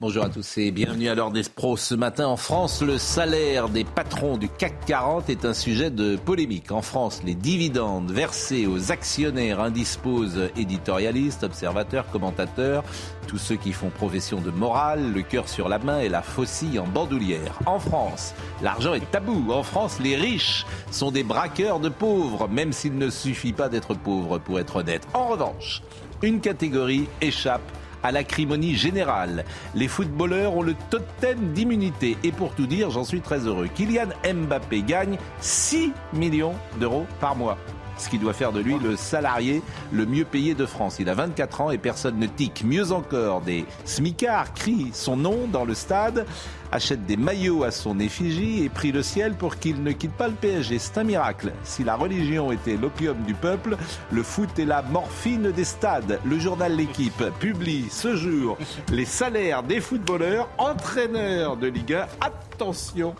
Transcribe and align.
Bonjour 0.00 0.24
à 0.24 0.28
tous 0.28 0.58
et 0.58 0.70
bienvenue 0.70 1.08
à 1.08 1.16
l'heure 1.16 1.32
des 1.32 1.42
pros. 1.42 1.76
Ce 1.76 1.96
matin 1.96 2.28
en 2.28 2.36
France, 2.36 2.82
le 2.82 2.98
salaire 2.98 3.68
des 3.68 3.82
patrons 3.82 4.36
du 4.36 4.48
CAC 4.48 4.86
40 4.86 5.28
est 5.28 5.44
un 5.44 5.52
sujet 5.52 5.90
de 5.90 6.14
polémique. 6.14 6.70
En 6.70 6.82
France, 6.82 7.20
les 7.24 7.34
dividendes 7.34 8.12
versés 8.12 8.68
aux 8.68 8.92
actionnaires 8.92 9.58
indisposent 9.58 10.50
éditorialistes, 10.56 11.42
observateurs, 11.42 12.08
commentateurs, 12.12 12.84
tous 13.26 13.38
ceux 13.38 13.56
qui 13.56 13.72
font 13.72 13.90
profession 13.90 14.40
de 14.40 14.52
morale, 14.52 15.12
le 15.12 15.22
cœur 15.22 15.48
sur 15.48 15.68
la 15.68 15.80
main 15.80 15.98
et 15.98 16.08
la 16.08 16.22
faucille 16.22 16.78
en 16.78 16.86
bandoulière. 16.86 17.58
En 17.66 17.80
France, 17.80 18.34
l'argent 18.62 18.94
est 18.94 19.10
tabou. 19.10 19.50
En 19.50 19.64
France, 19.64 19.98
les 19.98 20.14
riches 20.14 20.64
sont 20.92 21.10
des 21.10 21.24
braqueurs 21.24 21.80
de 21.80 21.88
pauvres, 21.88 22.46
même 22.46 22.72
s'il 22.72 22.96
ne 22.98 23.10
suffit 23.10 23.52
pas 23.52 23.68
d'être 23.68 23.94
pauvre 23.94 24.38
pour 24.38 24.60
être 24.60 24.76
honnête. 24.76 25.08
En 25.12 25.26
revanche, 25.26 25.82
une 26.22 26.40
catégorie 26.40 27.08
échappe 27.20 27.68
à 28.08 28.12
l'acrimonie 28.12 28.74
générale. 28.74 29.44
Les 29.74 29.86
footballeurs 29.86 30.56
ont 30.56 30.62
le 30.62 30.74
totem 30.88 31.52
d'immunité. 31.52 32.16
Et 32.24 32.32
pour 32.32 32.54
tout 32.54 32.66
dire, 32.66 32.90
j'en 32.90 33.04
suis 33.04 33.20
très 33.20 33.40
heureux. 33.40 33.68
Kylian 33.74 34.08
Mbappé 34.24 34.82
gagne 34.82 35.18
6 35.40 35.92
millions 36.14 36.54
d'euros 36.80 37.06
par 37.20 37.36
mois 37.36 37.58
ce 37.98 38.08
qui 38.08 38.18
doit 38.18 38.32
faire 38.32 38.52
de 38.52 38.60
lui 38.60 38.78
le 38.78 38.96
salarié 38.96 39.62
le 39.92 40.06
mieux 40.06 40.24
payé 40.24 40.54
de 40.54 40.66
France. 40.66 40.96
Il 40.98 41.08
a 41.08 41.14
24 41.14 41.60
ans 41.60 41.70
et 41.70 41.78
personne 41.78 42.18
ne 42.18 42.26
tique. 42.26 42.64
Mieux 42.64 42.92
encore, 42.92 43.40
des 43.40 43.64
smicards 43.84 44.54
crient 44.54 44.90
son 44.92 45.16
nom 45.16 45.46
dans 45.50 45.64
le 45.64 45.74
stade, 45.74 46.26
achètent 46.72 47.06
des 47.06 47.16
maillots 47.16 47.64
à 47.64 47.70
son 47.70 47.98
effigie 47.98 48.64
et 48.64 48.68
prient 48.68 48.92
le 48.92 49.02
ciel 49.02 49.34
pour 49.34 49.56
qu'il 49.56 49.82
ne 49.82 49.92
quitte 49.92 50.12
pas 50.12 50.28
le 50.28 50.34
PSG. 50.34 50.78
C'est 50.78 50.98
un 50.98 51.04
miracle. 51.04 51.52
Si 51.64 51.84
la 51.84 51.96
religion 51.96 52.52
était 52.52 52.76
l'opium 52.76 53.16
du 53.22 53.34
peuple, 53.34 53.76
le 54.10 54.22
foot 54.22 54.58
est 54.58 54.64
la 54.64 54.82
morphine 54.82 55.50
des 55.50 55.64
stades. 55.64 56.20
Le 56.24 56.38
journal 56.38 56.76
L'équipe 56.76 57.24
publie 57.40 57.86
ce 57.90 58.14
jour 58.14 58.56
les 58.90 59.04
salaires 59.04 59.62
des 59.62 59.80
footballeurs, 59.80 60.48
entraîneurs 60.58 61.56
de 61.56 61.68
Ligue 61.68 61.94
1. 61.94 62.06
Attention, 62.20 63.14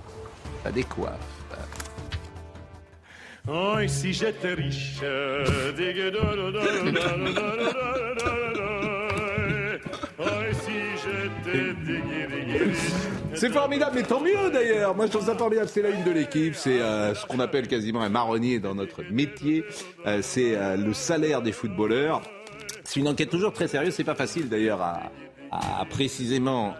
à 0.64 0.70
des 0.70 0.84
Oh, 3.50 3.76
si 3.86 4.12
j'étais 4.12 4.54
riche. 4.54 5.00
C'est 13.34 13.50
formidable, 13.50 13.92
mais 13.94 14.02
tant 14.02 14.20
mieux 14.20 14.50
d'ailleurs. 14.52 14.94
Moi, 14.94 15.06
je 15.06 15.12
trouve 15.12 15.24
ça 15.24 15.34
formidable. 15.34 15.68
C'est 15.68 15.82
la 15.82 15.90
une 15.90 16.04
de 16.04 16.10
l'équipe. 16.10 16.54
C'est 16.54 16.80
euh, 16.80 17.14
ce 17.14 17.24
qu'on 17.24 17.38
appelle 17.40 17.68
quasiment 17.68 18.02
un 18.02 18.08
marronnier 18.08 18.58
dans 18.58 18.74
notre 18.74 19.02
métier. 19.10 19.64
Euh, 20.06 20.20
c'est 20.22 20.56
euh, 20.56 20.76
le 20.76 20.92
salaire 20.92 21.40
des 21.40 21.52
footballeurs. 21.52 22.20
C'est 22.84 23.00
une 23.00 23.08
enquête 23.08 23.30
toujours 23.30 23.52
très 23.52 23.68
sérieuse. 23.68 23.94
C'est 23.94 24.04
pas 24.04 24.14
facile 24.14 24.48
d'ailleurs 24.48 24.82
à, 24.82 25.10
à 25.50 25.84
précisément 25.84 26.74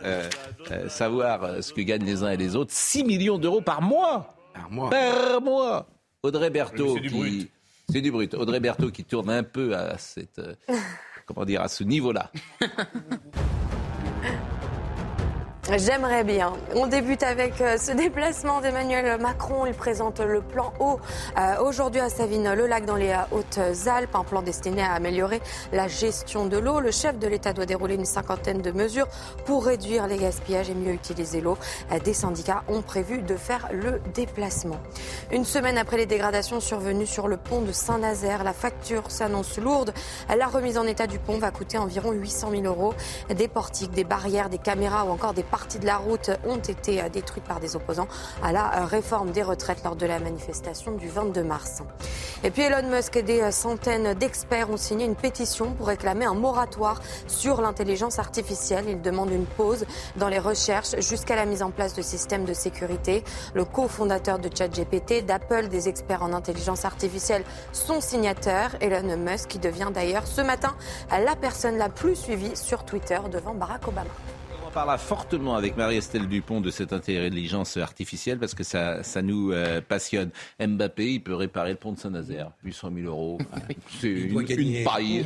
savoir 0.88 1.62
ce 1.62 1.72
que 1.72 1.80
gagnent 1.82 2.04
les 2.04 2.22
uns 2.22 2.30
et 2.30 2.36
les 2.36 2.56
autres. 2.56 2.72
6 2.72 3.04
millions 3.04 3.38
d'euros 3.38 3.60
par 3.60 3.80
mois. 3.80 4.34
Par 4.54 4.70
mois. 4.70 4.90
Par 4.90 5.40
mois. 5.40 5.86
Audrey 6.22 6.50
Berthaud, 6.50 6.94
C'est 6.96 7.00
du 7.00 7.08
qui- 7.10 7.14
brut. 7.16 7.50
c'est 7.88 8.00
du 8.00 8.10
brut. 8.10 8.34
Audrey 8.34 8.58
Berthaud 8.60 8.90
qui 8.90 9.04
tourne 9.04 9.30
un 9.30 9.42
peu 9.44 9.76
à 9.76 9.96
cette, 9.98 10.38
euh, 10.40 10.54
comment 11.26 11.44
dire, 11.44 11.62
à 11.62 11.68
ce 11.68 11.84
niveau-là. 11.84 12.30
J'aimerais 15.76 16.24
bien. 16.24 16.54
On 16.74 16.86
débute 16.86 17.22
avec 17.22 17.60
euh, 17.60 17.76
ce 17.76 17.92
déplacement 17.92 18.62
d'Emmanuel 18.62 19.20
Macron. 19.20 19.66
Il 19.66 19.74
présente 19.74 20.18
le 20.18 20.40
plan 20.40 20.72
eau 20.80 20.98
aujourd'hui 21.62 22.00
à 22.00 22.08
Savines-le-Lac 22.08 22.86
dans 22.86 22.96
les 22.96 23.10
euh, 23.10 23.36
Hautes-Alpes, 23.36 24.14
un 24.14 24.24
plan 24.24 24.40
destiné 24.40 24.80
à 24.80 24.92
améliorer 24.92 25.42
la 25.74 25.86
gestion 25.86 26.46
de 26.46 26.56
l'eau. 26.56 26.80
Le 26.80 26.90
chef 26.90 27.18
de 27.18 27.26
l'État 27.26 27.52
doit 27.52 27.66
dérouler 27.66 27.96
une 27.96 28.06
cinquantaine 28.06 28.62
de 28.62 28.70
mesures 28.70 29.08
pour 29.44 29.66
réduire 29.66 30.06
les 30.06 30.16
gaspillages 30.16 30.70
et 30.70 30.74
mieux 30.74 30.94
utiliser 30.94 31.42
l'eau. 31.42 31.58
Euh, 31.92 31.98
Des 31.98 32.14
syndicats 32.14 32.62
ont 32.68 32.80
prévu 32.80 33.20
de 33.20 33.36
faire 33.36 33.68
le 33.70 34.00
déplacement. 34.14 34.80
Une 35.30 35.44
semaine 35.44 35.76
après 35.76 35.98
les 35.98 36.06
dégradations 36.06 36.60
survenues 36.60 37.06
sur 37.06 37.28
le 37.28 37.36
pont 37.36 37.60
de 37.60 37.72
Saint-Nazaire, 37.72 38.42
la 38.42 38.54
facture 38.54 39.10
s'annonce 39.10 39.58
lourde. 39.58 39.92
La 40.34 40.46
remise 40.46 40.78
en 40.78 40.84
état 40.84 41.06
du 41.06 41.18
pont 41.18 41.36
va 41.36 41.50
coûter 41.50 41.76
environ 41.76 42.12
800 42.12 42.52
000 42.52 42.62
euros. 42.62 42.94
Des 43.28 43.48
portiques, 43.48 43.90
des 43.90 44.04
barrières, 44.04 44.48
des 44.48 44.56
caméras 44.56 45.04
ou 45.04 45.10
encore 45.10 45.34
des 45.34 45.42
parties 45.58 45.80
de 45.80 45.86
la 45.86 45.96
route 45.96 46.30
ont 46.46 46.58
été 46.58 47.02
euh, 47.02 47.08
détruites 47.08 47.42
par 47.42 47.58
des 47.58 47.74
opposants 47.74 48.06
à 48.44 48.52
la 48.52 48.82
euh, 48.82 48.84
réforme 48.84 49.32
des 49.32 49.42
retraites 49.42 49.82
lors 49.82 49.96
de 49.96 50.06
la 50.06 50.20
manifestation 50.20 50.92
du 50.92 51.08
22 51.08 51.42
mars. 51.42 51.82
Et 52.44 52.52
puis 52.52 52.62
Elon 52.62 52.88
Musk 52.88 53.16
et 53.16 53.24
des 53.24 53.40
euh, 53.40 53.50
centaines 53.50 54.14
d'experts 54.14 54.70
ont 54.70 54.76
signé 54.76 55.04
une 55.04 55.16
pétition 55.16 55.72
pour 55.72 55.88
réclamer 55.88 56.26
un 56.26 56.34
moratoire 56.34 57.02
sur 57.26 57.60
l'intelligence 57.60 58.20
artificielle. 58.20 58.84
Ils 58.88 59.02
demandent 59.02 59.32
une 59.32 59.46
pause 59.46 59.84
dans 60.14 60.28
les 60.28 60.38
recherches 60.38 60.94
jusqu'à 61.00 61.34
la 61.34 61.44
mise 61.44 61.64
en 61.64 61.72
place 61.72 61.94
de 61.94 62.02
systèmes 62.02 62.44
de 62.44 62.54
sécurité. 62.54 63.24
Le 63.54 63.64
cofondateur 63.64 64.38
de 64.38 64.48
ChatGPT, 64.54 65.26
d'Apple, 65.26 65.66
des 65.66 65.88
experts 65.88 66.22
en 66.22 66.32
intelligence 66.32 66.84
artificielle 66.84 67.42
sont 67.72 68.00
signataires. 68.00 68.76
Elon 68.80 69.16
Musk 69.16 69.48
qui 69.48 69.58
devient 69.58 69.90
d'ailleurs 69.92 70.28
ce 70.28 70.40
matin 70.40 70.76
la 71.10 71.34
personne 71.34 71.78
la 71.78 71.88
plus 71.88 72.14
suivie 72.14 72.54
sur 72.54 72.84
Twitter 72.84 73.18
devant 73.32 73.54
Barack 73.54 73.88
Obama. 73.88 74.10
On 74.78 74.82
parlera 74.82 74.98
fortement 74.98 75.56
avec 75.56 75.76
Marie-Estelle 75.76 76.28
Dupont 76.28 76.60
de 76.60 76.70
cette 76.70 76.92
intelligence 76.92 77.76
artificielle 77.78 78.38
parce 78.38 78.54
que 78.54 78.62
ça, 78.62 79.02
ça 79.02 79.22
nous 79.22 79.50
euh, 79.50 79.80
passionne. 79.80 80.30
Mbappé, 80.64 81.14
il 81.14 81.20
peut 81.20 81.34
réparer 81.34 81.70
le 81.70 81.76
pont 81.76 81.90
de 81.90 81.98
Saint-Nazaire. 81.98 82.52
800 82.62 82.90
000 82.94 83.08
euros. 83.08 83.38
C'est 84.00 84.08
Il 84.08 84.32
doit 84.32 84.42
une, 84.42 84.46
gagner. 84.46 84.78
une 84.78 84.84
paille. 84.84 85.24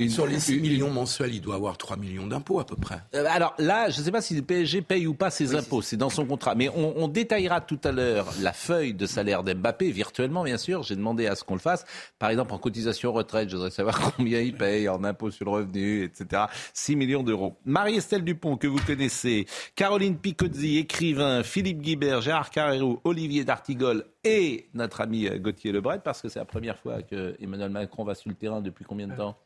Une- 0.00 0.10
Sur 0.10 0.26
les 0.26 0.40
6 0.40 0.54
une- 0.56 0.62
millions 0.62 0.90
mensuels, 0.90 1.32
il 1.32 1.40
doit 1.40 1.54
avoir 1.54 1.78
3 1.78 1.96
millions 1.96 2.26
d'impôts 2.26 2.58
à 2.58 2.66
peu 2.66 2.74
près. 2.74 2.96
Euh, 3.14 3.24
Alors 3.30 3.54
là, 3.58 3.88
je 3.88 4.00
ne 4.00 4.04
sais 4.04 4.10
pas 4.10 4.20
si 4.20 4.34
le 4.34 4.42
PSG 4.42 4.82
paye 4.82 5.06
ou 5.06 5.14
pas 5.14 5.30
ses 5.30 5.54
impôts, 5.54 5.80
c'est 5.80 5.96
dans 5.96 6.10
son 6.10 6.26
contrat. 6.26 6.56
Mais 6.56 6.68
on, 6.68 6.94
on 6.96 7.06
détaillera 7.06 7.60
tout 7.60 7.78
à 7.84 7.92
l'heure 7.92 8.26
la 8.40 8.52
feuille 8.52 8.94
de 8.94 9.06
salaire 9.06 9.44
d'Mbappé, 9.44 9.92
virtuellement 9.92 10.42
bien 10.42 10.58
sûr. 10.58 10.82
J'ai 10.82 10.96
demandé 10.96 11.28
à 11.28 11.36
ce 11.36 11.44
qu'on 11.44 11.54
le 11.54 11.60
fasse. 11.60 11.84
Par 12.18 12.30
exemple, 12.30 12.52
en 12.52 12.58
cotisation 12.58 13.12
retraite, 13.12 13.48
je 13.48 13.54
voudrais 13.54 13.70
savoir 13.70 14.12
combien 14.16 14.40
il 14.40 14.54
paye 14.56 14.88
en 14.88 15.04
impôts 15.04 15.30
sur 15.30 15.44
le 15.44 15.52
revenu, 15.52 16.02
etc. 16.02 16.46
6 16.74 16.96
millions 16.96 17.22
d'euros. 17.22 17.56
Marie-Estelle 17.64 18.24
Dupont, 18.24 18.56
que 18.56 18.66
vous 18.66 18.80
connaissez, 18.92 19.46
Caroline 19.76 20.16
Picozzi, 20.18 20.78
écrivain, 20.78 21.42
Philippe 21.42 21.80
Guibert, 21.82 22.20
Gérard 22.22 22.50
Carrérou, 22.50 23.00
Olivier 23.04 23.44
D'Artigol 23.44 24.04
et 24.24 24.68
notre 24.74 25.00
ami 25.02 25.26
euh, 25.26 25.38
Gauthier 25.38 25.72
Lebret, 25.72 26.00
parce 26.02 26.22
que 26.22 26.28
c'est 26.28 26.38
la 26.38 26.44
première 26.44 26.78
fois 26.78 27.02
que 27.02 27.36
Emmanuel 27.40 27.70
Macron 27.70 28.04
va 28.04 28.14
sur 28.14 28.28
le 28.30 28.34
terrain 28.34 28.60
depuis 28.60 28.84
combien 28.84 29.06
de 29.06 29.14
temps 29.14 29.36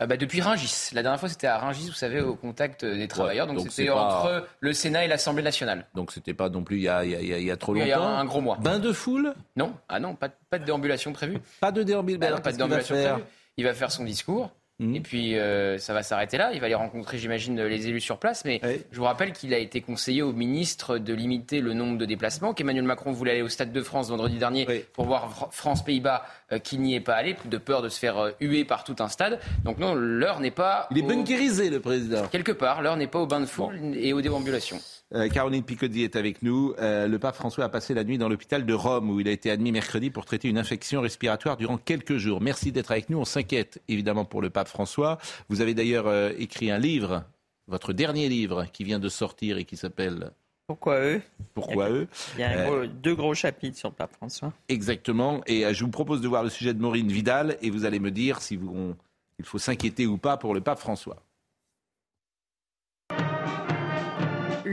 Ah 0.00 0.06
bah, 0.06 0.16
depuis 0.16 0.40
Ringis. 0.40 0.90
La 0.92 1.02
dernière 1.02 1.18
fois, 1.20 1.28
c'était 1.28 1.46
à 1.46 1.58
Ringis, 1.58 1.86
vous 1.88 1.92
savez, 1.94 2.20
au 2.20 2.34
contact 2.36 2.84
des 2.84 3.08
travailleurs. 3.08 3.46
donc 3.46 3.56
donc 3.58 3.70
c'était 3.70 3.88
pas- 3.88 4.18
entre 4.20 4.46
le 4.60 4.72
Sénat 4.72 5.04
et 5.04 5.08
l'Assemblée 5.08 5.42
nationale. 5.42 5.86
Donc 5.94 6.12
c'était 6.12 6.34
pas 6.34 6.48
non 6.48 6.62
plus 6.64 6.76
il 6.76 6.82
y 6.82 6.88
a, 6.88 7.04
il 7.04 7.10
y 7.10 7.14
a- 7.34 7.38
il 7.38 7.44
y 7.44 7.50
a- 7.50 7.56
trop 7.56 7.74
Il 7.74 7.80
longtemps. 7.80 7.88
y 7.90 7.92
un 8.20 8.24
gros 8.24 8.40
mois. 8.40 8.56
Bain 8.60 8.78
de 8.78 8.92
foule 8.92 9.34
Non, 9.56 9.74
ah 9.88 9.98
non, 10.00 10.14
pas, 10.14 10.28
de- 10.28 10.34
pas 10.50 10.58
de 10.58 10.64
déambulation 10.64 11.12
prévue. 11.12 11.38
Pas 11.60 11.72
de 11.72 11.82
déambulation. 11.82 12.36
Bah 12.36 12.40
pas 12.42 12.52
de 12.52 12.56
déambulation 12.56 12.94
prévue. 12.94 13.22
Il 13.56 13.64
va 13.64 13.74
faire 13.74 13.90
son 13.92 14.04
discours. 14.04 14.50
Mhm. 14.80 14.96
Et 14.96 15.00
puis 15.00 15.38
euh, 15.38 15.78
ça 15.78 15.94
va 15.94 16.02
s'arrêter 16.02 16.36
là. 16.36 16.50
Il 16.52 16.58
va 16.60 16.66
aller 16.66 16.74
rencontrer, 16.74 17.16
j'imagine, 17.18 17.62
les 17.62 17.86
élus 17.86 18.00
sur 18.00 18.18
place. 18.18 18.44
Mais 18.44 18.60
je 18.90 18.98
vous 18.98 19.04
rappelle 19.04 19.32
qu'il 19.32 19.54
a 19.54 19.58
été 19.58 19.80
conseillé 19.80 20.22
au 20.22 20.32
ministre 20.32 20.98
de 20.98 21.14
limiter 21.14 21.60
le 21.60 21.74
nombre 21.74 21.96
de 21.96 22.04
déplacements. 22.04 22.54
Qu'Emmanuel 22.54 22.84
Macron 22.84 23.12
voulait 23.12 23.30
aller 23.32 23.42
au 23.42 23.48
Stade 23.48 23.72
de 23.72 23.80
France 23.82 24.08
vendredi 24.10 24.36
dernier 24.36 24.66
Oui. 24.68 24.84
pour 24.92 25.04
voir 25.04 25.30
Fr- 25.32 25.52
France-Pays-Bas, 25.52 26.24
euh, 26.52 26.58
qui 26.58 26.78
n'y 26.78 26.94
est 26.96 27.00
pas 27.00 27.14
allé, 27.14 27.36
de 27.44 27.56
peur 27.58 27.82
de 27.82 27.88
se 27.88 27.98
faire 27.98 28.18
euh, 28.18 28.30
huer 28.40 28.64
par 28.64 28.82
tout 28.84 28.96
un 28.98 29.08
stade. 29.08 29.38
Donc 29.64 29.78
non, 29.78 29.94
l'heure 29.94 30.40
n'est 30.40 30.50
pas. 30.50 30.88
Il 30.90 30.98
est 30.98 31.02
au- 31.02 31.06
bunkérisé, 31.06 31.70
le 31.70 31.78
président. 31.80 32.26
Quelque 32.26 32.52
part, 32.52 32.82
l'heure 32.82 32.96
n'est 32.96 33.06
pas 33.06 33.20
au 33.20 33.26
bain 33.26 33.40
de 33.40 33.46
foule 33.46 33.78
et 33.94 34.12
aux 34.12 34.20
déambulations. 34.20 34.80
Euh, 35.14 35.28
Caroline 35.28 35.62
Picoddi 35.62 36.02
est 36.02 36.16
avec 36.16 36.42
nous. 36.42 36.74
Euh, 36.78 37.06
le 37.06 37.18
pape 37.18 37.36
François 37.36 37.64
a 37.64 37.68
passé 37.68 37.94
la 37.94 38.02
nuit 38.02 38.18
dans 38.18 38.28
l'hôpital 38.28 38.66
de 38.66 38.74
Rome 38.74 39.10
où 39.10 39.20
il 39.20 39.28
a 39.28 39.30
été 39.30 39.50
admis 39.50 39.70
mercredi 39.70 40.10
pour 40.10 40.24
traiter 40.24 40.48
une 40.48 40.58
infection 40.58 41.00
respiratoire 41.00 41.56
durant 41.56 41.76
quelques 41.78 42.16
jours. 42.16 42.40
Merci 42.40 42.72
d'être 42.72 42.90
avec 42.90 43.10
nous. 43.10 43.18
On 43.18 43.24
s'inquiète 43.24 43.80
évidemment 43.88 44.24
pour 44.24 44.42
le 44.42 44.50
pape 44.50 44.66
François. 44.68 45.18
Vous 45.48 45.60
avez 45.60 45.72
d'ailleurs 45.74 46.08
euh, 46.08 46.32
écrit 46.36 46.70
un 46.72 46.78
livre, 46.78 47.22
votre 47.68 47.92
dernier 47.92 48.28
livre 48.28 48.66
qui 48.72 48.82
vient 48.82 48.98
de 48.98 49.08
sortir 49.08 49.56
et 49.56 49.64
qui 49.64 49.76
s'appelle 49.76 50.32
Pourquoi 50.66 50.98
eux? 51.00 51.22
Pourquoi 51.54 51.90
eux? 51.90 52.08
Il 52.36 52.40
y 52.40 52.44
a 52.44 52.64
gros- 52.66 52.86
deux 52.86 53.14
gros 53.14 53.34
chapitres 53.34 53.78
sur 53.78 53.90
le 53.90 53.94
pape 53.94 54.16
François. 54.16 54.52
Exactement. 54.68 55.42
Et 55.46 55.72
je 55.72 55.84
vous 55.84 55.90
propose 55.90 56.20
de 56.22 56.26
voir 56.28 56.42
le 56.42 56.50
sujet 56.50 56.74
de 56.74 56.80
Maureen 56.80 57.06
Vidal 57.08 57.56
et 57.62 57.70
vous 57.70 57.84
allez 57.84 58.00
me 58.00 58.10
dire 58.10 58.40
si 58.42 58.56
vous, 58.56 58.72
on- 58.74 58.96
il 59.38 59.44
faut 59.44 59.58
s'inquiéter 59.58 60.06
ou 60.06 60.18
pas 60.18 60.36
pour 60.36 60.54
le 60.54 60.60
pape 60.60 60.78
François. 60.80 61.22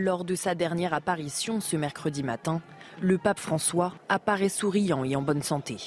Lors 0.03 0.25
de 0.25 0.33
sa 0.33 0.55
dernière 0.55 0.95
apparition 0.95 1.61
ce 1.61 1.77
mercredi 1.77 2.23
matin, 2.23 2.59
le 3.01 3.19
pape 3.19 3.37
François 3.37 3.93
apparaît 4.09 4.49
souriant 4.49 5.03
et 5.03 5.15
en 5.15 5.21
bonne 5.21 5.43
santé. 5.43 5.77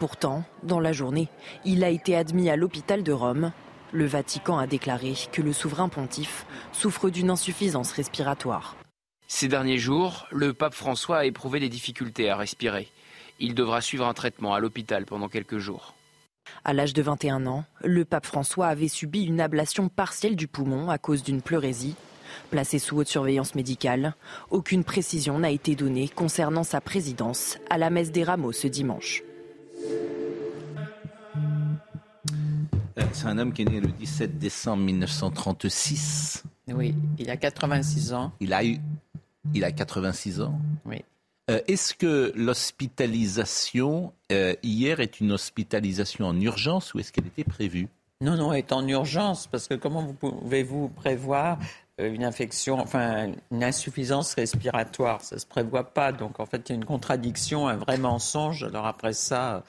Pourtant, 0.00 0.42
dans 0.64 0.80
la 0.80 0.92
journée, 0.92 1.28
il 1.64 1.84
a 1.84 1.90
été 1.90 2.16
admis 2.16 2.50
à 2.50 2.56
l'hôpital 2.56 3.04
de 3.04 3.12
Rome. 3.12 3.52
Le 3.92 4.04
Vatican 4.04 4.58
a 4.58 4.66
déclaré 4.66 5.14
que 5.30 5.42
le 5.42 5.52
souverain 5.52 5.88
pontife 5.88 6.44
souffre 6.72 7.08
d'une 7.08 7.30
insuffisance 7.30 7.92
respiratoire. 7.92 8.74
Ces 9.28 9.46
derniers 9.46 9.78
jours, 9.78 10.26
le 10.32 10.52
pape 10.52 10.74
François 10.74 11.18
a 11.18 11.24
éprouvé 11.24 11.60
des 11.60 11.68
difficultés 11.68 12.28
à 12.28 12.36
respirer. 12.36 12.88
Il 13.38 13.54
devra 13.54 13.80
suivre 13.80 14.08
un 14.08 14.14
traitement 14.14 14.54
à 14.54 14.58
l'hôpital 14.58 15.06
pendant 15.06 15.28
quelques 15.28 15.58
jours. 15.58 15.94
À 16.64 16.72
l'âge 16.72 16.94
de 16.94 17.02
21 17.02 17.46
ans, 17.46 17.64
le 17.84 18.04
pape 18.04 18.26
François 18.26 18.66
avait 18.66 18.88
subi 18.88 19.22
une 19.22 19.40
ablation 19.40 19.88
partielle 19.88 20.34
du 20.34 20.48
poumon 20.48 20.90
à 20.90 20.98
cause 20.98 21.22
d'une 21.22 21.42
pleurésie. 21.42 21.94
Placé 22.50 22.78
sous 22.78 22.96
haute 22.98 23.08
surveillance 23.08 23.54
médicale, 23.54 24.14
aucune 24.50 24.84
précision 24.84 25.38
n'a 25.38 25.50
été 25.50 25.74
donnée 25.74 26.08
concernant 26.08 26.64
sa 26.64 26.80
présidence 26.80 27.58
à 27.70 27.78
la 27.78 27.90
messe 27.90 28.12
des 28.12 28.24
rameaux 28.24 28.52
ce 28.52 28.66
dimanche. 28.66 29.22
Euh, 32.98 33.02
C'est 33.12 33.26
un 33.26 33.38
homme 33.38 33.52
qui 33.52 33.62
est 33.62 33.66
né 33.66 33.80
le 33.80 33.88
17 33.88 34.38
décembre 34.38 34.82
1936. 34.84 36.44
Oui, 36.68 36.94
il 37.18 37.30
a 37.30 37.36
86 37.36 38.12
ans. 38.12 38.32
Il 38.40 38.52
a 38.52 38.64
eu, 38.64 38.78
il 39.54 39.64
a 39.64 39.70
86 39.72 40.40
ans. 40.40 40.58
Oui. 40.84 41.04
Euh, 41.50 41.60
Est-ce 41.68 41.94
que 41.94 42.32
l'hospitalisation 42.34 44.12
euh, 44.32 44.54
hier 44.64 44.98
est 45.00 45.20
une 45.20 45.30
hospitalisation 45.32 46.26
en 46.26 46.40
urgence 46.40 46.92
ou 46.94 46.98
est-ce 46.98 47.12
qu'elle 47.12 47.26
était 47.26 47.44
prévue? 47.44 47.88
Non, 48.20 48.36
non, 48.36 48.52
elle 48.52 48.58
est 48.60 48.72
en 48.72 48.86
urgence 48.88 49.46
parce 49.46 49.68
que 49.68 49.74
comment 49.74 50.02
vous 50.02 50.14
pouvez-vous 50.14 50.88
prévoir 50.88 51.58
euh, 51.60 51.64
une 51.98 52.24
infection, 52.24 52.78
enfin 52.78 53.32
une 53.50 53.64
insuffisance 53.64 54.34
respiratoire 54.34 55.22
Ça 55.22 55.38
se 55.38 55.46
prévoit 55.46 55.94
pas. 55.94 56.12
Donc 56.12 56.40
en 56.40 56.46
fait, 56.46 56.68
il 56.68 56.68
y 56.70 56.72
a 56.72 56.74
une 56.76 56.84
contradiction, 56.84 57.68
un 57.68 57.76
vrai 57.76 57.98
mensonge. 57.98 58.64
Alors 58.64 58.86
après 58.86 59.12
ça, 59.12 59.64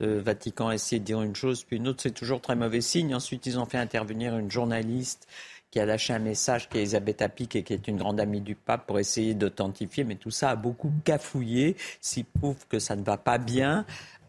le 0.00 0.18
Vatican 0.18 0.68
a 0.68 0.74
essayé 0.74 1.00
de 1.00 1.04
dire 1.04 1.22
une 1.22 1.34
chose 1.34 1.64
puis 1.64 1.76
une 1.76 1.88
autre. 1.88 2.02
C'est 2.02 2.12
toujours 2.12 2.40
très 2.40 2.56
mauvais 2.56 2.80
signe. 2.80 3.14
Ensuite, 3.14 3.46
ils 3.46 3.58
ont 3.58 3.66
fait 3.66 3.78
intervenir 3.78 4.36
une 4.36 4.50
journaliste 4.50 5.26
qui 5.72 5.80
a 5.80 5.86
lâché 5.86 6.12
un 6.12 6.18
message 6.18 6.68
qui 6.68 6.76
est 6.76 6.82
Elisabeth 6.82 7.22
Apic 7.22 7.56
et 7.56 7.62
qui 7.62 7.72
est 7.72 7.88
une 7.88 7.96
grande 7.96 8.20
amie 8.20 8.42
du 8.42 8.54
pape 8.54 8.86
pour 8.86 8.98
essayer 8.98 9.32
d'authentifier. 9.32 10.04
Mais 10.04 10.16
tout 10.16 10.30
ça 10.30 10.50
a 10.50 10.56
beaucoup 10.56 10.92
cafouillé, 11.02 11.76
s'il 12.00 12.26
prouve 12.26 12.66
que 12.68 12.78
ça 12.78 12.94
ne 12.94 13.02
va 13.02 13.16
pas 13.16 13.38
bien. 13.38 13.86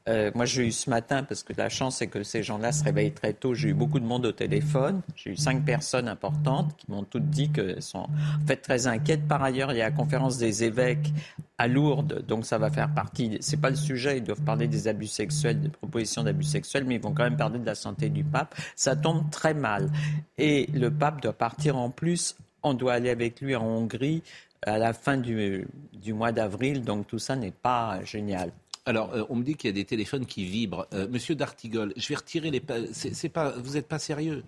Euh, 0.09 0.31
moi, 0.35 0.45
j'ai 0.45 0.67
eu 0.67 0.71
ce 0.71 0.89
matin, 0.89 1.23
parce 1.23 1.43
que 1.43 1.53
la 1.55 1.69
chance, 1.69 1.97
c'est 1.97 2.07
que 2.07 2.23
ces 2.23 2.43
gens-là 2.43 2.71
se 2.71 2.83
réveillent 2.83 3.13
très 3.13 3.33
tôt. 3.33 3.53
J'ai 3.53 3.69
eu 3.69 3.73
beaucoup 3.73 3.99
de 3.99 4.05
monde 4.05 4.25
au 4.25 4.31
téléphone. 4.31 5.01
J'ai 5.15 5.31
eu 5.31 5.37
cinq 5.37 5.63
personnes 5.63 6.07
importantes 6.07 6.75
qui 6.77 6.91
m'ont 6.91 7.03
toutes 7.03 7.29
dit 7.29 7.49
qu'elles 7.49 7.81
sont 7.81 7.99
en 7.99 8.47
fait 8.47 8.57
très 8.57 8.87
inquiètes. 8.87 9.27
Par 9.27 9.41
ailleurs, 9.41 9.71
il 9.71 9.77
y 9.77 9.81
a 9.81 9.85
la 9.85 9.95
conférence 9.95 10.37
des 10.37 10.63
évêques 10.65 11.13
à 11.57 11.67
Lourdes, 11.67 12.25
donc 12.27 12.45
ça 12.45 12.57
va 12.57 12.69
faire 12.69 12.93
partie. 12.93 13.37
C'est 13.39 13.61
pas 13.61 13.69
le 13.69 13.77
sujet. 13.77 14.17
Ils 14.17 14.23
doivent 14.23 14.41
parler 14.41 14.67
des 14.67 14.87
abus 14.89 15.07
sexuels, 15.07 15.61
des 15.61 15.69
propositions 15.69 16.23
d'abus 16.23 16.43
sexuels, 16.43 16.83
mais 16.85 16.95
ils 16.95 17.01
vont 17.01 17.13
quand 17.13 17.23
même 17.23 17.37
parler 17.37 17.59
de 17.59 17.65
la 17.65 17.75
santé 17.75 18.09
du 18.09 18.23
pape. 18.25 18.55
Ça 18.75 18.95
tombe 18.95 19.29
très 19.29 19.53
mal. 19.53 19.89
Et 20.37 20.67
le 20.73 20.91
pape 20.91 21.21
doit 21.21 21.33
partir 21.33 21.77
en 21.77 21.89
plus. 21.89 22.35
On 22.61 22.73
doit 22.73 22.93
aller 22.93 23.09
avec 23.09 23.39
lui 23.39 23.55
en 23.55 23.63
Hongrie 23.63 24.21
à 24.65 24.77
la 24.77 24.93
fin 24.93 25.17
du, 25.17 25.67
du 25.93 26.13
mois 26.13 26.31
d'avril, 26.31 26.83
donc 26.83 27.07
tout 27.07 27.19
ça 27.19 27.35
n'est 27.35 27.51
pas 27.51 28.03
génial. 28.03 28.51
Alors, 28.85 29.13
euh, 29.13 29.23
on 29.29 29.35
me 29.35 29.43
dit 29.43 29.55
qu'il 29.55 29.69
y 29.69 29.71
a 29.71 29.73
des 29.73 29.85
téléphones 29.85 30.25
qui 30.25 30.45
vibrent. 30.45 30.87
Euh, 30.93 31.07
Monsieur 31.09 31.35
D'Artigol, 31.35 31.93
je 31.95 32.07
vais 32.09 32.15
retirer 32.15 32.51
les. 32.51 32.59
pa- 32.59 32.75
C'est 32.93 33.29
pas. 33.29 33.51
Vous 33.51 33.73
n'êtes 33.73 33.87
pas 33.87 33.99
sérieux 33.99 34.43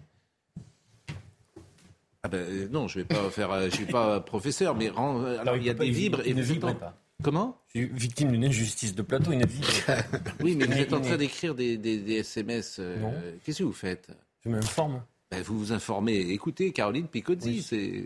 Ah 2.23 2.27
ben 2.27 2.37
euh, 2.39 2.67
non, 2.71 2.87
je 2.87 2.99
vais 2.99 3.05
pas 3.05 3.29
faire. 3.29 3.69
je 3.69 3.75
suis 3.75 3.85
pas 3.85 4.19
professeur, 4.19 4.75
mais 4.75 4.89
rend- 4.89 5.23
alors 5.23 5.55
il 5.57 5.63
y 5.63 5.69
a 5.69 5.73
des 5.73 5.89
vibres 5.89 6.21
et 6.25 6.33
ne 6.33 6.43
en- 6.65 6.73
pas. 6.75 6.97
Comment? 7.23 7.57
Je 7.73 7.79
suis 7.81 7.89
victime 7.93 8.31
d'une 8.31 8.43
injustice 8.43 8.93
de 8.93 9.01
plateau, 9.01 9.31
il 9.31 9.37
ne 9.37 9.45
vibre 9.47 9.67
pas. 9.85 9.97
Oui, 10.43 10.55
mais 10.55 10.65
vous 10.65 10.73
êtes 10.73 10.91
en 10.91 10.99
train 11.01 11.15
d'écrire 11.17 11.55
des, 11.55 11.77
des- 11.77 11.97
des 11.99 12.15
SMS. 12.15 12.77
euh. 12.79 12.97
Qu'est-ce 13.45 13.59
que 13.59 13.63
vous 13.63 13.71
faites? 13.73 14.09
Je 14.43 14.49
m'informe. 14.49 15.01
Ben, 15.31 15.41
Vous 15.41 15.57
vous 15.57 15.71
informez. 15.71 16.17
Écoutez, 16.17 16.71
Caroline 16.71 17.07
Picozzi, 17.07 17.63
c'est- 17.63 18.05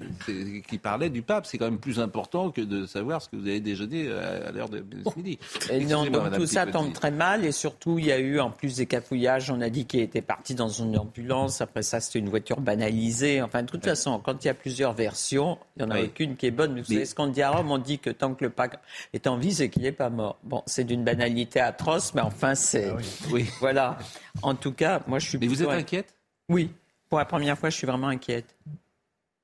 qui 0.69 0.77
parlait 0.77 1.09
du 1.09 1.21
pape, 1.21 1.45
c'est 1.45 1.57
quand 1.57 1.65
même 1.65 1.77
plus 1.77 1.99
important 1.99 2.49
que 2.49 2.61
de 2.61 2.85
savoir 2.85 3.21
ce 3.21 3.27
que 3.27 3.35
vous 3.35 3.45
avez 3.45 3.59
déjeuné 3.59 4.09
à, 4.09 4.47
à 4.47 4.51
l'heure 4.53 4.69
de, 4.69 4.81
midi. 5.17 5.37
Et 5.69 5.83
non, 5.83 6.05
donc 6.05 6.13
Madame 6.23 6.39
tout 6.39 6.45
ça 6.47 6.65
tombe 6.65 6.93
très 6.93 7.11
mal 7.11 7.43
et 7.43 7.51
surtout 7.51 7.99
il 7.99 8.05
y 8.05 8.11
a 8.13 8.19
eu 8.19 8.39
en 8.39 8.51
plus 8.51 8.77
des 8.77 8.85
cafouillages. 8.85 9.51
On 9.51 9.59
a 9.59 9.69
dit 9.69 9.85
qu'il 9.85 9.99
était 9.99 10.21
parti 10.21 10.55
dans 10.55 10.69
une 10.69 10.97
ambulance. 10.97 11.59
Après 11.59 11.83
ça, 11.83 11.99
c'était 11.99 12.19
une 12.19 12.29
voiture 12.29 12.61
banalisée. 12.61 13.41
Enfin, 13.41 13.63
de 13.63 13.67
toute 13.67 13.83
façon, 13.83 14.17
quand 14.23 14.41
il 14.45 14.47
y 14.47 14.49
a 14.49 14.53
plusieurs 14.53 14.93
versions, 14.93 15.57
il 15.75 15.83
n'y 15.83 15.91
en 15.91 15.95
a 15.95 15.99
Oui. 15.99 16.05
aucune 16.05 16.37
qui 16.37 16.45
est 16.45 16.51
bonne. 16.51 16.71
Vous 16.71 16.85
Mais- 16.87 16.95
savez 16.95 17.05
ce 17.05 17.15
qu'on 17.15 17.27
dit 17.27 17.41
à 17.41 17.51
Rome 17.51 17.69
On 17.69 17.79
dit 17.79 17.99
que 17.99 18.11
tant 18.11 18.33
que 18.33 18.45
le 18.45 18.49
pape 18.49 18.81
est 19.11 19.27
en 19.27 19.35
vie, 19.37 19.53
c'est 19.53 19.67
qu'il 19.69 19.81
n'est 19.81 19.91
pas 19.91 20.09
mort. 20.09 20.37
Bon, 20.43 20.63
c'est 20.67 20.85
d'une 20.85 21.03
banalité 21.03 21.59
atroce, 21.59 22.13
mais 22.13 22.21
enfin, 22.21 22.55
c'est 22.55 22.93
Oui. 23.29 23.45
voilà. 23.59 23.97
En 24.41 24.55
tout 24.55 24.71
cas, 24.71 25.01
moi, 25.05 25.19
je 25.19 25.27
suis. 25.27 25.37
Mais 25.37 25.47
vous 25.47 25.61
êtes 25.61 25.67
inquiète? 25.69 26.15
Oui. 26.47 26.71
Pour 27.09 27.17
la 27.19 27.25
première 27.25 27.57
fois, 27.57 27.69
je 27.69 27.75
suis 27.77 27.87
vraiment 27.87 28.07
inquiète. 28.07 28.55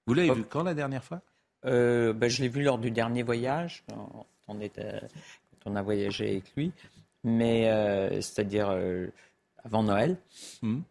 Vous 0.08 0.14
l'avez 0.14 0.32
vu 0.34 0.44
quand 0.44 0.64
la 0.64 0.74
dernière 0.76 1.04
fois? 1.04 1.22
Euh, 1.66 2.14
ben, 2.14 2.30
je 2.30 2.42
l'ai 2.44 2.48
vu 2.48 2.62
lors 2.62 2.78
du 2.78 2.92
dernier 2.92 3.24
voyage, 3.24 3.84
quand 3.90 4.28
on, 4.48 4.62
était, 4.62 5.02
quand 5.64 5.72
on 5.72 5.76
a 5.76 5.82
voyagé 5.82 6.30
avec 6.30 6.56
lui, 6.56 6.72
mais 7.24 7.70
euh, 7.72 8.22
c'est-à-dire 8.22 8.70
euh, 8.70 9.08
avant 9.64 9.82
Noël. 9.82 10.18
Hmm. 10.62 10.82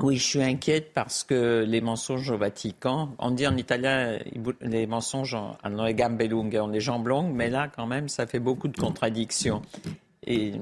Oui, 0.00 0.16
je 0.16 0.24
suis 0.24 0.42
inquiète 0.42 0.92
parce 0.94 1.22
que 1.24 1.64
les 1.66 1.80
mensonges 1.80 2.30
au 2.30 2.38
Vatican, 2.38 3.14
on 3.18 3.30
dit 3.32 3.46
en 3.46 3.56
italien 3.56 4.18
les 4.60 4.86
mensonges 4.86 5.34
en- 5.34 5.56
hanno 5.62 5.84
le 5.86 5.92
gambe 5.92 6.20
lunghe, 6.20 6.56
ont 6.60 6.68
les 6.68 6.80
jambes 6.80 7.06
longues, 7.08 7.32
mais 7.32 7.50
là 7.50 7.68
quand 7.68 7.86
même 7.86 8.08
ça 8.08 8.26
fait 8.26 8.40
beaucoup 8.40 8.66
de 8.68 8.76
contradictions. 8.80 9.62
Et, 10.26 10.54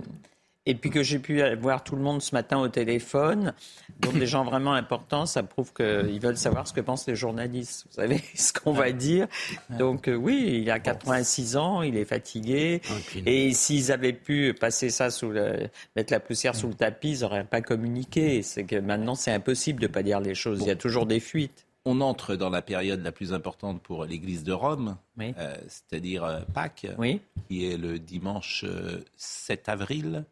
et 0.67 0.75
puis 0.75 0.91
que 0.91 1.03
j'ai 1.03 1.19
pu 1.19 1.43
voir 1.57 1.83
tout 1.83 1.97
le 1.97 2.03
monde 2.03 2.21
ce 2.21 2.35
matin 2.35 2.59
au 2.59 2.69
téléphone, 2.69 3.55
donc 4.01 4.19
des 4.19 4.27
gens 4.27 4.45
vraiment 4.45 4.75
importants, 4.75 5.27
ça 5.27 5.43
prouve 5.43 5.73
qu'ils 5.73 6.21
veulent 6.21 6.37
savoir 6.37 6.67
ce 6.69 6.73
que 6.73 6.81
pensent 6.81 7.07
les 7.07 7.17
journalistes. 7.17 7.87
Vous 7.89 7.95
savez 7.97 8.23
ce 8.35 8.53
qu'on 8.53 8.73
va 8.73 8.93
dire. 8.93 9.27
Donc 9.71 10.09
euh, 10.09 10.15
oui, 10.15 10.61
il 10.63 10.71
a 10.71 10.79
86 10.79 11.57
ans, 11.57 11.83
il 11.83 11.97
est 11.97 12.05
fatigué. 12.05 12.83
Et 13.27 13.53
s'ils 13.55 13.91
avaient 13.91 14.13
pu 14.13 14.55
passer 14.55 14.91
ça 14.91 15.11
sous 15.11 15.31
le, 15.31 15.69
mettre 15.97 16.13
la 16.13 16.21
poussière 16.21 16.55
sous 16.55 16.69
le 16.69 16.75
tapis, 16.75 17.13
ils 17.13 17.21
n'auraient 17.23 17.45
pas 17.45 17.63
communiqué. 17.63 18.43
C'est 18.43 18.65
que 18.65 18.77
maintenant 18.77 19.15
c'est 19.15 19.33
impossible 19.33 19.81
de 19.81 19.87
pas 19.87 20.03
dire 20.03 20.21
les 20.21 20.35
choses. 20.35 20.59
Il 20.61 20.67
y 20.67 20.71
a 20.71 20.77
toujours 20.77 21.07
des 21.07 21.21
fuites. 21.21 21.67
On 21.87 22.03
entre 22.03 22.37
dans 22.37 22.51
la 22.51 22.61
période 22.61 23.03
la 23.03 23.11
plus 23.11 23.33
importante 23.33 23.81
pour 23.81 24.05
l'Église 24.05 24.45
de 24.45 24.53
Rome, 24.53 24.99
Oui. 25.19 25.33
euh, 25.39 25.57
c'est-à-dire 25.67 26.25
euh, 26.25 26.41
Pâques, 26.53 26.87
Oui. 26.99 27.23
qui 27.49 27.67
est 27.73 27.79
le 27.79 27.99
dimanche 27.99 28.67
euh, 28.69 29.03
7 29.17 29.71
avril, 29.71 30.25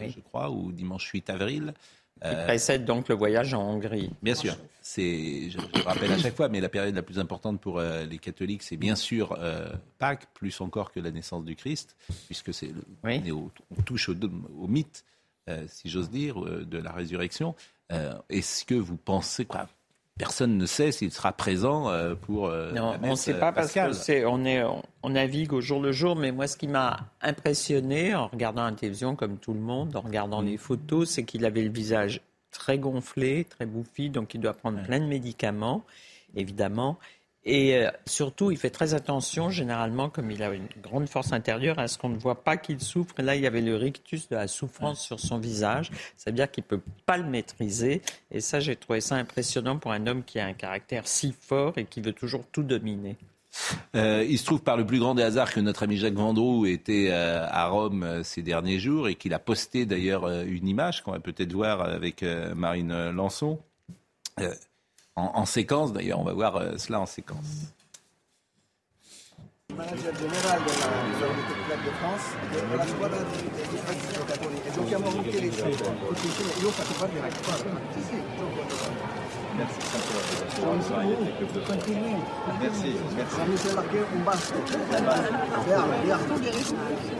Oui. 0.00 0.10
je 0.14 0.20
crois, 0.20 0.50
ou 0.50 0.72
dimanche 0.72 1.08
8 1.08 1.30
avril. 1.30 1.74
Qui 2.20 2.26
Euh, 2.26 2.44
précède 2.46 2.84
donc 2.84 3.08
le 3.08 3.14
voyage 3.14 3.54
en 3.54 3.62
Hongrie. 3.62 4.10
Bien 4.22 4.34
sûr, 4.34 4.56
c'est, 4.82 5.50
je, 5.50 5.58
je 5.60 5.78
le 5.78 5.84
rappelle 5.84 6.10
à 6.12 6.18
chaque 6.18 6.34
fois, 6.34 6.48
mais 6.48 6.60
la 6.60 6.68
période 6.68 6.92
la 6.94 7.02
plus 7.02 7.20
importante 7.20 7.60
pour 7.60 7.78
euh, 7.78 8.04
les 8.06 8.18
catholiques, 8.18 8.64
c'est 8.64 8.76
bien 8.76 8.96
sûr 8.96 9.36
euh, 9.38 9.68
Pâques, 10.00 10.26
plus 10.34 10.60
encore 10.60 10.90
que 10.90 10.98
la 10.98 11.12
naissance 11.12 11.44
du 11.44 11.54
Christ, 11.54 11.94
puisque 12.26 12.52
c'est 12.52 12.66
le, 12.68 12.82
Oui. 13.04 13.20
on, 13.22 13.26
est 13.26 13.30
au- 13.30 13.52
on 13.78 13.82
touche 13.82 14.08
au, 14.08 14.14
au 14.60 14.66
mythe, 14.66 15.04
euh, 15.48 15.64
si 15.68 15.88
j'ose 15.88 16.10
dire, 16.10 16.42
euh, 16.44 16.64
de 16.64 16.78
la 16.78 16.90
résurrection. 16.90 17.54
Euh, 17.92 18.14
est-ce 18.30 18.64
que 18.64 18.74
vous 18.74 18.96
pensez, 18.96 19.44
quoi, 19.44 19.68
personne 20.18 20.58
ne 20.58 20.66
sait 20.66 20.92
s'il 20.92 21.12
sera 21.12 21.32
présent 21.32 21.88
euh, 21.88 22.14
pour 22.14 22.46
euh, 22.46 22.72
Non, 22.72 22.92
la 22.92 22.98
on 23.02 23.10
ne 23.12 23.14
sait 23.16 23.34
euh, 23.34 23.40
pas 23.40 23.52
parce 23.52 23.68
pascale. 23.68 23.90
que 23.90 23.96
c'est, 23.96 24.24
on, 24.24 24.44
est, 24.44 24.62
on, 24.62 24.82
on 25.02 25.10
navigue 25.10 25.52
au 25.52 25.60
jour 25.60 25.80
le 25.80 25.92
jour, 25.92 26.16
mais 26.16 26.32
moi, 26.32 26.46
ce 26.46 26.56
qui 26.56 26.68
m'a 26.68 26.98
impressionné 27.22 28.14
en 28.14 28.26
regardant 28.26 28.64
la 28.64 28.72
télévision, 28.72 29.16
comme 29.16 29.38
tout 29.38 29.54
le 29.54 29.60
monde, 29.60 29.96
en 29.96 30.00
regardant 30.00 30.42
les 30.42 30.56
photos, 30.56 31.08
c'est 31.08 31.24
qu'il 31.24 31.44
avait 31.46 31.62
le 31.62 31.70
visage 31.70 32.20
très 32.50 32.78
gonflé, 32.78 33.44
très 33.44 33.66
bouffi, 33.66 34.10
donc 34.10 34.34
il 34.34 34.40
doit 34.40 34.54
prendre 34.54 34.82
plein 34.82 35.00
de 35.00 35.06
médicaments, 35.06 35.84
évidemment. 36.34 36.98
Et 37.50 37.74
euh, 37.74 37.90
surtout, 38.04 38.50
il 38.50 38.58
fait 38.58 38.68
très 38.68 38.92
attention, 38.92 39.48
généralement, 39.48 40.10
comme 40.10 40.30
il 40.30 40.42
a 40.42 40.52
une 40.52 40.68
grande 40.82 41.08
force 41.08 41.32
intérieure, 41.32 41.78
à 41.78 41.88
ce 41.88 41.96
qu'on 41.96 42.10
ne 42.10 42.18
voit 42.18 42.44
pas 42.44 42.58
qu'il 42.58 42.78
souffre. 42.78 43.14
Et 43.18 43.22
là, 43.22 43.36
il 43.36 43.42
y 43.42 43.46
avait 43.46 43.62
le 43.62 43.74
rictus 43.74 44.28
de 44.28 44.36
la 44.36 44.48
souffrance 44.48 45.00
sur 45.00 45.18
son 45.18 45.38
visage. 45.38 45.90
C'est-à-dire 46.18 46.50
qu'il 46.50 46.64
ne 46.64 46.76
peut 46.76 46.82
pas 47.06 47.16
le 47.16 47.24
maîtriser. 47.24 48.02
Et 48.30 48.42
ça, 48.42 48.60
j'ai 48.60 48.76
trouvé 48.76 49.00
ça 49.00 49.14
impressionnant 49.14 49.78
pour 49.78 49.92
un 49.92 50.06
homme 50.06 50.24
qui 50.24 50.38
a 50.38 50.44
un 50.44 50.52
caractère 50.52 51.08
si 51.08 51.34
fort 51.40 51.78
et 51.78 51.86
qui 51.86 52.02
veut 52.02 52.12
toujours 52.12 52.44
tout 52.52 52.62
dominer. 52.62 53.16
Euh, 53.96 54.26
il 54.28 54.38
se 54.38 54.44
trouve 54.44 54.60
par 54.60 54.76
le 54.76 54.84
plus 54.84 54.98
grand 54.98 55.14
des 55.14 55.22
hasards 55.22 55.50
que 55.50 55.60
notre 55.60 55.84
ami 55.84 55.96
Jacques 55.96 56.12
Vendroux 56.12 56.66
était 56.66 57.08
euh, 57.10 57.46
à 57.48 57.68
Rome 57.68 58.22
ces 58.24 58.42
derniers 58.42 58.78
jours 58.78 59.08
et 59.08 59.14
qu'il 59.14 59.32
a 59.32 59.38
posté 59.38 59.86
d'ailleurs 59.86 60.28
une 60.42 60.68
image 60.68 61.02
qu'on 61.02 61.12
va 61.12 61.18
peut-être 61.18 61.54
voir 61.54 61.80
avec 61.80 62.22
Marine 62.54 63.08
Lançon. 63.08 63.58
Euh, 65.18 65.20
en, 65.20 65.32
en 65.34 65.44
séquence 65.44 65.92
d'ailleurs, 65.92 66.20
on 66.20 66.24
va 66.24 66.32
voir 66.32 66.56
euh, 66.56 66.76
cela 66.76 67.00
en 67.00 67.06
séquence. 67.06 67.72
generale 69.78 70.60
de 70.64 70.72
la, 71.70 71.92
France, 72.00 72.26
della 72.52 72.84
squadra 72.86 73.18
di, 73.18 73.42
di 73.42 73.76
ex 73.76 74.00
giocatori 74.14 74.56
e. 74.56 74.70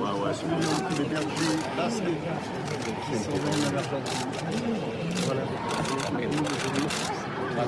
Ouais, 0.01 0.15
ouais, 0.21 0.33
c'est 0.35 0.47
la. 0.49 1.21
Voilà. 5.27 5.43
Il 7.59 7.65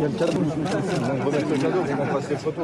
y 0.00 0.04
a 0.04 0.08
le 0.08 0.14
cadeau, 0.16 0.38
on 0.38 0.54
va 1.00 1.24
remettre 1.24 1.48
le 1.48 1.56
cadeau, 1.58 1.82
passer 2.12 2.36
photo. 2.36 2.62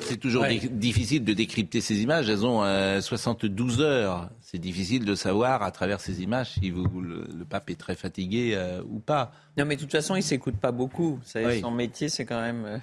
C'est 0.00 0.18
toujours 0.18 0.44
di- 0.46 0.68
difficile 0.68 1.24
de 1.24 1.32
décrypter 1.32 1.80
ces 1.80 2.02
images. 2.02 2.28
Elles 2.28 2.44
ont 2.44 2.62
euh, 2.64 3.00
72 3.00 3.80
heures. 3.80 4.28
C'est 4.40 4.58
difficile 4.58 5.04
de 5.04 5.14
savoir 5.14 5.62
à 5.62 5.70
travers 5.70 6.00
ces 6.00 6.22
images 6.22 6.52
si 6.60 6.70
vous, 6.70 6.86
le, 7.00 7.26
le 7.36 7.44
pape 7.44 7.70
est 7.70 7.78
très 7.78 7.94
fatigué 7.94 8.52
euh, 8.54 8.82
ou 8.88 8.98
pas. 9.00 9.32
Non, 9.56 9.64
mais 9.64 9.76
de 9.76 9.80
toute 9.80 9.92
façon, 9.92 10.16
il 10.16 10.22
s'écoute 10.22 10.56
pas 10.56 10.72
beaucoup. 10.72 11.18
Oui. 11.34 11.60
Son 11.60 11.70
métier, 11.70 12.08
c'est 12.08 12.24
quand 12.24 12.40
même 12.40 12.64
euh, 12.66 12.78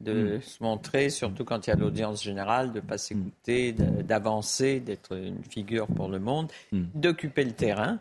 de 0.00 0.40
se 0.42 0.62
montrer, 0.62 1.10
surtout 1.10 1.44
quand 1.44 1.66
il 1.66 1.70
y 1.70 1.72
a 1.72 1.76
l'audience 1.76 2.22
générale, 2.22 2.72
de 2.72 2.80
pas 2.80 2.98
s'écouter, 2.98 3.72
de- 3.72 4.02
d'avancer, 4.02 4.80
d'être 4.80 5.16
une 5.16 5.42
figure 5.44 5.86
pour 5.86 6.08
le 6.08 6.18
monde, 6.18 6.48
d'occuper 6.72 7.44
le 7.44 7.52
terrain. 7.52 7.98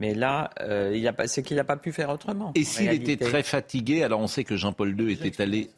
Mais 0.00 0.14
là, 0.14 0.50
euh, 0.60 1.12
c'est 1.26 1.42
qu'il 1.44 1.56
n'a 1.56 1.64
pas 1.64 1.76
pu 1.76 1.92
faire 1.92 2.10
autrement. 2.10 2.50
Et 2.56 2.64
s'il 2.64 2.90
était 2.90 3.16
très 3.24 3.42
fatigué, 3.44 4.02
alors 4.02 4.18
on 4.20 4.26
sait 4.26 4.42
que 4.42 4.56
Jean-Paul 4.56 4.98
II 5.00 5.12
était 5.12 5.40
allé. 5.40 5.70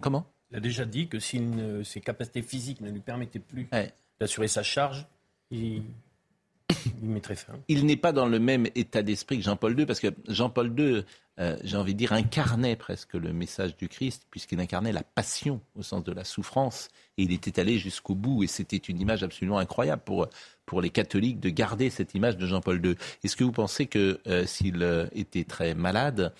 Comment? 0.00 0.24
Il 0.52 0.56
a 0.58 0.60
déjà 0.60 0.84
dit 0.84 1.08
que 1.08 1.18
si 1.18 1.38
une- 1.38 1.82
ses 1.82 2.00
capacités 2.00 2.42
physiques 2.42 2.80
ne 2.82 2.90
lui 2.90 3.00
permettaient 3.00 3.38
plus 3.38 3.68
d'assurer 4.20 4.48
sa 4.48 4.62
charge, 4.62 5.06
il, 5.50 5.82
il 7.02 7.08
mettrait 7.08 7.36
fin. 7.36 7.54
il 7.68 7.86
n'est 7.86 7.96
pas 7.96 8.12
dans 8.12 8.26
le 8.26 8.38
même 8.38 8.66
état 8.74 9.02
d'esprit 9.02 9.38
que 9.38 9.44
Jean-Paul 9.44 9.78
II, 9.78 9.86
parce 9.86 9.98
que 10.00 10.08
Jean-Paul 10.28 10.78
II, 10.78 11.04
euh, 11.40 11.56
j'ai 11.64 11.76
envie 11.78 11.94
de 11.94 11.98
dire, 11.98 12.12
incarnait 12.12 12.76
presque 12.76 13.14
le 13.14 13.32
message 13.32 13.76
du 13.78 13.88
Christ, 13.88 14.26
puisqu'il 14.30 14.60
incarnait 14.60 14.92
la 14.92 15.02
passion 15.02 15.60
au 15.74 15.82
sens 15.82 16.04
de 16.04 16.12
la 16.12 16.24
souffrance, 16.24 16.88
et 17.16 17.22
il 17.22 17.32
était 17.32 17.58
allé 17.58 17.78
jusqu'au 17.78 18.14
bout, 18.14 18.42
et 18.44 18.46
c'était 18.46 18.76
une 18.76 19.00
image 19.00 19.22
absolument 19.22 19.58
incroyable 19.58 20.02
pour, 20.04 20.28
pour 20.66 20.82
les 20.82 20.90
catholiques 20.90 21.40
de 21.40 21.48
garder 21.48 21.88
cette 21.88 22.14
image 22.14 22.36
de 22.36 22.46
Jean-Paul 22.46 22.84
II. 22.84 22.94
Est-ce 23.24 23.36
que 23.36 23.44
vous 23.44 23.52
pensez 23.52 23.86
que 23.86 24.20
euh, 24.26 24.44
s'il 24.46 24.82
euh, 24.82 25.06
était 25.12 25.44
très 25.44 25.74
malade, 25.74 26.32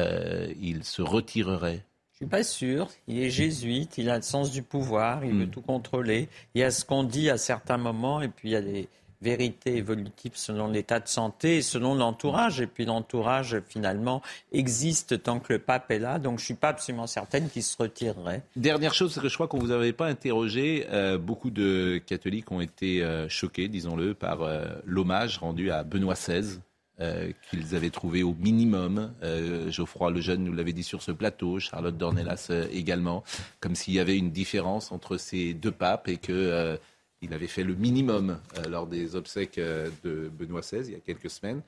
euh, 0.00 0.52
il 0.60 0.82
se 0.84 1.02
retirerait 1.02 1.84
Je 2.20 2.26
suis 2.26 2.30
pas 2.30 2.42
sûr. 2.44 2.88
Il 3.08 3.18
est 3.22 3.30
jésuite, 3.30 3.96
il 3.96 4.10
a 4.10 4.16
le 4.16 4.22
sens 4.22 4.50
du 4.52 4.62
pouvoir, 4.62 5.24
il 5.24 5.32
veut 5.32 5.46
Hmm. 5.46 5.50
tout 5.50 5.62
contrôler. 5.62 6.28
Il 6.54 6.60
y 6.60 6.64
a 6.64 6.70
ce 6.70 6.84
qu'on 6.84 7.02
dit 7.02 7.30
à 7.30 7.38
certains 7.38 7.78
moments, 7.78 8.20
et 8.20 8.28
puis 8.28 8.50
il 8.50 8.52
y 8.52 8.56
a 8.56 8.60
des 8.60 8.88
vérités 9.22 9.76
évolutives 9.76 10.32
selon 10.34 10.68
l'état 10.68 11.00
de 11.00 11.08
santé 11.08 11.56
et 11.56 11.62
selon 11.62 11.94
l'entourage. 11.94 12.60
Et 12.60 12.66
puis 12.66 12.84
l'entourage, 12.84 13.58
finalement, 13.66 14.20
existe 14.52 15.22
tant 15.22 15.40
que 15.40 15.54
le 15.54 15.58
pape 15.60 15.90
est 15.90 15.98
là. 15.98 16.18
Donc 16.18 16.40
je 16.40 16.44
suis 16.44 16.54
pas 16.54 16.68
absolument 16.68 17.06
certaine 17.06 17.48
qu'il 17.48 17.62
se 17.62 17.74
retirerait. 17.78 18.42
Dernière 18.54 18.92
chose, 18.92 19.14
c'est 19.14 19.20
que 19.20 19.28
je 19.28 19.34
crois 19.34 19.48
qu'on 19.48 19.58
vous 19.58 19.70
avait 19.70 19.94
pas 19.94 20.06
interrogé. 20.06 20.86
euh, 20.90 21.16
beaucoup 21.16 21.50
de 21.50 22.02
catholiques 22.04 22.52
ont 22.52 22.60
été 22.60 23.02
euh, 23.02 23.30
choqués, 23.30 23.68
disons-le, 23.68 24.12
par 24.12 24.42
euh, 24.42 24.66
l'hommage 24.84 25.38
rendu 25.38 25.70
à 25.70 25.84
Benoît 25.84 26.14
XVI. 26.14 26.58
Euh, 27.00 27.32
qu'ils 27.48 27.74
avaient 27.74 27.90
trouvé 27.90 28.22
au 28.22 28.34
minimum. 28.34 29.12
Euh, 29.22 29.70
Geoffroy 29.70 30.10
Lejeune 30.10 30.44
nous 30.44 30.52
l'avait 30.52 30.72
dit 30.72 30.82
sur 30.82 31.02
ce 31.02 31.12
plateau, 31.12 31.58
Charlotte 31.58 31.96
Dornelas 31.96 32.48
euh, 32.50 32.66
également, 32.72 33.24
comme 33.60 33.74
s'il 33.74 33.94
y 33.94 33.98
avait 34.00 34.16
une 34.18 34.30
différence 34.30 34.92
entre 34.92 35.16
ces 35.16 35.54
deux 35.54 35.72
papes 35.72 36.08
et 36.08 36.16
que 36.18 36.32
euh, 36.32 36.76
il 37.22 37.32
avait 37.34 37.46
fait 37.46 37.64
le 37.64 37.74
minimum 37.74 38.38
lors 38.70 38.86
des 38.86 39.14
obsèques 39.14 39.56
de 39.60 40.30
Benoît 40.38 40.62
XVI 40.62 40.84
il 40.86 40.92
y 40.92 40.96
a 40.96 41.00
quelques 41.00 41.28
semaines. 41.30 41.60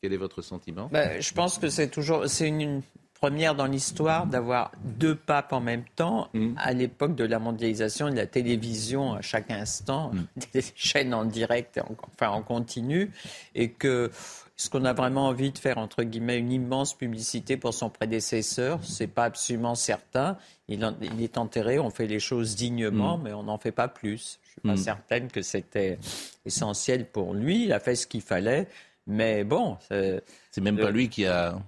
Quel 0.00 0.12
est 0.12 0.16
votre 0.16 0.40
sentiment? 0.40 0.88
Ben, 0.92 1.20
je 1.20 1.32
pense 1.34 1.58
que 1.58 1.68
c'est 1.68 1.88
toujours 1.88 2.26
c'est 2.28 2.46
une, 2.48 2.60
une 2.60 2.82
première 3.20 3.54
dans 3.56 3.66
l'histoire 3.66 4.26
d'avoir 4.26 4.70
deux 4.84 5.14
papes 5.16 5.52
en 5.52 5.60
même 5.60 5.84
temps. 5.96 6.30
À 6.56 6.72
l'époque 6.72 7.16
de 7.16 7.24
la 7.24 7.38
mondialisation 7.40 8.06
et 8.08 8.12
de 8.12 8.16
la 8.16 8.26
télévision, 8.26 9.14
à 9.14 9.20
chaque 9.20 9.50
instant, 9.50 10.12
des 10.54 10.62
chaînes 10.76 11.12
en 11.12 11.24
direct, 11.24 11.78
en- 11.78 11.96
enfin 12.14 12.30
en 12.30 12.42
continu, 12.42 13.10
et 13.56 13.70
que 13.72 14.10
est-ce 14.60 14.68
qu'on 14.68 14.84
a 14.84 14.92
vraiment 14.92 15.28
envie 15.28 15.52
de 15.52 15.58
faire 15.58 15.78
entre 15.78 16.02
guillemets 16.02 16.36
une 16.38 16.52
immense 16.52 16.92
publicité 16.92 17.56
pour 17.56 17.72
son 17.72 17.88
prédécesseur 17.88 18.78
C'est 18.82 19.06
pas 19.06 19.24
absolument 19.24 19.74
certain. 19.74 20.36
Il, 20.68 20.84
en- 20.84 20.94
il 21.00 21.22
est 21.22 21.38
enterré, 21.38 21.78
on 21.78 21.88
fait 21.88 22.06
les 22.06 22.20
choses 22.20 22.56
dignement, 22.56 23.16
Mm. 23.16 23.22
mais 23.24 23.32
on 23.32 23.42
n'en 23.44 23.56
fait 23.56 23.72
pas 23.72 23.88
plus. 23.88 24.38
Je 24.44 24.50
suis 24.50 24.60
pas 24.60 24.74
Mm. 24.74 24.76
certaine 24.76 25.28
que 25.28 25.40
c'était 25.40 25.98
essentiel 26.44 27.06
pour 27.06 27.32
lui. 27.32 27.64
Il 27.64 27.72
a 27.72 27.80
fait 27.80 27.94
ce 27.96 28.06
qu'il 28.06 28.20
fallait, 28.20 28.68
mais 29.06 29.44
bon. 29.44 29.78
C'est 29.88 30.60
même 30.60 30.76
pas 30.78 30.90
lui 30.90 31.08
qui 31.08 31.24
a, 31.24 31.58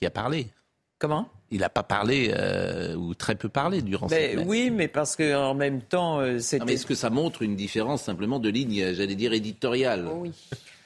qui 0.00 0.06
a 0.06 0.10
parlé. 0.10 0.48
Comment? 0.98 1.28
Il 1.50 1.60
n'a 1.60 1.68
pas 1.68 1.82
parlé 1.82 2.34
ou 2.96 3.14
très 3.14 3.34
peu 3.34 3.50
parlé 3.50 3.82
durant 3.82 4.08
cette 4.08 4.36
messe. 4.36 4.46
oui, 4.48 4.70
mais 4.70 4.88
parce 4.88 5.14
qu'en 5.16 5.52
même 5.54 5.82
temps, 5.82 6.18
euh, 6.20 6.38
c'était. 6.38 6.64
mais 6.64 6.72
est-ce 6.72 6.86
que 6.86 6.94
ça 6.94 7.10
montre 7.10 7.42
une 7.42 7.54
différence 7.56 8.02
simplement 8.04 8.38
de 8.38 8.48
ligne, 8.48 8.94
j'allais 8.94 9.14
dire 9.14 9.34
éditoriale? 9.34 10.08
Oh 10.10 10.20
oui. 10.22 10.32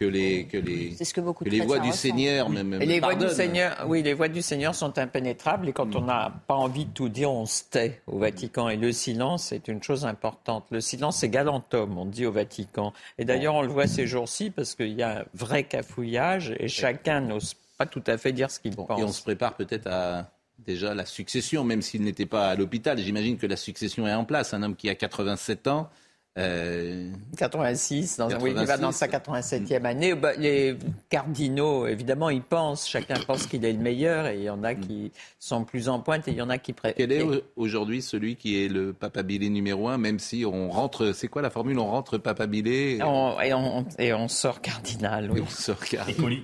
Que 0.01 0.07
les 0.07 0.47
que 0.47 0.57
les 0.57 0.95
C'est 0.97 1.05
ce 1.05 1.13
que 1.13 1.21
beaucoup 1.21 1.45
que 1.45 1.51
de 1.51 1.55
les 1.55 1.61
voix 1.61 1.79
du. 1.79 1.93
Seigneur 1.93 2.49
même, 2.49 2.75
les 2.77 3.01
voix 3.01 3.13
du 3.13 3.19
pardonnent. 3.19 3.37
Seigneur, 3.37 3.85
oui, 3.87 4.03
les 4.03 4.15
voix 4.15 4.29
du 4.29 4.41
Seigneur 4.41 4.75
sont 4.75 4.97
impénétrables 4.99 5.69
et 5.69 5.73
quand 5.73 5.95
on 5.95 6.01
n'a 6.01 6.33
pas 6.47 6.55
envie 6.55 6.87
de 6.87 6.91
tout 6.91 7.11
dire, 7.11 7.31
on 7.31 7.45
se 7.45 7.65
tait 7.69 8.01
au 8.07 8.19
Vatican. 8.19 8.71
Et 8.71 8.77
le 8.77 8.93
silence, 8.93 9.47
c'est 9.49 9.69
une 9.69 9.83
chose 9.83 10.07
importante. 10.07 10.65
Le 10.71 10.81
silence, 10.81 11.19
c'est 11.19 11.29
galant 11.29 11.63
homme, 11.75 11.99
on 11.99 12.07
dit 12.07 12.25
au 12.25 12.33
Vatican. 12.33 12.95
Et 13.19 13.27
d'ailleurs, 13.27 13.55
on 13.55 13.63
le 13.63 13.69
voit 13.69 13.87
ces 13.87 14.07
jours-ci 14.07 14.51
parce 14.51 14.75
qu'il 14.75 14.95
y 14.95 15.03
a 15.03 15.21
un 15.21 15.25
vrai 15.35 15.65
cafouillage 15.65 16.55
et 16.59 16.69
chacun 16.69 17.21
n'ose 17.21 17.55
pas 17.77 17.87
tout 17.87 18.05
à 18.07 18.17
fait 18.17 18.33
dire 18.33 18.51
ce 18.51 18.59
qu'il 18.59 18.75
pense. 18.75 18.99
Et 18.99 19.05
on 19.05 19.13
se 19.13 19.23
prépare 19.23 19.55
peut-être 19.55 19.87
à 19.87 20.31
déjà 20.65 20.95
la 20.95 21.05
succession, 21.05 21.63
même 21.63 21.83
s'il 21.83 22.03
n'était 22.03 22.27
pas 22.27 22.49
à 22.49 22.55
l'hôpital. 22.55 22.99
J'imagine 22.99 23.37
que 23.37 23.47
la 23.47 23.57
succession 23.57 24.07
est 24.07 24.15
en 24.15 24.25
place. 24.25 24.55
Un 24.55 24.63
homme 24.63 24.77
qui 24.77 24.89
a 24.89 24.95
87 24.95 25.67
ans. 25.67 25.91
Euh, 26.39 27.11
86, 27.37 28.17
dans, 28.19 28.29
oui, 28.41 28.51
il 28.57 28.65
va 28.67 28.77
dans 28.79 28.91
86. 28.93 28.99
sa 28.99 29.09
87e 29.09 29.85
année. 29.85 30.15
Bah, 30.15 30.33
les 30.39 30.77
cardinaux, 31.09 31.87
évidemment, 31.87 32.31
ils 32.31 32.43
pensent, 32.43 32.89
chacun 32.89 33.15
pense 33.27 33.47
qu'il 33.47 33.65
est 33.65 33.73
le 33.73 33.79
meilleur, 33.81 34.27
et 34.29 34.37
il 34.37 34.43
y 34.45 34.51
en 34.51 34.63
a 34.63 34.75
qui 34.75 35.11
sont 35.39 35.65
plus 35.65 35.89
en 35.89 36.01
pointe, 36.01 36.29
et 36.29 36.31
il 36.31 36.37
y 36.37 36.43
en 36.43 36.51
a 36.51 36.59
qui 36.59 36.73
préfèrent. 36.73 36.95
Quel 36.97 37.13
est 37.13 37.23
au- 37.23 37.43
aujourd'hui 37.57 38.01
celui 38.01 38.37
qui 38.37 38.65
est 38.65 38.69
le 38.69 38.93
papabilé 38.93 39.51
numéro 39.51 39.89
un, 39.89 39.99
même 39.99 40.19
si 40.19 40.45
on 40.47 40.71
rentre, 40.71 41.13
c'est 41.13 41.29
quoi 41.29 41.43
la 41.43 41.51
formule 41.51 41.79
On 41.79 41.87
rentre 41.91 42.17
papabilé 42.19 42.99
Et 42.99 43.03
on, 43.03 43.41
et, 43.41 43.53
on, 43.53 43.85
et 43.99 44.15
on 44.15 44.29
sort 44.29 44.61
cardinal. 44.61 45.31
Oui. 45.33 45.41
on 45.45 45.49
sort 45.49 45.81
cardinal. 45.81 46.39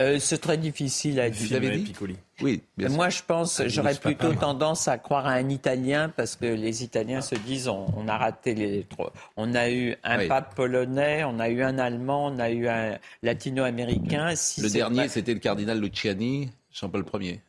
Euh, 0.00 0.18
c'est 0.18 0.38
très 0.38 0.56
difficile 0.56 1.20
à 1.20 1.28
Vous 1.28 1.46
dire. 1.46 1.56
avez 1.56 1.78
dit 1.78 1.92
Oui. 2.40 2.62
bien 2.76 2.88
sûr. 2.88 2.96
Moi, 2.96 3.08
je 3.10 3.22
pense, 3.26 3.60
Ah, 3.60 3.68
j'aurais 3.68 3.94
plutôt 3.94 4.32
tendance 4.34 4.88
à 4.88 4.96
croire 4.98 5.26
à 5.26 5.32
un 5.32 5.48
Italien 5.48 6.08
parce 6.16 6.36
que 6.36 6.46
les 6.46 6.82
Italiens 6.84 7.20
se 7.20 7.34
disent 7.34 7.68
on, 7.68 7.86
on 7.96 8.08
a 8.08 8.16
raté 8.16 8.54
les 8.54 8.84
trois. 8.84 9.12
On 9.36 9.54
a 9.54 9.70
eu 9.70 9.96
un 10.04 10.18
Oui. 10.18 10.28
pape 10.28 10.54
polonais, 10.54 11.24
on 11.24 11.38
a 11.38 11.48
eu 11.48 11.62
un 11.62 11.78
allemand, 11.78 12.26
on 12.26 12.38
a 12.38 12.50
eu 12.50 12.68
un 12.68 12.98
latino-américain. 13.22 14.34
Si 14.36 14.60
Le 14.60 14.70
dernier, 14.70 15.02
pas- 15.02 15.08
c'était 15.08 15.34
le 15.34 15.40
cardinal 15.40 15.80
Luciani, 15.80 16.50
Jean-Paul 16.72 17.04
Ier. 17.20 17.40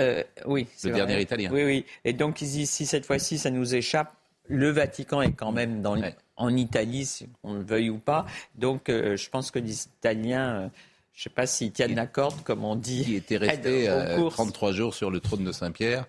Euh, 0.00 0.22
oui, 0.46 0.66
c'est 0.74 0.88
Le 0.88 0.94
vrai. 0.94 1.06
dernier 1.06 1.22
Italien. 1.22 1.50
Oui, 1.52 1.64
oui. 1.64 1.84
Et 2.04 2.12
donc, 2.14 2.40
ils 2.40 2.48
disent, 2.48 2.70
si 2.70 2.86
cette 2.86 3.04
fois-ci, 3.06 3.38
ça 3.38 3.50
nous 3.50 3.74
échappe, 3.74 4.12
le 4.48 4.70
Vatican 4.70 5.20
est 5.22 5.32
quand 5.32 5.52
même 5.52 5.82
dans, 5.82 5.96
en 6.36 6.56
Italie, 6.56 7.04
si 7.06 7.28
on 7.42 7.54
le 7.54 7.62
veuille 7.62 7.90
ou 7.90 7.98
pas. 7.98 8.26
Donc, 8.54 8.88
euh, 8.88 9.16
je 9.16 9.28
pense 9.28 9.50
que 9.50 9.58
les 9.58 9.84
Italiens, 9.84 10.54
euh, 10.62 10.68
je 11.14 11.20
ne 11.20 11.22
sais 11.24 11.30
pas 11.30 11.46
s'ils 11.46 11.72
tiennent 11.72 11.94
la 11.94 12.06
corde, 12.06 12.42
comme 12.42 12.64
on 12.64 12.74
dit. 12.76 13.04
Qui 13.04 13.16
était 13.16 13.36
resté 13.36 13.88
aux 13.88 13.92
euh, 13.92 14.16
courses. 14.16 14.34
33 14.34 14.72
jours 14.72 14.94
sur 14.94 15.10
le 15.10 15.20
trône 15.20 15.44
de 15.44 15.52
Saint-Pierre 15.52 16.06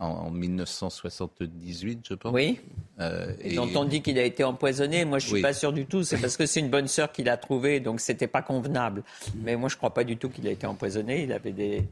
en, 0.00 0.06
en 0.06 0.30
1978, 0.30 2.06
je 2.08 2.14
pense. 2.14 2.32
Oui. 2.32 2.60
Euh, 3.00 3.32
Et 3.40 3.54
dont 3.54 3.68
on 3.74 3.84
dit 3.84 4.02
qu'il 4.02 4.18
a 4.18 4.24
été 4.24 4.44
empoisonné. 4.44 5.04
Moi, 5.04 5.18
je 5.18 5.26
suis 5.26 5.34
Oui. 5.36 5.42
pas 5.42 5.52
sûr 5.52 5.72
du 5.72 5.86
tout. 5.86 6.02
C'est 6.02 6.16
parce 6.20 6.36
que 6.36 6.46
c'est 6.46 6.60
une 6.60 6.70
bonne 6.70 6.88
sœur 6.88 7.12
qui 7.12 7.22
l'a 7.24 7.36
trouvé, 7.36 7.80
donc 7.80 8.00
c'était 8.00 8.26
pas 8.26 8.42
convenable. 8.42 9.02
Mais 9.36 9.56
moi, 9.56 9.68
je 9.68 9.76
crois 9.76 9.94
pas 9.94 10.04
du 10.04 10.16
tout 10.16 10.28
qu'il 10.28 10.46
a 10.48 10.50
été 10.50 10.66
empoisonné. 10.66 11.22
Il 11.22 11.32
avait 11.32 11.52
des 11.52 11.84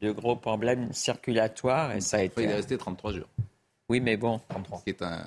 de 0.00 0.10
gros 0.10 0.34
problèmes 0.34 0.92
circulatoires 0.92 1.92
et 1.94 2.00
ça 2.00 2.16
a 2.16 2.22
été. 2.22 2.42
il 2.42 2.50
est 2.50 2.54
resté 2.54 2.76
33 2.76 3.12
jours. 3.12 3.28
Oui, 3.88 4.00
mais 4.00 4.16
bon. 4.16 4.40
Ce 4.78 4.82
qui 4.84 4.90
est 4.90 5.02
un. 5.02 5.24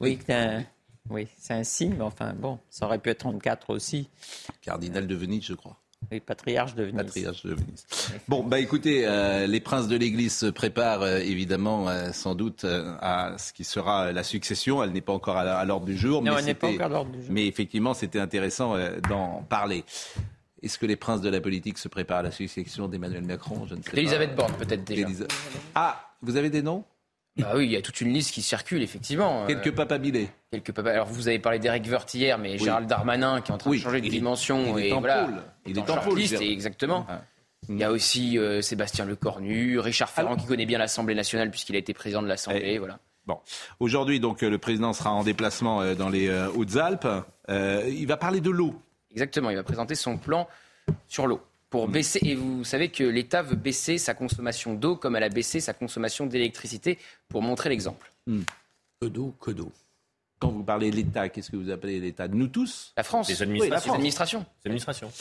Oui, 0.00 0.18
c'est 0.26 0.34
un, 0.34 0.64
oui, 1.10 1.28
c'est 1.36 1.54
un 1.54 1.62
signe, 1.64 1.94
mais 1.96 2.02
enfin 2.04 2.32
bon, 2.32 2.58
ça 2.70 2.86
aurait 2.86 2.98
pu 2.98 3.10
être 3.10 3.18
34 3.18 3.70
aussi. 3.70 4.08
Cardinal 4.62 5.06
de 5.06 5.14
Venise, 5.14 5.44
je 5.44 5.54
crois. 5.54 5.76
Oui, 6.10 6.18
patriarche 6.20 6.74
de 6.74 6.84
Venise. 6.84 6.96
Patriarche 6.96 7.44
de 7.44 7.54
Venise. 7.54 7.86
Bon, 8.26 8.42
bah 8.42 8.58
écoutez, 8.58 9.06
euh, 9.06 9.46
les 9.46 9.60
princes 9.60 9.86
de 9.86 9.96
l'Église 9.96 10.34
se 10.34 10.46
préparent 10.46 11.02
euh, 11.02 11.18
évidemment 11.18 11.88
euh, 11.88 12.10
sans 12.12 12.34
doute 12.34 12.64
euh, 12.64 12.96
à 13.00 13.36
ce 13.38 13.52
qui 13.52 13.64
sera 13.64 14.10
la 14.10 14.22
succession. 14.24 14.82
Elle 14.82 14.90
n'est 14.92 15.02
pas 15.02 15.12
encore 15.12 15.36
à, 15.36 15.42
à 15.42 15.64
l'ordre 15.64 15.86
du 15.86 15.96
jour. 15.96 16.22
Non, 16.22 16.32
mais 16.32 16.38
elle 16.40 16.44
n'est 16.46 16.54
pas 16.54 16.68
encore 16.68 16.86
à 16.86 16.88
l'ordre 16.88 17.12
du 17.12 17.18
jour. 17.22 17.28
Mais 17.30 17.46
effectivement, 17.46 17.94
c'était 17.94 18.18
intéressant 18.18 18.74
euh, 18.74 18.98
d'en 19.08 19.42
parler. 19.48 19.84
Est-ce 20.62 20.78
que 20.78 20.86
les 20.86 20.96
princes 20.96 21.20
de 21.20 21.28
la 21.28 21.40
politique 21.40 21.78
se 21.78 21.88
préparent 21.88 22.18
à 22.18 22.22
la 22.24 22.30
succession 22.30 22.88
d'Emmanuel 22.88 23.24
Macron? 23.24 23.66
Je 23.68 23.74
ne 23.74 23.82
sais 23.82 23.90
pas. 23.90 23.96
Elisabeth 23.98 24.34
Borne, 24.34 24.54
peut-être 24.54 24.84
déjà. 24.84 25.06
Ah, 25.74 26.00
vous 26.22 26.36
avez 26.36 26.50
des 26.50 26.62
noms? 26.62 26.84
Bah 27.40 27.52
oui, 27.56 27.66
il 27.66 27.70
y 27.72 27.76
a 27.76 27.82
toute 27.82 28.00
une 28.00 28.12
liste 28.12 28.32
qui 28.32 28.42
circule, 28.42 28.82
effectivement. 28.82 29.46
Quelques 29.46 29.68
Euh, 29.68 29.72
papabilés. 29.72 30.28
quelques 30.50 30.72
papas. 30.72 30.90
Alors, 30.90 31.06
vous 31.06 31.28
avez 31.28 31.38
parlé 31.38 31.58
d'Éric 31.58 31.86
Woerth 31.90 32.12
hier, 32.14 32.38
mais 32.38 32.58
Gérald 32.58 32.86
Darmanin, 32.88 33.40
qui 33.40 33.50
est 33.50 33.54
en 33.54 33.58
train 33.58 33.70
Oui, 33.70 33.78
de 33.78 33.82
changer 33.82 34.00
de 34.00 34.06
il 34.06 34.08
est- 34.08 34.18
dimension. 34.18 34.76
il 34.78 34.84
est 34.84 34.88
et 34.88 34.92
en 34.92 35.00
voilà, 35.00 35.24
pôle. 35.24 35.42
Il 35.66 35.78
est 35.78 35.90
en 35.90 35.96
pôle, 35.98 36.20
exactement. 36.20 37.06
Ah. 37.08 37.22
Il 37.68 37.76
y 37.78 37.84
a 37.84 37.90
aussi 37.92 38.38
euh, 38.38 38.62
Sébastien 38.62 39.04
Lecornu, 39.04 39.78
Richard 39.78 40.08
Ferrand, 40.10 40.36
qui 40.36 40.46
connaît 40.46 40.66
bien 40.66 40.78
l'Assemblée 40.78 41.14
nationale, 41.14 41.50
puisqu'il 41.50 41.76
a 41.76 41.78
été 41.78 41.92
président 41.94 42.22
de 42.22 42.26
l'Assemblée. 42.28 42.62
Eh. 42.74 42.78
Voilà. 42.78 42.98
Bon, 43.26 43.38
aujourd'hui, 43.80 44.18
donc, 44.18 44.42
euh, 44.42 44.48
le 44.50 44.58
président 44.58 44.92
sera 44.92 45.12
en 45.12 45.22
déplacement 45.22 45.82
euh, 45.82 45.94
dans 45.94 46.08
les 46.08 46.28
euh, 46.28 46.48
Hautes-Alpes. 46.54 47.06
Il 47.48 48.06
va 48.06 48.16
parler 48.16 48.40
de 48.40 48.50
l'eau. 48.50 48.74
Exactement, 49.12 49.50
il 49.50 49.56
va 49.56 49.62
présenter 49.62 49.94
son 49.94 50.16
plan 50.16 50.48
sur 51.08 51.26
l'eau. 51.26 51.40
Pour 51.70 51.88
Mm. 51.88 51.92
baisser, 51.92 52.18
et 52.22 52.34
vous 52.34 52.64
savez 52.64 52.88
que 52.90 53.04
l'État 53.04 53.42
veut 53.42 53.56
baisser 53.56 53.96
sa 53.98 54.12
consommation 54.14 54.74
d'eau 54.74 54.96
comme 54.96 55.14
elle 55.16 55.22
a 55.22 55.28
baissé 55.28 55.60
sa 55.60 55.72
consommation 55.72 56.26
d'électricité 56.26 56.98
pour 57.28 57.42
montrer 57.42 57.68
l'exemple. 57.68 58.12
Que 59.00 59.06
d'eau, 59.06 59.34
que 59.40 59.50
d'eau. 59.52 59.70
Quand 60.40 60.48
vous 60.50 60.62
parlez 60.64 60.90
de 60.90 60.96
l'État, 60.96 61.28
qu'est-ce 61.28 61.50
que 61.50 61.56
vous 61.56 61.70
appelez 61.70 62.00
l'État? 62.00 62.26
Nous 62.26 62.46
tous? 62.48 62.92
La 62.96 63.02
France, 63.02 63.28
Les 63.28 63.34
Oui, 63.36 63.42
administrations. 63.42 63.92
les 63.92 63.96
administrations. 63.96 64.46
C'est 64.62 64.68
l'administration. 64.68 65.12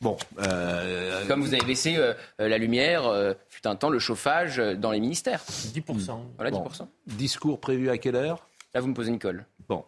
Bon, 0.00 0.16
euh, 0.38 1.26
Comme 1.26 1.40
vous 1.42 1.52
avez 1.52 1.64
baissé 1.64 1.96
euh, 1.96 2.14
euh, 2.40 2.48
la 2.48 2.58
lumière, 2.58 3.04
euh, 3.06 3.34
fut 3.48 3.66
un 3.66 3.74
temps 3.76 3.90
le 3.90 3.98
chauffage 3.98 4.60
euh, 4.60 4.76
dans 4.76 4.92
les 4.92 5.00
ministères. 5.00 5.42
10%. 5.74 6.20
Voilà, 6.36 6.52
Bon. 6.52 6.62
10%. 6.68 6.86
discours 7.08 7.60
prévu 7.60 7.90
à 7.90 7.98
quelle 7.98 8.14
heure? 8.16 8.46
Là, 8.72 8.80
vous 8.80 8.86
me 8.86 8.94
posez 8.94 9.10
une 9.10 9.18
colle. 9.18 9.44
Bon, 9.68 9.84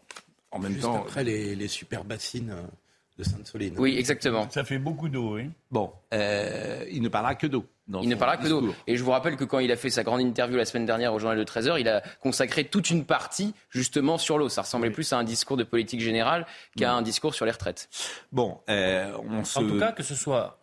en 0.50 0.58
même 0.58 0.72
Juste 0.72 0.82
temps, 0.84 0.96
après 1.02 1.22
les, 1.22 1.54
les 1.54 1.68
super 1.68 2.02
bassines 2.04 2.50
euh, 2.50 2.62
de 3.20 3.24
Sainte-Soline. 3.24 3.74
Oui, 3.78 3.96
exactement. 3.98 4.48
Ça 4.50 4.64
fait 4.64 4.78
beaucoup 4.78 5.08
d'eau, 5.08 5.36
oui. 5.36 5.50
bon, 5.70 5.92
euh, 6.14 6.84
il 6.90 7.02
ne 7.02 7.08
parlera 7.08 7.34
que 7.34 7.46
d'eau. 7.46 7.66
Il 8.02 8.08
ne 8.08 8.14
parlera 8.14 8.36
que 8.36 8.48
d'eau. 8.48 8.74
Et 8.86 8.96
je 8.96 9.02
vous 9.02 9.10
rappelle 9.10 9.36
que 9.36 9.44
quand 9.44 9.58
il 9.58 9.70
a 9.72 9.76
fait 9.76 9.90
sa 9.90 10.04
grande 10.04 10.20
interview 10.20 10.56
la 10.56 10.64
semaine 10.64 10.86
dernière 10.86 11.12
au 11.12 11.18
journal 11.18 11.36
de 11.36 11.44
13h, 11.44 11.78
il 11.80 11.88
a 11.88 12.02
consacré 12.20 12.64
toute 12.64 12.90
une 12.90 13.04
partie 13.04 13.52
justement 13.68 14.16
sur 14.16 14.38
l'eau. 14.38 14.48
Ça 14.48 14.62
ressemblait 14.62 14.90
plus 14.90 15.12
à 15.12 15.18
un 15.18 15.24
discours 15.24 15.56
de 15.56 15.64
politique 15.64 16.00
générale 16.00 16.46
qu'à 16.76 16.92
un 16.92 17.02
discours 17.02 17.34
sur 17.34 17.44
les 17.44 17.52
retraites. 17.52 17.88
Bon, 18.32 18.58
euh, 18.68 19.12
on 19.28 19.44
se. 19.44 19.58
En 19.58 19.66
tout 19.66 19.78
cas, 19.78 19.92
que 19.92 20.02
ce 20.02 20.14
soit 20.14 20.58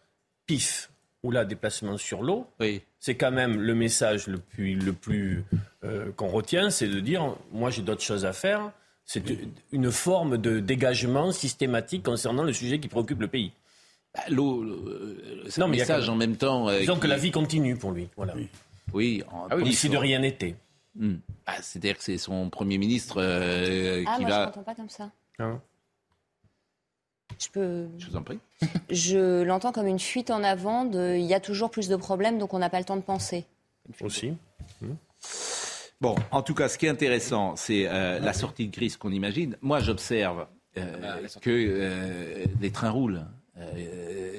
PIF 0.46 0.90
ou 1.24 1.32
là 1.32 1.46
déplacement 1.46 1.98
sur 1.98 2.24
l'eau, 2.24 2.48
oui. 2.60 2.82
c'est 3.00 3.16
quand 3.16 3.32
même 3.32 3.60
le 3.60 3.76
message 3.76 4.28
le 4.28 4.38
plus, 4.38 4.76
le 4.76 4.94
plus 4.94 5.44
euh, 5.84 6.12
qu'on 6.16 6.30
retient, 6.30 6.70
c'est 6.70 6.88
de 6.88 7.00
dire 7.00 7.36
moi 7.52 7.70
j'ai 7.70 7.82
d'autres 7.82 8.04
choses 8.04 8.26
à 8.26 8.34
faire. 8.34 8.72
C'est 9.10 9.24
une 9.72 9.90
forme 9.90 10.38
de 10.38 10.60
dégagement 10.60 11.32
systématique 11.32 12.04
concernant 12.04 12.44
le 12.44 12.52
sujet 12.52 12.80
qui 12.80 12.90
préoccupe 12.90 13.22
le 13.22 13.30
pays. 13.30 13.54
Bah, 14.14 14.22
l'eau, 14.30 14.66
c'est 15.48 15.62
Non, 15.62 15.68
un 15.68 15.70
message 15.70 16.08
quand 16.08 16.12
en 16.12 16.16
même 16.18 16.36
temps. 16.36 16.68
euh, 16.68 16.80
Disons 16.82 16.96
qui- 16.96 17.00
que 17.02 17.08
la 17.08 17.16
vie 17.18 17.32
continue 17.32 17.78
pour 17.78 17.92
lui. 17.94 18.10
Voilà. 18.18 18.36
Oui, 18.94 19.24
en- 19.32 19.48
Ah 19.50 19.56
oui, 19.56 19.74
si 19.74 19.88
de 19.88 19.96
rien 19.98 20.20
n'était. 20.20 20.56
Hmm. 20.96 21.16
Ah, 21.46 21.56
C'est-à-dire 21.62 21.98
que 21.98 22.04
c'est 22.04 22.18
son 22.18 22.50
Premier 22.50 22.78
ministre 22.78 23.22
euh, 23.22 24.04
Ah, 24.06 24.16
qui 24.18 24.22
moi, 24.24 24.30
je 24.30 24.36
va. 24.36 24.46
l'entends 24.48 24.64
pas 24.64 24.76
comme 24.76 24.90
ça. 24.90 25.10
Hein 25.40 25.62
Je 27.40 27.48
peux. 27.50 27.88
Je 27.98 28.08
vous 28.08 28.16
en 28.18 28.24
prie. 28.24 28.40
Je 28.90 29.44
l'entends 29.44 29.72
comme 29.72 29.88
une 29.88 30.00
fuite 30.00 30.32
en 30.32 30.44
avant 30.44 30.84
de. 30.84 31.16
Il 31.18 31.26
y 31.26 31.34
a 31.34 31.40
toujours 31.40 31.70
plus 31.72 31.88
de 31.88 31.96
problèmes, 31.96 32.40
donc 32.40 32.54
on 32.54 32.60
n'a 32.60 32.70
pas 32.70 32.80
le 32.80 32.86
temps 32.86 32.98
de 32.98 33.02
penser. 33.02 33.46
Aussi. 34.02 34.34
Bon, 36.00 36.16
en 36.32 36.44
tout 36.44 36.54
cas, 36.54 36.70
ce 36.70 36.78
qui 36.78 36.86
est 36.86 36.90
intéressant, 36.90 37.56
c'est 37.56 37.88
euh, 37.88 38.20
la 38.20 38.34
sortie 38.34 38.68
de 38.68 38.72
crise 38.76 38.98
qu'on 38.98 39.12
imagine. 39.12 39.58
Moi, 39.62 39.80
j'observe 39.80 40.46
euh, 40.78 40.86
Ah, 41.04 41.18
que 41.42 41.50
euh, 41.50 42.46
les 42.62 42.72
trains 42.72 42.92
roulent. 42.92 43.26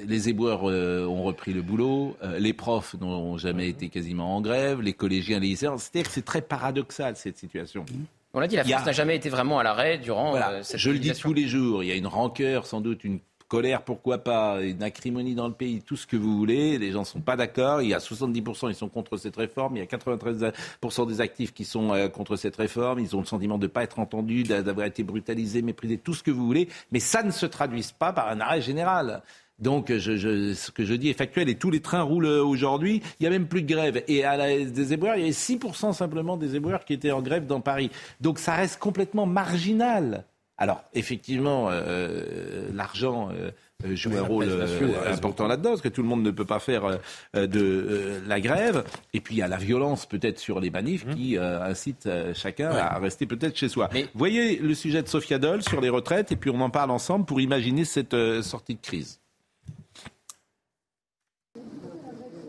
Les 0.07 0.29
éboueurs 0.29 0.63
ont 0.63 1.23
repris 1.23 1.51
le 1.51 1.61
boulot, 1.61 2.15
les 2.37 2.53
profs 2.53 2.95
n'ont 3.01 3.37
jamais 3.37 3.67
été 3.67 3.89
quasiment 3.89 4.37
en 4.37 4.41
grève, 4.41 4.79
les 4.81 4.93
collégiens, 4.93 5.39
les 5.39 5.47
lycéens. 5.47 5.77
C'est-à-dire 5.77 6.07
que 6.07 6.13
c'est 6.13 6.23
très 6.23 6.41
paradoxal 6.41 7.17
cette 7.17 7.37
situation. 7.37 7.85
On 8.33 8.39
l'a 8.39 8.47
dit, 8.47 8.55
la 8.55 8.61
a- 8.61 8.65
France 8.65 8.85
n'a 8.85 8.91
jamais 8.93 9.17
été 9.17 9.27
vraiment 9.27 9.59
à 9.59 9.63
l'arrêt 9.63 9.97
durant 9.97 10.29
Voilà, 10.31 10.63
cette 10.63 10.79
je 10.79 10.89
le 10.89 10.99
dis 10.99 11.11
tous 11.11 11.33
les 11.33 11.47
jours. 11.49 11.83
Il 11.83 11.87
y 11.89 11.91
a 11.91 11.95
une 11.95 12.07
rancœur, 12.07 12.65
sans 12.65 12.79
doute 12.79 13.03
une 13.03 13.19
colère, 13.49 13.81
pourquoi 13.81 14.19
pas, 14.19 14.61
une 14.61 14.81
acrimonie 14.83 15.35
dans 15.35 15.47
le 15.49 15.53
pays, 15.53 15.81
tout 15.81 15.97
ce 15.97 16.07
que 16.07 16.15
vous 16.15 16.37
voulez. 16.37 16.77
Les 16.77 16.91
gens 16.91 17.01
ne 17.01 17.05
sont 17.05 17.19
pas 17.19 17.35
d'accord. 17.35 17.81
Il 17.81 17.89
y 17.89 17.93
a 17.93 17.97
70% 17.97 18.69
ils 18.69 18.75
sont 18.75 18.87
contre 18.87 19.17
cette 19.17 19.35
réforme. 19.35 19.75
Il 19.75 19.79
y 19.79 19.81
a 19.81 19.85
93% 19.85 21.07
des 21.07 21.19
actifs 21.19 21.53
qui 21.53 21.65
sont 21.65 21.93
euh, 21.93 22.07
contre 22.07 22.35
cette 22.37 22.55
réforme. 22.55 22.99
Ils 22.99 23.15
ont 23.15 23.19
le 23.19 23.25
sentiment 23.25 23.57
de 23.57 23.63
ne 23.65 23.67
pas 23.71 23.83
être 23.83 23.99
entendus, 23.99 24.43
d'a- 24.43 24.61
d'avoir 24.61 24.85
été 24.87 25.03
brutalisés, 25.03 25.61
méprisés, 25.61 25.97
tout 25.97 26.13
ce 26.13 26.23
que 26.23 26.31
vous 26.31 26.45
voulez. 26.45 26.69
Mais 26.91 26.99
ça 26.99 27.23
ne 27.23 27.31
se 27.31 27.45
traduit 27.45 27.85
pas 27.97 28.13
par 28.13 28.29
un 28.29 28.39
arrêt 28.39 28.61
général. 28.61 29.21
Donc, 29.57 29.87
ce 29.89 30.71
que 30.71 30.85
je 30.85 30.93
dis 30.93 31.09
est 31.09 31.13
factuel 31.13 31.49
et 31.49 31.55
tous 31.55 31.69
les 31.69 31.81
trains 31.81 32.03
roulent 32.03 32.27
euh, 32.27 32.41
aujourd'hui. 32.43 33.01
Il 33.19 33.23
n'y 33.23 33.27
a 33.27 33.29
même 33.29 33.47
plus 33.47 33.61
de 33.63 33.67
grève. 33.67 34.01
Et 34.07 34.23
à 34.23 34.37
la, 34.37 34.57
des 34.63 34.93
éboueurs, 34.93 35.15
il 35.17 35.21
y 35.21 35.23
avait 35.23 35.31
6% 35.31 35.91
simplement 35.91 36.37
des 36.37 36.55
éboueurs 36.55 36.85
qui 36.85 36.93
étaient 36.93 37.11
en 37.11 37.21
grève 37.21 37.45
dans 37.45 37.59
Paris. 37.59 37.89
Donc, 38.21 38.39
ça 38.39 38.53
reste 38.55 38.79
complètement 38.79 39.25
marginal. 39.25 40.23
Alors, 40.61 40.83
effectivement, 40.93 41.69
euh, 41.71 42.67
l'argent 42.73 43.29
euh, 43.31 43.49
euh, 43.85 43.95
joue 43.95 44.11
un 44.17 44.21
rôle 44.21 44.49
euh, 44.49 45.13
important 45.13 45.47
là-dedans, 45.47 45.69
parce 45.69 45.81
que 45.81 45.87
tout 45.87 46.01
le 46.01 46.07
monde 46.09 46.21
ne 46.21 46.31
peut 46.31 46.43
pas 46.43 46.59
faire 46.59 46.83
euh, 46.85 47.47
de 47.47 47.59
euh, 47.61 48.19
la 48.27 48.41
grève. 48.41 48.83
Et 49.13 49.21
puis, 49.21 49.35
il 49.35 49.37
y 49.37 49.41
a 49.41 49.47
la 49.47 49.55
violence 49.55 50.05
peut-être 50.05 50.37
sur 50.37 50.59
les 50.59 50.69
manifs 50.69 51.07
qui 51.15 51.37
euh, 51.37 51.63
incite 51.63 52.07
euh, 52.07 52.33
chacun 52.33 52.71
à 52.71 52.99
rester 52.99 53.25
peut-être 53.25 53.55
chez 53.55 53.69
soi. 53.69 53.89
Mais- 53.93 54.07
Voyez 54.15 54.57
le 54.57 54.73
sujet 54.73 55.01
de 55.01 55.07
Sophia 55.07 55.39
Dole 55.39 55.63
sur 55.63 55.79
les 55.79 55.87
retraites, 55.89 56.33
et 56.33 56.35
puis 56.35 56.49
on 56.49 56.59
en 56.59 56.69
parle 56.69 56.91
ensemble 56.91 57.23
pour 57.25 57.39
imaginer 57.39 57.85
cette 57.85 58.13
euh, 58.13 58.41
sortie 58.41 58.75
de 58.75 58.81
crise. 58.81 59.21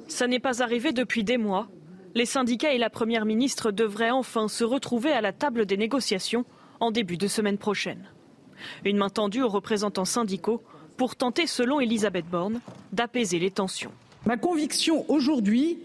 Ça 0.08 0.26
n'est 0.26 0.40
pas 0.40 0.62
arrivé 0.64 0.92
depuis 0.92 1.22
des 1.22 1.38
mois. 1.38 1.68
Les 2.16 2.26
syndicats 2.26 2.72
et 2.72 2.78
la 2.78 2.90
Première 2.90 3.24
ministre 3.24 3.70
devraient 3.70 4.10
enfin 4.10 4.48
se 4.48 4.64
retrouver 4.64 5.12
à 5.12 5.20
la 5.20 5.32
table 5.32 5.64
des 5.64 5.76
négociations 5.76 6.44
en 6.80 6.90
début 6.90 7.16
de 7.16 7.28
semaine 7.28 7.58
prochaine. 7.58 8.08
Une 8.84 8.96
main 8.96 9.10
tendue 9.10 9.42
aux 9.42 9.48
représentants 9.48 10.04
syndicaux 10.04 10.62
pour 10.96 11.16
tenter, 11.16 11.46
selon 11.46 11.80
Elisabeth 11.80 12.26
Borne, 12.26 12.60
d'apaiser 12.92 13.38
les 13.38 13.50
tensions. 13.50 13.92
Ma 14.26 14.36
conviction 14.36 15.04
aujourd'hui, 15.08 15.78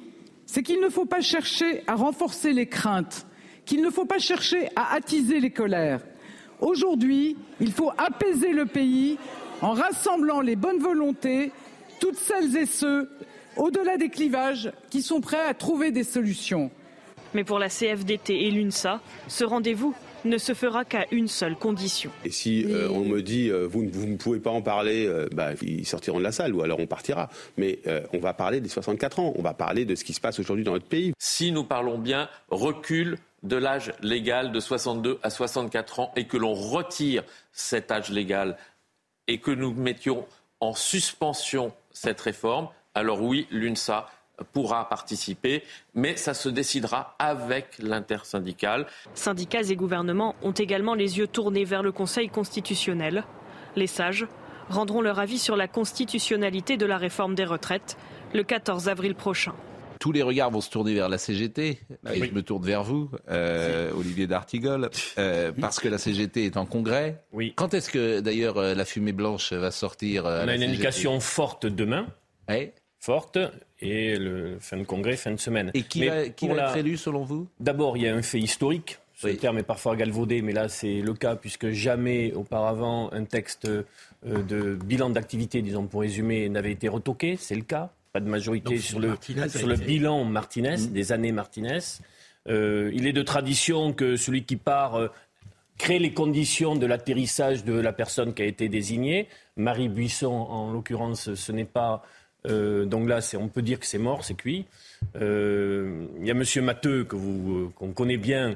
c'est 0.45 0.63
qu'il 0.63 0.81
ne 0.81 0.89
faut 0.89 1.05
pas 1.05 1.21
chercher 1.21 1.83
à 1.87 1.95
renforcer 1.95 2.51
les 2.51 2.67
craintes, 2.67 3.25
qu'il 3.65 3.81
ne 3.81 3.89
faut 3.89 4.05
pas 4.05 4.19
chercher 4.19 4.67
à 4.75 4.93
attiser 4.93 5.39
les 5.39 5.51
colères. 5.51 6.01
Aujourd'hui, 6.59 7.37
il 7.59 7.71
faut 7.71 7.91
apaiser 7.97 8.51
le 8.51 8.65
pays 8.65 9.17
en 9.61 9.71
rassemblant 9.71 10.41
les 10.41 10.55
bonnes 10.55 10.79
volontés, 10.79 11.51
toutes 11.99 12.17
celles 12.17 12.55
et 12.57 12.65
ceux, 12.65 13.09
au-delà 13.57 13.97
des 13.97 14.09
clivages, 14.09 14.71
qui 14.89 15.01
sont 15.01 15.21
prêts 15.21 15.45
à 15.45 15.53
trouver 15.53 15.91
des 15.91 16.03
solutions. 16.03 16.71
Mais 17.33 17.43
pour 17.43 17.59
la 17.59 17.69
CFDT 17.69 18.45
et 18.45 18.51
l'UNSA, 18.51 19.01
ce 19.27 19.43
rendez-vous 19.43 19.93
ne 20.25 20.37
se 20.37 20.53
fera 20.53 20.83
qu'à 20.85 21.05
une 21.11 21.27
seule 21.27 21.55
condition. 21.55 22.11
Et 22.25 22.31
si 22.31 22.65
euh, 22.65 22.89
on 22.89 23.01
me 23.05 23.21
dit 23.21 23.49
euh, 23.49 23.65
vous, 23.67 23.83
ne- 23.83 23.91
vous 23.91 24.05
ne 24.07 24.17
pouvez 24.17 24.39
pas 24.39 24.49
en 24.51 24.61
parler, 24.61 25.05
euh, 25.07 25.27
bah, 25.31 25.51
ils 25.61 25.85
sortiront 25.85 26.17
de 26.19 26.23
la 26.23 26.31
salle 26.31 26.53
ou 26.53 26.61
alors 26.61 26.79
on 26.79 26.87
partira. 26.87 27.29
Mais 27.57 27.79
euh, 27.87 28.01
on 28.13 28.19
va 28.19 28.33
parler 28.33 28.59
des 28.61 28.69
64 28.69 29.19
ans, 29.19 29.33
on 29.37 29.41
va 29.41 29.53
parler 29.53 29.85
de 29.85 29.95
ce 29.95 30.03
qui 30.03 30.13
se 30.13 30.21
passe 30.21 30.39
aujourd'hui 30.39 30.63
dans 30.65 30.73
notre 30.73 30.87
pays. 30.87 31.13
si 31.19 31.51
nous 31.51 31.63
parlons 31.63 31.97
bien 31.97 32.29
recul 32.49 33.17
de 33.43 33.55
l'âge 33.55 33.93
légal 34.01 34.51
de 34.51 34.59
62 34.59 35.19
à 35.21 35.29
64 35.29 35.99
ans 35.99 36.11
et 36.15 36.25
que 36.25 36.37
l'on 36.37 36.53
retire 36.53 37.23
cet 37.53 37.91
âge 37.91 38.09
légal 38.09 38.57
et 39.27 39.37
que 39.39 39.51
nous 39.51 39.73
mettions 39.73 40.25
en 40.59 40.73
suspension 40.73 41.71
cette 41.91 42.19
réforme, 42.21 42.69
alors 42.95 43.21
oui, 43.21 43.45
l'UNSA 43.51 44.09
pourra 44.53 44.87
participer, 44.89 45.63
mais 45.93 46.15
ça 46.17 46.33
se 46.33 46.49
décidera 46.49 47.15
avec 47.19 47.77
l'intersyndicale. 47.79 48.85
Syndicats 49.13 49.61
et 49.69 49.75
gouvernements 49.75 50.35
ont 50.43 50.51
également 50.51 50.93
les 50.95 51.17
yeux 51.17 51.27
tournés 51.27 51.65
vers 51.65 51.83
le 51.83 51.91
Conseil 51.91 52.29
constitutionnel. 52.29 53.23
Les 53.75 53.87
sages 53.87 54.27
rendront 54.69 55.01
leur 55.01 55.19
avis 55.19 55.39
sur 55.39 55.55
la 55.55 55.67
constitutionnalité 55.67 56.77
de 56.77 56.85
la 56.85 56.97
réforme 56.97 57.35
des 57.35 57.45
retraites 57.45 57.97
le 58.33 58.43
14 58.43 58.89
avril 58.89 59.15
prochain. 59.15 59.53
Tous 59.99 60.11
les 60.11 60.21
regards 60.23 60.51
vont 60.51 60.61
se 60.61 60.69
tourner 60.69 60.93
vers 60.93 61.07
la 61.09 61.17
CGT. 61.17 61.79
et 62.13 62.25
je 62.25 62.31
me 62.33 62.41
tourne 62.43 62.63
vers 62.65 62.83
vous, 62.83 63.09
euh, 63.29 63.91
Olivier 63.93 64.27
d'Artigol, 64.27 64.89
euh, 65.17 65.51
parce 65.61 65.79
que 65.79 65.87
la 65.87 65.97
CGT 65.97 66.45
est 66.45 66.57
en 66.57 66.65
congrès. 66.65 67.23
Oui. 67.31 67.53
Quand 67.55 67.73
est-ce 67.73 67.89
que, 67.89 68.19
d'ailleurs, 68.19 68.57
euh, 68.57 68.75
la 68.75 68.85
fumée 68.85 69.13
blanche 69.13 69.53
va 69.53 69.71
sortir 69.71 70.25
euh, 70.25 70.43
On 70.43 70.47
a 70.49 70.55
une 70.55 70.61
CGT? 70.61 70.73
indication 70.73 71.19
forte 71.19 71.65
demain. 71.65 72.07
Ouais. 72.49 72.73
Forte. 72.99 73.37
Et 73.81 74.17
le 74.17 74.57
fin 74.59 74.77
de 74.77 74.83
congrès, 74.83 75.17
fin 75.17 75.31
de 75.31 75.39
semaine. 75.39 75.71
Et 75.73 75.83
qui 75.83 75.99
Mais 76.01 76.07
va, 76.09 76.29
qui 76.29 76.47
pour 76.47 76.55
va 76.55 76.61
la- 76.63 76.69
être 76.69 76.77
élu, 76.77 76.97
selon 76.97 77.23
vous? 77.23 77.47
D'abord, 77.59 77.97
il 77.97 78.03
y 78.03 78.07
a 78.07 78.15
un 78.15 78.21
fait 78.21 78.39
historique, 78.39 78.99
ce 79.15 79.27
terme 79.27 79.57
est 79.57 79.63
parfois 79.63 79.95
galvaudé, 79.95 80.41
mais 80.41 80.53
là 80.53 80.67
c'est 80.69 81.01
le 81.01 81.13
cas 81.13 81.35
puisque 81.35 81.69
jamais 81.71 82.31
auparavant 82.33 83.11
un 83.13 83.23
texte 83.25 83.65
euh, 83.65 83.83
de 84.23 84.75
bilan 84.75 85.09
d'activité, 85.09 85.61
disons 85.61 85.87
pour 85.87 86.01
résumer, 86.01 86.47
n'avait 86.49 86.71
été 86.71 86.87
retoqué. 86.87 87.35
C'est 87.37 87.55
le 87.55 87.61
cas. 87.63 87.91
Pas 88.13 88.19
de 88.21 88.29
majorité 88.29 88.75
Donc, 88.75 88.83
sur 88.83 88.99
le, 88.99 89.09
Martinez 89.09 89.49
sur 89.49 89.67
le 89.67 89.75
bilan 89.75 90.23
Martinez, 90.23 90.77
Mm. 90.77 90.87
des 90.93 91.11
années 91.11 91.31
Martinez. 91.33 91.79
Euh, 92.47 92.91
il 92.93 93.07
est 93.07 93.13
de 93.13 93.23
tradition 93.23 93.91
que 93.91 94.15
celui 94.15 94.43
qui 94.43 94.55
part 94.55 94.95
euh, 94.95 95.07
crée 95.77 95.99
les 95.99 96.13
conditions 96.13 96.75
de 96.75 96.85
l'atterrissage 96.85 97.65
de 97.65 97.73
la 97.73 97.91
personne 97.91 98.33
qui 98.33 98.41
a 98.41 98.45
été 98.45 98.69
désignée. 98.69 99.27
Marie 99.57 99.89
Buisson, 99.89 100.31
en 100.31 100.71
l'occurrence, 100.71 101.33
ce 101.33 101.51
n'est 101.51 101.65
pas. 101.65 102.03
Euh, 102.49 102.85
donc 102.85 103.07
là, 103.07 103.19
on 103.39 103.47
peut 103.47 103.61
dire 103.61 103.79
que 103.79 103.85
c'est 103.85 103.97
mort, 103.97 104.23
c'est 104.23 104.35
cuit. 104.35 104.65
Euh, 105.15 106.05
Il 106.19 106.25
y 106.25 106.31
a 106.31 106.33
M. 106.33 106.43
Matteux, 106.63 107.03
que 107.03 107.15
vous, 107.15 107.57
euh, 107.57 107.69
qu'on 107.75 107.91
connaît 107.91 108.17
bien, 108.17 108.55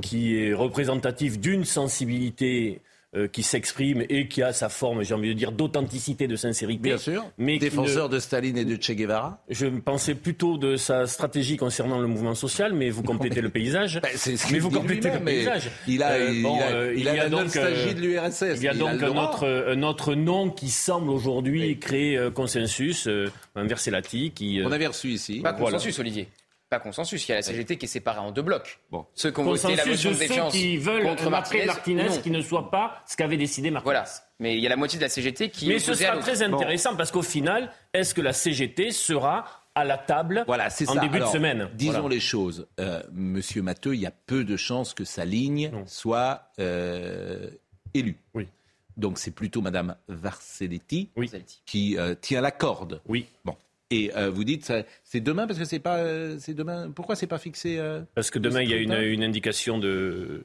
qui 0.00 0.38
est 0.38 0.54
représentatif 0.54 1.38
d'une 1.38 1.66
sensibilité 1.66 2.80
euh, 3.16 3.28
qui 3.28 3.42
s'exprime 3.42 4.04
et 4.08 4.28
qui 4.28 4.42
a 4.42 4.52
sa 4.52 4.68
forme, 4.68 5.02
j'ai 5.02 5.14
envie 5.14 5.28
de 5.30 5.32
dire, 5.34 5.50
d'authenticité, 5.52 6.26
de 6.28 6.36
sincérité. 6.36 6.82
Bien 6.90 6.98
sûr. 6.98 7.24
Mais 7.38 7.58
Défenseur 7.58 8.08
ne- 8.08 8.14
de 8.14 8.18
Staline 8.18 8.58
et 8.58 8.64
de 8.64 8.80
Che 8.80 8.92
Guevara. 8.92 9.42
je 9.48 9.66
pensais 9.66 10.14
plutôt 10.14 10.58
de 10.58 10.76
sa 10.76 11.06
stratégie 11.06 11.56
concernant 11.56 11.98
le 11.98 12.06
mouvement 12.06 12.34
social, 12.34 12.72
mais 12.72 12.90
vous 12.90 13.02
complétez 13.02 13.40
le 13.40 13.48
paysage. 13.48 14.00
Ben, 14.02 14.10
c'est 14.14 14.36
ce 14.36 14.52
mais 14.52 14.58
vous 14.58 14.70
complétez 14.70 15.10
le 15.10 15.20
paysage. 15.20 15.70
il 15.88 16.02
a- 16.02 16.12
Euh, 16.12 16.30
il 16.32 16.42
bon, 16.42 16.58
a- 16.60 16.64
euh, 16.64 16.94
il 16.96 17.08
a 17.08 17.14
la 17.14 17.28
donc, 17.28 17.44
nostalgie 17.44 17.88
euh, 17.90 17.94
de 17.94 18.00
l'URSS, 18.00 18.56
Il 18.58 18.62
y 18.64 18.68
a 18.68 18.72
il 18.72 18.78
donc 18.78 18.88
a 18.90 18.92
le 18.94 19.04
un 19.12 19.16
autre, 19.24 19.64
un 19.68 19.82
autre 19.82 20.14
nom 20.14 20.50
qui 20.50 20.68
semble 20.68 21.10
aujourd'hui 21.10 21.78
créer 21.78 22.16
euh, 22.18 22.30
consensus, 22.30 23.06
euh, 23.08 23.30
un 23.54 23.64
Verselati 23.66 24.30
qui. 24.32 24.60
euh, 24.60 24.64
On 24.66 24.72
avait 24.72 24.86
reçu 24.86 25.08
ici. 25.08 25.40
Pas 25.40 25.52
Voilà. 25.52 25.72
consensus, 25.76 25.98
Olivier. 25.98 26.28
Pas 26.76 26.80
consensus. 26.82 27.26
Il 27.26 27.30
y 27.30 27.32
a 27.32 27.36
la 27.36 27.42
CGT 27.42 27.78
qui 27.78 27.86
est 27.86 27.88
séparée 27.88 28.18
en 28.18 28.30
deux 28.32 28.42
blocs. 28.42 28.80
Ceux 29.14 29.30
qui 29.30 29.40
ont 29.40 29.44
voté 29.44 29.74
la 29.76 29.86
motion 29.86 30.10
de 30.10 30.14
de 30.14 30.18
ceux 30.20 30.26
défiance 30.28 30.52
qui 30.52 30.76
veulent 30.76 31.04
contre 31.04 31.30
Martinez, 31.30 31.64
Martinez 31.64 32.08
qui 32.22 32.30
ne 32.30 32.42
soit 32.42 32.70
pas 32.70 33.00
ce 33.06 33.16
qu'avait 33.16 33.36
décidé 33.38 33.70
Martinez. 33.70 33.92
Voilà. 33.94 34.04
Mais 34.38 34.56
il 34.56 34.60
y 34.62 34.66
a 34.66 34.68
la 34.68 34.76
moitié 34.76 34.98
de 34.98 35.04
la 35.04 35.08
CGT 35.08 35.48
qui 35.50 35.70
est 35.70 35.74
Mais 35.74 35.78
ce 35.78 35.94
sera 35.94 36.18
très 36.18 36.42
intéressant 36.42 36.94
parce 36.96 37.10
qu'au 37.10 37.22
final, 37.22 37.72
est-ce 37.94 38.12
que 38.14 38.20
la 38.20 38.32
CGT 38.34 38.90
sera 38.90 39.46
à 39.74 39.84
la 39.84 39.96
table 39.96 40.44
Voilà, 40.46 40.68
c'est 40.70 40.88
en 40.90 40.94
ça. 40.94 41.00
début 41.00 41.16
Alors, 41.16 41.28
de 41.30 41.36
semaine? 41.36 41.68
Disons 41.74 41.92
Voilà. 42.00 42.08
les 42.14 42.20
choses. 42.20 42.66
Euh, 42.80 43.02
Monsieur 43.12 43.62
Matteux, 43.62 43.94
il 43.94 44.00
y 44.00 44.06
a 44.06 44.10
peu 44.10 44.44
de 44.44 44.56
chances 44.56 44.92
que 44.92 45.04
sa 45.04 45.24
ligne 45.24 45.70
soit 45.86 46.50
euh, 46.60 47.50
élue. 47.94 48.18
Oui. 48.34 48.48
Donc 48.96 49.18
c'est 49.18 49.30
plutôt 49.30 49.60
Madame 49.60 49.96
Varselletti 50.08 51.10
Oui. 51.16 51.30
qui 51.66 51.96
euh, 51.98 52.14
tient 52.14 52.40
la 52.40 52.50
corde. 52.50 53.00
Oui. 53.06 53.26
Bon. 53.44 53.56
Et 53.90 54.10
euh, 54.16 54.30
vous 54.30 54.44
dites, 54.44 54.72
c'est 55.04 55.20
demain 55.20 55.46
parce 55.46 55.58
que 55.58 55.64
c'est 55.64 55.78
pas, 55.78 55.98
euh, 55.98 56.36
c'est 56.40 56.54
demain. 56.54 56.90
Pourquoi 56.90 57.14
c'est 57.14 57.26
pas 57.26 57.38
fixé 57.38 57.76
euh, 57.78 58.02
Parce 58.14 58.30
que 58.30 58.38
demain, 58.38 58.62
il 58.62 58.70
y 58.70 58.74
a 58.74 59.02
une, 59.02 59.22
indication 59.22 59.78
de, 59.78 60.44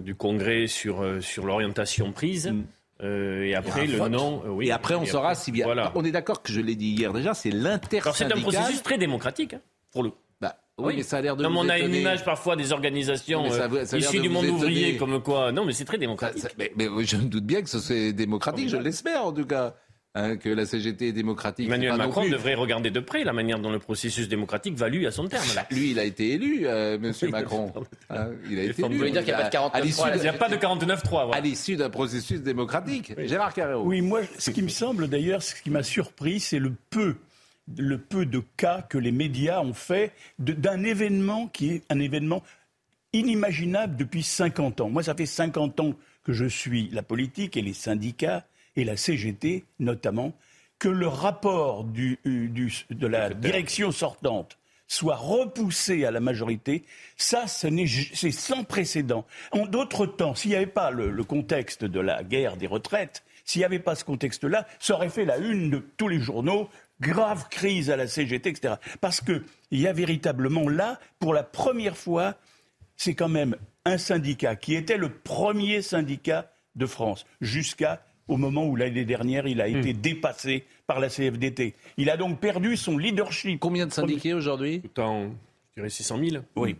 du 0.00 0.14
Congrès 0.14 0.66
sur, 0.66 1.04
sur 1.20 1.46
l'orientation 1.46 2.12
prise. 2.12 2.52
Euh, 3.02 3.42
et 3.44 3.54
après, 3.54 3.86
le 3.86 3.96
vote. 3.98 4.12
nom. 4.12 4.42
euh, 4.44 4.50
oui. 4.50 4.68
et 4.68 4.72
après, 4.72 4.94
on 4.94 5.04
saura 5.04 5.34
si 5.34 5.50
bien. 5.50 5.66
Voilà. 5.66 5.92
On 5.94 6.04
est 6.04 6.12
d'accord 6.12 6.42
que 6.42 6.52
je 6.52 6.60
l'ai 6.60 6.76
dit 6.76 6.90
hier 6.90 7.12
déjà, 7.12 7.34
c'est 7.34 7.50
Alors, 7.52 8.16
c'est 8.16 8.24
un 8.24 8.40
processus 8.40 8.82
très 8.82 8.98
démocratique, 8.98 9.54
hein, 9.54 9.60
pour 9.92 10.04
le 10.04 10.12
Bah, 10.40 10.56
oui, 10.78 10.94
mais 10.96 11.02
ça 11.02 11.18
a 11.18 11.20
l'air 11.20 11.36
de 11.36 11.42
Non, 11.42 11.50
vous 11.50 11.58
on 11.58 11.68
a 11.68 11.78
une 11.78 11.94
image 11.94 12.24
parfois 12.24 12.54
des 12.54 12.72
organisations 12.72 13.50
ça 13.50 13.68
euh, 13.70 13.98
issues 13.98 14.20
du 14.20 14.28
monde 14.28 14.44
étonner. 14.44 14.58
ouvrier, 14.62 14.96
comme 14.96 15.20
quoi. 15.22 15.50
Non, 15.50 15.64
mais 15.64 15.72
c'est 15.72 15.84
très 15.84 15.98
démocratique. 15.98 16.42
Ça- 16.42 16.48
mais, 16.56 16.72
mais 16.76 16.86
je 17.04 17.16
me 17.16 17.24
doute 17.24 17.44
bien 17.44 17.62
que 17.62 17.68
ce 17.68 17.80
soit 17.80 18.12
démocratique, 18.12 18.68
je 18.68 18.76
l'espère 18.76 19.24
en 19.26 19.32
tout 19.32 19.46
cas, 19.46 19.74
hein, 20.14 20.36
que 20.36 20.48
la 20.48 20.66
CGT 20.66 21.08
est 21.08 21.12
démocratique. 21.12 21.66
Emmanuel 21.66 21.90
Pas 21.92 21.96
non 21.98 22.04
Macron 22.06 22.22
plus. 22.22 22.30
devrait 22.30 22.54
regarder 22.54 22.90
de 22.90 23.00
près 23.00 23.24
la 23.24 23.32
manière 23.32 23.58
dont 23.58 23.70
le 23.70 23.78
processus 23.78 24.28
démocratique 24.28 24.74
va 24.76 24.88
lui 24.88 25.06
à 25.06 25.10
son 25.10 25.26
terme. 25.28 25.44
Là. 25.54 25.66
Lui, 25.70 25.90
il 25.90 25.98
a 25.98 26.04
été 26.04 26.32
élu, 26.32 26.66
euh, 26.66 26.98
Monsieur 26.98 27.28
Macron. 27.30 27.72
Hein, 28.10 28.28
il 28.50 28.58
a 28.58 28.62
été 28.64 28.82
Vous 28.82 28.88
élu. 28.88 28.98
voulez 28.98 29.10
dire 29.10 29.20
qu'il 29.22 29.30
y 29.30 29.32
a 29.32 29.38
pas 29.38 29.50
de 29.50 29.56
49.3, 29.56 29.70
À 29.72 29.80
l'issue 29.80 30.02
il 30.14 30.20
n'y 30.20 30.28
a 30.28 30.32
pas 30.32 30.48
de 30.48 30.56
49.3. 30.56 31.34
À 31.34 31.40
l'issue 31.40 31.76
d'un 31.76 31.90
processus 31.90 32.40
démocratique. 32.42 33.12
Gérard 33.26 33.52
Carreau. 33.54 33.82
Oui, 33.84 34.00
moi, 34.00 34.20
ce 34.38 34.50
qui 34.50 34.62
me 34.62 34.68
semble 34.68 35.08
d'ailleurs, 35.08 35.42
ce 35.42 35.54
qui 35.60 35.70
m'a 35.70 35.82
surpris, 35.82 36.40
c'est 36.40 36.58
le 36.58 36.72
peu, 36.90 37.16
le 37.76 37.98
peu 37.98 38.26
de 38.26 38.42
cas 38.56 38.82
que 38.82 38.98
les 38.98 39.12
médias 39.12 39.60
ont 39.60 39.74
fait 39.74 40.12
d'un 40.38 40.84
événement 40.84 41.46
qui 41.48 41.70
est 41.70 41.82
un 41.90 41.98
événement 41.98 42.42
inimaginable 43.12 43.96
depuis 43.96 44.22
50 44.22 44.80
ans. 44.80 44.90
Moi, 44.90 45.02
ça 45.02 45.14
fait 45.14 45.26
50 45.26 45.80
ans 45.80 45.94
que 46.24 46.32
je 46.32 46.46
suis 46.46 46.88
la 46.92 47.02
politique 47.02 47.56
et 47.56 47.62
les 47.62 47.74
syndicats 47.74 48.44
et 48.76 48.84
la 48.84 48.96
CGT 48.96 49.64
notamment, 49.78 50.32
que 50.78 50.88
le 50.88 51.06
rapport 51.08 51.84
du- 51.84 52.18
euh, 52.26 52.48
du- 52.48 52.84
de 52.90 53.06
la 53.06 53.30
direction 53.30 53.92
sortante 53.92 54.58
soit 54.86 55.16
repoussé 55.16 56.04
à 56.04 56.10
la 56.10 56.20
majorité, 56.20 56.84
ça, 57.16 57.46
c'est 57.46 58.30
sans 58.30 58.64
précédent. 58.64 59.24
En 59.52 59.66
d'autres 59.66 60.04
temps, 60.06 60.34
s'il 60.34 60.50
n'y 60.50 60.56
avait 60.56 60.66
pas 60.66 60.90
le, 60.90 61.10
le 61.10 61.24
contexte 61.24 61.84
de 61.84 62.00
la 62.00 62.22
guerre 62.22 62.56
des 62.56 62.66
retraites, 62.66 63.24
s'il 63.46 63.60
n'y 63.60 63.64
avait 63.64 63.78
pas 63.78 63.94
ce 63.94 64.04
contexte-là, 64.04 64.66
ça 64.78 64.94
aurait 64.94 65.08
fait 65.08 65.24
la 65.24 65.38
une 65.38 65.70
de 65.70 65.78
tous 65.96 66.08
les 66.08 66.18
journaux, 66.20 66.68
grave 67.00 67.48
crise 67.50 67.90
à 67.90 67.96
la 67.96 68.06
CGT, 68.06 68.50
etc. 68.50 68.74
Parce 69.00 69.20
qu'il 69.20 69.42
y 69.72 69.86
a 69.86 69.92
véritablement 69.92 70.68
là, 70.68 71.00
pour 71.18 71.32
la 71.34 71.42
première 71.42 71.96
fois, 71.96 72.34
c'est 72.96 73.14
quand 73.14 73.28
même 73.28 73.56
un 73.86 73.98
syndicat 73.98 74.54
qui 74.56 74.74
était 74.74 74.98
le 74.98 75.08
premier 75.08 75.82
syndicat 75.82 76.50
de 76.76 76.86
France 76.86 77.24
jusqu'à 77.40 78.04
au 78.28 78.36
moment 78.36 78.66
où 78.66 78.76
l'année 78.76 79.04
dernière 79.04 79.46
il 79.46 79.60
a 79.60 79.68
été 79.68 79.92
dépassé 79.92 80.64
par 80.86 81.00
la 81.00 81.08
CFDT. 81.08 81.74
Il 81.96 82.10
a 82.10 82.16
donc 82.16 82.40
perdu 82.40 82.76
son 82.76 82.98
leadership. 82.98 83.60
Combien 83.60 83.86
de 83.86 83.92
syndiqués 83.92 84.34
aujourd'hui? 84.34 84.82
Autant, 84.84 85.30
je 85.70 85.80
dirais 85.80 85.90
600 85.90 86.18
000. 86.30 86.42
Oui. 86.56 86.76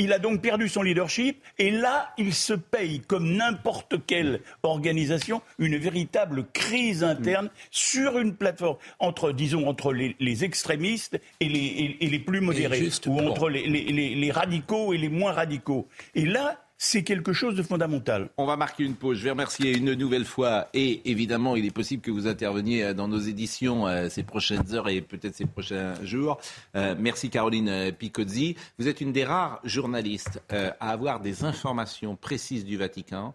Il 0.00 0.12
a 0.12 0.20
donc 0.20 0.40
perdu 0.42 0.68
son 0.68 0.82
leadership 0.82 1.42
et 1.58 1.72
là, 1.72 2.10
il 2.18 2.32
se 2.32 2.52
paye 2.52 3.00
comme 3.00 3.32
n'importe 3.34 3.96
quelle 4.06 4.40
organisation 4.62 5.42
une 5.58 5.76
véritable 5.76 6.46
crise 6.52 7.02
interne 7.02 7.50
sur 7.72 8.16
une 8.18 8.34
plateforme 8.36 8.76
entre, 9.00 9.32
disons, 9.32 9.66
entre 9.66 9.92
les, 9.92 10.14
les 10.20 10.44
extrémistes 10.44 11.20
et 11.40 11.48
les, 11.48 11.58
et- 11.58 12.04
et 12.04 12.08
les 12.10 12.18
plus 12.20 12.40
modérés, 12.40 12.88
ou 13.08 13.18
entre 13.20 13.48
les, 13.48 13.66
les- 13.66 13.86
les- 13.86 14.14
les 14.14 14.30
radicaux 14.30 14.92
et 14.92 14.98
les 14.98 15.08
moins 15.08 15.32
radicaux. 15.32 15.88
Et 16.14 16.26
là, 16.26 16.62
c'est 16.78 17.02
quelque 17.02 17.32
chose 17.32 17.56
de 17.56 17.62
fondamental. 17.62 18.30
On 18.36 18.46
va 18.46 18.56
marquer 18.56 18.84
une 18.84 18.94
pause. 18.94 19.18
Je 19.18 19.24
vais 19.24 19.30
remercier 19.30 19.76
une 19.76 19.94
nouvelle 19.94 20.24
fois 20.24 20.68
et 20.72 21.10
évidemment, 21.10 21.56
il 21.56 21.66
est 21.66 21.72
possible 21.72 22.00
que 22.00 22.12
vous 22.12 22.28
interveniez 22.28 22.84
euh, 22.84 22.94
dans 22.94 23.08
nos 23.08 23.18
éditions 23.18 23.88
euh, 23.88 24.08
ces 24.08 24.22
prochaines 24.22 24.72
heures 24.74 24.88
et 24.88 25.00
peut-être 25.00 25.34
ces 25.34 25.46
prochains 25.46 25.94
jours. 26.04 26.38
Euh, 26.76 26.94
merci 26.96 27.30
Caroline 27.30 27.92
Picozzi. 27.92 28.56
Vous 28.78 28.86
êtes 28.86 29.00
une 29.00 29.12
des 29.12 29.24
rares 29.24 29.60
journalistes 29.64 30.40
à 30.48 30.90
avoir 30.90 31.20
des 31.20 31.44
informations 31.44 32.14
précises 32.14 32.64
du 32.64 32.76
Vatican. 32.76 33.34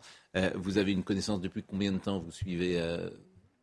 Vous 0.56 0.78
avez 0.78 0.94
une 0.94 1.04
connaissance 1.04 1.42
depuis 1.42 1.64
combien 1.64 1.92
de 1.92 1.98
temps 1.98 2.20
vous 2.20 2.32
suivez 2.32 2.82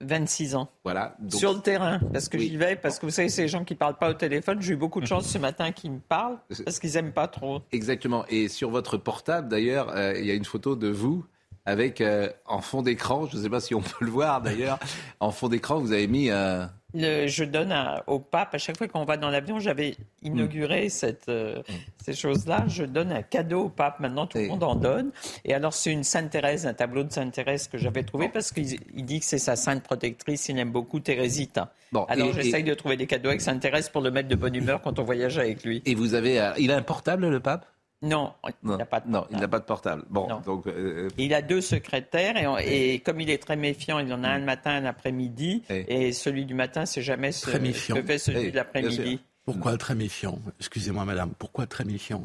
26 0.00 0.54
ans. 0.54 0.68
Voilà. 0.84 1.16
Donc- 1.20 1.34
Sur 1.38 1.52
le 1.52 1.60
terrain, 1.60 1.98
parce 2.12 2.28
que 2.28 2.36
Oui. 2.38 2.48
j'y 2.48 2.56
vais, 2.56 2.76
parce 2.76 2.98
que 2.98 3.06
vous 3.06 3.12
savez, 3.12 3.28
ces 3.28 3.48
gens 3.48 3.64
qui 3.64 3.74
parlent 3.74 3.98
pas 3.98 4.10
au 4.10 4.14
téléphone, 4.14 4.60
j'ai 4.62 4.72
eu 4.72 4.76
beaucoup 4.76 5.00
de 5.00 5.06
chance 5.06 5.26
ce 5.26 5.38
matin 5.38 5.72
qu'ils 5.72 5.92
me 5.92 5.98
parlent, 6.00 6.38
parce 6.64 6.78
qu'ils 6.78 6.96
aiment 6.96 7.12
pas 7.12 7.28
trop. 7.28 7.60
Exactement. 7.72 8.24
Et 8.28 8.48
sur 8.48 8.70
votre 8.70 8.96
portable, 8.96 9.48
d'ailleurs, 9.48 9.90
euh, 9.96 10.14
il 10.18 10.24
y 10.26 10.30
a 10.30 10.34
une 10.34 10.44
photo 10.44 10.76
de 10.76 10.88
vous 10.88 11.24
avec 11.66 12.00
euh, 12.00 12.28
en 12.46 12.60
fond 12.62 12.82
d'écran, 12.82 13.26
je 13.26 13.36
ne 13.36 13.42
sais 13.42 13.50
pas 13.50 13.60
si 13.60 13.74
on 13.74 13.82
peut 13.82 14.04
le 14.04 14.10
voir 14.10 14.40
d'ailleurs, 14.40 14.78
en 15.20 15.30
fond 15.30 15.48
d'écran, 15.48 15.78
vous 15.78 15.92
avez 15.92 16.06
mis 16.08 16.30
euh, 16.30 16.64
Le- 16.94 17.26
je 17.26 17.44
donne 17.44 17.72
à- 17.72 18.02
au 18.06 18.18
pape, 18.18 18.54
à 18.54 18.58
chaque 18.58 18.76
fois 18.76 18.88
qu'on 18.88 19.04
va 19.04 19.16
dans 19.16 19.30
l'avion, 19.30 19.58
j'avais 19.60 19.96
inauguré 20.22 20.88
cette, 20.88 21.28
euh, 21.28 21.62
ces 22.04 22.12
choses-là, 22.14 22.64
je 22.68 22.84
donne 22.84 23.12
un 23.12 23.22
cadeau 23.22 23.64
au 23.64 23.68
pape. 23.68 24.00
Maintenant, 24.00 24.26
tout 24.26 24.38
le 24.38 24.48
monde 24.48 24.62
en 24.64 24.74
donne. 24.74 25.10
Et 25.44 25.54
alors, 25.54 25.72
c'est 25.72 25.92
une 25.92 26.04
Sainte 26.04 26.30
Thérèse, 26.30 26.66
un 26.66 26.74
tableau 26.74 27.04
de 27.04 27.12
Sainte 27.12 27.32
Thérèse 27.32 27.68
que 27.68 27.78
j'avais 27.78 28.02
trouvé 28.02 28.28
parce 28.28 28.50
qu'il 28.52 28.78
il 28.94 29.04
dit 29.04 29.20
que 29.20 29.26
c'est 29.26 29.38
sa 29.38 29.56
sainte 29.56 29.82
protectrice, 29.82 30.48
il 30.48 30.58
aime 30.58 30.72
beaucoup 30.72 31.00
Thérésita. 31.00 31.72
alors, 32.08 32.28
et- 32.28 32.32
j'essaye 32.42 32.60
et- 32.60 32.64
de 32.64 32.74
trouver 32.74 32.96
des 32.96 33.06
cadeaux 33.06 33.28
avec 33.30 33.40
Sainte 33.40 33.60
Thérèse 33.60 33.88
pour 33.88 34.00
le 34.02 34.10
mettre 34.10 34.28
de 34.28 34.36
bonne 34.36 34.54
humeur 34.54 34.80
quand 34.82 34.98
on 34.98 35.02
voyage 35.04 35.38
avec 35.38 35.64
lui. 35.64 35.82
Et 35.86 35.94
vous 35.94 36.14
avez, 36.14 36.40
euh, 36.40 36.52
il 36.58 36.70
a 36.72 36.76
un 36.76 36.82
portable, 36.82 37.28
le 37.28 37.40
pape? 37.40 37.66
Non, 38.02 38.32
il 38.62 38.70
n'a 38.70 38.86
pas 38.86 39.00
de 39.00 39.08
Non, 39.10 39.26
il 39.30 39.36
n'a 39.36 39.48
pas 39.48 39.58
de 39.58 39.64
portable. 39.64 40.04
Bon, 40.08 40.26
donc 40.46 40.66
euh, 40.66 41.08
Il 41.18 41.34
a 41.34 41.42
deux 41.42 41.60
secrétaires 41.60 42.36
et, 42.38 42.46
on- 42.46 42.56
et 42.56 43.00
comme 43.00 43.20
il 43.20 43.28
est 43.28 43.42
très 43.42 43.56
méfiant, 43.56 43.98
il 43.98 44.10
en 44.14 44.24
a 44.24 44.28
un 44.28 44.38
le 44.38 44.44
matin, 44.46 44.70
un 44.70 44.80
l'après-midi. 44.80 45.62
Et 45.68 46.12
celui 46.12 46.46
du 46.46 46.54
matin, 46.54 46.86
c'est 46.86 47.02
jamais 47.02 47.30
ce 47.32 47.46
Très 47.50 47.60
méfiant. 47.60 47.96
que 47.96 48.02
fait 48.02 48.18
celui 48.18 48.50
de 48.52 48.56
l'après-midi. 48.56 49.20
Pourquoi 49.44 49.76
très 49.76 49.94
méfiant? 49.94 50.38
Excusez-moi, 50.60 51.04
madame. 51.04 51.32
Pourquoi 51.38 51.66
très 51.66 51.84
méfiant? 51.84 52.22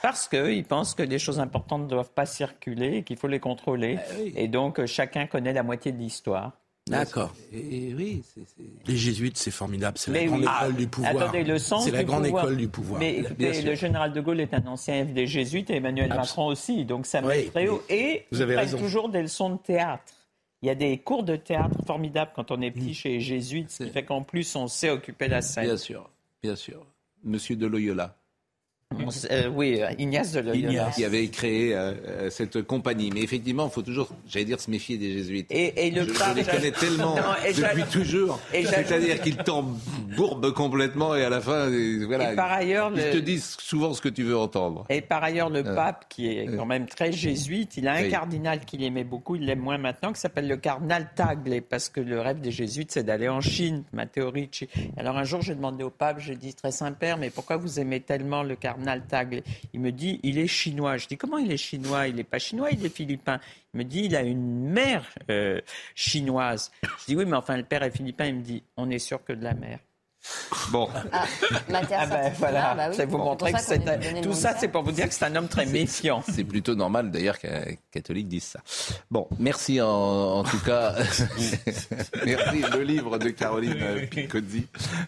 Parce 0.00 0.26
qu'il 0.26 0.64
pense 0.64 0.94
que 0.96 1.04
des 1.04 1.20
choses 1.20 1.38
importantes 1.38 1.82
ne 1.82 1.88
doivent 1.88 2.10
pas 2.12 2.26
circuler 2.26 2.96
et 2.98 3.02
qu'il 3.04 3.16
faut 3.16 3.28
les 3.28 3.38
contrôler. 3.38 3.98
Et 4.34 4.48
donc, 4.48 4.80
euh, 4.80 4.86
chacun 4.86 5.26
connaît 5.28 5.52
la 5.52 5.62
moitié 5.62 5.92
de 5.92 5.98
l'histoire. 5.98 6.52
D'accord. 6.88 7.32
Et, 7.52 7.94
oui, 7.94 8.22
Les 8.86 8.96
jésuites, 8.96 9.38
c'est 9.38 9.52
formidable. 9.52 9.96
C'est 9.98 10.10
la 10.10 10.24
grande 10.24 10.40
oui. 10.40 10.46
école 10.60 10.74
du 10.76 10.86
pouvoir. 10.88 11.16
Attendez, 11.16 11.44
le 11.44 11.58
sens 11.58 11.84
C'est 11.84 11.90
la 11.92 12.00
du 12.00 12.04
grande 12.06 12.24
pouvoir. 12.24 12.44
école 12.44 12.56
du 12.56 12.68
pouvoir. 12.68 12.98
Mais 13.00 13.18
écoutez, 13.18 13.62
le 13.62 13.74
général 13.76 14.12
de 14.12 14.20
Gaulle 14.20 14.40
est 14.40 14.52
un 14.52 14.66
ancien 14.66 15.04
des 15.04 15.26
jésuites 15.28 15.70
et 15.70 15.76
Emmanuel 15.76 16.08
Macron 16.08 16.46
aussi. 16.46 16.84
Donc 16.84 17.06
ça 17.06 17.20
Oui, 17.20 17.28
met 17.28 17.42
très 17.44 17.68
haut. 17.68 17.82
Et 17.88 18.26
vous 18.32 18.40
avez 18.40 18.56
raison. 18.56 18.78
toujours 18.78 19.08
des 19.08 19.22
leçons 19.22 19.50
de 19.50 19.58
théâtre. 19.58 20.02
Il 20.60 20.66
y 20.66 20.70
a 20.70 20.74
des 20.74 20.98
cours 20.98 21.22
de 21.24 21.36
théâtre 21.36 21.76
formidables 21.86 22.32
quand 22.34 22.50
on 22.50 22.60
est 22.60 22.70
Mm. 22.70 22.74
petit 22.74 22.94
chez 22.94 23.08
les 23.10 23.20
jésuites, 23.20 23.70
ce 23.70 23.84
qui 23.84 23.90
fait 23.90 24.04
qu'en 24.04 24.22
plus 24.22 24.54
on 24.56 24.66
sait 24.68 24.90
occuper 24.90 25.28
la 25.28 25.40
scène. 25.42 25.64
bien 25.64 25.76
sûr, 25.76 26.08
bien 26.42 26.56
sûr. 26.56 26.84
Monsieur 27.24 27.56
de 27.56 27.66
Loyola. 27.66 28.16
Euh, 29.30 29.48
oui, 29.54 29.80
Ignace 29.98 30.32
de 30.32 30.40
Loyola. 30.40 30.90
Qui 30.94 31.04
avait 31.04 31.26
créé 31.28 31.74
euh, 31.74 31.92
euh, 32.06 32.30
cette 32.30 32.62
compagnie. 32.62 33.10
Mais 33.12 33.20
effectivement, 33.22 33.66
il 33.66 33.72
faut 33.72 33.82
toujours, 33.82 34.08
j'allais 34.28 34.44
dire, 34.44 34.60
se 34.60 34.70
méfier 34.70 34.96
des 34.98 35.12
jésuites. 35.12 35.46
Et, 35.50 35.86
et 35.86 35.90
le 35.90 36.02
je, 36.04 36.12
pape, 36.18 36.30
je 36.32 36.34
les 36.40 36.44
connais 36.44 36.70
tellement 36.72 37.14
Non, 37.16 37.22
et 37.46 37.52
depuis 37.52 37.84
toujours. 37.90 38.40
C'est-à-dire 38.52 39.20
qu'ils 39.20 39.36
t'embourbent 39.36 40.52
complètement 40.52 41.14
et 41.14 41.24
à 41.24 41.30
la 41.30 41.40
fin, 41.40 41.68
euh, 41.70 42.04
voilà. 42.06 42.32
Et 42.32 42.36
par 42.36 42.52
ailleurs, 42.52 42.90
ils 42.94 43.02
le- 43.02 43.10
te 43.12 43.18
disent 43.18 43.56
souvent 43.60 43.94
ce 43.94 44.00
que 44.00 44.08
tu 44.08 44.22
veux 44.22 44.36
entendre. 44.36 44.84
Et 44.88 45.00
par 45.00 45.22
ailleurs, 45.22 45.50
le 45.50 45.60
Euh. 45.66 45.74
pape, 45.74 46.06
qui 46.08 46.26
est 46.28 46.46
quand 46.56 46.66
même 46.66 46.86
très 46.86 47.12
jésuite, 47.12 47.76
il 47.76 47.86
a 47.88 47.94
un 47.94 48.02
Oui. 48.02 48.10
cardinal 48.10 48.60
qu'il 48.64 48.82
aimait 48.82 49.04
beaucoup, 49.04 49.36
il 49.36 49.46
l'aime 49.46 49.60
moins 49.60 49.78
maintenant, 49.78 50.12
qui 50.12 50.20
s'appelle 50.20 50.48
le 50.48 50.56
cardinal 50.56 51.08
Tagle, 51.14 51.62
parce 51.62 51.88
que 51.88 52.00
le 52.00 52.20
rêve 52.20 52.40
des 52.40 52.50
jésuites, 52.50 52.92
c'est 52.92 53.04
d'aller 53.04 53.28
en 53.28 53.40
Chine, 53.40 53.84
Matteo 53.92 54.30
Ricci. 54.30 54.68
Alors 54.96 55.16
un 55.16 55.24
jour, 55.24 55.40
j'ai 55.42 55.54
demandé 55.54 55.84
au 55.84 55.90
pape, 55.90 56.18
j'ai 56.20 56.36
dit, 56.36 56.54
très 56.54 56.72
Saint-Père, 56.72 57.16
mais 57.18 57.30
pourquoi 57.30 57.56
vous 57.56 57.78
aimez 57.80 58.00
tellement 58.00 58.42
le 58.42 58.56
cardinal 58.56 58.81
Tagle 59.08 59.42
Il 59.72 59.80
me 59.80 59.92
dit, 59.92 60.20
il 60.22 60.38
est 60.38 60.46
chinois. 60.46 60.96
Je 60.96 61.06
dis, 61.06 61.16
comment 61.16 61.38
il 61.38 61.50
est 61.50 61.56
chinois? 61.56 62.08
Il 62.08 62.16
n'est 62.16 62.24
pas 62.24 62.38
chinois, 62.38 62.70
il 62.70 62.84
est 62.84 62.94
philippin. 62.94 63.40
Il 63.74 63.78
me 63.78 63.84
dit, 63.84 64.04
il 64.04 64.16
a 64.16 64.22
une 64.22 64.68
mère 64.70 65.08
euh, 65.30 65.60
chinoise. 65.94 66.70
Je 66.82 67.06
dis, 67.06 67.16
oui, 67.16 67.24
mais 67.24 67.36
enfin, 67.36 67.56
le 67.56 67.64
père 67.64 67.82
est 67.82 67.90
philippin. 67.90 68.26
Il 68.26 68.36
me 68.36 68.42
dit, 68.42 68.62
on 68.76 68.90
est 68.90 68.98
sûr 68.98 69.24
que 69.24 69.32
de 69.32 69.42
la 69.42 69.54
mère. 69.54 69.78
Bon. 70.70 70.88
Mater 71.68 71.96
Ah 71.98 72.06
ben 72.06 72.32
voilà, 72.38 72.74
bah 72.74 72.86
oui. 72.90 72.94
c'est 72.96 73.06
vous 73.06 73.18
pour 73.18 73.36
que 73.36 73.50
ça 73.50 73.58
c'est 73.58 73.88
un- 73.88 74.20
tout 74.22 74.32
ça, 74.32 74.54
c'est 74.58 74.68
pour 74.68 74.82
vous 74.82 74.92
dire 74.92 75.08
que 75.08 75.14
c'est 75.14 75.24
un 75.24 75.34
homme 75.36 75.48
très 75.48 75.66
méfiant. 75.80 76.22
C'est 76.30 76.44
plutôt 76.44 76.74
normal 76.74 77.10
d'ailleurs 77.10 77.38
qu'un 77.38 77.64
catholique 77.90 78.28
dise 78.28 78.44
ça. 78.44 78.60
Bon, 79.10 79.26
merci 79.38 79.80
en, 79.80 79.88
en 79.88 80.44
tout 80.44 80.60
cas. 80.60 80.94
merci 82.24 82.62
le 82.72 82.82
livre 82.82 83.18
de 83.18 83.30
Caroline 83.30 84.06
Picozzi. 84.10 84.66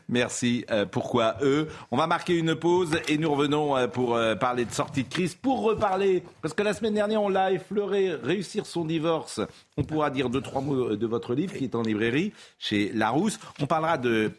Merci. 0.09 0.65
euh, 0.71 0.85
pourquoi 0.87 1.37
eux 1.43 1.69
On 1.91 1.97
va 1.97 2.07
marquer 2.07 2.37
une 2.37 2.55
pause 2.55 2.97
et 3.09 3.19
nous 3.19 3.31
revenons 3.33 3.77
euh, 3.77 3.87
pour 3.87 4.17
euh, 4.17 4.35
parler 4.35 4.65
de 4.65 4.73
sortie 4.73 5.05
de 5.05 5.09
crise, 5.09 5.35
pour 5.35 5.63
reparler 5.63 6.23
parce 6.43 6.55
que 6.55 6.63
la 6.63 6.75
semaine 6.75 6.95
dernière 6.95 7.23
on 7.23 7.29
l'a 7.29 7.53
effleuré, 7.53 8.15
réussir 8.15 8.67
son 8.67 8.85
divorce. 8.85 9.41
On 9.77 9.85
pourra 9.85 10.11
dire 10.11 10.29
deux 10.31 10.41
trois 10.41 10.61
mots 10.61 10.97
de 10.97 11.07
votre 11.07 11.35
livre 11.35 11.55
qui 11.55 11.65
est 11.65 11.75
en 11.75 11.83
librairie 11.83 12.33
chez 12.59 12.91
Larousse. 12.93 13.39
On 13.61 13.67
parlera 13.67 13.99
de 13.99 14.33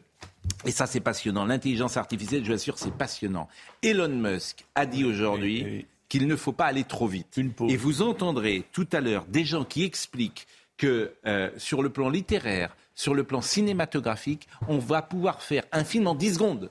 et 0.66 0.72
ça, 0.72 0.86
c'est 0.88 1.00
passionnant. 1.00 1.46
L'intelligence 1.46 1.98
artificielle, 1.98 2.44
je 2.44 2.50
vous 2.50 2.56
assure, 2.56 2.78
c'est 2.78 2.94
passionnant. 2.94 3.48
Elon 3.84 4.10
Musk 4.10 4.66
a 4.76 4.86
dit 4.86 5.04
aujourd'hui 5.04 5.86
qu'il 6.10 6.28
ne 6.28 6.36
faut 6.36 6.52
pas 6.52 6.66
aller 6.66 6.84
trop 6.84 7.08
vite. 7.08 7.40
Et 7.70 7.78
vous 7.78 8.02
entendrez 8.02 8.64
tout 8.72 8.88
à 8.94 9.02
l'heure 9.02 9.26
des 9.28 9.44
gens 9.46 9.64
qui 9.64 9.84
expliquent 9.84 10.48
que 10.78 11.14
euh, 11.26 11.50
sur 11.58 11.82
le 11.82 11.90
plan 11.90 12.10
littéraire, 12.10 12.76
sur 12.96 13.14
le 13.14 13.24
plan 13.24 13.42
cinématographique, 13.42 14.48
on 14.68 14.78
va 14.78 15.02
pouvoir 15.02 15.42
faire 15.42 15.64
un 15.72 15.84
film 15.84 16.08
en 16.08 16.16
10 16.16 16.34
secondes. 16.36 16.70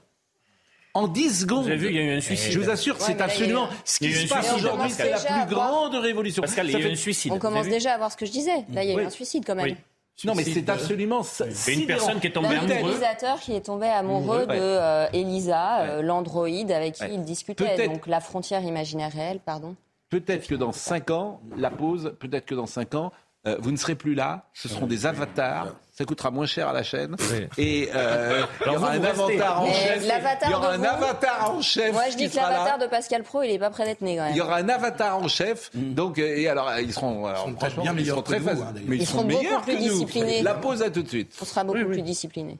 En 0.93 1.07
10 1.09 1.41
secondes. 1.41 1.63
Vous 1.63 1.69
avez 1.69 1.77
vu, 1.77 1.87
il 1.89 1.95
y 1.95 1.99
a 1.99 2.03
eu 2.03 2.17
un 2.17 2.21
suicide. 2.21 2.51
Je 2.53 2.59
vous 2.59 2.69
assure, 2.69 2.95
Ouais, 2.95 3.01
c'est 3.05 3.19
absolument 3.19 3.65
eu- 3.67 3.73
ce 3.83 3.99
qui 3.99 4.13
se 4.13 4.27
passe 4.27 4.53
aujourd'hui. 4.53 4.89
C'est 4.91 5.09
la 5.09 5.19
plus 5.19 5.53
grande 5.53 5.95
révolution. 5.95 6.41
Pascal, 6.41 6.67
il 6.67 6.71
y 6.71 6.75
a 6.75 6.79
eu 6.79 6.83
fait- 6.83 6.91
un 6.91 6.95
suicide. 6.95 7.31
On 7.33 7.39
commence 7.39 7.67
déjà 7.67 7.93
à 7.93 7.97
voir 7.97 8.11
ce 8.11 8.17
que 8.17 8.25
je 8.25 8.31
disais. 8.31 8.55
Là, 8.73 8.83
il 8.83 8.89
y 8.89 8.93
a 8.97 9.01
eu 9.01 9.05
un 9.05 9.09
suicide 9.09 9.43
quand 9.45 9.55
même. 9.55 9.75
Non, 10.23 10.33
mais 10.33 10.43
c'est 10.43 10.69
absolument. 10.69 11.21
Et 11.67 11.73
une 11.73 11.85
personne 11.85 12.19
qui 12.21 12.27
est 12.27 12.31
tombée 12.31 12.47
D'un 12.49 12.59
amoureux. 12.61 12.73
réalisateur 12.91 13.39
qui 13.39 13.53
est 13.53 13.65
tombé 13.65 13.87
amoureux 13.87 14.45
Ouais. 14.47 14.55
de 14.57 14.61
euh, 14.61 15.07
Elisa, 15.11 15.81
euh, 15.81 16.01
l'androïde 16.01 16.71
avec 16.71 16.93
qui 16.95 17.03
Ouais. 17.03 17.13
il 17.13 17.23
discutait. 17.23 17.75
Peut-être. 17.75 17.91
Donc 17.91 18.07
la 18.07 18.21
frontière 18.21 18.63
imaginaire 18.63 19.11
réelle, 19.11 19.39
pardon. 19.39 19.75
Peut-être 20.09 20.47
que 20.47 20.55
dans 20.55 20.71
5 20.71 21.09
ans, 21.11 21.41
la 21.57 21.69
pause, 21.69 22.13
peut-être 22.19 22.45
que 22.45 22.55
dans 22.55 22.65
5 22.67 22.95
ans, 22.95 23.11
euh, 23.47 23.57
vous 23.59 23.71
ne 23.71 23.77
serez 23.77 23.95
plus 23.95 24.15
là. 24.15 24.45
Ce 24.53 24.67
seront 24.67 24.87
des 24.87 25.05
avatars. 25.05 25.67
Ça 25.91 26.03
coûtera 26.03 26.29
moins 26.29 26.45
cher 26.45 26.67
à 26.67 26.73
la 26.73 26.83
chaîne. 26.83 27.15
Et 27.57 27.89
euh, 27.95 28.43
il 28.65 28.71
y 28.73 28.75
aura 28.75 28.91
un 28.91 29.03
avatar 29.03 29.61
en 29.61 29.71
chef. 29.71 30.03
Il 30.03 30.49
y 30.51 30.53
aura 30.53 30.73
un 30.73 30.77
vous- 30.77 30.85
avatar 30.85 31.51
en 31.55 31.61
chef. 31.61 31.93
Moi, 31.93 32.09
je 32.11 32.17
dis 32.17 32.29
que 32.29 32.35
l'avatar 32.35 32.77
de 32.79 32.87
Pascal 32.87 33.23
Pro, 33.23 33.43
il 33.43 33.51
est 33.51 33.59
pas 33.59 33.69
prêt 33.69 33.85
d'être 33.85 34.01
né 34.01 34.17
quand 34.17 34.23
même. 34.23 34.33
Il 34.33 34.37
y 34.37 34.41
aura 34.41 34.57
un 34.57 34.67
avatar 34.67 35.17
en 35.17 35.27
chef. 35.29 35.69
Donc, 35.73 36.19
euh, 36.19 36.35
et 36.37 36.49
alors, 36.49 36.69
ils 36.79 36.91
seront, 36.93 37.25
alors, 37.27 37.49
franchement, 37.57 37.83
bien 37.83 37.93
ils 37.93 37.95
meilleurs 37.95 38.15
seront 38.17 38.21
que 38.23 38.27
très 38.27 38.39
nous, 38.39 38.45
faciles. 38.45 38.63
hein. 38.67 38.73
Mais 38.87 38.95
ils, 38.97 39.01
Ils 39.01 39.05
seront 39.07 39.19
seront 39.19 39.27
beaucoup 39.29 39.43
meilleurs 39.43 39.61
plus 39.61 39.73
que 39.73 39.77
nous. 39.77 39.89
disciplinés. 39.89 40.41
La 40.41 40.53
pause 40.55 40.81
à 40.81 40.89
tout 40.89 41.03
de 41.03 41.07
suite. 41.07 41.37
On 41.41 41.45
sera 41.45 41.63
beaucoup 41.63 41.85
plus 41.85 42.01
discipliné. 42.01 42.57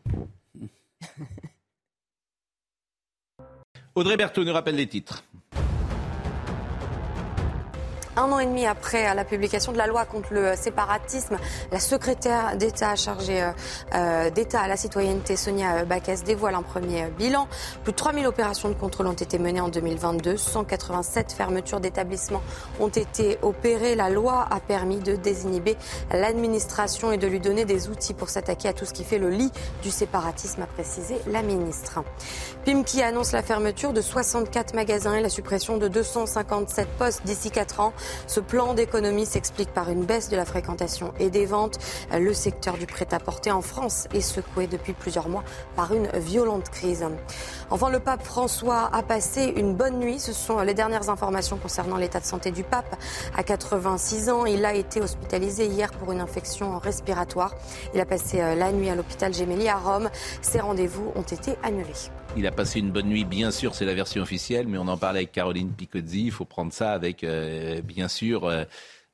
Audrey 3.96 4.18
Berthaud 4.18 4.44
nous 4.44 4.54
rappelle 4.54 4.76
les 4.76 4.88
titres. 4.88 5.24
Un 8.18 8.32
an 8.32 8.40
et 8.40 8.46
demi 8.46 8.66
après 8.66 9.14
la 9.14 9.26
publication 9.26 9.74
de 9.74 9.78
la 9.78 9.88
loi 9.88 10.06
contre 10.06 10.34
le 10.34 10.56
séparatisme, 10.56 11.38
la 11.72 11.82
secrétaire 11.82 12.56
d'État 12.56 12.96
chargée 12.96 13.44
euh, 13.44 13.52
euh, 13.94 14.30
d'État 14.30 14.62
à 14.62 14.68
la 14.70 14.78
citoyenneté, 14.78 15.36
Sonia 15.36 15.84
Backes, 15.84 16.24
dévoile 16.26 16.56
un 16.56 16.62
premier 16.62 17.08
bilan. 17.18 17.50
Plus 17.84 17.92
de 17.92 17.98
3000 17.98 18.26
opérations 18.26 18.70
de 18.70 18.74
contrôle 18.74 19.08
ont 19.08 19.14
été 19.14 19.38
menées 19.38 19.60
en 19.60 19.68
2022. 19.68 20.38
187 20.38 21.34
fermetures 21.34 21.82
d'établissements 21.82 22.42
ont 22.80 22.88
été 22.88 23.38
opérées. 23.42 23.96
La 23.96 24.10
loi 24.10 24.48
a 24.50 24.62
permis 24.62 25.00
de 25.00 25.18
désinhiber 25.18 25.76
l'administration 26.12 27.12
et 27.12 27.18
de 27.18 27.28
lui 27.28 27.42
donner 27.42 27.66
des 27.66 27.90
outils 27.90 28.14
pour 28.14 28.30
s'attaquer 28.30 28.70
à 28.70 28.74
tout 28.74 28.86
ce 28.86 28.94
qui 28.94 29.04
fait 29.04 29.20
le 29.20 29.30
lit 29.30 29.52
du 29.84 29.92
séparatisme, 29.92 30.62
a 30.62 30.68
précisé 30.68 31.16
la 31.28 31.42
ministre. 31.42 32.00
Pimki 32.64 33.02
annonce 33.02 33.34
la 33.34 33.44
fermeture 33.44 33.92
de 33.92 34.00
64 34.00 34.74
magasins 34.74 35.16
et 35.16 35.22
la 35.22 35.30
suppression 35.30 35.78
de 35.78 35.90
257 35.90 36.88
postes 36.98 37.24
d'ici 37.26 37.52
4 37.52 37.82
ans. 37.82 37.94
Ce 38.28 38.40
plan 38.40 38.74
d'économie 38.74 39.26
s'explique 39.26 39.74
par 39.74 39.90
une 39.90 40.06
baisse 40.06 40.30
de 40.30 40.36
la 40.36 40.46
fréquentation 40.46 41.14
et 41.20 41.30
des 41.30 41.46
ventes. 41.46 41.80
Le 42.14 42.34
secteur 42.34 42.78
du 42.78 42.86
prêt-à-porter 42.86 43.52
en 43.52 43.62
France 43.62 44.08
est 44.14 44.22
secoué 44.22 44.68
depuis 44.68 44.94
plusieurs 44.94 45.30
mois 45.30 45.44
par 45.76 45.94
une 45.94 46.08
violente 46.20 46.70
crise. 46.70 47.06
Enfin, 47.70 47.90
le 47.90 48.00
pape 48.00 48.24
François 48.24 48.90
a 48.94 49.04
passé 49.04 49.54
une 49.56 49.74
bonne 49.74 50.00
nuit. 50.00 50.20
Ce 50.20 50.34
sont 50.34 50.60
les 50.60 50.74
dernières 50.74 51.10
informations 51.10 51.58
concernant 51.58 51.98
l'état 51.98 52.20
de 52.20 52.26
santé 52.26 52.52
du 52.52 52.64
pape. 52.64 52.96
À 53.36 53.44
86 53.44 54.30
ans, 54.30 54.46
il 54.46 54.66
a 54.66 54.74
été 54.74 55.02
hospitalisé 55.02 55.66
hier 55.66 55.92
pour 55.92 56.12
une 56.12 56.22
infection 56.22 56.78
respiratoire. 56.80 57.54
Il 57.94 58.00
a 58.00 58.06
passé 58.06 58.42
euh, 58.42 58.56
la 58.56 58.72
nuit 58.72 58.90
à 58.90 58.96
l'hôpital 58.96 59.34
Gemelli 59.34 59.68
à 59.68 59.78
Rome. 59.78 60.10
Ses 60.42 60.60
rendez-vous 60.60 61.12
ont 61.16 61.22
été 61.22 61.56
annulés. 61.64 62.12
Il 62.38 62.46
a 62.48 62.52
passé 62.52 62.80
une 62.80 62.92
bonne 62.92 63.08
nuit, 63.08 63.24
bien 63.24 63.50
sûr, 63.50 63.76
c'est 63.76 63.86
la 63.86 63.94
version 63.94 64.22
officielle, 64.22 64.68
mais 64.68 64.78
on 64.78 64.88
en 64.90 64.98
parlait 64.98 65.20
avec 65.20 65.32
Caroline 65.32 65.72
Picozzi. 65.72 66.26
Il 66.26 66.32
faut 66.32 66.44
prendre 66.44 66.74
ça 66.74 66.92
avec, 66.92 67.24
euh, 67.24 67.82
bien 67.96 68.08
sûr, 68.10 68.44
euh, 68.44 68.66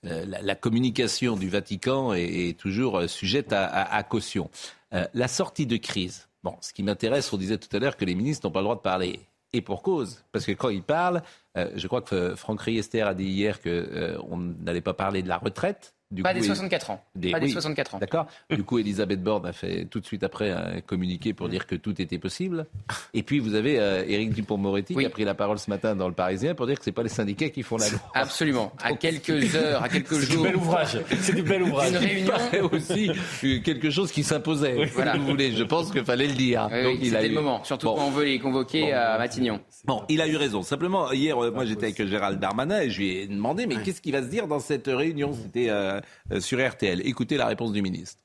euh, 0.06 0.26
la, 0.26 0.56
communication 0.56 1.38
du 1.38 1.48
Vatican 1.48 2.14
est, 2.14 2.60
toujours 2.60 2.98
euh, 2.98 3.08
sujette 3.08 3.54
à, 3.54 4.04
caution. 4.04 4.50
La 5.14 5.30
sortie 5.30 5.66
de 5.66 5.78
crise. 5.78 6.28
Bon, 6.44 6.58
ce 6.60 6.74
qui 6.74 6.84
m'intéresse, 6.84 7.32
on 7.32 7.38
disait 7.38 7.58
tout 7.58 7.74
à 7.74 7.80
l'heure 7.80 7.96
que 7.96 8.04
les 8.04 8.16
ministres 8.16 8.46
n'ont 8.46 8.52
pas 8.52 8.60
le 8.60 8.66
droit 8.66 8.76
de 8.76 8.82
parler. 8.82 9.22
Et 9.54 9.62
pour 9.62 9.84
cause, 9.84 10.24
parce 10.32 10.46
que 10.46 10.52
quand 10.52 10.70
ils 10.70 10.84
parlent, 10.84 11.22
je 11.56 11.88
crois 11.88 12.02
que 12.02 12.36
Franck 12.36 12.62
Riester 12.62 13.02
a 13.02 13.14
dit 13.14 13.26
hier 13.26 13.62
qu'on 13.62 14.38
n'allait 14.38 14.82
pas 14.82 14.94
parler 14.94 15.22
de 15.22 15.30
la 15.30 15.38
retraite. 15.38 15.94
Du 16.12 16.24
Pas 16.24 16.30
coup, 16.34 16.40
des 16.40 16.46
il- 16.46 16.48
64 16.48 16.90
ans. 16.92 17.04
des- 17.16 17.32
Pas 17.32 17.40
des 17.40 17.46
oui, 17.48 17.52
64 17.54 17.96
ans. 17.96 18.00
D'accord. 18.00 18.28
Du 18.50 18.64
coup, 18.64 18.80
Elisabeth 18.80 19.24
Borne 19.24 19.46
a 19.46 19.54
fait 19.54 19.86
tout 19.86 20.00
de 20.02 20.06
suite 20.06 20.24
après 20.24 20.52
un 20.52 20.82
communiqué 20.82 21.34
pour 21.34 21.48
dire 21.50 21.66
que 21.68 21.76
tout 21.76 22.02
était 22.02 22.18
possible. 22.18 22.66
Et 23.14 23.24
puis, 23.24 23.40
vous 23.40 23.56
avez 23.56 23.80
euh, 23.80 24.04
Éric 24.08 24.34
Dupont-Moretti 24.34 24.94
qui 24.96 25.06
a 25.06 25.10
pris 25.10 25.24
la 25.24 25.34
parole 25.36 25.58
ce 25.58 25.70
matin 25.70 25.96
dans 25.96 26.08
le 26.08 26.14
Parisien 26.14 26.54
pour 26.54 26.68
dire 26.68 26.78
que 26.78 26.84
c'est 26.84 26.92
pas 26.92 27.04
les 27.04 27.10
syndicats 27.10 27.50
qui 27.50 27.64
font 27.64 27.78
la 27.78 27.90
loi. 27.90 28.00
Absolument. 28.14 28.74
À 28.84 28.94
quelques 28.94 29.56
heures, 29.56 29.84
à 29.84 29.90
quelques 29.90 30.14
C'est 30.16 30.28
du 30.28 30.34
jours. 30.34 30.44
bel 30.44 30.56
ouvrage. 30.58 31.00
C'est 31.22 31.34
du 31.36 31.44
bel 31.44 31.64
ouvrage. 31.64 31.92
Une 31.92 31.98
réunion. 31.98 32.34
Aussi 32.72 33.10
quelque 33.64 33.90
chose 33.90 34.12
qui 34.12 34.24
s'imposait. 34.24 34.86
Voilà. 34.94 35.14
Si 35.14 35.20
vous 35.20 35.28
voulez, 35.28 35.52
je 35.54 35.64
pense 35.64 35.92
qu'il 35.92 36.04
fallait 36.04 36.28
le 36.28 36.34
dire. 36.34 36.64
Donc, 36.70 36.98
il 37.02 37.16
a 37.16 37.24
eu- 37.26 37.30
le 37.30 37.36
moment. 37.36 37.64
Surtout 37.64 37.88
Bon. 37.88 37.96
quand 37.96 38.06
on 38.08 38.12
veut 38.12 38.26
les 38.26 38.40
convoquer 38.40 38.92
à 38.94 39.18
Matignon. 39.18 39.60
Bon, 39.86 40.04
il 40.10 40.20
a 40.22 40.28
eu 40.28 40.36
raison. 40.36 40.62
Simplement, 40.62 41.12
hier, 41.12 41.42
euh, 41.42 41.52
moi, 41.52 41.66
j'étais 41.66 41.86
avec 41.86 42.06
Gérald 42.06 42.40
Darmanin 42.40 42.82
et 42.82 42.90
je 42.90 43.00
lui 43.00 43.10
ai 43.18 43.28
demandé, 43.28 43.66
mais 43.66 43.76
qu'est-ce 43.82 44.02
qui 44.02 44.12
va 44.12 44.22
se 44.22 44.28
dire 44.28 44.48
dans 44.48 44.60
cette 44.60 44.88
réunion? 44.88 45.32
C'était 45.34 45.70
euh, 45.70 46.00
euh, 46.32 46.40
sur 46.42 46.66
RTL. 46.66 47.02
Écoutez 47.08 47.38
la 47.38 47.48
réponse 47.48 47.72
du 47.74 47.82
ministre. 47.82 48.20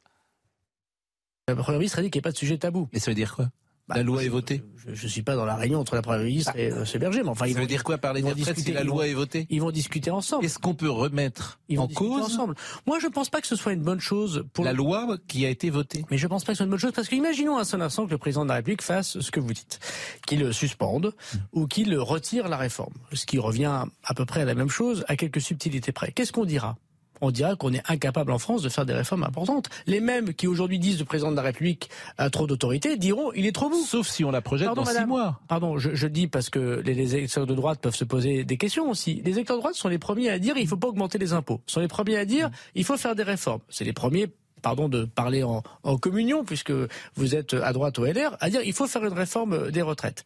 Le 1.48 1.54
Premier 1.56 1.78
ministre 1.78 1.98
a 2.00 2.02
dit 2.02 2.10
qu'il 2.10 2.18
n'y 2.18 2.22
a 2.24 2.28
pas 2.28 2.32
de 2.32 2.36
sujet 2.38 2.58
tabou. 2.58 2.88
Mais 2.92 2.98
ça 2.98 3.10
veut 3.10 3.14
dire 3.14 3.34
quoi? 3.34 3.48
La 3.88 4.02
loi 4.02 4.24
est 4.24 4.28
votée? 4.28 4.64
Je 4.84 4.90
ne 5.04 5.08
suis 5.08 5.22
pas 5.22 5.36
dans 5.36 5.44
la 5.44 5.54
réunion 5.54 5.78
entre 5.78 5.94
la 5.94 6.02
Première 6.02 6.24
ministre 6.24 6.50
et 6.56 6.72
euh, 6.72 6.84
ce 6.84 6.98
berger, 6.98 7.22
mais 7.22 7.28
enfin, 7.28 7.46
ils 7.46 7.50
Ça 7.52 7.58
vont 7.58 7.62
veut 7.62 7.68
dire 7.68 7.84
quoi 7.84 7.98
parler 7.98 8.18
ils 8.18 8.24
des 8.24 8.30
vont 8.30 8.36
retraites 8.40 8.58
si 8.58 8.72
la 8.72 8.80
ils 8.80 8.86
loi 8.88 9.04
vont- 9.04 9.10
est 9.10 9.14
votée? 9.14 9.46
Ils 9.48 9.60
vont 9.60 9.70
discuter 9.70 10.10
ensemble. 10.10 10.44
Est-ce 10.44 10.58
qu'on 10.58 10.74
peut 10.74 10.90
remettre 10.90 11.60
Ils 11.68 11.76
vont 11.76 11.84
en 11.84 11.86
discuter 11.86 12.10
cause 12.10 12.24
ensemble. 12.24 12.56
Moi, 12.84 12.98
je 12.98 13.06
ne 13.06 13.12
pense 13.12 13.28
pas 13.30 13.40
que 13.40 13.46
ce 13.46 13.54
soit 13.54 13.72
une 13.74 13.82
bonne 13.84 14.00
chose 14.00 14.44
pour 14.54 14.64
la 14.64 14.72
le- 14.72 14.78
loi 14.78 15.16
qui 15.28 15.46
a 15.46 15.50
été 15.50 15.70
votée? 15.70 16.04
Mais 16.10 16.18
je 16.18 16.26
pense 16.26 16.42
pas 16.42 16.50
que 16.50 16.54
ce 16.54 16.58
soit 16.58 16.64
une 16.64 16.70
bonne 16.70 16.80
chose 16.80 16.90
parce 16.96 17.06
qu'imaginons 17.06 17.58
un 17.58 17.64
seul 17.64 17.80
instant 17.80 18.06
que 18.06 18.10
le 18.10 18.18
président 18.18 18.42
de 18.42 18.48
la 18.48 18.56
République 18.56 18.82
fasse 18.82 19.20
ce 19.20 19.30
que 19.30 19.38
vous 19.38 19.52
dites, 19.52 19.78
qu'il 20.26 20.52
suspende 20.52 21.14
ou 21.52 21.68
qu'il 21.68 21.96
retire 21.96 22.48
la 22.48 22.56
réforme, 22.56 22.94
ce 23.12 23.24
qui 23.24 23.38
revient 23.38 23.84
à 24.02 24.14
peu 24.14 24.24
près 24.26 24.40
à 24.40 24.44
la 24.46 24.56
même 24.56 24.68
chose, 24.68 25.04
à 25.06 25.14
quelques 25.14 25.40
subtilités 25.40 25.92
près. 25.92 26.10
Qu'est-ce 26.10 26.32
qu'on 26.32 26.44
dira? 26.44 26.76
On 27.20 27.30
dira 27.30 27.56
qu'on 27.56 27.72
est 27.72 27.82
incapable 27.90 28.32
en 28.32 28.38
France 28.38 28.62
de 28.62 28.68
faire 28.68 28.86
des 28.86 28.92
réformes 28.92 29.24
importantes. 29.24 29.68
Les 29.86 30.00
mêmes 30.00 30.34
qui 30.34 30.46
aujourd'hui 30.46 30.78
disent 30.78 30.98
le 30.98 31.04
président 31.04 31.30
de 31.30 31.36
la 31.36 31.42
République 31.42 31.90
a 32.18 32.30
trop 32.30 32.46
d'autorité 32.46 32.96
diront 32.96 33.32
il 33.34 33.46
est 33.46 33.52
trop 33.52 33.68
mou. 33.68 33.82
Sauf 33.84 34.08
si 34.08 34.24
on 34.24 34.30
la 34.30 34.42
projette 34.42 34.66
Pardon, 34.66 34.82
dans 34.82 34.90
six 34.90 35.06
mois. 35.06 35.40
Pardon, 35.48 35.78
je, 35.78 35.94
je 35.94 36.06
dis 36.06 36.26
parce 36.26 36.50
que 36.50 36.82
les, 36.84 36.94
les 36.94 37.16
électeurs 37.16 37.46
de 37.46 37.54
droite 37.54 37.80
peuvent 37.80 37.94
se 37.94 38.04
poser 38.04 38.44
des 38.44 38.56
questions 38.56 38.90
aussi. 38.90 39.22
Les 39.24 39.32
électeurs 39.32 39.56
de 39.56 39.62
droite 39.62 39.74
sont 39.74 39.88
les 39.88 39.98
premiers 39.98 40.30
à 40.30 40.38
dire 40.38 40.56
il 40.56 40.68
faut 40.68 40.76
pas 40.76 40.88
augmenter 40.88 41.18
les 41.18 41.32
impôts. 41.32 41.60
Sont 41.66 41.80
les 41.80 41.88
premiers 41.88 42.16
à 42.16 42.24
dire 42.24 42.50
il 42.74 42.84
faut 42.84 42.96
faire 42.96 43.14
des 43.14 43.22
réformes. 43.22 43.60
C'est 43.68 43.84
les 43.84 43.92
premiers 43.92 44.28
pardon 44.62 44.88
de 44.88 45.04
parler 45.04 45.42
en, 45.42 45.62
en 45.82 45.98
communion 45.98 46.44
puisque 46.44 46.72
vous 47.14 47.34
êtes 47.34 47.54
à 47.54 47.72
droite 47.72 47.98
au 47.98 48.04
LR 48.04 48.36
à 48.40 48.50
dire 48.50 48.60
il 48.64 48.72
faut 48.72 48.86
faire 48.86 49.04
une 49.04 49.12
réforme 49.12 49.70
des 49.70 49.82
retraites. 49.82 50.24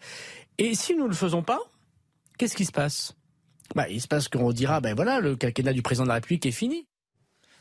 Et 0.58 0.74
si 0.74 0.94
nous 0.94 1.04
ne 1.04 1.08
le 1.08 1.14
faisons 1.14 1.42
pas, 1.42 1.60
qu'est-ce 2.38 2.56
qui 2.56 2.64
se 2.64 2.72
passe? 2.72 3.14
Bah, 3.74 3.88
Il 3.88 4.00
se 4.00 4.08
passe 4.08 4.28
qu'on 4.28 4.52
dira, 4.52 4.80
ben 4.80 4.94
voilà, 4.94 5.20
le 5.20 5.36
quinquennat 5.36 5.72
du 5.72 5.82
président 5.82 6.04
de 6.04 6.08
la 6.08 6.14
République 6.14 6.46
est 6.46 6.52
fini. 6.52 6.86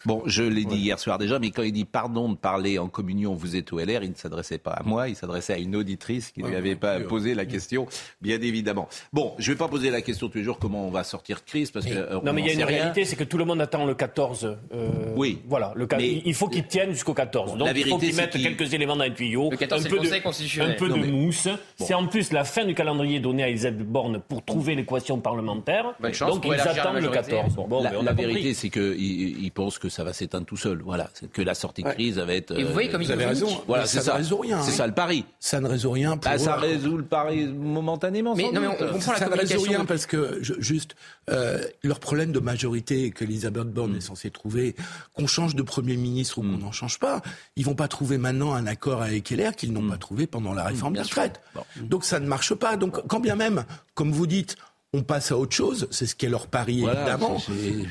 Bon, 0.05 0.23
je 0.25 0.43
l'ai 0.43 0.65
dit 0.65 0.77
hier 0.77 0.99
soir 0.99 1.17
déjà, 1.17 1.39
mais 1.39 1.51
quand 1.51 1.63
il 1.63 1.71
dit 1.73 1.85
pardon 1.85 2.29
de 2.29 2.35
parler 2.37 2.79
en 2.79 2.87
communion, 2.87 3.33
vous 3.33 3.55
êtes 3.55 3.73
au 3.73 3.79
LR, 3.79 4.03
il 4.03 4.11
ne 4.11 4.15
s'adressait 4.15 4.57
pas 4.57 4.71
à 4.71 4.83
moi, 4.83 5.09
il 5.09 5.15
s'adressait 5.15 5.53
à 5.53 5.57
une 5.57 5.75
auditrice 5.75 6.31
qui 6.31 6.41
ne 6.43 6.47
lui 6.49 6.55
avait 6.55 6.75
pas 6.75 6.99
posé 7.01 7.33
la 7.35 7.45
question, 7.45 7.87
bien 8.21 8.39
évidemment. 8.41 8.87
Bon, 9.13 9.33
je 9.37 9.49
ne 9.51 9.55
vais 9.55 9.57
pas 9.59 9.67
poser 9.67 9.89
la 9.89 10.01
question 10.01 10.29
tous 10.29 10.37
les 10.37 10.43
jours 10.43 10.57
comment 10.59 10.87
on 10.87 10.91
va 10.91 11.03
sortir 11.03 11.37
de 11.37 11.43
crise, 11.49 11.71
parce 11.71 11.85
que. 11.85 11.93
euh, 11.93 12.13
Non, 12.23 12.31
on 12.31 12.33
mais 12.33 12.41
il 12.41 12.47
y 12.47 12.49
a 12.49 12.53
une 12.53 12.63
rien. 12.63 12.77
réalité, 12.77 13.05
c'est 13.05 13.15
que 13.15 13.23
tout 13.23 13.37
le 13.37 13.45
monde 13.45 13.61
attend 13.61 13.85
le 13.85 13.93
14. 13.95 14.57
euh, 14.73 14.89
Oui. 15.15 15.39
Voilà, 15.47 15.73
le, 15.75 15.87
Mais- 15.97 16.21
il 16.25 16.33
faut 16.33 16.47
qu'il 16.47 16.65
tienne 16.65 16.91
jusqu'au 16.91 17.13
14. 17.13 17.57
Donc 17.57 17.67
la 17.67 17.73
il 17.73 17.83
faut 17.83 17.97
vérité, 17.97 18.07
qu'ils 18.07 18.15
mettent 18.15 18.57
quelques 18.57 18.73
éléments 18.73 18.95
dans 18.95 19.03
les 19.03 19.13
tuyaux. 19.13 19.49
Le 19.51 19.57
14, 19.57 19.81
un 19.81 19.83
c'est 19.83 19.89
peu 19.89 19.95
le 19.95 20.01
Conseil 20.01 20.19
de, 20.19 20.23
constitutionnel. 20.23 20.71
un 20.71 20.75
peu 20.79 20.87
Non, 20.87 20.95
de 20.97 21.01
mais- 21.01 21.07
mousse. 21.11 21.47
C'est 21.77 21.93
en 21.93 22.07
plus 22.07 22.31
la 22.31 22.43
fin 22.43 22.65
du 22.65 22.73
calendrier 22.75 23.19
donné 23.19 23.43
à 23.43 23.49
Elisabeth 23.49 23.85
Borne 23.87 24.21
pour 24.27 24.43
trouver 24.45 24.75
l'équation 24.75 25.19
parlementaire. 25.19 25.93
Donc 26.01 26.45
ils 26.45 26.53
attendent 26.53 26.95
le 26.95 27.01
majorité. 27.09 27.31
14. 27.31 27.55
Bon, 27.67 27.83
la 27.83 28.13
vérité, 28.13 28.53
c'est 28.53 28.69
qu'il 28.69 28.99
il 28.99 29.51
pense 29.51 29.77
que 29.89 29.95
ça 29.95 30.03
va 30.03 30.13
s'éteindre 30.13 30.45
tout 30.45 30.57
seul. 30.57 30.81
Voilà, 30.83 31.09
que 31.33 31.41
la 31.41 31.53
sortie 31.53 31.83
de 31.83 31.89
crise, 31.89 32.15
ça 32.15 32.25
va 32.25 32.33
être. 32.33 32.57
Et 32.57 32.63
vous 32.63 32.73
voyez 32.73 32.89
comme 32.89 33.01
euh, 33.01 33.05
il 33.05 33.11
avez 33.11 33.25
communique. 33.25 33.45
raison. 33.47 33.61
Voilà, 33.67 33.85
ça 33.85 34.01
ça. 34.01 34.13
ne 34.13 34.17
résout 34.17 34.37
rien, 34.37 34.61
C'est 34.61 34.71
hein. 34.71 34.75
ça 34.75 34.87
le 34.87 34.93
pari. 34.93 35.25
Ça 35.39 35.59
ne 35.59 35.67
résout 35.67 35.91
rien. 35.91 36.17
Pour 36.17 36.31
Bah, 36.31 36.37
ça 36.37 36.55
résout 36.55 36.97
le 36.97 37.03
pari 37.05 37.45
momentanément. 37.47 38.35
Mais 38.35 38.43
sans 38.45 38.51
non, 38.53 38.61
mais 38.61 38.67
on 38.67 38.75
comprend 38.93 39.11
la 39.13 39.17
ça 39.17 39.29
ne 39.29 39.35
résout 39.35 39.61
rien 39.61 39.85
parce 39.85 40.05
que 40.05 40.39
je- 40.41 40.53
juste 40.59 40.95
euh, 41.29 41.63
leur 41.83 41.99
problème 41.99 42.31
de 42.31 42.39
majorité 42.39 43.11
qu'Elisabeth 43.11 43.67
Borne 43.71 43.95
est 43.95 44.01
censée 44.01 44.31
trouver, 44.31 44.75
qu'on 45.13 45.27
change 45.27 45.55
de 45.55 45.61
premier 45.63 45.95
ministre 45.97 46.37
ou 46.39 46.41
qu'on 46.41 46.57
n'en 46.57 46.71
change 46.71 46.99
pas, 46.99 47.21
ils 47.55 47.65
vont 47.65 47.75
pas 47.75 47.87
trouver 47.87 48.17
maintenant 48.17 48.53
un 48.53 48.65
accord 48.67 49.01
avec 49.01 49.29
LR 49.29 49.55
qu'ils 49.55 49.73
n'ont 49.73 49.87
pas 49.87 49.97
trouvé 49.97 50.27
pendant 50.27 50.53
la 50.53 50.63
réforme 50.65 50.93
des 50.93 51.01
retraites. 51.01 51.41
Donc 51.81 52.03
ça 52.05 52.19
ne 52.19 52.27
marche 52.27 52.53
pas. 52.53 52.77
Donc 52.77 53.05
quand 53.07 53.19
bien 53.19 53.35
même, 53.35 53.65
comme 53.93 54.11
vous 54.11 54.27
dites, 54.27 54.55
on 54.93 55.03
passe 55.03 55.31
à 55.31 55.37
autre 55.37 55.55
chose, 55.55 55.87
c'est 55.91 56.07
ce 56.07 56.15
qu'est 56.15 56.29
leur 56.29 56.47
pari 56.47 56.79
Voilà, 56.79 57.01
évidemment. 57.01 57.37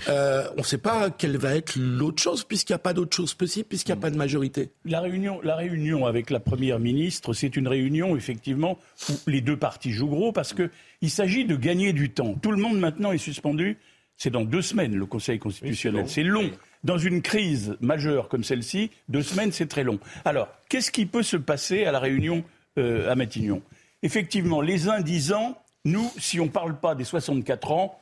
Euh, 0.09 0.49
on 0.57 0.61
ne 0.61 0.67
sait 0.67 0.79
pas 0.79 1.11
quelle 1.11 1.37
va 1.37 1.55
être 1.55 1.77
l'autre 1.77 2.21
chose 2.21 2.43
puisqu'il 2.43 2.73
n'y 2.73 2.77
a 2.77 2.81
pas 2.81 2.93
d'autre 2.93 3.15
chose 3.17 3.35
possible, 3.35 3.69
puisqu'il 3.69 3.93
n'y 3.93 3.99
a 3.99 4.01
pas 4.01 4.11
de 4.11 4.17
majorité. 4.17 4.71
La 4.85 5.01
réunion, 5.01 5.41
la 5.43 5.55
réunion 5.55 6.07
avec 6.07 6.31
la 6.31 6.41
première 6.41 6.81
ministre, 6.81 7.35
c'est 7.35 7.57
une 7.57 7.69
réunion 7.69 8.17
effectivement 8.17 8.79
où 9.09 9.13
les 9.29 9.41
deux 9.41 9.57
parties 9.57 9.93
jouent 9.93 10.09
gros 10.09 10.33
parce 10.33 10.53
que 10.55 10.71
il 11.01 11.11
s'agit 11.11 11.45
de 11.45 11.55
gagner 11.55 11.93
du 11.93 12.11
temps. 12.11 12.35
Tout 12.35 12.51
le 12.51 12.59
monde 12.59 12.79
maintenant 12.79 13.13
est 13.13 13.19
suspendu. 13.19 13.79
C'est 14.17 14.31
dans 14.31 14.45
deux 14.45 14.63
semaines 14.63 14.97
le 14.97 15.07
Conseil 15.07 15.39
constitutionnel. 15.39 16.09
c'est 16.09 16.25
long. 16.25 16.51
Dans 16.83 16.99
une 16.99 17.23
crise 17.23 17.77
majeure 17.81 18.29
comme 18.29 18.43
celle-ci, 18.43 18.91
deux 19.09 19.23
semaines 19.23 19.53
c'est 19.53 19.67
très 19.67 19.85
long. 19.85 20.01
Alors, 20.25 20.49
qu'est-ce 20.69 20.91
qui 20.91 21.07
peut 21.07 21.23
se 21.23 21.37
passer 21.37 21.85
à 21.85 21.93
la 21.93 22.01
réunion 22.01 22.43
euh, 22.79 23.11
à 23.11 23.15
Matignon? 23.15 23.63
Effectivement, 24.03 24.61
les 24.61 24.89
uns 24.89 25.01
disant, 25.01 25.57
nous, 25.91 26.11
si 26.19 26.39
on 26.41 26.45
ne 26.47 26.51
parle 26.51 26.79
pas 26.79 26.95
des 26.95 27.05
64 27.05 27.73
ans, 27.73 27.99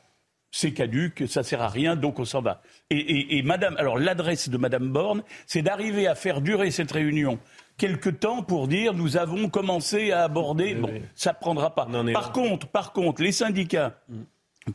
c'est 0.51 0.71
caduque, 0.71 1.23
ça 1.27 1.43
sert 1.43 1.61
à 1.61 1.67
rien, 1.67 1.95
donc 1.95 2.19
on 2.19 2.25
s'en 2.25 2.41
va. 2.41 2.61
Et, 2.89 2.95
et- 2.97 3.37
et 3.37 3.41
Madame, 3.43 3.75
alors 3.77 3.97
l'adresse 3.99 4.49
de 4.49 4.57
Madame 4.57 4.89
Borne, 4.89 5.23
c'est 5.45 5.61
d'arriver 5.61 6.07
à 6.07 6.15
faire 6.15 6.41
durer 6.41 6.71
cette 6.71 6.91
réunion 6.91 7.37
quelque 7.77 8.09
temps 8.09 8.41
pour 8.43 8.67
dire 8.67 8.93
nous 8.93 9.17
avons 9.17 9.49
commencé 9.49 10.11
à 10.11 10.23
aborder. 10.23 10.73
Bon, 10.73 10.89
ça 11.15 11.31
ne 11.33 11.37
prendra 11.39 11.75
pas. 11.75 11.85
Par 12.13 12.27
là. 12.27 12.29
contre, 12.33 12.67
par 12.67 12.91
contre, 12.93 13.21
les 13.21 13.31
syndicats 13.33 13.99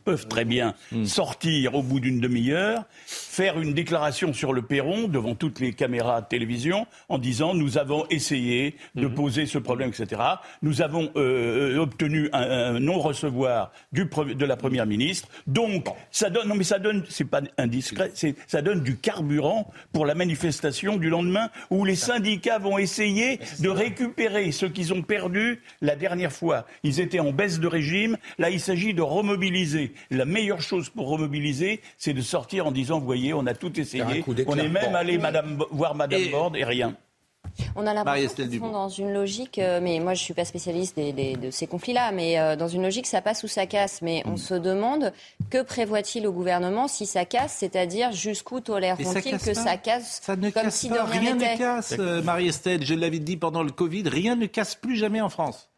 peuvent 0.05 0.26
très 0.28 0.44
bien 0.44 0.74
sortir 1.05 1.74
au 1.74 1.83
bout 1.83 2.00
d'une 2.00 2.20
demi-heure, 2.20 2.85
faire 3.07 3.61
une 3.61 3.74
déclaration 3.74 4.33
sur 4.33 4.52
le 4.52 4.62
perron 4.62 5.09
devant 5.09 5.35
toutes 5.35 5.61
les 5.61 5.72
caméras 5.72 6.22
de 6.22 6.26
télévision 6.26 6.87
en 7.09 7.18
disant 7.18 7.55
nous 7.55 7.78
avons 7.78 8.07
essayé 8.11 8.76
de 8.94 9.07
poser 9.07 9.46
ce 9.46 9.59
problème, 9.59 9.90
etc. 9.90 10.20
Nous 10.62 10.83
avons 10.83 11.11
euh, 11.16 11.78
obtenu 11.78 12.28
un, 12.33 12.74
un 12.76 12.81
non-recevoir 12.81 13.72
de 13.92 14.44
la 14.44 14.57
première 14.57 14.87
ministre. 14.87 15.28
Donc 15.46 15.87
ça 16.11 16.31
donne 16.31 16.48
non 16.48 16.55
mais 16.55 16.64
ça 16.64 16.78
donne 16.78 17.05
c'est 17.09 17.24
pas 17.24 17.40
indiscret, 17.59 18.12
ça 18.46 18.62
donne 18.62 18.83
du 18.83 18.96
carburant 18.96 19.70
pour 19.92 20.07
la 20.07 20.14
manifestation 20.14 20.96
du 20.96 21.09
lendemain 21.09 21.50
où 21.70 21.85
les 21.85 21.96
syndicats 21.96 22.59
vont 22.59 22.78
essayer 22.78 23.40
de 23.61 23.68
récupérer 23.68 24.52
ce 24.52 24.66
qu'ils 24.66 24.92
ont 24.92 25.02
perdu 25.02 25.61
la 25.81 25.96
dernière 25.96 26.33
fois. 26.33 26.66
Ils 26.83 27.00
étaient 27.00 27.20
en 27.20 27.33
baisse 27.33 27.61
de 27.61 27.66
régime. 27.66 28.16
Là, 28.38 28.50
il 28.50 28.61
s'agit 28.61 28.94
de 28.94 29.02
remobiliser. 29.02 29.81
La 30.10 30.24
meilleure 30.24 30.60
chose 30.62 30.88
pour 30.88 31.08
remobiliser, 31.08 31.80
c'est 31.98 32.12
de 32.14 32.22
sortir 32.22 32.66
en 32.66 32.72
disant, 32.72 32.98
vous 32.98 33.06
voyez, 33.06 33.32
on 33.34 33.46
a 33.46 33.54
tout 33.54 33.78
essayé. 33.80 34.04
On 34.46 34.56
est 34.58 34.68
même 34.68 34.94
allé 34.94 35.18
Madame, 35.18 35.62
voir 35.70 35.94
Madame 35.94 36.20
Et- 36.20 36.28
Borde 36.28 36.56
et 36.56 36.64
rien. 36.64 36.94
On 37.76 37.86
a 37.86 37.92
l'impression 37.92 38.34
qu'ils 38.48 38.58
sont 38.60 38.70
dans 38.70 38.88
une 38.88 39.12
logique, 39.12 39.58
euh, 39.58 39.78
mais 39.82 39.98
moi 40.00 40.14
je 40.14 40.22
suis 40.22 40.32
pas 40.32 40.46
spécialiste 40.46 40.96
des- 40.96 41.12
des- 41.12 41.36
de 41.36 41.50
ces 41.50 41.66
conflits-là, 41.66 42.10
mais 42.10 42.38
euh, 42.38 42.56
dans 42.56 42.68
une 42.68 42.82
logique 42.82 43.06
ça 43.06 43.20
passe 43.20 43.42
ou 43.42 43.48
ça 43.48 43.66
casse. 43.66 44.00
Mais 44.00 44.22
on 44.26 44.38
se 44.38 44.54
demande 44.54 45.12
que 45.50 45.60
prévoit-il 45.62 46.26
au 46.26 46.32
gouvernement 46.32 46.88
si 46.88 47.04
ça 47.04 47.26
casse, 47.26 47.56
c'est-à-dire 47.58 48.12
jusqu'où 48.12 48.60
toléreront-ils 48.60 49.36
que 49.38 49.54
pas. 49.54 49.54
ça 49.54 49.76
casse 49.76 50.20
Ça 50.22 50.36
ne 50.36 50.48
comme 50.48 50.62
casse 50.62 50.76
si 50.76 50.88
pas, 50.88 50.94
de 50.94 51.00
rien 51.10 51.20
rien 51.20 51.34
n'était 51.34 51.52
ne 51.54 51.58
casse, 51.58 51.94
euh, 51.98 52.22
Marie-Estelle. 52.22 52.86
Je 52.86 52.94
l'avais 52.94 53.18
dit 53.18 53.36
pendant 53.36 53.62
le 53.64 53.70
Covid, 53.72 54.04
rien 54.08 54.34
ne 54.34 54.46
casse 54.46 54.74
plus 54.74 54.96
jamais 54.96 55.20
en 55.20 55.28
France. 55.28 55.68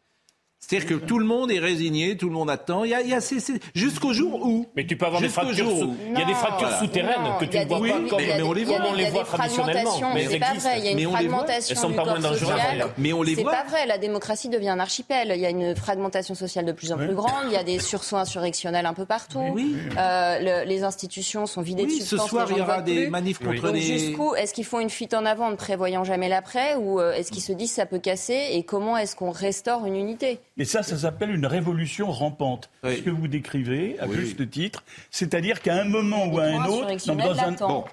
C'est-à-dire 0.67 0.87
que 0.89 0.93
tout 1.05 1.19
le 1.19 1.25
monde 1.25 1.51
est 1.51 1.59
résigné, 1.59 2.17
tout 2.17 2.27
le 2.27 2.33
monde 2.33 2.49
attend. 2.49 2.83
Il 2.83 2.89
y 2.89 2.93
a, 2.95 3.01
il 3.01 3.09
y 3.09 3.13
a- 3.13 3.21
c'est- 3.21 3.39
c'est- 3.39 3.59
jusqu'au 3.75 4.13
jour 4.13 4.43
où. 4.45 4.65
Mais 4.75 4.85
tu 4.85 4.97
peux 4.97 5.05
avoir 5.05 5.21
des 5.21 5.29
fractures, 5.29 5.69
sous- 5.69 5.95
il 6.11 6.19
y 6.19 6.21
a 6.21 6.25
des 6.25 6.33
fractures 6.33 6.67
voilà. 6.67 6.79
souterraines 6.79 7.23
Non, 7.23 7.37
que 7.39 7.45
tu 7.45 7.57
ne 7.59 7.65
vois 7.65 7.79
des- 7.81 7.89
pas 7.89 8.09
comme, 8.09 8.19
mais 8.19 8.41
on 8.41 8.53
les 8.53 8.63
voit, 8.63 8.77
on 8.81 8.93
il 8.95 8.95
y 8.95 8.97
les 9.01 9.05
a 9.05 9.09
voit 9.11 9.23
des 9.23 9.27
traditionnellement. 9.29 9.91
fragmentations, 9.91 10.13
Mais 10.15 10.25
c'est 10.27 10.39
pas 10.39 10.53
vrai. 10.59 10.79
Il 10.79 10.85
y 10.85 10.87
a 10.87 10.91
une 10.91 11.09
fragmentation 11.11 11.75
Elles 11.75 11.81
sont 11.81 11.89
du 11.89 11.95
pas 11.95 12.05
moins 12.05 12.19
dangereuses. 12.19 12.59
Mais 12.97 13.13
on 13.13 13.21
les 13.21 13.35
C'est 13.35 13.43
voit. 13.43 13.51
pas 13.51 13.63
vrai. 13.69 13.85
La 13.85 13.97
démocratie 13.99 14.49
devient 14.49 14.69
un 14.69 14.79
archipel. 14.79 15.31
Il 15.35 15.39
y 15.41 15.45
a 15.45 15.49
une 15.51 15.75
fragmentation 15.75 16.33
sociale 16.33 16.65
de 16.65 16.71
plus 16.71 16.91
en 16.91 16.97
plus 16.97 17.13
grande. 17.13 17.31
Il 17.47 17.53
y 17.53 17.57
a 17.57 17.63
des 17.63 17.77
sursauts 17.79 18.15
insurrectionnels 18.17 18.85
un 18.87 18.93
peu 18.95 19.05
partout. 19.05 19.43
Oui. 19.53 19.75
Euh, 19.99 20.63
le- 20.63 20.67
les 20.67 20.83
institutions 20.83 21.45
sont 21.45 21.61
vidées 21.61 21.83
Oui, 21.83 21.99
de 21.99 22.03
ce 22.03 22.07
substance. 22.09 22.29
soir, 22.29 22.45
les 22.45 22.49
gens 22.49 22.55
il 22.55 22.59
y 22.59 22.61
aura 22.63 22.81
des 22.81 23.07
manifs 23.09 23.37
contre 23.39 23.61
Donc 23.61 23.73
les- 23.73 23.81
jusqu'où 23.81 24.33
est-ce 24.35 24.53
qu'ils 24.53 24.65
font 24.65 24.79
une 24.79 24.89
fuite 24.89 25.13
en 25.13 25.25
avant 25.25 25.47
en 25.47 25.51
ne 25.51 25.55
prévoyant 25.55 26.03
jamais 26.03 26.27
l'après? 26.29 26.75
Ou 26.75 26.99
euh, 26.99 27.13
est-ce 27.13 27.31
qu'ils 27.31 27.43
se 27.43 27.51
disent 27.53 27.71
ça 27.73 27.85
peut 27.85 27.99
casser? 27.99 28.47
Et 28.53 28.63
comment 28.63 28.97
est-ce 28.97 29.15
qu'on 29.15 29.31
restaure 29.31 29.85
une 29.85 29.95
unité? 29.95 30.39
Et 30.57 30.65
ça, 30.65 30.83
ça 30.83 30.97
s'appelle 30.97 31.31
une 31.31 31.45
révolution 31.45 32.09
rampante. 32.11 32.69
Oui. 32.83 32.97
Ce 32.97 33.01
que 33.01 33.09
vous 33.09 33.27
décrivez, 33.27 33.97
à 33.99 34.07
Oui. 34.07 34.15
juste 34.15 34.49
titre, 34.49 34.83
c'est-à-dire 35.11 35.61
qu'à 35.61 35.75
un 35.81 35.83
moment 35.85 36.27
ou 36.27 36.39
à 36.39 36.43
un 36.45 36.65
autre, 36.65 36.95
dans 37.13 37.39
un. 37.39 37.51
Bon. 37.51 37.83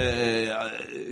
Euh, 0.00 0.52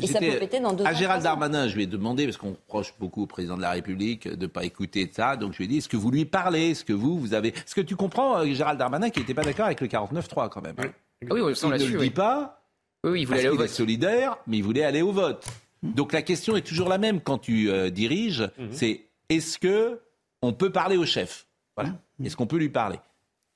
Et 0.01 0.07
ça 0.07 0.19
peut 0.19 0.39
péter 0.39 0.59
dans 0.61 0.73
deux 0.73 0.85
À 0.85 0.93
Gérald. 0.95 1.23
Darmanin, 1.23 1.69
je 1.69 1.77
lui 1.77 1.85
ai 1.85 1.87
demandé, 1.87 2.25
parce 2.25 2.37
qu'on 2.37 2.51
reproche 2.51 2.93
beaucoup 2.99 3.23
au 3.23 3.27
président 3.27 3.57
de 3.57 3.63
la 3.63 3.71
République 3.71 4.27
de 4.29 4.35
ne 4.43 4.47
pas 4.47 4.65
écouter 4.65 5.09
ça, 5.13 5.37
donc 5.37 5.53
je 5.53 5.59
lui 5.59 5.65
ai 5.67 5.69
dit, 5.69 5.77
est-ce 5.79 5.89
que 5.89 5.97
vous 5.97 6.11
lui 6.11 6.25
parlez 6.25 6.71
Est-ce 6.71 6.85
que 6.85 6.93
vous, 6.93 7.19
vous 7.19 7.35
avez... 7.35 7.49
Est-ce 7.51 7.75
que 7.75 7.81
tu 7.81 7.95
comprends, 7.97 8.39
euh, 8.39 8.47
Gérald 8.53 8.79
Darmanin, 8.79 9.11
qui 9.11 9.21
n'était 9.21 9.35
pas 9.35 9.45
d'accord 9.45 9.67
avec 9.67 9.81
le 9.81 9.87
49-3 9.87 10.49
quand 10.49 10.61
même? 10.63 10.75
Hein 10.79 10.91
Ah 11.31 11.35
oui, 11.35 11.41
on 11.43 11.51
Il 11.51 11.69
ne 11.69 11.87
le 11.93 11.99
oui. 11.99 12.09
dit 12.09 12.11
pas, 12.11 12.63
Oui, 13.05 13.13
oui, 13.13 13.21
il 13.21 13.27
voulait 13.27 13.37
parce 13.37 13.47
aller 13.47 13.55
au 13.55 13.59
vote. 13.59 13.69
solidaire, 13.69 14.37
mais 14.49 14.57
il 14.57 14.65
voulait 14.65 14.85
aller 14.85 15.03
au 15.03 15.13
vote. 15.13 15.45
Donc 15.83 16.13
la 16.13 16.23
question 16.23 16.57
est 16.57 16.63
toujours 16.67 16.89
la 16.89 16.99
même 16.99 17.21
quand 17.21 17.39
tu 17.39 17.71
euh, 17.71 17.91
diriges, 17.91 18.49
c'est 18.73 19.03
est-ce 19.29 19.59
que 19.59 20.01
on 20.47 20.53
peut 20.53 20.71
parler 20.71 20.97
au 20.97 21.07
chef 21.07 21.47
Voilà. 21.77 21.93
Est-ce 22.23 22.37
qu'on 22.37 22.47
peut 22.47 22.59
lui 22.59 22.69
parler? 22.69 22.99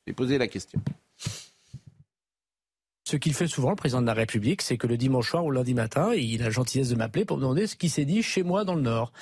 J'ai 0.07 0.13
posé 0.13 0.39
la 0.39 0.49
question. 0.49 0.81
Ce 3.09 3.17
qu'il 3.17 3.33
fait 3.33 3.47
souvent, 3.47 3.71
le 3.71 3.77
président 3.77 4.03
de 4.03 4.07
la 4.07 4.13
République, 4.13 4.61
c'est 4.61 4.77
que 4.77 4.87
le 4.87 4.99
dimanche 4.99 5.31
soir 5.31 5.43
ou 5.43 5.51
lundi 5.51 5.73
matin, 5.73 6.13
il 6.15 6.43
a 6.43 6.45
la 6.45 6.51
gentillesse 6.51 6.91
de 6.91 6.95
m'appeler 6.95 7.25
pour 7.25 7.39
me 7.39 7.41
demander 7.41 7.67
ce 7.67 7.75
qui 7.75 7.89
s'est 7.89 8.05
dit 8.05 8.23
chez 8.23 8.43
moi 8.43 8.65
dans 8.65 8.75
le 8.75 8.83
Nord. 8.83 9.13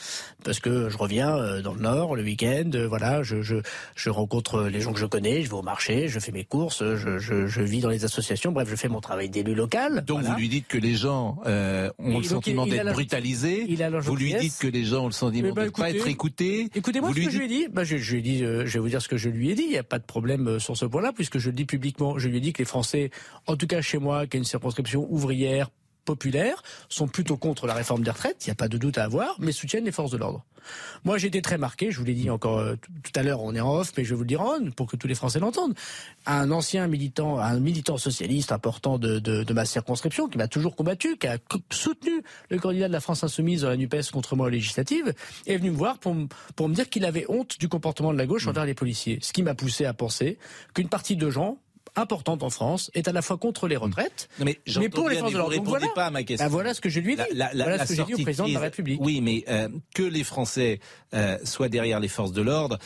Parce 0.42 0.58
que 0.58 0.88
je 0.88 0.98
reviens 0.98 1.36
euh, 1.36 1.62
dans 1.62 1.72
le 1.72 1.82
Nord 1.82 2.16
le 2.16 2.24
week-end, 2.24 2.68
euh, 2.74 2.88
voilà, 2.88 3.22
je, 3.22 3.42
je, 3.42 3.54
je 3.94 4.10
rencontre 4.10 4.64
les 4.64 4.80
gens 4.80 4.92
que 4.92 4.98
je 4.98 5.06
connais, 5.06 5.42
je 5.42 5.50
vais 5.50 5.54
au 5.54 5.62
marché, 5.62 6.08
je 6.08 6.18
fais 6.18 6.32
mes 6.32 6.42
courses, 6.42 6.82
je, 6.82 7.18
je, 7.18 7.46
je 7.46 7.62
vis 7.62 7.78
dans 7.78 7.88
les 7.88 8.04
associations, 8.04 8.50
bref, 8.50 8.68
je 8.68 8.74
fais 8.74 8.88
mon 8.88 9.00
travail 9.00 9.30
d'élu 9.30 9.54
local. 9.54 10.04
Donc 10.04 10.18
voilà. 10.18 10.34
vous 10.34 10.40
lui 10.40 10.48
dites 10.48 10.66
que 10.66 10.78
les 10.78 10.96
gens 10.96 11.38
euh, 11.46 11.88
ont 12.00 12.10
Et 12.10 12.16
le 12.16 12.22
sentiment 12.24 12.66
d'être 12.66 12.92
brutalisés. 12.92 13.66
il 13.68 13.84
a 13.84 13.90
Vous 14.00 14.16
lui 14.16 14.34
dites 14.34 14.58
que 14.58 14.66
les 14.66 14.82
gens 14.82 15.04
ont 15.04 15.06
le 15.06 15.12
sentiment 15.12 15.50
Eh 15.50 15.52
ben, 15.52 15.62
de 15.62 15.66
ne 15.68 15.70
pas 15.70 15.90
être 15.90 16.08
écoutés. 16.08 16.70
Écoutez-moi 16.74 17.10
ce 17.10 17.20
que 17.20 17.30
je 17.30 17.38
lui 17.38 17.44
ai 17.44 17.48
dit. 17.48 17.68
Bah, 17.72 17.84
je, 17.84 17.98
je 17.98 18.12
lui 18.14 18.18
ai 18.18 18.22
dit, 18.22 18.44
euh, 18.44 18.66
je 18.66 18.72
vais 18.72 18.80
vous 18.80 18.88
dire 18.88 19.00
ce 19.00 19.06
que 19.06 19.16
je 19.16 19.28
lui 19.28 19.52
ai 19.52 19.54
dit. 19.54 19.62
Il 19.62 19.70
n'y 19.70 19.78
a 19.78 19.84
pas 19.84 20.00
de 20.00 20.04
problème 20.04 20.48
euh, 20.48 20.58
sur 20.58 20.76
ce 20.76 20.86
point-là, 20.86 21.12
puisque 21.14 21.38
je 21.38 21.50
le 21.50 21.54
dis 21.54 21.66
publiquement. 21.66 22.18
Je 22.18 22.26
lui 22.26 22.38
ai 22.38 22.40
dit 22.40 22.52
que 22.52 22.58
les 22.58 22.64
Français, 22.64 23.12
en 23.46 23.54
tout 23.54 23.68
cas 23.68 23.75
chez 23.82 23.98
moi, 23.98 24.26
qui 24.26 24.36
a 24.36 24.38
une 24.38 24.44
circonscription 24.44 25.06
ouvrière, 25.10 25.68
populaire, 26.04 26.62
sont 26.88 27.08
plutôt 27.08 27.36
contre 27.36 27.66
la 27.66 27.74
réforme 27.74 28.04
des 28.04 28.10
retraites. 28.10 28.46
Il 28.46 28.48
n'y 28.48 28.52
a 28.52 28.54
pas 28.54 28.68
de 28.68 28.78
doute 28.78 28.96
à 28.96 29.04
avoir, 29.04 29.34
mais 29.40 29.50
soutiennent 29.50 29.84
les 29.84 29.90
forces 29.92 30.12
de 30.12 30.16
l'ordre. 30.16 30.44
Moi, 31.04 31.18
j'ai 31.18 31.28
été 31.28 31.42
très 31.42 31.58
marqué. 31.58 31.90
Je 31.92 31.98
vous 31.98 32.04
l'ai 32.04 32.14
dit 32.14 32.28
encore 32.30 32.58
euh, 32.58 32.74
tout 33.02 33.12
à 33.14 33.22
l'heure. 33.22 33.40
On 33.42 33.54
est 33.54 33.60
en 33.60 33.72
off, 33.74 33.92
mais 33.96 34.04
je 34.04 34.10
vais 34.10 34.14
vous 34.16 34.22
le 34.22 34.28
dire 34.28 34.40
en 34.40 34.54
on 34.60 34.70
pour 34.70 34.86
que 34.88 34.96
tous 34.96 35.06
les 35.08 35.14
Français 35.16 35.38
l'entendent. 35.40 35.74
Un 36.26 36.50
ancien 36.52 36.86
militant, 36.88 37.38
un 37.38 37.58
militant 37.60 37.98
socialiste 37.98 38.50
important 38.52 38.98
de, 38.98 39.18
de, 39.20 39.44
de 39.44 39.52
ma 39.52 39.64
circonscription, 39.64 40.28
qui 40.28 40.38
m'a 40.38 40.48
toujours 40.48 40.74
combattu, 40.76 41.16
qui 41.18 41.26
a 41.28 41.38
soutenu 41.70 42.22
le 42.50 42.58
candidat 42.58 42.86
de 42.88 42.92
la 42.92 43.00
France 43.00 43.22
insoumise 43.24 43.62
dans 43.62 43.68
la 43.68 43.76
Nupes 43.76 44.10
contre 44.12 44.34
moi 44.36 44.46
aux 44.46 44.50
législatives, 44.50 45.12
est 45.46 45.56
venu 45.56 45.70
me 45.70 45.76
voir 45.76 45.98
pour, 45.98 46.14
me- 46.14 46.26
pour 46.56 46.68
me 46.68 46.74
dire 46.74 46.88
qu'il 46.88 47.04
avait 47.04 47.26
honte 47.28 47.58
du 47.58 47.68
comportement 47.68 48.12
de 48.12 48.18
la 48.18 48.26
gauche 48.26 48.46
envers 48.48 48.64
les 48.64 48.74
policiers. 48.74 49.18
Ce 49.22 49.32
qui 49.32 49.42
m'a 49.42 49.54
poussé 49.54 49.84
à 49.84 49.92
penser 49.94 50.38
qu'une 50.74 50.88
partie 50.88 51.16
de 51.16 51.30
gens 51.30 51.58
importante 51.96 52.42
en 52.42 52.50
France 52.50 52.90
est 52.94 53.08
à 53.08 53.12
la 53.12 53.22
fois 53.22 53.36
contre 53.38 53.68
les 53.68 53.76
retraites, 53.76 54.28
Non, 54.38 54.44
mais 54.46 54.88
pour 54.88 55.08
les 55.08 55.16
forces 55.16 55.32
mais 55.32 55.32
de 55.32 55.32
vous 55.32 55.38
l'ordre. 55.38 55.56
Donc 55.56 55.64
répondez 55.66 55.78
voilà. 55.80 55.86
pas 55.94 56.06
à 56.06 56.10
ma 56.10 56.22
question. 56.22 56.46
Ben 56.46 56.50
voilà 56.52 56.74
ce 56.74 56.80
que 56.80 56.88
je 56.88 57.00
lui 57.00 57.14
ai 57.14 57.16
dit. 57.16 57.22
La- 57.34 57.50
voilà 57.54 57.76
la 57.76 57.84
ce 57.86 57.90
que 57.90 57.96
j'ai 57.96 58.04
dit 58.04 58.14
au 58.14 58.18
président 58.18 58.48
de 58.48 58.54
la 58.54 58.60
République. 58.60 59.00
Oui, 59.02 59.20
mais 59.20 59.44
euh, 59.48 59.68
que 59.94 60.02
les 60.02 60.24
Français 60.24 60.80
euh, 61.14 61.38
soient 61.44 61.68
derrière 61.68 62.00
les 62.00 62.08
forces 62.08 62.32
de 62.32 62.42
l'ordre. 62.42 62.78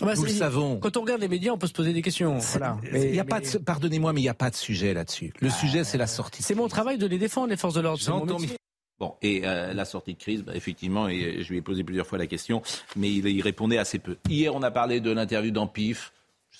Ah 0.00 0.06
bah, 0.06 0.14
Nous 0.16 0.24
le 0.24 0.28
savons. 0.28 0.78
Quand 0.78 0.96
on 0.96 1.02
regarde 1.02 1.20
les 1.20 1.28
médias, 1.28 1.52
on 1.52 1.58
peut 1.58 1.68
se 1.68 1.72
poser 1.72 1.92
des 1.92 2.02
questions. 2.02 2.38
Voilà. 2.38 2.78
Il 2.92 3.14
y 3.14 3.20
a 3.20 3.22
Mais- 3.22 3.28
pas 3.28 3.40
de, 3.40 3.58
pardonnez-moi, 3.58 4.12
mais 4.12 4.20
il 4.20 4.24
n'y 4.24 4.28
a 4.28 4.34
pas 4.34 4.50
de 4.50 4.56
sujet 4.56 4.92
là-dessus. 4.92 5.32
Le 5.40 5.50
sujet, 5.50 5.84
c'est 5.84 5.98
la 5.98 6.08
sortie. 6.08 6.42
C'est 6.42 6.56
mon 6.56 6.66
travail 6.68 6.98
de 6.98 7.06
les 7.06 7.18
défendre, 7.18 7.48
les 7.48 7.56
forces 7.56 7.74
de 7.74 7.80
l'ordre. 7.80 8.00
c'est 8.02 8.10
mon 8.10 8.26
J'entends. 8.26 8.38
Bon, 9.00 9.14
et 9.22 9.42
euh, 9.44 9.72
la 9.72 9.84
sortie 9.84 10.14
de 10.14 10.18
crise, 10.20 10.42
bah, 10.42 10.52
effectivement, 10.54 11.08
et 11.08 11.42
je 11.42 11.48
lui 11.50 11.58
ai 11.58 11.62
posé 11.62 11.82
plusieurs 11.82 12.06
fois 12.06 12.16
la 12.18 12.26
question, 12.28 12.62
mais 12.96 13.10
il, 13.12 13.26
il 13.26 13.40
répondait 13.42 13.76
assez 13.78 13.98
peu. 13.98 14.16
Hier, 14.28 14.54
on 14.54 14.62
a 14.62 14.70
parlé 14.70 15.00
de 15.00 15.10
l'interview 15.10 15.50
d'Ampif. 15.50 16.12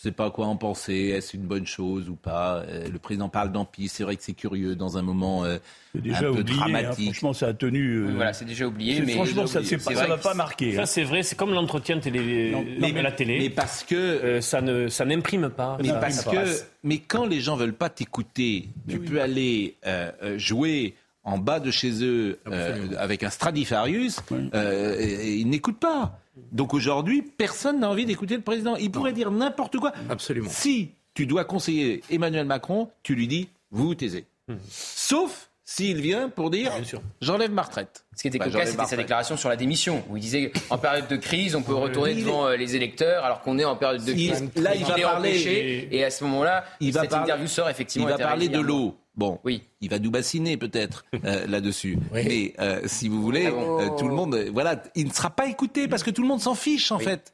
Je 0.05 0.11
ne 0.11 0.13
sais 0.13 0.17
pas 0.17 0.31
quoi 0.31 0.49
en 0.49 0.57
penser. 0.57 1.15
Est-ce 1.17 1.35
une 1.35 1.45
bonne 1.45 1.67
chose 1.67 2.11
ou 2.11 2.15
pas 2.15 2.63
Euh, 2.69 2.89
Le 2.93 2.99
président 2.99 3.31
parle 3.31 3.51
d'Ampif. 3.53 3.91
C'est 3.91 4.03
vrai 4.05 4.17
que 4.17 4.23
c'est 4.23 4.35
curieux 4.35 4.77
dans 4.77 4.99
un 4.99 5.03
moment 5.03 5.47
euh, 5.47 5.57
C'est 5.95 6.01
un 6.01 6.03
déjà 6.03 6.21
peu 6.21 6.29
oublié. 6.41 6.53
hein, 6.53 6.57
dramatique. 6.69 7.05
franchement, 7.07 7.33
ça 7.33 7.47
a 7.49 7.55
tenu. 7.55 7.95
euh, 8.01 8.13
voilà, 8.15 8.35
c'est 8.35 8.45
déjà 8.45 8.67
oublié. 8.67 9.01
Mais 9.01 9.15
franchement, 9.15 9.47
ça 9.47 9.61
ne 9.61 9.65
que 9.65 10.23
pas 10.23 10.35
marquer. 10.35 10.75
Ça, 10.75 10.83
hein. 10.83 10.87
c'est 10.87 11.05
vrai, 11.05 11.23
c'est 11.23 11.37
comme 11.37 11.55
l'entretien 11.55 12.01
télé, 12.01 12.51
Non, 12.53 12.63
mais- 12.79 12.99
à 12.99 13.03
la 13.03 13.13
télé. 13.13 13.39
mais 13.39 13.49
parce 13.49 13.83
que 13.83 13.95
Euh, 13.95 14.41
ça 14.43 14.61
ne, 14.61 14.89
ça 14.89 15.07
n'imprime 15.07 15.49
pas. 15.49 15.79
Mais 15.81 15.89
ça- 15.89 15.95
parce 15.95 16.15
ça 16.17 16.31
que, 16.31 16.49
mais 16.83 16.99
quand 16.99 17.25
les 17.25 17.41
gens 17.41 17.57
veulent 17.57 17.73
pas 17.73 17.89
t'écouter, 17.89 18.69
tu 18.87 18.99
peux 18.99 19.23
aller 19.23 19.77
euh, 19.87 20.13
euh, 20.23 20.39
jouer 20.39 20.97
en 21.23 21.39
bas 21.39 21.61
de 21.61 21.71
chez 21.71 22.05
eux 22.05 22.39
euh, 22.47 22.89
avec 22.99 23.23
un 23.23 23.31
Stradivarius, 23.31 24.19
euh, 24.55 24.97
et- 25.01 25.05
et 25.29 25.35
ils 25.37 25.49
n'écoutent 25.49 25.81
pas. 25.81 26.21
Donc 26.53 26.75
aujourd'hui, 26.75 27.23
personne 27.23 27.81
n'a 27.81 27.89
envie 27.89 28.07
d'écouter 28.07 28.37
le 28.37 28.43
président. 28.43 28.77
Il 28.77 28.91
pourrait 28.91 29.13
dire 29.13 29.31
n'importe 29.31 29.79
quoi. 29.79 29.93
Absolument. 30.09 30.51
Si 30.51 30.91
tu 31.15 31.27
dois 31.27 31.45
conseiller 31.45 32.03
Emmanuel 32.11 32.47
Macron, 32.47 32.91
tu 33.03 33.15
lui 33.15 33.29
dis 33.29 33.49
vous 33.71 33.87
vous 33.87 33.95
taisez. 33.95 34.27
Sauf 34.69 35.51
s'il 35.75 36.01
vient 36.01 36.29
pour 36.29 36.51
dire 36.51 36.73
j'enlève 37.21 37.51
ma 37.51 37.63
retraite. 37.63 38.05
Ce 38.17 38.23
qui 38.23 38.29
était 38.29 38.39
Bah, 38.39 38.45
cocasse, 38.47 38.71
c'était 38.71 38.87
sa 38.87 38.97
déclaration 38.97 39.37
sur 39.37 39.49
la 39.49 39.57
démission, 39.57 40.05
où 40.09 40.17
il 40.17 40.21
disait 40.21 40.53
en 40.71 40.79
période 40.79 41.09
de 41.09 41.17
crise, 41.17 41.57
on 41.57 41.63
peut 41.63 41.75
retourner 41.75 42.13
Il 42.13 42.25
devant 42.25 42.47
euh, 42.47 42.57
les 42.57 42.77
électeurs, 42.77 43.25
alors 43.25 43.41
qu'on 43.43 43.59
est 43.59 43.65
en 43.65 43.75
période 43.77 44.05
de 44.05 44.13
Il- 44.13 44.31
crise. 44.31 44.51
là, 44.57 44.75
il 44.77 44.85
va 44.85 44.99
est 44.99 45.03
parler- 45.03 45.31
empêché, 45.31 45.89
et 45.91 46.05
à 46.05 46.11
ce 46.11 46.23
moment-là, 46.25 46.65
Il 46.81 46.93
va 46.93 47.01
cette 47.03 47.11
parler- 47.11 47.25
interview 47.25 47.49
sort 47.49 47.69
Il 47.69 47.73
effectivement. 47.73 48.07
va 48.09 48.15
était 48.15 48.23
parler 48.23 48.49
de 48.49 48.61
l'eau. 48.61 48.97
Bon, 49.17 49.39
il 49.45 49.91
va 49.91 49.99
nous 50.01 50.11
bassiner 50.11 50.57
peut-être 50.57 51.05
euh, 51.25 51.47
là-dessus. 51.47 51.99
Mais 52.13 52.53
euh, 52.59 52.81
si 52.87 53.09
vous 53.09 53.23
voulez, 53.23 53.47
Ah 53.47 53.51
bon 53.53 53.81
euh, 53.81 53.89
tout 53.99 54.09
le 54.09 54.15
monde, 54.15 54.37
voilà, 54.53 54.83
il 54.97 55.07
ne 55.09 55.13
sera 55.13 55.31
pas 55.31 55.47
écouté 55.49 55.87
parce 55.89 56.03
que 56.03 56.11
tout 56.11 56.23
le 56.23 56.29
monde 56.29 56.41
s'en 56.41 56.55
fiche 56.57 56.91
en 56.93 56.99
fait. 56.99 57.33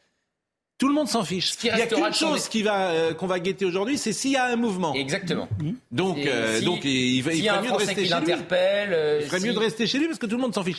Tout 0.81 0.89
le 0.89 0.95
monde 0.95 1.09
s'en 1.09 1.22
fiche. 1.22 1.55
Il 1.62 1.72
n'y 1.74 1.83
a 1.83 1.87
qu'une 1.87 2.12
chose 2.14 2.49
va 2.64 2.89
euh, 2.91 3.14
qu'on 3.14 3.26
va 3.26 3.39
guetter 3.39 3.66
aujourd'hui, 3.66 3.99
c'est 3.99 4.14
s'il 4.14 4.33
y 4.33 4.37
a 4.37 4.47
un 4.47 4.57
mouvement. 4.57 4.95
Exactement. 4.95 5.47
Donc, 5.93 6.16
Et 6.18 6.26
euh, 6.28 6.59
si- 6.59 6.64
donc 6.64 6.81
il, 6.85 7.20
va- 7.22 7.33
il 7.35 7.45
ferait 7.45 7.61
mieux 7.62 7.68
de 7.68 7.74
rester 7.74 8.07
chez 8.07 8.20
lui. 8.20 8.33
euh, 8.53 9.18
Il 9.20 9.26
ferait 9.26 9.41
si- 9.41 9.47
mieux 9.47 9.53
de 9.53 9.59
rester 9.59 9.87
chez 9.87 9.99
lui 9.99 10.07
parce 10.07 10.18
que 10.18 10.26
tout 10.26 10.37
le 10.37 10.43
monde 10.43 10.55
s'en 10.55 10.64
fiche. 10.64 10.78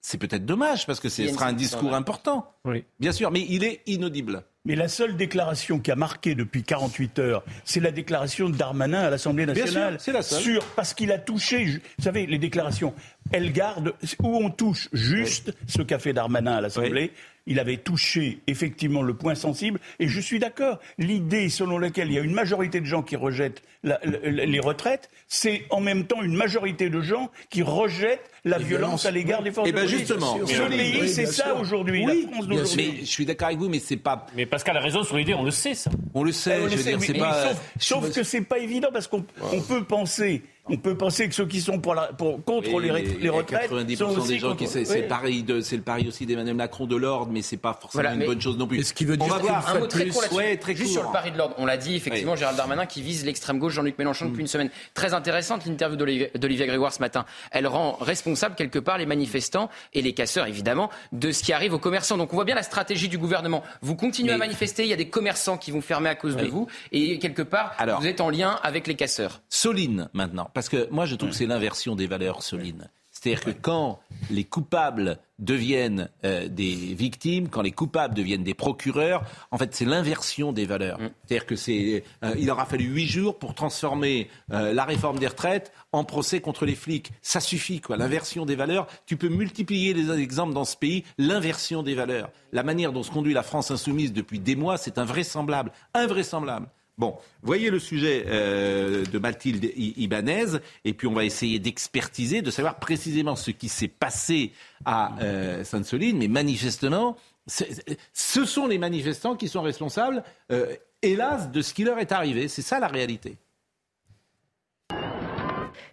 C'est 0.00 0.18
peut-être 0.18 0.46
dommage 0.46 0.86
parce 0.86 1.00
que 1.00 1.08
ce 1.08 1.26
sera 1.26 1.46
un 1.46 1.52
discours 1.54 1.94
important. 1.94 2.52
Bien 3.00 3.12
sûr, 3.12 3.30
mais 3.30 3.44
il 3.48 3.64
est 3.64 3.80
inaudible. 3.86 4.44
Mais 4.64 4.76
la 4.76 4.88
seule 4.88 5.16
déclaration 5.16 5.78
qui 5.80 5.90
a 5.90 5.96
marqué 5.96 6.34
depuis 6.34 6.62
48 6.62 7.18
heures, 7.20 7.42
c'est 7.64 7.80
la 7.80 7.90
déclaration 7.90 8.50
de 8.50 8.56
Darmanin 8.56 9.00
à 9.00 9.08
l'Assemblée 9.10 9.46
Bien 9.46 9.54
sûr, 9.54 9.64
nationale. 9.64 9.96
c'est 9.98 10.12
la 10.12 10.22
seule. 10.22 10.42
Sur, 10.42 10.64
parce 10.76 10.92
qu'il 10.92 11.10
a 11.10 11.16
touché, 11.18 11.64
vous 11.98 12.04
savez, 12.04 12.26
les 12.26 12.36
déclarations, 12.38 12.92
elles 13.32 13.52
gardent, 13.52 13.94
où 14.22 14.36
on 14.36 14.50
touche 14.50 14.88
juste 14.92 15.52
ce 15.66 15.82
qu'a 15.82 15.98
fait 15.98 16.12
Darmanin 16.12 16.56
à 16.56 16.60
l'Assemblée. 16.60 17.12
Il 17.50 17.58
avait 17.58 17.78
touché 17.78 18.40
effectivement 18.46 19.00
le 19.00 19.14
point 19.14 19.34
sensible, 19.34 19.80
et 19.98 20.06
je 20.06 20.20
suis 20.20 20.38
d'accord. 20.38 20.78
L'idée 20.98 21.48
selon 21.48 21.78
laquelle 21.78 22.08
il 22.08 22.14
y 22.14 22.18
a 22.18 22.22
une 22.22 22.34
majorité 22.34 22.78
de 22.78 22.84
gens 22.84 23.02
qui 23.02 23.16
rejettent 23.16 23.62
la- 23.82 23.98
la- 24.04 24.44
les 24.44 24.60
retraites, 24.60 25.08
c'est 25.28 25.62
en 25.70 25.80
même 25.80 26.04
temps 26.06 26.22
une 26.22 26.34
majorité 26.36 26.90
de 26.90 27.00
gens 27.00 27.30
qui 27.48 27.62
rejettent 27.62 28.30
la 28.44 28.58
violence 28.58 29.06
à 29.06 29.10
l'égard 29.10 29.42
des 29.42 29.50
forces 29.50 29.66
Eh 29.68 29.72
de 29.72 29.76
ben 29.78 29.86
justement, 29.86 30.38
Ce 30.46 30.62
pays, 30.68 31.08
c'est 31.08 31.24
ça 31.24 31.54
aujourd'hui, 31.54 32.04
Oui, 32.04 32.22
la 32.26 32.32
France 32.32 32.48
bien 32.48 32.56
d'aujourd'hui. 32.58 32.84
sûr. 32.84 32.92
Mais 32.92 33.00
je 33.00 33.04
suis 33.10 33.24
d'accord 33.24 33.46
avec 33.48 33.58
vous, 33.60 33.68
mais 33.70 33.78
c'est 33.78 33.96
pas. 33.96 34.26
Mais 34.36 34.44
Pascal 34.44 34.76
a 34.76 34.80
raison 34.80 35.02
sur 35.02 35.16
l'idée, 35.16 35.32
on 35.32 35.44
le 35.44 35.50
sait 35.50 35.74
ça. 35.74 35.90
On 36.12 36.24
le 36.24 36.32
sait, 36.32 36.58
Eh, 36.60 36.64
on 36.64 36.64
je 36.66 36.70
le 36.72 36.76
veux 36.76 36.82
sait, 36.82 36.96
dire, 36.96 37.12
mais- 37.14 37.18
pas. 37.18 37.54
sauf, 37.78 38.02
sauf 38.02 38.14
que 38.14 38.22
c'est 38.24 38.42
pas 38.42 38.58
évident 38.58 38.88
parce 38.92 39.06
qu'on 39.06 39.24
on 39.52 39.60
peut 39.62 39.84
penser, 39.84 40.42
on 40.70 40.76
peut 40.76 40.96
penser 40.96 41.28
que 41.28 41.34
ceux 41.34 41.46
qui 41.46 41.60
sont 41.60 41.78
pour 41.80 41.94
la, 41.94 42.08
pour, 42.12 42.42
contre 42.44 42.72
Oui, 42.72 42.90
les, 43.20 43.28
retraites 43.28 43.70
90% 43.70 43.96
sont 43.96 44.18
aussi 44.18 44.28
des 44.28 44.38
gens 44.38 44.48
contre- 44.48 44.58
qui 44.60 44.66
c'est 44.66 44.88
Oui. 44.90 45.00
le 45.02 45.08
pari 45.08 45.42
de 45.42 45.60
c'est 45.60 45.76
le 45.76 45.82
pari 45.82 46.06
aussi 46.08 46.26
d'Emmanuel 46.26 46.54
Macron 46.56 46.86
de 46.86 46.96
l'ordre, 46.96 47.30
mais 47.32 47.42
c'est 47.42 47.56
pas 47.56 47.72
forcément 47.80 48.02
Voilà, 48.02 48.14
une 48.16 48.26
bonne 48.26 48.40
chose 48.40 48.56
non 48.58 48.66
plus. 48.66 48.82
ce 48.84 48.92
qui 48.94 49.04
veut 49.04 49.16
On 49.20 49.24
dire 49.24 49.34
va 49.34 49.40
qu'une 49.40 49.48
voir. 49.48 49.68
Un 49.68 49.78
mot 49.80 49.86
très 49.86 50.06
court. 50.06 50.22
Ouais, 50.32 50.56
très 50.56 50.74
Juste 50.74 50.84
court. 50.94 51.02
sur 51.02 51.02
le 51.04 51.12
pari 51.12 51.30
de 51.32 51.38
l'ordre. 51.38 51.54
On 51.58 51.66
l'a 51.66 51.76
dit, 51.76 51.94
effectivement, 51.96 52.36
Gérald 52.36 52.56
Darmanin 52.56 52.86
qui 52.86 53.02
vise 53.02 53.24
l'extrême 53.24 53.58
gauche, 53.58 53.72
Jean-Luc 53.74 53.98
Mélenchon 53.98 54.26
Mm. 54.26 54.28
depuis 54.30 54.40
une 54.42 54.46
semaine. 54.48 54.70
Très 54.94 55.14
intéressante 55.14 55.64
l'interview 55.66 55.96
d'Olivier 55.96 56.66
Grégoire 56.66 56.92
ce 56.92 57.00
matin. 57.00 57.24
Elle 57.50 57.66
rend 57.66 57.96
responsable 58.00 58.54
quelque 58.54 58.78
part 58.78 58.98
les 58.98 59.06
manifestants 59.06 59.70
et 59.94 60.02
les 60.02 60.12
casseurs, 60.12 60.46
évidemment, 60.46 60.90
de 61.12 61.32
ce 61.32 61.42
qui 61.42 61.52
arrive 61.52 61.72
aux 61.74 61.78
commerçants. 61.78 62.16
Donc 62.16 62.32
on 62.32 62.36
voit 62.36 62.44
bien 62.44 62.54
la 62.54 62.62
stratégie 62.62 63.08
du 63.08 63.18
gouvernement. 63.18 63.62
Vous 63.82 63.94
continuez 63.96 64.28
Mais- 64.30 64.34
à 64.34 64.38
manifester, 64.38 64.82
il 64.84 64.88
y 64.88 64.92
a 64.92 64.96
des 64.96 65.08
commerçants 65.08 65.56
qui 65.56 65.70
vont 65.70 65.80
fermer 65.80 66.08
à 66.10 66.14
cause 66.14 66.36
de 66.36 66.46
vous, 66.46 66.66
et 66.92 67.18
quelque 67.18 67.42
part, 67.42 67.74
Alors- 67.78 68.00
vous 68.00 68.06
êtes 68.06 68.20
en 68.20 68.30
lien 68.30 68.58
avec 68.62 68.86
les 68.86 68.94
casseurs. 68.94 69.40
Soline 69.48 70.08
maintenant, 70.12 70.50
parce 70.58 70.68
que 70.68 70.88
moi 70.90 71.06
je 71.06 71.14
trouve 71.14 71.30
que 71.30 71.36
c'est 71.36 71.46
l'inversion 71.46 71.94
des 71.94 72.08
valeurs 72.08 72.42
Soline. 72.42 72.90
C'est-à-dire 73.12 73.44
que 73.44 73.52
quand 73.52 74.00
les 74.28 74.42
coupables 74.42 75.18
deviennent 75.38 76.08
euh, 76.24 76.48
des 76.48 76.74
victimes, 76.74 77.48
quand 77.48 77.62
les 77.62 77.70
coupables 77.70 78.12
deviennent 78.12 78.42
des 78.42 78.54
procureurs, 78.54 79.22
en 79.52 79.56
fait 79.56 79.72
c'est 79.72 79.84
l'inversion 79.84 80.52
des 80.52 80.66
valeurs. 80.66 80.98
C'est-à-dire 80.98 81.46
que 81.46 81.54
c'est, 81.54 82.02
euh, 82.24 82.34
il 82.36 82.50
aura 82.50 82.66
fallu 82.66 82.86
huit 82.86 83.06
jours 83.06 83.38
pour 83.38 83.54
transformer 83.54 84.28
euh, 84.50 84.72
la 84.72 84.84
réforme 84.84 85.20
des 85.20 85.28
retraites 85.28 85.70
en 85.92 86.02
procès 86.02 86.40
contre 86.40 86.66
les 86.66 86.74
flics. 86.74 87.12
Ça 87.22 87.38
suffit 87.38 87.80
quoi. 87.80 87.96
L'inversion 87.96 88.44
des 88.44 88.56
valeurs. 88.56 88.88
Tu 89.06 89.16
peux 89.16 89.28
multiplier 89.28 89.94
les 89.94 90.10
exemples 90.20 90.54
dans 90.54 90.64
ce 90.64 90.76
pays. 90.76 91.04
L'inversion 91.18 91.84
des 91.84 91.94
valeurs, 91.94 92.30
la 92.50 92.64
manière 92.64 92.92
dont 92.92 93.04
se 93.04 93.12
conduit 93.12 93.32
la 93.32 93.44
France 93.44 93.70
insoumise 93.70 94.12
depuis 94.12 94.40
des 94.40 94.56
mois, 94.56 94.76
c'est 94.76 94.98
invraisemblable, 94.98 95.70
invraisemblable. 95.94 96.66
Bon, 96.98 97.16
voyez 97.42 97.70
le 97.70 97.78
sujet 97.78 98.24
euh, 98.26 99.04
de 99.04 99.18
Mathilde 99.20 99.70
Ibanez, 99.76 100.58
et 100.84 100.92
puis 100.92 101.06
on 101.06 101.14
va 101.14 101.24
essayer 101.24 101.60
d'expertiser, 101.60 102.42
de 102.42 102.50
savoir 102.50 102.80
précisément 102.80 103.36
ce 103.36 103.52
qui 103.52 103.68
s'est 103.68 103.86
passé 103.86 104.50
à 104.84 105.16
euh, 105.22 105.62
Sainte-Soline, 105.62 106.18
mais 106.18 106.26
manifestement, 106.26 107.16
ce 107.46 108.44
sont 108.44 108.66
les 108.66 108.78
manifestants 108.78 109.36
qui 109.36 109.46
sont 109.46 109.62
responsables, 109.62 110.24
euh, 110.50 110.74
hélas, 111.00 111.52
de 111.52 111.62
ce 111.62 111.72
qui 111.72 111.84
leur 111.84 112.00
est 112.00 112.10
arrivé. 112.10 112.48
C'est 112.48 112.62
ça 112.62 112.80
la 112.80 112.88
réalité. 112.88 113.36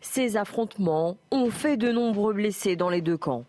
Ces 0.02 0.38
affrontements 0.38 1.18
ont 1.30 1.52
fait 1.52 1.78
de 1.78 1.92
nombreux 1.92 2.34
blessés 2.34 2.76
dans 2.76 2.90
les 2.90 3.02
deux 3.02 3.18
camps. 3.18 3.46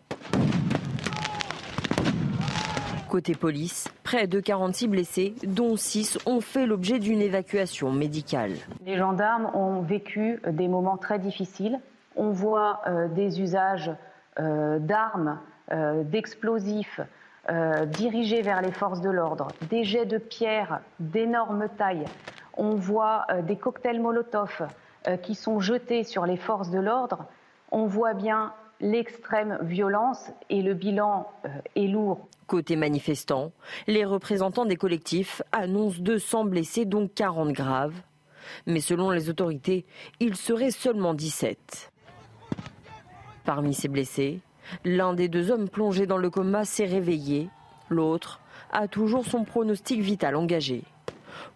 Côté 3.09 3.35
police, 3.35 3.87
près 4.03 4.27
de 4.27 4.39
46 4.39 4.87
blessés, 4.87 5.35
dont 5.45 5.77
6 5.77 6.19
ont 6.25 6.41
fait 6.41 6.65
l'objet 6.65 6.99
d'une 6.99 7.21
évacuation 7.21 7.91
médicale. 7.91 8.51
Les 8.85 8.97
gendarmes 8.97 9.49
ont 9.53 9.81
vécu 9.81 10.41
des 10.47 10.67
moments 10.67 10.97
très 10.97 11.17
difficiles. 11.17 11.79
On 12.15 12.31
voit 12.31 12.81
euh, 12.87 13.07
des 13.07 13.41
usages 13.41 13.91
euh, 14.39 14.79
d'armes, 14.79 15.39
euh, 15.71 16.03
d'explosifs 16.03 16.99
euh, 17.49 17.85
dirigés 17.85 18.41
vers 18.41 18.61
les 18.61 18.73
forces 18.73 18.99
de 18.99 19.09
l'ordre, 19.09 19.47
des 19.69 19.85
jets 19.85 20.05
de 20.05 20.17
pierres 20.17 20.81
d'énorme 20.99 21.69
taille. 21.77 22.03
On 22.57 22.75
voit 22.75 23.25
euh, 23.31 23.41
des 23.41 23.55
cocktails 23.55 24.01
Molotov 24.01 24.67
euh, 25.07 25.15
qui 25.15 25.33
sont 25.33 25.61
jetés 25.61 26.03
sur 26.03 26.25
les 26.25 26.35
forces 26.35 26.69
de 26.71 26.79
l'ordre. 26.79 27.25
On 27.71 27.85
voit 27.85 28.13
bien 28.13 28.51
l'extrême 28.79 29.59
violence 29.61 30.31
et 30.49 30.61
le 30.61 30.73
bilan 30.73 31.27
euh, 31.45 31.49
est 31.75 31.87
lourd. 31.87 32.27
Côté 32.45 32.75
manifestants, 32.75 33.51
les 33.87 34.05
représentants 34.05 34.65
des 34.65 34.77
collectifs 34.77 35.41
annoncent 35.51 36.01
200 36.01 36.45
blessés, 36.45 36.85
dont 36.85 37.07
40 37.07 37.51
graves. 37.51 37.95
Mais 38.65 38.79
selon 38.79 39.11
les 39.11 39.29
autorités, 39.29 39.85
il 40.19 40.35
serait 40.35 40.71
seulement 40.71 41.13
17. 41.13 41.91
Parmi 43.43 43.73
ces 43.73 43.89
blessés, 43.89 44.39
l'un 44.85 45.13
des 45.13 45.27
deux 45.27 45.51
hommes 45.51 45.69
plongés 45.69 46.05
dans 46.05 46.17
le 46.17 46.29
coma 46.29 46.63
s'est 46.63 46.85
réveillé. 46.85 47.49
L'autre 47.89 48.39
a 48.71 48.87
toujours 48.87 49.25
son 49.25 49.43
pronostic 49.43 49.99
vital 50.01 50.35
engagé. 50.35 50.83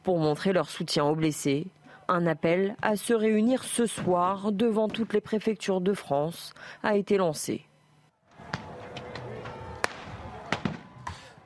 Pour 0.03 0.19
montrer 0.19 0.53
leur 0.53 0.69
soutien 0.69 1.05
aux 1.05 1.15
blessés, 1.15 1.67
un 2.11 2.27
appel 2.27 2.75
à 2.81 2.95
se 2.95 3.13
réunir 3.13 3.63
ce 3.63 3.85
soir 3.85 4.51
devant 4.51 4.89
toutes 4.89 5.13
les 5.13 5.21
préfectures 5.21 5.81
de 5.81 5.93
France 5.93 6.53
a 6.83 6.97
été 6.97 7.17
lancé. 7.17 7.65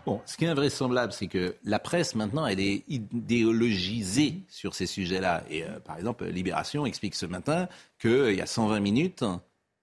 Bon, 0.05 0.21
ce 0.25 0.37
qui 0.37 0.45
est 0.45 0.49
invraisemblable, 0.49 1.13
c'est 1.13 1.27
que 1.27 1.55
la 1.63 1.79
presse, 1.79 2.13
maintenant, 2.13 2.45
elle 2.45 2.59
est 2.59 2.83
idéologisée 2.87 4.43
sur 4.47 4.75
ces 4.75 4.85
sujets-là. 4.85 5.43
Et 5.49 5.63
euh, 5.63 5.79
par 5.79 5.97
exemple, 5.97 6.25
Libération 6.25 6.85
explique 6.85 7.15
ce 7.15 7.25
matin 7.25 7.67
qu'il 7.99 8.35
y 8.35 8.41
a 8.41 8.45
120 8.45 8.79
minutes 8.81 9.23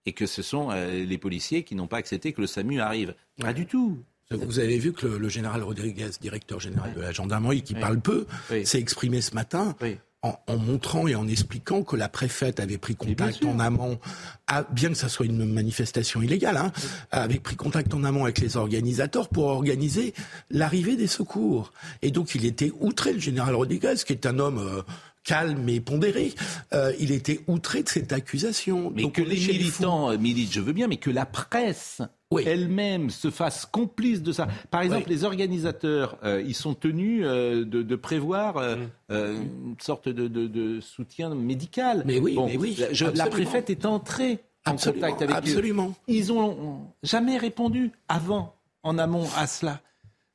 et 0.07 0.13
que 0.13 0.27
ce 0.27 0.43
sont 0.43 0.71
euh, 0.71 1.05
les 1.05 1.19
policiers 1.19 1.65
qui 1.65 1.75
n'ont 1.75 1.89
pas 1.89 1.97
accepté 1.97 2.33
que 2.33 2.41
le 2.41 2.47
SAMU 2.47 2.81
arrive. 2.81 3.15
Pas 3.41 3.53
du 3.53 3.67
tout. 3.67 3.99
Vous 4.31 4.61
avez 4.61 4.79
vu 4.79 4.93
que 4.93 5.07
le, 5.07 5.19
le 5.19 5.29
général 5.29 5.63
Rodriguez, 5.63 6.11
directeur 6.21 6.61
général 6.61 6.95
de 6.95 7.01
la 7.01 7.13
gendarmerie, 7.13 7.63
qui 7.63 7.75
parle 7.75 8.01
peu, 8.01 8.27
s'est 8.65 8.79
exprimé 8.79 9.21
ce 9.21 9.35
matin 9.35 9.75
en, 10.23 10.39
en, 10.47 10.57
montrant 10.57 11.09
et 11.09 11.15
en 11.15 11.27
expliquant 11.27 11.83
que 11.83 11.97
la 11.97 12.09
préfète 12.09 12.61
avait 12.61 12.79
pris 12.79 12.95
contact 12.95 13.45
en 13.45 13.59
amont, 13.59 13.99
à, 14.47 14.63
bien 14.63 14.91
que 14.91 14.95
ça 14.97 15.09
soit 15.09 15.27
une 15.27 15.45
manifestation 15.45 16.23
illégale, 16.23 16.57
hein, 16.57 16.73
avait 17.11 17.41
pris 17.41 17.57
contact 17.57 17.93
en 17.95 18.05
amont 18.05 18.25
avec 18.25 18.39
les 18.39 18.57
organisateurs 18.57 19.29
pour 19.29 19.47
organiser 19.47 20.15
l'arrivée 20.51 20.97
des 20.97 21.09
secours. 21.09 21.73
Et 22.03 22.11
donc 22.11 22.35
il 22.35 22.45
était 22.45 22.73
outré, 22.81 23.13
le 23.13 23.21
général 23.21 23.55
Rodriguez, 23.55 23.95
qui 24.07 24.13
est 24.13 24.27
un 24.27 24.39
homme... 24.39 24.59
Euh, 24.59 24.83
calme 25.25 25.69
et 25.69 25.81
pondéré. 25.81 26.33
Euh, 26.73 26.93
il 26.99 27.13
était 27.13 27.41
outré 27.47 27.83
de 27.83 27.89
cette 27.89 28.13
accusation. 28.13 28.93
Mais 28.95 29.03
Donc, 29.03 29.15
que 29.15 29.23
les 29.23 29.37
militants 29.37 30.11
euh, 30.11 30.19
militent, 30.19 30.53
je 30.53 30.61
veux 30.61 30.73
bien, 30.73 30.89
mais 30.89 30.97
que 30.97 31.11
la 31.11 31.27
presse 31.27 32.03
elle-même 32.41 33.11
se 33.11 33.31
fasse 33.31 33.67
complice 33.67 34.23
de 34.23 34.33
ça. 34.33 34.49
Par 34.71 34.83
exemple, 34.83 35.09
les 35.09 35.25
organisateurs, 35.25 36.19
euh, 36.25 36.43
ils 36.47 36.55
sont 36.55 36.75
tenus 36.75 37.23
euh, 37.25 37.65
de, 37.65 37.83
de, 37.83 37.97
prévoir 37.97 38.57
euh, 38.57 38.77
une 39.09 39.77
sorte 39.81 40.09
de, 40.09 40.29
de, 40.29 40.47
de, 40.47 40.81
soutien 40.81 41.35
médical. 41.35 42.03
Mais 42.07 42.19
oui, 42.19 42.39
mais 42.47 42.57
oui. 42.57 42.79
Je, 42.93 43.07
la 43.07 43.27
préfète 43.27 43.71
est 43.71 43.87
entrée 43.87 44.39
en 44.67 44.77
contact 44.77 45.23
avec 45.23 45.37
absolument. 45.37 45.89
eux. 45.89 46.13
Ils 46.13 46.33
ont 46.33 46.87
jamais 47.03 47.37
répondu 47.37 47.91
avant, 48.09 48.55
en 48.83 48.99
amont 48.99 49.29
à 49.37 49.47
cela. 49.47 49.81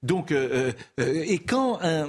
Donc, 0.03 0.31
euh, 0.31 0.71
euh, 0.99 1.23
et 1.25 1.39
quand, 1.39 1.79
un, 1.81 2.07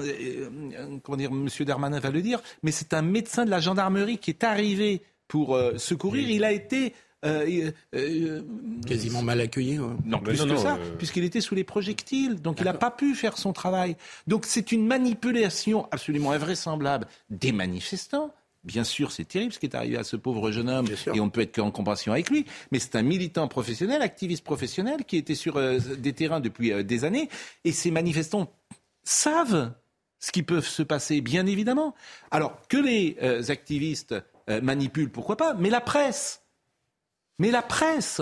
comment 1.03 1.17
dire, 1.17 1.31
M. 1.31 1.49
Darmanin 1.61 2.01
va 2.01 2.11
le 2.11 2.23
dire, 2.23 2.41
mais 2.63 2.71
c'est 2.71 2.95
un 2.95 3.03
médecin 3.03 3.45
de 3.45 3.51
la 3.51 3.61
gendarmerie 3.61 4.19
qui 4.19 4.31
est 4.31 4.45
arrivé 4.45 5.03
pour 5.27 5.59
secourir, 5.77 6.31
il 6.31 6.45
a 6.45 6.53
été 6.53 6.95
euh, 7.25 7.73
euh, 7.95 8.43
Quasiment 8.87 9.23
mal 9.23 9.41
accueilli. 9.41 9.79
Non, 10.05 10.21
plus 10.21 10.41
que 10.41 10.57
ça, 10.57 10.77
euh, 10.77 10.97
puisqu'il 10.97 11.25
était 11.25 11.41
sous 11.41 11.55
les 11.55 11.65
projectiles. 11.65 12.41
Donc 12.41 12.61
il 12.61 12.65
n'a 12.65 12.75
pas 12.75 12.91
pu 12.91 13.15
faire 13.15 13.37
son 13.37 13.53
travail. 13.53 13.97
Donc 14.27 14.45
c'est 14.47 14.73
une 14.73 14.87
manipulation 14.87 15.89
absolument 15.91 16.33
invraisemblable 16.33 17.07
des 17.31 17.53
manifestants. 17.53 18.33
Bien 18.65 18.85
sûr, 18.85 19.13
c'est 19.13 19.25
terrible 19.25 19.53
ce 19.53 19.59
qui 19.59 19.67
est 19.67 19.75
arrivé 19.75 19.97
à 19.97 20.05
ce 20.05 20.17
pauvre 20.17 20.51
jeune 20.51 20.69
homme 20.69 20.87
et 21.15 21.21
on 21.21 21.27
ne 21.27 21.31
peut 21.31 21.41
être 21.41 21.55
qu'en 21.55 21.71
compassion 21.71 22.13
avec 22.13 22.29
lui. 22.29 22.45
Mais 22.73 22.79
c'est 22.79 22.97
un 22.97 23.03
militant 23.03 23.49
professionnel, 23.49 24.03
activiste 24.03 24.45
professionnel 24.45 25.05
qui 25.05 25.17
était 25.17 25.35
sur 25.35 25.61
des 25.81 26.13
terrains 26.13 26.41
depuis 26.41 26.85
des 26.85 27.05
années 27.05 27.29
et 27.65 27.73
ces 27.73 27.91
manifestants 27.91 28.53
savent 29.05 29.73
ce 30.19 30.33
qui 30.33 30.43
peut 30.43 30.61
se 30.61 30.83
passer, 30.83 31.21
bien 31.21 31.47
évidemment. 31.47 31.95
Alors 32.31 32.61
que 32.69 32.77
les 32.77 33.17
activistes 33.51 34.15
manipulent, 34.49 35.11
pourquoi 35.11 35.37
pas 35.37 35.55
Mais 35.55 35.71
la 35.71 35.81
presse 35.81 36.43
mais 37.39 37.51
la 37.51 37.63
presse. 37.63 38.21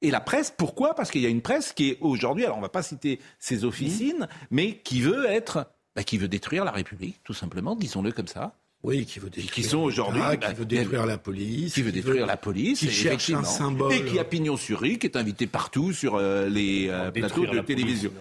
Et 0.00 0.10
la 0.10 0.20
presse, 0.20 0.52
pourquoi? 0.56 0.94
Parce 0.94 1.10
qu'il 1.10 1.20
y 1.20 1.26
a 1.26 1.28
une 1.28 1.42
presse 1.42 1.72
qui 1.72 1.90
est 1.90 1.98
aujourd'hui, 2.00 2.44
alors 2.44 2.56
on 2.56 2.60
ne 2.60 2.64
va 2.64 2.70
pas 2.70 2.82
citer 2.82 3.20
ses 3.38 3.64
officines, 3.64 4.28
mais 4.50 4.78
qui 4.78 5.00
veut 5.00 5.26
être, 5.26 5.66
bah, 5.96 6.04
qui 6.04 6.18
veut 6.18 6.28
détruire 6.28 6.64
la 6.64 6.70
République, 6.70 7.20
tout 7.24 7.34
simplement, 7.34 7.74
disons-le 7.74 8.12
comme 8.12 8.28
ça. 8.28 8.54
Oui, 8.84 9.04
qui 9.06 9.18
veut 9.18 9.28
détruire. 9.28 9.52
Qui 9.52 9.62
sont 9.64 9.78
aujourd'hui. 9.78 10.20
qui 10.32 10.36
bah, 10.36 10.52
veut 10.52 10.64
détruire 10.64 11.06
la 11.06 11.18
police. 11.18 11.74
Qui 11.74 11.82
veut 11.82 11.92
détruire 11.92 12.26
la 12.26 12.36
police. 12.36 12.80
Qui 12.80 12.90
cherche 12.90 13.30
un 13.30 13.44
symbole. 13.44 13.92
Et 13.92 14.04
qui 14.04 14.18
a 14.18 14.24
pignon 14.24 14.56
sur 14.56 14.80
rue, 14.80 14.98
qui 14.98 15.06
est 15.06 15.16
invité 15.16 15.46
partout 15.46 15.92
sur 15.92 16.14
euh, 16.14 16.48
les 16.48 16.88
euh, 16.88 17.10
plateaux 17.10 17.46
de 17.46 17.58
télévision. 17.60 18.12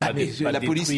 Ah, 0.00 0.12
mais, 0.12 0.30
la 0.40 0.60
police 0.60 0.92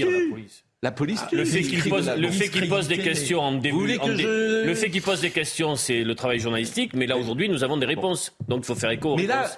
la 0.85 0.93
police. 0.93 1.21
Ah, 1.23 1.29
le 1.33 1.47
fait 1.47 1.63
qu'il 1.63 1.83
pose, 1.89 2.11
le 2.11 2.31
fait 2.31 2.51
qu'il 2.51 2.69
pose 2.69 2.89
des 2.89 2.99
questions 2.99 3.41
en 3.41 3.53
début, 3.53 3.97
en 3.97 4.07
le 4.07 4.75
fait 4.75 4.91
qu'il 4.91 5.01
pose 5.01 5.23
des 5.23 5.31
questions, 5.31 5.77
c'est 5.77 6.05
le 6.05 6.15
travail 6.15 6.41
journalistique. 6.41 6.93
Mais 6.93 7.07
là 7.07 7.17
aujourd'hui, 7.17 7.49
nous 7.49 7.65
avons 7.65 7.79
des 7.79 7.87
réponses, 7.87 8.35
donc 8.49 8.65
il 8.65 8.67
faut 8.67 8.75
faire 8.75 8.91
écho. 8.91 9.17
Mais 9.17 9.27
là, 9.27 9.51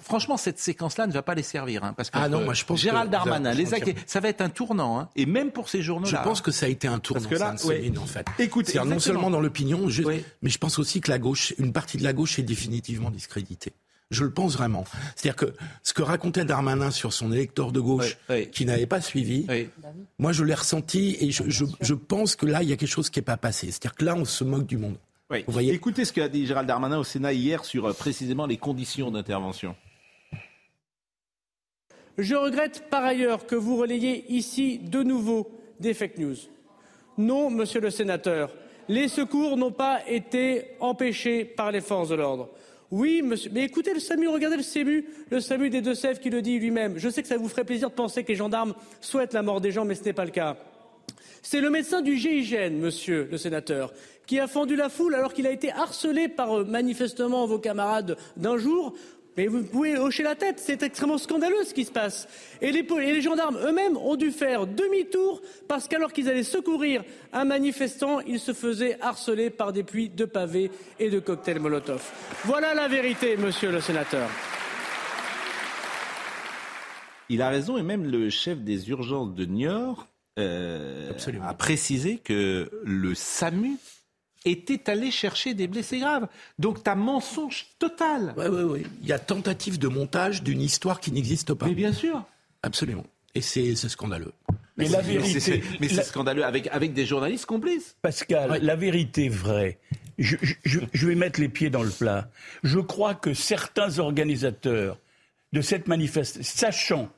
franchement, 0.00 0.36
cette 0.36 0.58
séquence-là 0.58 1.06
ne 1.06 1.12
va 1.12 1.22
pas 1.22 1.34
les 1.34 1.42
servir, 1.42 1.84
hein, 1.84 1.94
parce 1.96 2.10
que 2.10 2.18
ah 2.18 2.28
non, 2.28 2.44
moi 2.44 2.54
je 2.54 2.64
pense 2.64 2.80
Gérald 2.80 3.10
Darmanin, 3.10 3.52
les 3.52 3.66
ça 4.06 4.20
va 4.20 4.28
être 4.28 4.40
un 4.40 4.48
tournant, 4.48 4.98
hein, 4.98 5.08
et 5.16 5.26
même 5.26 5.50
pour 5.50 5.68
ces 5.68 5.82
journaux-là. 5.82 6.22
Je 6.22 6.28
pense 6.28 6.40
que 6.40 6.50
ça 6.50 6.66
a 6.66 6.68
été 6.68 6.88
un 6.88 6.98
tournant, 6.98 7.22
parce 7.22 7.32
que 7.32 7.38
là, 7.38 7.54
en 8.00 8.06
fait. 8.06 8.26
Écoute, 8.38 8.74
non 8.74 8.98
seulement 8.98 9.30
dans 9.30 9.40
l'opinion, 9.40 9.88
mais 10.42 10.50
je 10.50 10.58
pense 10.58 10.78
aussi 10.78 11.00
que 11.00 11.10
la 11.10 11.18
gauche, 11.18 11.54
une 11.58 11.72
partie 11.72 11.98
de 11.98 12.04
la 12.04 12.12
gauche 12.12 12.38
est 12.38 12.42
définitivement 12.42 13.10
discréditée. 13.10 13.72
Je 14.10 14.24
le 14.24 14.30
pense 14.30 14.56
vraiment. 14.56 14.84
C'est-à-dire 15.16 15.36
que 15.36 15.54
ce 15.82 15.92
que 15.92 16.00
racontait 16.00 16.46
Darmanin 16.46 16.90
sur 16.90 17.12
son 17.12 17.30
électeur 17.30 17.72
de 17.72 17.80
gauche 17.80 18.16
qui 18.52 18.64
n'avait 18.64 18.86
pas 18.86 19.00
suivi, 19.00 19.46
moi 20.18 20.32
je 20.32 20.44
l'ai 20.44 20.54
ressenti 20.54 21.16
et 21.20 21.30
je, 21.30 21.42
je, 21.48 21.94
pense 21.94 22.36
que 22.36 22.46
là 22.46 22.62
il 22.62 22.70
y 22.70 22.72
a 22.72 22.76
quelque 22.76 22.88
chose 22.88 23.10
qui 23.10 23.18
n'est 23.18 23.24
pas 23.24 23.36
passé. 23.36 23.66
C'est-à-dire 23.66 23.94
que 23.94 24.04
là 24.04 24.14
on 24.14 24.24
se 24.24 24.44
moque 24.44 24.66
du 24.66 24.78
monde. 24.78 24.96
Vous 25.30 25.52
voyez 25.52 25.74
Écoutez 25.74 26.06
ce 26.06 26.12
qu'a 26.14 26.26
dit 26.26 26.46
Gérald 26.46 26.66
Darmanin 26.66 26.98
au 26.98 27.04
Sénat 27.04 27.34
hier 27.34 27.62
sur 27.62 27.84
euh, 27.84 27.92
précisément 27.92 28.46
les 28.46 28.56
conditions 28.56 29.10
d'intervention. 29.10 29.76
Je 32.16 32.34
regrette 32.34 32.88
par 32.88 33.04
ailleurs 33.04 33.46
que 33.46 33.54
vous 33.54 33.76
relayez 33.76 34.24
ici 34.32 34.78
de 34.78 35.02
nouveau 35.02 35.50
des 35.80 35.92
fake 35.92 36.16
news. 36.16 36.36
Non, 37.18 37.50
monsieur 37.50 37.80
le 37.80 37.90
sénateur, 37.90 38.50
les 38.88 39.08
secours 39.08 39.58
n'ont 39.58 39.70
pas 39.70 40.00
été 40.08 40.64
empêchés 40.80 41.44
par 41.44 41.72
les 41.72 41.82
forces 41.82 42.08
de 42.08 42.14
l'ordre. 42.14 42.48
Oui, 42.90 43.20
monsieur. 43.20 43.50
Mais 43.52 43.64
écoutez 43.64 43.92
le 43.92 44.00
SAMU, 44.00 44.28
regardez 44.28 44.56
le 44.56 44.62
SAMU, 44.62 45.04
le 45.30 45.40
SAMU 45.40 45.68
des 45.68 45.82
Deux-Sèvres 45.82 46.20
qui 46.20 46.30
le 46.30 46.40
dit 46.40 46.58
lui-même. 46.58 46.96
Je 46.96 47.10
sais 47.10 47.20
que 47.20 47.28
ça 47.28 47.36
vous 47.36 47.48
ferait 47.48 47.64
plaisir 47.64 47.90
de 47.90 47.94
penser 47.94 48.24
que 48.24 48.28
les 48.28 48.34
gendarmes 48.34 48.74
souhaitent 49.02 49.34
la 49.34 49.42
mort 49.42 49.60
des 49.60 49.72
gens, 49.72 49.84
mais 49.84 49.94
ce 49.94 50.04
n'est 50.04 50.14
pas 50.14 50.24
le 50.24 50.30
cas. 50.30 50.56
C'est 51.42 51.60
le 51.60 51.70
médecin 51.70 52.00
du 52.02 52.16
GIGN, 52.16 52.78
monsieur 52.80 53.28
le 53.30 53.36
sénateur, 53.36 53.92
qui 54.28 54.38
a 54.38 54.46
fendu 54.46 54.76
la 54.76 54.90
foule 54.90 55.16
alors 55.16 55.32
qu'il 55.32 55.46
a 55.48 55.50
été 55.50 55.72
harcelé 55.72 56.28
par 56.28 56.60
euh, 56.60 56.64
manifestement 56.64 57.46
vos 57.46 57.58
camarades 57.58 58.16
d'un 58.36 58.58
jour 58.58 58.94
mais 59.36 59.46
vous 59.46 59.62
pouvez 59.62 59.96
hocher 59.96 60.24
la 60.24 60.34
tête, 60.34 60.58
c'est 60.58 60.82
extrêmement 60.82 61.16
scandaleux 61.16 61.62
ce 61.64 61.72
qui 61.72 61.84
se 61.84 61.92
passe. 61.92 62.26
Et 62.60 62.72
les, 62.72 62.80
et 62.80 63.12
les 63.12 63.22
gendarmes 63.22 63.56
eux-mêmes 63.56 63.96
ont 63.96 64.16
dû 64.16 64.32
faire 64.32 64.66
demi-tour 64.66 65.40
parce 65.68 65.86
qu'alors 65.86 66.12
qu'ils 66.12 66.28
allaient 66.28 66.42
secourir 66.42 67.04
un 67.32 67.44
manifestant, 67.44 68.18
ils 68.18 68.40
se 68.40 68.52
faisaient 68.52 68.98
harceler 69.00 69.50
par 69.50 69.72
des 69.72 69.84
pluies 69.84 70.08
de 70.08 70.24
pavés 70.24 70.72
et 70.98 71.08
de 71.08 71.20
cocktails 71.20 71.60
Molotov. 71.60 72.02
Voilà 72.46 72.74
la 72.74 72.88
vérité, 72.88 73.36
monsieur 73.36 73.70
le 73.70 73.80
sénateur. 73.80 74.28
Il 77.28 77.40
a 77.40 77.48
raison, 77.48 77.78
et 77.78 77.84
même 77.84 78.10
le 78.10 78.30
chef 78.30 78.58
des 78.58 78.90
urgences 78.90 79.36
de 79.36 79.44
Niort 79.44 80.08
euh, 80.40 81.12
a 81.46 81.54
précisé 81.54 82.18
que 82.18 82.68
le 82.82 83.14
SAMU 83.14 83.76
était 84.44 84.90
allé 84.90 85.10
chercher 85.10 85.54
des 85.54 85.66
blessés 85.66 85.98
graves. 85.98 86.28
Donc 86.58 86.82
tu 86.82 86.90
as 86.90 86.94
mensonge 86.94 87.66
total. 87.78 88.34
Oui, 88.36 88.46
oui, 88.48 88.62
oui. 88.62 88.86
Il 89.02 89.08
y 89.08 89.12
a 89.12 89.18
tentative 89.18 89.78
de 89.78 89.88
montage 89.88 90.42
d'une 90.42 90.60
histoire 90.60 91.00
qui 91.00 91.12
n'existe 91.12 91.54
pas. 91.54 91.66
Mais 91.66 91.74
bien 91.74 91.92
sûr. 91.92 92.24
Absolument. 92.62 93.04
Et 93.34 93.40
c'est 93.40 93.74
scandaleux. 93.76 94.32
Mais, 94.76 94.88
la 94.88 95.00
vérité, 95.00 95.62
mais 95.80 95.88
c'est 95.88 96.04
scandaleux 96.04 96.44
avec, 96.44 96.68
avec 96.68 96.92
des 96.92 97.04
journalistes 97.04 97.46
complices. 97.46 97.96
Pascal, 98.00 98.60
la 98.62 98.76
vérité 98.76 99.28
vraie, 99.28 99.78
je, 100.18 100.36
je, 100.40 100.78
je, 100.92 101.06
vais 101.06 101.16
mettre 101.16 101.40
les 101.40 101.48
pieds 101.48 101.68
dans 101.68 101.82
le 101.82 101.90
plat. 101.90 102.28
Je 102.62 102.78
crois 102.78 103.14
que 103.14 103.34
certains 103.34 103.98
organisateurs 103.98 104.98
de 105.52 105.60
cette 105.62 105.88
manifestation, 105.88 106.42
sachant 106.44 107.08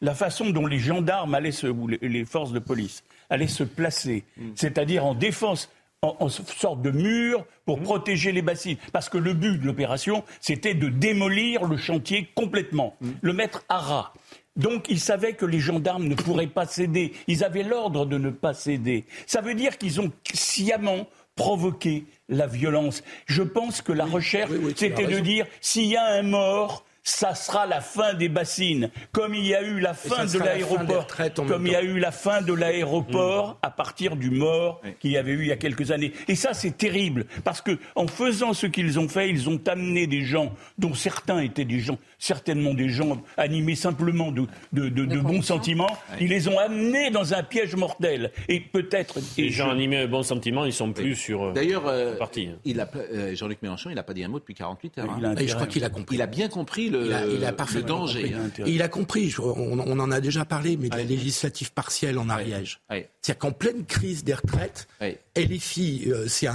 la 0.00 0.14
façon 0.14 0.50
dont 0.50 0.66
les 0.66 0.78
gendarmes 0.78 1.34
allaient 1.34 1.52
se, 1.52 1.68
ou 1.68 1.86
les 1.86 2.24
forces 2.24 2.52
de 2.52 2.58
police 2.58 3.04
allaient 3.30 3.46
se 3.46 3.64
placer, 3.64 4.24
mm. 4.36 4.50
c'est-à-dire 4.54 5.04
en 5.04 5.14
défense 5.14 5.70
en, 6.04 6.28
sorte 6.28 6.82
de 6.82 6.90
mur 6.90 7.44
pour 7.64 7.78
mmh. 7.78 7.82
protéger 7.82 8.32
les 8.32 8.42
bassines. 8.42 8.76
Parce 8.92 9.08
que 9.08 9.18
le 9.18 9.32
but 9.32 9.58
de 9.58 9.66
l'opération, 9.66 10.24
c'était 10.40 10.74
de 10.74 10.88
démolir 10.88 11.64
le 11.64 11.76
chantier 11.76 12.28
complètement, 12.34 12.96
mmh. 13.00 13.10
le 13.22 13.32
mettre 13.32 13.64
à 13.68 13.78
ras. 13.78 14.12
Donc 14.56 14.86
ils 14.88 15.00
savaient 15.00 15.32
que 15.32 15.46
les 15.46 15.58
gendarmes 15.58 16.06
ne 16.06 16.14
pourraient 16.14 16.46
pas 16.46 16.66
céder. 16.66 17.12
Ils 17.26 17.42
avaient 17.42 17.64
l'ordre 17.64 18.06
de 18.06 18.18
ne 18.18 18.30
pas 18.30 18.54
céder. 18.54 19.04
Ça 19.26 19.40
veut 19.40 19.54
dire 19.54 19.78
qu'ils 19.78 20.00
ont 20.00 20.12
sciemment 20.32 21.08
provoqué 21.34 22.04
la 22.28 22.46
violence. 22.46 23.02
Je 23.26 23.42
pense 23.42 23.82
que 23.82 23.92
la 23.92 24.04
recherche, 24.04 24.52
c'était 24.76 25.06
de 25.06 25.18
dire 25.18 25.46
s'il 25.60 25.86
y 25.86 25.96
a 25.96 26.06
un 26.06 26.22
mort, 26.22 26.84
ça 27.04 27.34
sera 27.34 27.66
la 27.66 27.82
fin 27.82 28.14
des 28.14 28.30
bassines, 28.30 28.90
comme 29.12 29.34
il 29.34 29.46
y 29.46 29.54
a 29.54 29.62
eu 29.62 29.78
la 29.78 29.92
fin 29.92 30.24
de 30.24 30.38
l'aéroport, 30.38 31.06
comme 31.46 31.66
il 31.66 31.72
y 31.74 31.76
a 31.76 31.82
eu 31.82 31.98
la 31.98 32.10
fin 32.10 32.40
de 32.40 32.54
l'aéroport 32.54 33.50
mm. 33.50 33.56
à 33.60 33.70
partir 33.70 34.16
du 34.16 34.30
mort 34.30 34.80
qu'il 35.00 35.10
y 35.10 35.18
avait 35.18 35.32
eu 35.32 35.42
il 35.42 35.48
y 35.48 35.52
a 35.52 35.56
quelques 35.56 35.90
années. 35.90 36.12
Et 36.28 36.34
ça, 36.34 36.54
c'est 36.54 36.76
terrible, 36.76 37.26
parce 37.44 37.60
que 37.60 37.78
en 37.94 38.06
faisant 38.06 38.54
ce 38.54 38.66
qu'ils 38.66 38.98
ont 38.98 39.08
fait, 39.08 39.28
ils 39.28 39.50
ont 39.50 39.60
amené 39.66 40.06
des 40.06 40.22
gens 40.22 40.54
dont 40.78 40.94
certains 40.94 41.40
étaient 41.40 41.66
des 41.66 41.78
gens, 41.78 41.98
certainement 42.18 42.74
des 42.74 42.88
gens 42.88 43.22
animés 43.36 43.74
simplement 43.74 44.32
de, 44.32 44.46
de, 44.72 44.88
de, 44.88 45.20
bons 45.20 45.42
sentiments. 45.42 45.90
Ils 46.20 46.28
les 46.28 46.48
ont 46.48 46.58
amenés 46.58 47.10
dans 47.10 47.34
un 47.34 47.42
piège 47.42 47.74
mortel. 47.76 48.30
Et 48.48 48.60
peut-être. 48.60 49.18
Les 49.36 49.50
gens 49.50 49.70
animés 49.70 50.02
de 50.02 50.06
bons 50.06 50.22
sentiments, 50.22 50.64
ils 50.64 50.72
sont 50.72 50.92
plus 50.92 51.16
sur. 51.16 51.42
Euh, 51.42 51.52
D'ailleurs, 51.52 51.86
euh, 51.86 52.16
il 52.64 52.80
a 52.80 52.90
euh, 52.96 53.34
Jean-Luc 53.34 53.62
Mélenchon, 53.62 53.90
il 53.90 53.96
n'a 53.96 54.02
pas 54.02 54.14
dit 54.14 54.24
un 54.24 54.28
mot 54.28 54.38
depuis 54.38 54.54
48 54.54 54.98
heures. 54.98 55.10
Hein. 55.10 55.34
je 55.38 55.54
crois 55.54 55.66
qu'il 55.66 55.84
a 55.84 55.90
compris. 55.90 56.16
Il 56.16 56.22
a 56.22 56.26
bien 56.26 56.48
compris 56.48 56.84
il 56.86 57.44
a, 57.44 57.52
parfaitement 57.52 58.00
danger. 58.00 58.32
Compris. 58.32 58.72
il 58.72 58.82
a 58.82 58.88
compris, 58.88 59.34
on, 59.38 59.78
en 59.78 60.10
a 60.10 60.20
déjà 60.20 60.44
parlé, 60.44 60.76
mais 60.76 60.88
de 60.88 60.96
la 60.96 61.04
législative 61.04 61.72
partielle 61.72 62.18
en 62.18 62.28
Ariège. 62.28 62.80
C'est-à-dire 62.88 63.38
qu'en 63.38 63.52
pleine 63.52 63.84
crise 63.84 64.24
des 64.24 64.34
retraites, 64.34 64.88
LFI, 65.36 66.04
euh, 66.08 66.26
c'est 66.28 66.46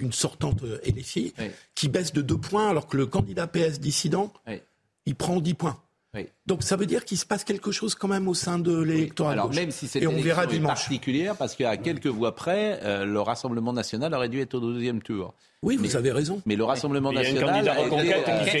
une 0.00 0.12
sortante 0.12 0.62
LFI, 0.86 1.34
qui 1.74 1.88
baisse 1.88 2.12
de 2.12 2.22
deux 2.22 2.38
points 2.38 2.70
alors 2.70 2.86
que 2.86 2.96
le 2.96 3.06
candidat 3.06 3.46
PS 3.46 3.80
dissident, 3.80 4.32
il 5.08 5.14
prend 5.16 5.40
10 5.40 5.54
points. 5.54 5.76
Donc 6.46 6.62
ça 6.64 6.74
veut 6.76 6.86
dire 6.86 7.04
qu'il 7.04 7.16
se 7.18 7.24
passe 7.26 7.44
quelque 7.44 7.70
chose 7.70 7.94
quand 7.94 8.08
même 8.08 8.26
au 8.26 8.34
sein 8.34 8.58
de 8.58 8.76
l'électorat. 8.82 9.32
Alors 9.32 9.46
gauche. 9.48 9.56
même 9.56 9.70
si 9.70 9.86
cette 9.86 10.02
et 10.02 10.06
on 10.08 10.16
verra 10.20 10.44
est 10.44 10.48
dimanche. 10.48 10.68
particulière, 10.80 11.36
parce 11.36 11.54
qu'à 11.54 11.76
quelques 11.76 12.06
voix 12.08 12.34
près, 12.34 12.80
euh, 12.82 13.04
le 13.04 13.20
Rassemblement 13.20 13.72
national 13.72 14.12
aurait 14.14 14.28
dû 14.28 14.40
être 14.40 14.54
au 14.54 14.60
deuxième 14.60 15.00
tour. 15.00 15.32
Oui, 15.62 15.76
vous 15.76 15.94
avez 15.96 16.10
raison. 16.10 16.42
Mais 16.44 16.56
le 16.56 16.64
Rassemblement 16.64 17.12
national 17.12 17.44
euh, 17.44 17.58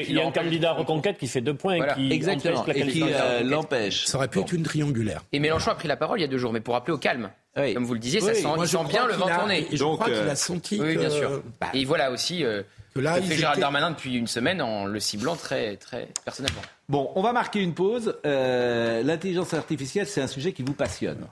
il 0.08 0.14
y 0.14 0.20
a 0.20 0.26
un 0.26 0.30
candidat 0.30 0.72
reconquête 0.74 1.18
qui 1.18 1.26
fait 1.26 1.40
deux 1.40 1.54
points 1.54 1.78
Voilà. 1.78 1.94
et 1.98 2.08
qui 2.08 2.12
Exactement, 2.12 2.60
empêche 2.60 2.76
la 2.76 2.84
et 2.84 2.86
qui 2.88 3.00
qualification. 3.00 3.24
euh, 3.26 3.42
l'empêche. 3.42 4.04
Ça 4.06 4.18
aurait 4.18 4.28
pu 4.28 4.38
être 4.40 4.52
une 4.52 4.62
triangulaire. 4.62 5.22
Et 5.32 5.40
Mélenchon 5.40 5.70
a 5.72 5.74
pris 5.74 5.88
la 5.88 5.96
parole 5.96 6.18
il 6.18 6.22
y 6.22 6.26
a 6.26 6.28
deux 6.28 6.38
jours, 6.38 6.52
mais 6.52 6.60
pour 6.60 6.74
rappeler 6.74 6.92
au 6.94 6.98
calme. 6.98 7.30
Oui. 7.56 7.74
Comme 7.74 7.84
vous 7.86 7.94
le 7.94 8.00
disiez, 8.00 8.20
ça 8.20 8.26
Oui, 8.28 8.36
sent, 8.36 8.46
moi, 8.54 8.64
je 8.66 8.70
sent 8.76 8.84
bien 8.88 9.06
le 9.06 9.14
vent 9.14 9.26
tourner. 9.26 9.66
je 9.72 9.78
Donc, 9.78 9.94
crois 9.98 10.06
qu'il 10.10 10.14
euh, 10.22 10.30
a 10.30 10.36
senti 10.36 10.80
Oui, 10.80 10.96
bien 10.96 11.10
sûr. 11.10 11.42
bah, 11.60 11.68
Et 11.74 11.84
voilà 11.84 12.12
aussi 12.12 12.44
euh, 12.44 12.62
que 12.98 13.04
là, 13.04 13.20
fait 13.22 13.36
Gérald 13.36 13.56
étaient- 13.56 13.60
Darmanin 13.62 13.90
depuis 13.92 14.16
une 14.16 14.26
semaine 14.26 14.60
en 14.62 14.84
le 14.86 15.00
ciblant 15.00 15.36
très, 15.36 15.76
très 15.76 16.08
personnellement. 16.24 16.62
Bon, 16.88 17.10
on 17.14 17.22
va 17.22 17.32
marquer 17.32 17.60
une 17.62 17.74
pause. 17.74 18.18
Euh, 18.26 19.02
L'intelligence 19.02 19.54
artificielle, 19.54 20.06
c'est 20.06 20.20
un 20.20 20.26
sujet 20.26 20.52
qui 20.52 20.62
vous 20.62 20.74
passionne. 20.74 21.26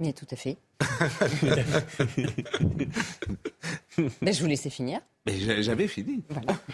Mais 0.00 0.12
tout 0.12 0.26
à 0.30 0.36
fait. 0.36 0.56
Mais 4.22 4.32
je 4.32 4.40
vous 4.40 4.46
laissais 4.46 4.70
finir. 4.70 5.00
Mais 5.26 5.38
j'a- 5.38 5.60
j'avais 5.60 5.88
fini. 5.88 6.22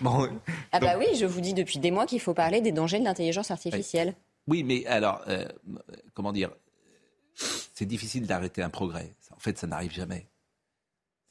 Bon, 0.01 0.29
Ah 0.73 0.81
bah 0.81 0.95
donc- 0.95 1.05
oui, 1.07 1.17
je 1.19 1.27
vous 1.27 1.41
dis 1.41 1.55
depuis 1.55 1.79
des 1.79 1.91
mois 1.91 2.07
qu'il 2.07 2.21
faut 2.21 2.35
parler 2.35 2.61
des 2.61 2.73
dangers 2.73 2.99
de 2.99 3.05
l'intelligence 3.05 3.51
artificielle. 3.51 4.15
Oui, 4.47 4.63
mais 4.63 4.85
alors, 4.87 5.23
euh, 5.29 5.47
comment 6.13 6.33
dire 6.33 6.51
C'est 7.73 7.87
difficile 7.87 8.27
d'arrêter 8.27 8.63
un 8.63 8.71
progrès. 8.71 9.11
En 9.35 9.39
fait, 9.39 9.59
ça 9.59 9.67
n'arrive 9.67 9.93
jamais. 9.93 10.27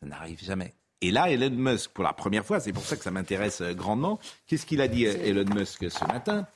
Ça 0.02 0.08
n'arrive 0.08 0.44
jamais. 0.44 0.74
Et 1.04 1.12
là, 1.12 1.30
Elon 1.30 1.50
Musk, 1.52 1.92
pour 1.92 2.04
la 2.06 2.14
première 2.14 2.46
fois, 2.46 2.62
c'est 2.62 2.72
pour 2.72 2.86
ça 2.86 2.96
que 2.96 3.04
ça 3.04 3.12
m'intéresse 3.12 3.60
euh, 3.60 3.74
grandement. 3.74 4.20
Qu'est-ce 4.48 4.66
qu'il 4.66 4.80
a 4.80 4.88
dit, 4.88 5.06
euh, 5.06 5.14
Elon 5.26 5.44
Musk, 5.54 5.92
ce 5.92 6.06
matin? 6.06 6.48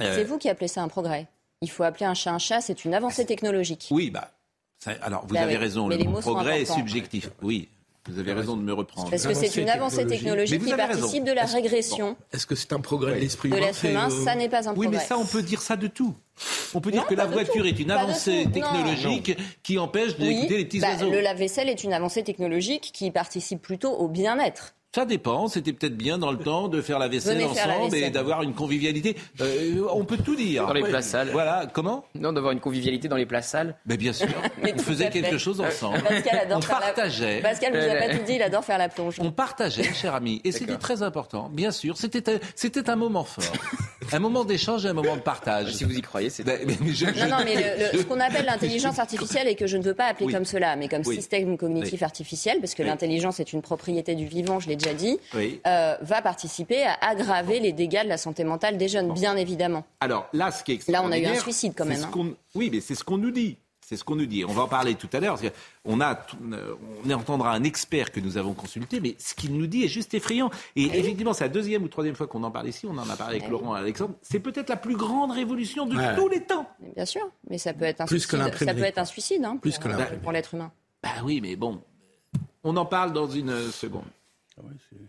Euh, 0.00 0.14
C'est 0.14 0.24
vous 0.24 0.38
qui 0.38 0.48
appelez 0.48 0.68
ça 0.68 0.80
un 0.82 0.86
progrès. 0.88 1.26
Il 1.60 1.68
faut 1.70 1.82
appeler 1.82 2.06
un 2.06 2.14
chat 2.14 2.30
un 2.32 2.38
chat, 2.38 2.60
c'est 2.60 2.84
une 2.84 2.94
avancée 2.94 3.26
technologique. 3.26 3.88
Oui, 3.90 4.10
bah. 4.10 4.30
ça- 4.78 4.92
alors, 5.02 5.26
vous 5.26 5.34
Bah 5.34 5.40
avez 5.42 5.54
oui, 5.54 5.58
raison. 5.58 5.88
mais 5.88 5.96
Le 5.98 6.20
progrès 6.20 6.62
est 6.62 6.72
subjectif. 6.72 7.30
Oui, 7.42 7.68
vous 8.08 8.18
avez 8.18 8.32
raison 8.32 8.56
de 8.56 8.62
me 8.62 8.72
reprendre. 8.72 9.10
Parce 9.10 9.26
que 9.26 9.34
c'est 9.34 9.56
une 9.56 9.68
avancée 9.70 10.06
technologique 10.06 10.62
qui 10.64 10.74
participe 10.74 11.24
de 11.24 11.32
la 11.32 11.44
régression 11.44 12.16
Est-ce 12.32 12.46
que 12.46 12.54
c'est 12.54 12.72
un 12.72 12.80
progrès 12.80 13.14
de 13.14 13.20
l'esprit 13.20 13.48
de 13.50 13.56
humain 13.56 13.66
l'être 13.66 13.84
humain. 13.84 14.08
euh, 14.10 14.24
Ça 14.24 14.34
n'est 14.34 14.48
pas 14.48 14.68
un 14.68 14.72
Oui, 14.74 14.86
progrès. 14.86 14.98
mais 14.98 15.04
ça, 15.04 15.16
on 15.18 15.24
peut 15.24 15.42
dire 15.42 15.62
ça 15.62 15.76
de 15.76 15.86
tout. 15.86 16.14
On 16.74 16.80
peut 16.80 16.90
dire 16.90 17.06
que 17.06 17.14
la 17.14 17.26
voiture 17.26 17.62
tout. 17.62 17.68
est 17.68 17.78
une 17.80 17.88
Pas 17.88 18.00
avancée. 18.00 18.44
Non. 18.44 18.50
technologique 18.50 19.36
qui 19.62 19.78
empêche 19.78 20.12
Oui, 20.18 20.34
d'écouter 20.34 20.56
les 20.58 20.64
petits 20.66 20.80
bah, 20.80 20.88
oiseaux. 20.92 21.10
le 21.10 21.20
lave-vaisselle 21.20 21.68
est 21.68 21.82
une 21.84 21.92
avancée 21.92 22.22
technologique 22.24 22.90
qui 22.92 23.10
participe 23.10 23.62
plutôt 23.62 23.92
au 23.92 24.08
bien-être. 24.08 24.74
Ça 24.94 25.04
dépend. 25.04 25.48
C'était 25.48 25.72
peut-être 25.72 25.96
bien 25.96 26.18
dans 26.18 26.30
le 26.30 26.38
temps 26.38 26.68
de 26.68 26.80
faire 26.80 27.00
la 27.00 27.08
vaisselle 27.08 27.38
Venez 27.38 27.52
la 27.54 27.78
ensemble 27.78 27.96
et 27.96 28.10
d'avoir 28.10 28.42
une 28.42 28.54
convivialité. 28.54 29.16
Euh, 29.40 29.84
on 29.92 30.04
peut 30.04 30.18
tout 30.18 30.36
dire. 30.36 30.66
Dans 30.68 30.72
les 30.72 30.82
places 30.82 31.08
sales. 31.08 31.30
Voilà. 31.32 31.66
Comment? 31.72 32.04
Non, 32.14 32.32
d'avoir 32.32 32.52
une 32.52 32.60
convivialité 32.60 33.08
dans 33.08 33.16
les 33.16 33.26
places 33.26 33.48
sales. 33.48 33.76
Mais 33.86 33.96
bien 33.96 34.12
sûr. 34.12 34.28
Mais 34.62 34.72
on 34.72 34.78
faisait 34.78 35.06
fait. 35.10 35.20
quelque 35.22 35.36
chose 35.38 35.60
ensemble. 35.60 36.00
Pascal 36.02 36.38
adore 36.38 36.58
on 36.58 36.60
faire 36.60 36.78
la- 36.78 36.86
partageait. 36.86 37.40
Pascal 37.42 37.72
vous 37.72 37.90
a 37.90 37.94
pas 37.96 38.08
tout 38.16 38.24
dit, 38.24 38.34
il 38.34 38.42
adore 38.42 38.64
faire 38.64 38.78
la 38.78 38.88
plonge. 38.88 39.16
On 39.18 39.32
partageait, 39.32 39.92
cher 39.94 40.14
ami. 40.14 40.40
Et 40.44 40.52
c'était 40.52 40.76
très 40.76 41.02
important. 41.02 41.48
Bien 41.52 41.72
sûr. 41.72 41.96
C'était 41.96 42.30
un, 42.32 42.38
c'était 42.54 42.88
un 42.88 42.94
moment 42.96 43.24
fort. 43.24 43.44
un 44.12 44.18
moment 44.20 44.44
d'échange 44.44 44.86
et 44.86 44.88
un 44.90 44.92
moment 44.92 45.16
de 45.16 45.22
partage. 45.22 45.72
Si 45.72 45.82
vous 45.82 45.96
y 45.98 46.02
croyez, 46.02 46.30
c'est. 46.30 46.44
Ben, 46.44 46.60
mais 46.66 46.74
je- 46.92 47.06
Non, 47.06 47.12
je- 47.16 47.24
non, 47.24 47.36
mais 47.44 47.54
le- 47.56 47.92
le- 47.94 47.98
ce 47.98 48.04
qu'on 48.04 48.20
appelle 48.20 48.44
l'intelligence 48.46 49.00
artificielle 49.00 49.48
et 49.48 49.56
que 49.56 49.66
je 49.66 49.76
ne 49.76 49.82
veux 49.82 49.94
pas 49.94 50.04
appeler 50.04 50.26
Oui. 50.26 50.32
comme 50.32 50.44
cela, 50.44 50.76
mais 50.76 50.86
comme 50.88 51.02
Oui. 51.04 51.16
système 51.16 51.56
cognitif 51.58 52.00
Oui. 52.00 52.04
artificiel, 52.04 52.58
parce 52.60 52.74
que 52.74 52.82
Oui. 52.82 52.88
l'intelligence 52.88 53.40
est 53.40 53.52
une 53.52 53.60
propriété 53.62 54.14
du 54.14 54.26
vivant, 54.26 54.60
je 54.60 54.68
l'ai 54.68 54.76
déjà 54.84 54.94
dit, 54.94 55.18
Oui. 55.34 55.60
euh, 55.66 55.96
va 56.00 56.22
participer 56.22 56.82
à 56.84 56.94
aggraver 57.00 57.60
les 57.60 57.72
dégâts 57.72 58.02
de 58.04 58.08
la 58.08 58.18
santé 58.18 58.44
mentale 58.44 58.76
des 58.78 58.88
jeunes, 58.88 59.12
bien 59.12 59.36
évidemment. 59.36 59.84
Alors 60.00 60.28
là, 60.32 60.50
ce 60.50 60.62
qui 60.64 60.72
est 60.72 60.88
Là, 60.88 61.02
on 61.04 61.10
a 61.12 61.18
eu 61.18 61.26
un 61.26 61.34
suicide 61.36 61.74
quand 61.76 61.84
même, 61.86 61.96
ce 61.98 62.04
hein. 62.04 62.34
Oui, 62.54 62.70
mais 62.72 62.80
c'est 62.80 62.94
ce 62.94 63.04
qu'on 63.04 63.18
nous 63.18 63.30
dit. 63.30 63.56
C'est 63.86 63.98
ce 63.98 64.04
qu'on 64.04 64.16
nous 64.16 64.24
dit. 64.24 64.46
On 64.46 64.52
va 64.54 64.62
en 64.62 64.66
parler 64.68 64.94
tout 64.94 65.10
à 65.12 65.20
l'heure. 65.20 65.38
que 65.38 65.48
On, 65.84 66.00
a, 66.00 66.18
on 67.04 67.10
entendra 67.10 67.52
un 67.52 67.64
expert 67.64 68.12
que 68.12 68.18
nous 68.20 68.38
avons 68.38 68.54
consulté, 68.54 68.98
mais 68.98 69.14
ce 69.18 69.34
qu'il 69.34 69.52
nous 69.54 69.66
dit 69.66 69.84
est 69.84 69.88
juste 69.88 70.14
effrayant. 70.14 70.48
Et 70.74 70.84
effectivement, 70.84 71.34
c'est 71.34 71.44
la 71.44 71.48
deuxième 71.50 71.82
ou 71.82 71.88
troisième 71.88 72.14
fois 72.14 72.26
qu'on 72.26 72.42
en 72.44 72.50
parle 72.50 72.66
ici. 72.68 72.86
On 72.86 72.96
en 72.96 73.10
a 73.10 73.14
parlé 73.14 73.36
avec 73.36 73.42
Eh 73.42 73.44
oui. 73.44 73.50
Laurent 73.60 73.76
et 73.76 73.80
Alexandre. 73.80 74.14
C'est 74.22 74.40
peut-être 74.40 74.70
la 74.70 74.76
plus 74.76 74.96
grande 74.96 75.32
révolution 75.32 75.84
de 75.84 75.96
Ouais. 75.98 76.16
tous 76.16 76.28
les 76.28 76.40
temps. 76.44 76.66
Bien 76.96 77.04
sûr, 77.04 77.28
mais 77.50 77.58
ça 77.58 77.74
peut 77.74 77.84
être 77.84 78.00
un 78.00 78.06
Plus 78.06 78.24
que 78.26 78.30
suicide. 78.30 78.38
Ça 78.38 78.44
l'imprimerie, 78.46 78.76
peut 78.78 78.84
être 78.86 78.98
un 78.98 79.04
suicide 79.04 79.44
hein, 79.44 79.58
Plus 79.60 79.72
pour, 79.74 79.84
que 79.84 79.88
euh, 79.88 79.98
l'imprimerie. 79.98 80.22
pour 80.22 80.32
l'être 80.32 80.54
humain. 80.54 80.72
Bah 81.02 81.10
oui, 81.22 81.40
mais 81.42 81.54
bon. 81.54 81.78
On 82.62 82.78
en 82.78 82.86
parle 82.86 83.12
dans 83.12 83.28
une 83.28 83.50
euh, 83.50 83.70
seconde. 84.56 85.08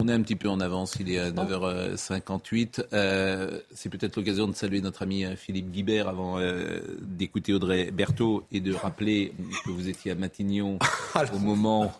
On 0.00 0.06
est 0.06 0.12
un 0.12 0.22
petit 0.22 0.36
peu 0.36 0.48
en 0.48 0.60
avance, 0.60 0.96
il 1.00 1.10
est 1.10 1.18
à 1.18 1.32
9h58. 1.32 2.84
Euh, 2.92 3.58
c'est 3.74 3.88
peut-être 3.88 4.14
l'occasion 4.14 4.46
de 4.46 4.54
saluer 4.54 4.80
notre 4.80 5.02
ami 5.02 5.24
euh, 5.24 5.34
Philippe 5.34 5.72
Guibert 5.72 6.08
avant 6.08 6.38
euh, 6.38 6.78
d'écouter 7.00 7.52
Audrey 7.52 7.90
Berthaud 7.90 8.44
et 8.52 8.60
de 8.60 8.72
rappeler 8.72 9.32
que 9.64 9.70
vous 9.70 9.88
étiez 9.88 10.12
à 10.12 10.14
Matignon 10.14 10.78
au 11.34 11.38
moment 11.40 11.92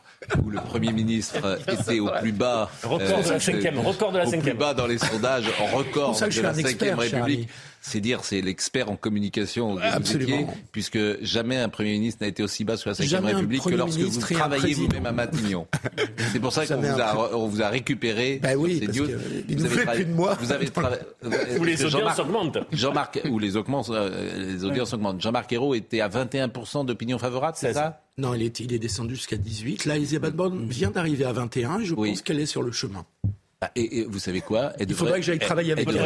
où 0.44 0.50
le 0.50 0.60
Premier 0.60 0.92
ministre 0.92 1.58
était 1.68 1.98
au 1.98 2.08
plus 2.20 2.30
bas. 2.30 2.70
Record 2.84 3.24
de 3.24 3.30
la 3.30 3.40
cinquième, 3.40 3.80
record 3.80 4.12
de 4.12 4.18
la 4.18 4.26
Au 4.26 4.30
plus 4.30 4.38
cinquième. 4.38 4.58
bas 4.58 4.74
dans 4.74 4.86
les 4.86 4.98
sondages, 4.98 5.50
record 5.74 6.14
de 6.14 6.40
la 6.40 6.50
un 6.50 6.54
expert, 6.54 7.00
5 7.00 7.08
cher 7.08 7.24
République. 7.24 7.48
C'est 7.88 8.00
dire, 8.00 8.24
c'est 8.24 8.40
l'expert 8.40 8.90
en 8.90 8.96
communication 8.96 9.76
que 9.76 9.80
vous 9.80 9.86
Absolument. 9.86 10.40
étiez, 10.40 10.46
puisque 10.72 10.98
jamais 11.22 11.56
un 11.56 11.68
Premier 11.68 11.92
ministre 11.92 12.22
n'a 12.22 12.28
été 12.28 12.42
aussi 12.42 12.64
bas 12.64 12.76
sur 12.76 12.90
la 12.90 12.94
5 12.94 13.06
Jamais 13.06 13.32
un 13.32 13.36
République 13.36 13.62
que 13.62 13.70
lorsque 13.70 13.98
vous 13.98 14.20
travaillez 14.20 14.74
vous-même 14.74 15.06
à 15.06 15.12
Matignon. 15.12 15.66
C'est 16.32 16.40
pour 16.40 16.52
ça 16.52 16.66
qu'on 16.66 16.76
vous, 16.80 17.00
a, 17.00 17.34
on 17.34 17.48
vous 17.48 17.62
a 17.62 17.68
récupéré. 17.68 18.40
Ben 18.42 18.56
oui, 18.56 18.78
ces 18.80 18.86
parce 18.86 18.98
news. 18.98 19.06
que 19.06 19.12
il 19.48 19.56
Vous 19.56 19.64
nous 19.64 19.66
avez 19.72 19.74
fait 19.86 19.92
plus 19.94 20.04
de 20.04 20.12
moi. 20.12 20.36
Vous 20.40 20.52
avez 20.52 20.68
travaillé. 20.68 21.00
Où 21.58 21.64
les 21.64 21.84
audiences 21.84 22.18
augmentent. 22.18 22.58
Jean-Marc, 22.72 23.20
où 23.30 23.38
les, 23.38 23.56
augmentent, 23.56 23.90
euh, 23.90 24.36
les 24.54 24.64
audiences 24.64 24.92
augmentent. 24.92 25.20
Jean-Marc 25.20 25.52
Ayrault 25.52 25.74
était 25.74 26.00
à 26.00 26.08
21% 26.08 26.84
d'opinion 26.86 27.18
favorable, 27.18 27.56
c'est 27.58 27.72
ça? 27.72 28.02
Non, 28.18 28.34
il 28.34 28.42
est, 28.42 28.60
il 28.60 28.72
est 28.72 28.78
descendu 28.80 29.14
jusqu'à 29.14 29.36
18. 29.36 29.84
Là, 29.84 29.96
Elisabeth 29.96 30.34
Borne 30.34 30.66
vient 30.68 30.90
d'arriver 30.90 31.24
à 31.24 31.32
21 31.32 31.80
et 31.80 31.84
je 31.84 31.94
Oui. 31.94 32.10
pense 32.10 32.22
qu'elle 32.22 32.40
est 32.40 32.46
sur 32.46 32.62
le 32.62 32.72
chemin. 32.72 33.06
Ah, 33.60 33.72
et, 33.74 33.98
et 34.00 34.04
vous 34.04 34.20
savez 34.20 34.40
quoi? 34.40 34.72
Elle 34.78 34.88
Il 34.88 34.94
faudrait 34.94 35.18
que 35.18 35.26
j'aille 35.26 35.40
travailler 35.40 35.72
avec 35.72 35.88
elle. 35.88 35.94
Pour 35.96 36.02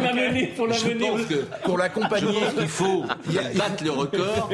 l'amener, 0.00 0.46
pour 0.56 0.72
Je 0.72 0.88
l'amener. 0.88 1.08
pense 1.08 1.26
que 1.26 1.34
Pour 1.64 1.78
l'accompagner. 1.78 2.26
Je 2.26 2.38
pense 2.44 2.54
qu'il 2.54 2.68
faut 2.68 3.04
battre 3.56 3.84
le 3.84 3.90
record. 3.92 4.50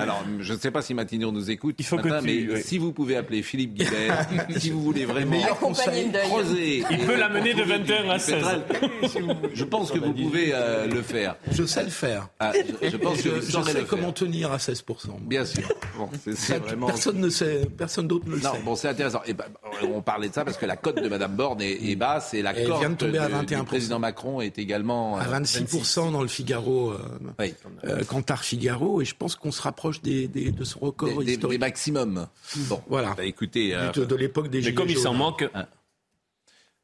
Alors, 0.00 0.22
je 0.38 0.52
ne 0.52 0.58
sais 0.58 0.70
pas 0.70 0.80
si 0.82 0.94
Matignon 0.94 1.32
nous 1.32 1.50
écoute 1.50 1.74
Il 1.78 1.84
faut 1.84 1.96
que 1.96 2.02
tu- 2.20 2.24
mais 2.24 2.54
oui. 2.54 2.62
si 2.62 2.78
vous 2.78 2.92
pouvez 2.92 3.16
appeler 3.16 3.42
Philippe 3.42 3.74
Guibert, 3.74 4.28
si 4.58 4.70
vous 4.70 4.82
voulez 4.82 5.04
vraiment 5.06 5.40
creuser. 5.42 6.84
Il 6.90 6.98
peut 6.98 7.16
l'amener 7.16 7.54
de 7.54 7.62
retrouver 7.62 7.78
21 7.78 8.10
à 8.10 8.18
du 8.18 8.24
16. 8.24 8.44
pétrole, 8.68 9.36
Je 9.54 9.64
pense 9.64 9.90
que 9.90 9.98
vous 9.98 10.12
pouvez 10.12 10.50
euh, 10.54 10.86
le 10.86 11.02
faire. 11.02 11.36
Je 11.50 11.64
sais 11.64 11.82
le 11.82 11.90
faire. 11.90 12.28
Ah, 12.38 12.52
je, 12.82 12.88
je 12.90 12.96
pense 12.96 13.22
que 13.22 13.40
Je, 13.40 13.46
je 13.50 13.62
sais 13.62 13.84
comment 13.88 14.12
tenir 14.12 14.52
à 14.52 14.58
16%. 14.58 14.82
Bien 15.22 15.44
sûr. 15.44 15.68
Bon, 15.98 16.08
c'est 16.24 16.36
c'est 16.36 16.52
Ça, 16.54 16.58
vraiment. 16.60 16.86
Personne 16.86 17.18
ne 17.18 17.28
sait, 17.28 17.62
personne 17.76 18.06
d'autre 18.06 18.26
ne 18.28 18.36
le 18.36 18.40
Non, 18.40 18.52
sait. 18.52 18.60
bon, 18.64 18.76
c'est 18.76 18.88
intéressant. 18.88 19.20
Et 19.26 19.32
ben, 19.34 19.44
on 19.92 20.02
parlait 20.02 20.28
de 20.28 20.34
ça 20.34 20.44
parce 20.44 20.56
que 20.56 20.66
la 20.66 20.76
cote 20.76 21.02
de 21.02 21.08
Madame 21.08 21.34
Borne 21.34 21.60
est, 21.62 21.72
est 21.90 21.96
basse 21.96 22.34
et 22.34 22.42
la 22.42 22.52
cote 22.54 22.78
vient 22.78 22.90
de 22.90 22.94
tomber 22.96 23.18
à 23.18 23.28
du 23.28 23.34
21%. 23.54 23.64
président 23.64 23.98
Macron 23.98 24.40
est 24.40 24.58
également 24.58 25.16
à 25.18 25.26
euh, 25.26 25.40
26% 25.40 26.12
dans 26.12 26.22
le 26.22 26.28
Figaro, 26.28 26.90
euh, 26.92 26.98
oui, 27.38 27.54
euh, 27.84 28.04
Cantar 28.04 28.44
Figaro, 28.44 29.00
et 29.00 29.04
je 29.04 29.14
pense 29.14 29.34
qu'on 29.36 29.52
se 29.52 29.62
rapproche 29.62 30.02
des, 30.02 30.28
des- 30.28 30.52
de 30.52 30.64
ce 30.64 30.78
record 30.78 31.08
des, 31.08 31.16
des- 31.16 31.24
des 31.24 31.32
historique 31.34 31.60
maximums. 31.60 32.26
Bon, 32.68 32.82
Voilà. 32.88 33.14
bah, 33.16 33.24
écoutez, 33.24 33.74
euh, 33.74 33.90
de, 33.92 34.04
de 34.04 34.14
l'époque 34.16 34.48
des 34.48 34.60
Mais 34.62 34.74
comme 34.74 34.88
il 34.88 34.98
s'en 34.98 35.14
manque, 35.14 35.48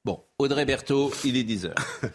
bon, 0.05 0.21
Audrey 0.39 0.65
Berthaud, 0.65 1.13
il 1.25 1.37
est 1.37 1.45
10 1.45 1.67
heures. 1.67 1.75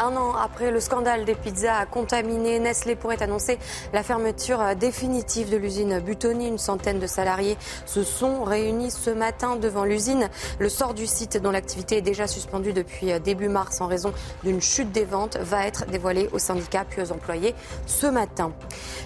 Un 0.00 0.16
an 0.16 0.32
après 0.36 0.70
le 0.70 0.78
scandale 0.78 1.24
des 1.24 1.34
pizzas 1.34 1.84
contaminées, 1.86 2.60
Nestlé 2.60 2.94
pourrait 2.94 3.20
annoncer 3.20 3.58
la 3.92 4.04
fermeture 4.04 4.76
définitive 4.76 5.50
de 5.50 5.56
l'usine 5.56 5.98
Butoni. 5.98 6.46
Une 6.46 6.58
centaine 6.58 7.00
de 7.00 7.08
salariés 7.08 7.58
se 7.84 8.04
sont 8.04 8.44
réunis 8.44 8.92
ce 8.92 9.10
matin 9.10 9.56
devant 9.56 9.82
l'usine. 9.82 10.30
Le 10.60 10.68
sort 10.68 10.94
du 10.94 11.08
site, 11.08 11.42
dont 11.42 11.50
l'activité 11.50 11.96
est 11.96 12.02
déjà 12.02 12.28
suspendue 12.28 12.72
depuis 12.72 13.18
début 13.18 13.48
mars 13.48 13.80
en 13.80 13.88
raison 13.88 14.12
d'une 14.44 14.60
chute 14.60 14.92
des 14.92 15.04
ventes, 15.04 15.36
va 15.38 15.66
être 15.66 15.84
dévoilé 15.86 16.28
aux 16.32 16.38
syndicats 16.38 16.84
puis 16.88 17.02
aux 17.02 17.10
employés 17.10 17.56
ce 17.86 18.06
matin. 18.06 18.52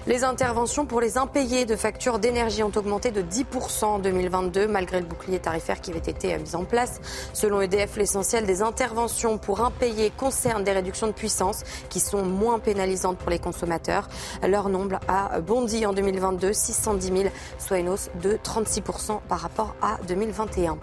Les 0.05 0.23
interventions 0.23 0.85
pour 0.85 1.01
les 1.01 1.17
impayés 1.17 1.65
de 1.65 1.75
factures 1.75 2.19
d'énergie 2.19 2.61
ont 2.61 2.71
augmenté 2.75 3.09
de 3.09 3.23
10% 3.23 3.85
en 3.85 3.99
2022, 3.99 4.67
malgré 4.67 4.99
le 4.99 5.07
bouclier 5.07 5.39
tarifaire 5.39 5.81
qui 5.81 5.89
avait 5.89 5.99
été 5.99 6.37
mis 6.37 6.53
en 6.53 6.65
place. 6.65 7.01
Selon 7.33 7.61
EDF, 7.61 7.97
l'essentiel 7.97 8.45
des 8.45 8.61
interventions 8.61 9.39
pour 9.39 9.61
impayés 9.61 10.11
concerne 10.15 10.63
des 10.63 10.82
réductions 10.83 11.07
de 11.07 11.13
puissance 11.13 11.63
qui 11.89 12.01
sont 12.01 12.23
moins 12.23 12.59
pénalisantes 12.59 13.17
pour 13.17 13.29
les 13.29 13.39
consommateurs. 13.39 14.09
Leur 14.45 14.67
nombre 14.67 14.99
a 15.07 15.39
bondi 15.39 15.85
en 15.85 15.93
2022, 15.93 16.51
610 16.51 17.07
000, 17.07 17.29
soit 17.57 17.79
une 17.79 17.87
hausse 17.87 18.09
de 18.21 18.33
36% 18.33 19.21
par 19.29 19.39
rapport 19.39 19.75
à 19.81 19.97
2021. 20.07 20.77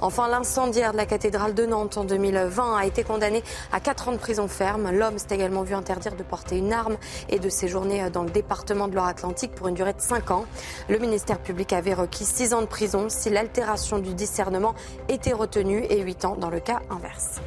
Enfin, 0.00 0.28
l'incendiaire 0.28 0.90
de 0.90 0.96
la 0.96 1.06
cathédrale 1.06 1.54
de 1.54 1.66
Nantes 1.66 1.96
en 1.96 2.04
2020 2.04 2.76
a 2.76 2.84
été 2.84 3.04
condamné 3.04 3.44
à 3.72 3.78
4 3.78 4.08
ans 4.08 4.12
de 4.12 4.16
prison 4.16 4.48
ferme. 4.48 4.90
L'homme 4.90 5.18
s'est 5.18 5.32
également 5.34 5.62
vu 5.62 5.74
interdire 5.74 6.16
de 6.16 6.24
porter 6.24 6.58
une 6.58 6.72
arme 6.72 6.96
et 7.28 7.38
de 7.38 7.48
séjourner 7.48 8.10
dans 8.10 8.24
le 8.24 8.30
département 8.30 8.88
de 8.88 8.94
Loire-Atlantique 8.94 9.54
pour 9.54 9.68
une 9.68 9.74
durée 9.74 9.92
de 9.92 10.00
5 10.00 10.32
ans. 10.32 10.46
Le 10.88 10.98
ministère 10.98 11.38
public 11.38 11.72
avait 11.72 11.94
requis 11.94 12.24
6 12.24 12.54
ans 12.54 12.60
de 12.60 12.66
prison 12.66 13.06
si 13.08 13.30
l'altération 13.30 14.00
du 14.00 14.14
discernement 14.14 14.74
était 15.08 15.32
retenue 15.32 15.84
et 15.88 16.00
8 16.00 16.24
ans 16.24 16.36
dans 16.36 16.50
le 16.50 16.58
cas 16.58 16.80
inverse. 16.90 17.40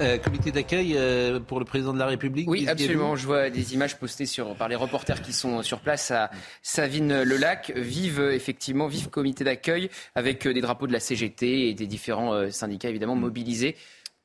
Euh, 0.00 0.16
comité 0.18 0.52
d'accueil 0.52 0.94
euh, 0.96 1.40
pour 1.40 1.58
le 1.58 1.64
président 1.64 1.92
de 1.92 1.98
la 1.98 2.06
République 2.06 2.48
Oui, 2.48 2.68
absolument. 2.68 3.16
Je 3.16 3.26
vois 3.26 3.50
des 3.50 3.74
images 3.74 3.98
postées 3.98 4.26
sur, 4.26 4.54
par 4.54 4.68
les 4.68 4.76
reporters 4.76 5.20
qui 5.20 5.32
sont 5.32 5.62
sur 5.62 5.80
place 5.80 6.10
à 6.10 6.30
Savine-le-Lac. 6.62 7.72
Vive, 7.74 8.20
effectivement, 8.20 8.86
vive 8.86 9.10
comité 9.10 9.44
d'accueil 9.44 9.90
avec 10.14 10.46
euh, 10.46 10.54
des 10.54 10.60
drapeaux 10.60 10.86
de 10.86 10.92
la 10.92 11.00
CGT 11.00 11.68
et 11.68 11.74
des 11.74 11.86
différents 11.86 12.50
syndicats, 12.50 12.88
évidemment, 12.88 13.16
Mm. 13.16 13.20
mobilisés 13.20 13.76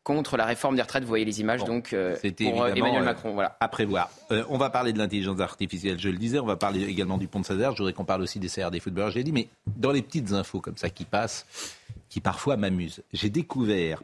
contre 0.03 0.35
la 0.35 0.45
réforme 0.45 0.75
des 0.75 0.81
retraites. 0.81 1.03
Vous 1.03 1.09
voyez 1.09 1.23
les 1.25 1.39
images, 1.39 1.63
donc, 1.63 1.93
euh, 1.93 2.15
pour 2.37 2.63
euh, 2.63 2.73
Emmanuel 2.73 3.01
euh, 3.01 3.05
Macron. 3.05 3.33
Voilà. 3.33 3.55
à 3.59 3.67
prévoir. 3.69 4.09
Euh, 4.31 4.43
on 4.49 4.57
va 4.57 4.69
parler 4.69 4.91
de 4.91 4.97
l'intelligence 4.97 5.39
artificielle, 5.39 5.97
je 5.97 6.09
le 6.09 6.17
disais. 6.17 6.39
On 6.39 6.45
va 6.45 6.57
parler 6.57 6.83
également 6.83 7.17
du 7.17 7.27
pont 7.27 7.39
de 7.39 7.45
Sazer. 7.45 7.71
Je 7.71 7.77
voudrais 7.77 7.93
qu'on 7.93 8.03
parle 8.03 8.21
aussi 8.21 8.39
des 8.39 8.49
CR 8.49 8.69
des 8.69 8.81
footballeurs. 8.81 9.11
J'ai 9.11 9.23
dit, 9.23 9.31
mais 9.31 9.47
dans 9.77 9.91
les 9.91 10.01
petites 10.01 10.33
infos 10.33 10.59
comme 10.59 10.77
ça 10.77 10.89
qui 10.89 11.05
passent, 11.05 11.45
qui 12.09 12.19
parfois 12.19 12.57
m'amusent, 12.57 13.01
j'ai 13.13 13.29
découvert 13.29 14.03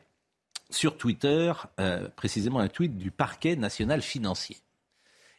sur 0.69 0.97
Twitter 0.97 1.51
euh, 1.79 2.07
précisément 2.15 2.59
un 2.59 2.67
tweet 2.67 2.97
du 2.97 3.11
parquet 3.11 3.55
national 3.55 4.01
financier. 4.01 4.57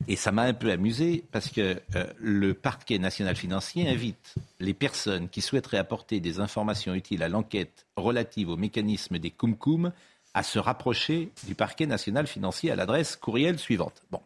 Et 0.09 0.17
ça 0.17 0.33
m'a 0.33 0.43
un 0.43 0.55
peu 0.55 0.71
amusé 0.71 1.25
parce 1.31 1.51
que 1.51 1.81
euh, 1.95 2.07
le 2.19 2.55
parquet 2.55 2.99
national 2.99 3.37
financier 3.37 3.89
invite 3.89 4.35
les 4.59 4.73
personnes 4.73 5.29
qui 5.29 5.43
souhaiteraient 5.43 5.79
apporter 5.79 6.21
des 6.21 6.41
informations 6.41 6.95
utiles 6.95 7.23
à 7.23 7.29
l'enquête 7.29 7.87
relative 7.97 8.49
au 8.49 8.57
mécanisme 8.57 9.19
des 9.19 9.31
cum 9.31 9.93
à 10.33 10.43
se 10.43 10.59
rapprocher 10.59 11.31
du 11.47 11.55
parquet 11.55 11.87
national 11.87 12.27
financier 12.27 12.71
à 12.71 12.77
l'adresse 12.77 13.17
courriel 13.17 13.59
suivante. 13.59 14.03
Bon, 14.11 14.21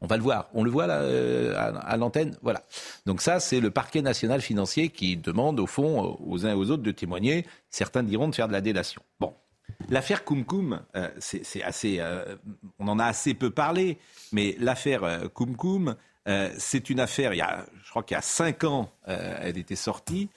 on 0.00 0.06
va 0.06 0.16
le 0.16 0.22
voir. 0.22 0.48
On 0.54 0.64
le 0.64 0.70
voit 0.70 0.88
euh, 0.88 1.54
à, 1.56 1.76
à 1.76 1.96
l'antenne? 1.98 2.36
Voilà. 2.40 2.62
Donc 3.04 3.20
ça, 3.20 3.38
c'est 3.38 3.60
le 3.60 3.70
parquet 3.70 4.00
national 4.00 4.40
financier 4.40 4.88
qui 4.88 5.16
demande 5.16 5.60
au 5.60 5.66
fond 5.66 6.16
aux 6.24 6.46
uns 6.46 6.50
et 6.50 6.54
aux 6.54 6.70
autres 6.70 6.82
de 6.82 6.90
témoigner. 6.90 7.44
Certains 7.70 8.02
diront 8.02 8.28
de 8.28 8.34
faire 8.34 8.48
de 8.48 8.52
la 8.52 8.62
délation. 8.62 9.02
Bon. 9.20 9.34
L'affaire 9.90 10.24
Koum 10.24 10.80
euh, 10.96 11.08
c'est 11.18 11.62
assez, 11.62 11.96
euh, 12.00 12.36
on 12.78 12.88
en 12.88 12.98
a 12.98 13.06
assez 13.06 13.34
peu 13.34 13.50
parlé, 13.50 13.98
mais 14.32 14.56
l'affaire 14.58 15.04
euh, 15.04 15.28
Koum 15.28 15.96
euh, 16.28 16.50
c'est 16.58 16.90
une 16.90 17.00
affaire. 17.00 17.32
Il 17.32 17.38
y 17.38 17.42
a, 17.42 17.64
je 17.82 17.90
crois 17.90 18.02
qu'il 18.02 18.14
y 18.14 18.18
a 18.18 18.22
cinq 18.22 18.64
ans, 18.64 18.90
euh, 19.08 19.38
elle 19.40 19.56
était 19.56 19.76
sortie. 19.76 20.28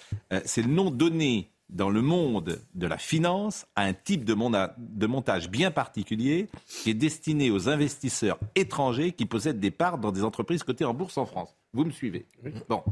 C'est 0.46 0.62
le 0.62 0.70
nom 0.70 0.90
donné 0.90 1.50
dans 1.70 1.90
le 1.90 2.02
monde 2.02 2.60
de 2.76 2.88
la 2.88 2.98
finance 2.98 3.66
à 3.76 3.84
un 3.84 3.94
type 3.94 4.26
de, 4.26 4.36
de 4.78 5.08
montage 5.08 5.50
bien 5.50 5.72
particulier 5.72 6.48
qui 6.68 6.90
est 6.90 6.94
destiné 6.94 7.50
aux 7.50 7.70
investisseurs 7.70 8.40
étrangers 8.56 9.12
qui 9.14 9.26
possèdent 9.26 9.60
des 9.60 9.72
parts 9.72 9.98
dans 9.98 10.12
des 10.12 10.24
entreprises 10.24 10.64
cotées 10.64 10.86
en 10.86 10.94
bourse 10.94 11.18
en 11.18 11.26
France. 11.26 11.56
Vous 11.74 11.86
me 11.86 11.92
suivez? 11.92 12.26
Bon. 12.68 12.84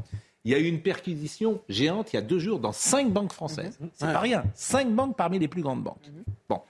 Il 0.45 0.51
y 0.51 0.55
a 0.55 0.59
eu 0.59 0.65
une 0.65 0.81
perquisition 0.81 1.61
géante 1.67 2.13
il 2.13 2.15
y 2.15 2.19
a 2.19 2.21
deux 2.21 2.39
jours 2.39 2.59
dans 2.59 2.71
cinq 2.71 3.11
banques 3.11 3.33
françaises. 3.33 3.77
C'est 3.93 4.05
pas 4.05 4.19
rien. 4.19 4.43
Cinq 4.55 4.89
banques 4.89 5.17
parmi 5.17 5.37
les 5.37 5.47
plus 5.47 5.61
grandes 5.61 5.83
banques. 5.83 6.09
Bon. 6.47 6.61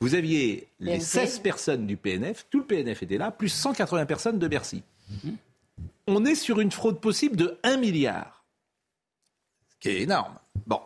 Vous 0.00 0.14
aviez 0.14 0.68
les 0.80 0.98
BNP. 0.98 1.04
16 1.04 1.38
personnes 1.38 1.86
du 1.86 1.96
PNF, 1.96 2.46
tout 2.50 2.58
le 2.58 2.66
PNF 2.66 3.02
était 3.02 3.16
là, 3.16 3.30
plus 3.30 3.48
180 3.48 4.06
personnes 4.06 4.38
de 4.38 4.48
Bercy. 4.48 4.82
On 6.06 6.24
est 6.24 6.34
sur 6.34 6.60
une 6.60 6.70
fraude 6.70 7.00
possible 7.00 7.36
de 7.36 7.58
1 7.62 7.78
milliard. 7.78 8.44
Ce 9.70 9.76
qui 9.80 9.88
est 9.88 10.02
énorme. 10.02 10.34
Bon. 10.66 10.80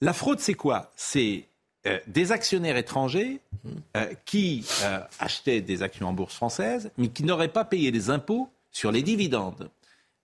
La 0.00 0.12
fraude, 0.12 0.40
c'est 0.40 0.54
quoi? 0.54 0.92
C'est 0.96 1.46
euh, 1.86 1.98
des 2.06 2.32
actionnaires 2.32 2.76
étrangers 2.76 3.40
euh, 3.96 4.12
qui 4.24 4.66
euh, 4.82 5.00
achetaient 5.18 5.60
des 5.60 5.82
actions 5.82 6.08
en 6.08 6.12
bourse 6.12 6.34
française, 6.34 6.90
mais 6.98 7.08
qui 7.08 7.24
n'auraient 7.24 7.48
pas 7.48 7.64
payé 7.64 7.90
les 7.90 8.10
impôts 8.10 8.48
sur 8.70 8.92
les 8.92 9.02
dividendes. 9.02 9.70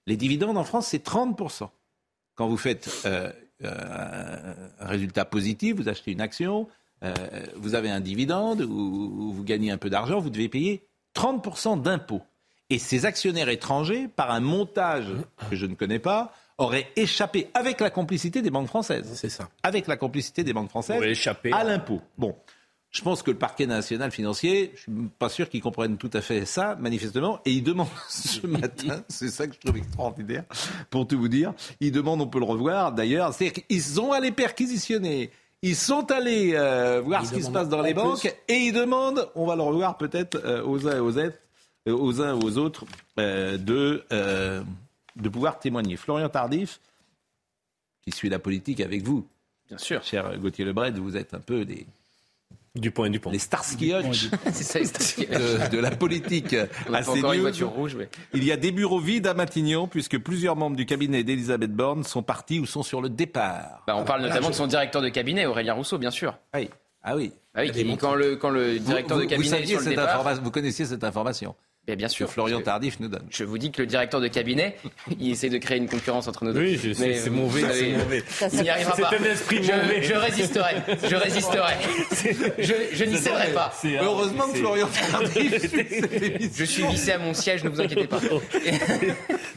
Les 0.07 0.17
dividendes 0.17 0.59
en 0.59 0.65
France, 0.65 0.89
c'est 0.89 1.05
30%. 1.05 1.69
Quand 2.35 2.49
vous 2.49 2.57
faites 2.57 2.91
euh, 3.05 3.31
euh, 3.65 4.55
un 4.81 4.87
résultat 4.87 5.25
positif, 5.25 5.77
vous 5.77 5.89
achetez 5.89 6.13
une 6.13 6.21
action, 6.21 6.69
euh, 7.05 7.13
vous 7.57 7.75
avez 7.75 7.91
un 7.91 8.01
dividende 8.01 8.63
ou, 8.63 8.73
ou 8.73 9.33
vous 9.33 9.45
gagnez 9.45 9.71
un 9.71 9.79
peu 9.79 9.91
d'argent, 9.91 10.21
vous 10.21 10.31
devez 10.31 10.49
payer 10.49 10.87
30% 11.15 11.83
d'impôts. 11.83 12.23
Et 12.71 12.79
ces 12.79 13.05
actionnaires 13.05 13.49
étrangers, 13.49 14.09
par 14.09 14.31
un 14.31 14.41
montage 14.41 15.09
que 15.51 15.57
je 15.57 15.67
ne 15.67 15.75
connais 15.75 15.99
pas, 15.99 16.33
auraient 16.57 16.89
échappé 16.95 17.49
avec 17.55 17.81
la 17.81 17.91
complicité 17.91 18.43
des 18.43 18.51
banques 18.51 18.69
françaises. 18.69 19.11
C'est 19.15 19.29
ça. 19.29 19.49
Avec 19.63 19.87
la 19.87 19.97
complicité 19.97 20.45
des 20.45 20.53
banques 20.53 20.71
françaises 20.71 21.03
à 21.53 21.65
l'impôt. 21.65 22.01
Bon. 22.17 22.37
Je 22.93 23.03
pense 23.03 23.23
que 23.23 23.31
le 23.31 23.37
parquet 23.37 23.67
national 23.67 24.11
financier, 24.11 24.73
je 24.75 24.81
suis 24.81 24.93
pas 25.19 25.29
sûr 25.29 25.49
qu'ils 25.49 25.63
comprennent 25.63 25.97
tout 25.97 26.11
à 26.13 26.21
fait 26.21 26.45
ça, 26.45 26.75
manifestement, 26.75 27.41
et 27.45 27.53
ils 27.53 27.63
demandent 27.63 27.87
ce 28.09 28.45
matin, 28.47 29.05
c'est 29.09 29.29
ça 29.31 29.47
que 29.47 29.55
je 29.55 29.61
trouve 29.61 29.77
extraordinaire, 29.77 30.45
pour 30.91 31.07
tout 31.07 31.17
vous 31.19 31.29
dire, 31.29 31.55
ils 31.81 31.93
demandent, 31.93 32.21
on 32.21 32.27
peut 32.27 32.41
le 32.41 32.45
revoir 32.47 32.93
d'ailleurs, 32.93 33.33
c'est 33.33 33.53
qu'ils 33.53 34.01
ont 34.01 34.13
allé 34.13 34.33
perquisitionner, 34.33 35.31
ils 35.63 35.77
sont 35.77 36.11
allés 36.11 36.53
euh, 36.55 37.01
voir 37.05 37.23
Ils 37.23 37.29
ce 37.29 37.35
qui 37.35 37.43
se 37.43 37.51
passe 37.51 37.69
dans 37.69 37.81
les 37.83 37.95
plus. 37.95 38.03
banques, 38.03 38.35
et 38.49 38.57
ils 38.57 38.73
demandent, 38.73 39.29
on 39.37 39.47
va 39.47 39.55
le 39.55 39.63
revoir 39.63 39.97
peut-être 39.97 40.37
euh, 40.45 40.65
aux 40.65 40.89
uns 40.89 40.97
et 40.97 41.01
aux 41.01 41.17
autres, 41.17 41.39
euh, 41.89 41.93
aux 41.97 42.21
uns 42.21 42.41
et 42.41 42.45
aux 42.45 42.59
autres, 42.59 42.85
euh, 43.21 43.57
de, 43.57 44.03
euh, 44.13 44.65
de 45.15 45.29
pouvoir 45.29 45.61
témoigner. 45.61 45.97
Florian 45.97 46.29
Tardif, 46.29 46.81
qui 48.03 48.11
suit 48.11 48.31
la 48.31 48.39
politique 48.41 48.81
avec 48.81 49.03
vous, 49.05 49.25
Bien 49.69 49.79
sûr. 49.79 50.03
cher 50.03 50.37
Gauthier 50.39 50.65
Lebret, 50.65 50.91
vous 50.93 51.17
êtes 51.17 51.35
un 51.35 51.41
peu 51.41 51.65
des 51.65 51.87
Dupont 52.77 53.05
et 53.05 53.11
Dupont. 53.11 53.31
les 53.31 53.39
Starsky 53.41 53.93
Hutch 53.93 54.29
C'est 54.53 54.63
ça, 54.65 54.79
c'est 55.01 55.29
de, 55.29 55.71
de 55.71 55.79
la 55.79 55.91
politique 55.91 56.55
à 56.55 56.67
pas 56.87 57.01
encore 57.11 57.15
une 57.17 57.23
CNews. 57.23 57.41
voiture 57.41 57.69
rouge, 57.71 57.97
mais. 57.97 58.09
Il 58.33 58.45
y 58.45 58.53
a 58.53 58.57
des 58.57 58.71
bureaux 58.71 59.01
vides 59.01 59.27
à 59.27 59.35
Matignon 59.35 59.89
puisque 59.89 60.19
plusieurs 60.19 60.55
membres 60.57 60.77
du 60.77 60.87
cabinet 60.87 61.25
d'Elisabeth 61.25 61.73
Borne 61.73 62.05
sont 62.05 62.23
partis 62.23 62.61
ou 62.61 62.67
sont 62.67 62.83
sur 62.85 63.01
le 63.03 63.09
départ. 63.09 63.83
Bah, 63.89 63.97
on 63.97 64.05
parle 64.05 64.23
notamment 64.23 64.51
de 64.51 64.55
son 64.55 64.69
directeur 64.69 65.03
de 65.03 65.09
cabinet, 65.09 65.47
Aurélien 65.47 65.75
Rousseau, 65.75 65.99
bien 65.99 66.11
sûr. 66.13 66.39
Oui. 66.55 66.71
Ah 67.03 67.17
oui. 67.17 67.33
Ah 67.55 67.63
oui, 67.63 67.73
qui- 67.73 67.97
quand, 67.97 68.15
le, 68.15 68.37
quand 68.37 68.51
le 68.51 68.79
directeur 68.79 69.17
vous, 69.17 69.25
de 69.25 69.29
vous 69.29 69.31
cabinet 69.31 69.49
est 69.49 69.51
saviez 69.51 69.67
sur 69.67 69.79
le 69.79 69.85
cette 69.85 69.91
départ, 69.97 70.25
informa- 70.25 70.41
vous 70.41 70.51
connaissiez 70.53 70.85
cette 70.85 71.03
information 71.03 71.57
bien, 71.87 71.97
bien 71.97 72.07
que 72.07 72.13
sûr. 72.13 72.31
Florian 72.31 72.61
Tardif 72.61 73.01
nous 73.01 73.09
donne. 73.09 73.27
Je 73.31 73.45
vous 73.45 73.59
dis 73.59 73.71
que 73.73 73.83
le 73.83 73.87
directeur 73.87 74.21
de 74.21 74.29
cabinet, 74.29 74.77
il 75.21 75.31
essaie 75.33 75.49
de 75.49 75.59
créer 75.59 75.79
une 75.79 75.89
concurrence 75.89 76.29
entre 76.29 76.45
nous 76.45 76.53
deux. 76.53 76.61
Oui, 76.61 76.81
je 76.83 76.93
sais, 76.93 77.07
Mais, 77.09 77.15
c'est 77.17 77.29
euh, 77.29 77.33
mauvais, 77.33 77.61
vous 77.61 77.67
savez, 77.67 77.79
c'est 77.93 77.97
mauvais. 78.05 78.23
Il 78.55 78.63
n'y 78.63 78.71
arrivera 78.71 78.93
C'est 78.97 79.03
pas. 79.03 79.11
un 79.19 79.25
esprit 79.25 79.63
je, 79.63 79.73
mauvais. 79.73 80.03
je 80.03 80.15
résisterai. 80.15 80.75
Je 81.09 81.17
résisterai. 81.17 81.75
Je, 82.59 82.73
je 82.93 83.05
n'y 83.05 83.17
céderai 83.17 83.53
pas. 83.53 83.73
Heureusement 84.03 84.47
que 84.49 84.59
Florian 84.59 84.89
Tardif. 85.11 85.73
Je 86.57 86.65
suis 86.65 86.85
vissé 86.87 87.13
à 87.13 87.19
mon 87.19 87.33
siège, 87.35 87.65
ne 87.65 87.71
vous 87.71 87.81
inquiétez 87.81 88.07
pas. 88.07 88.21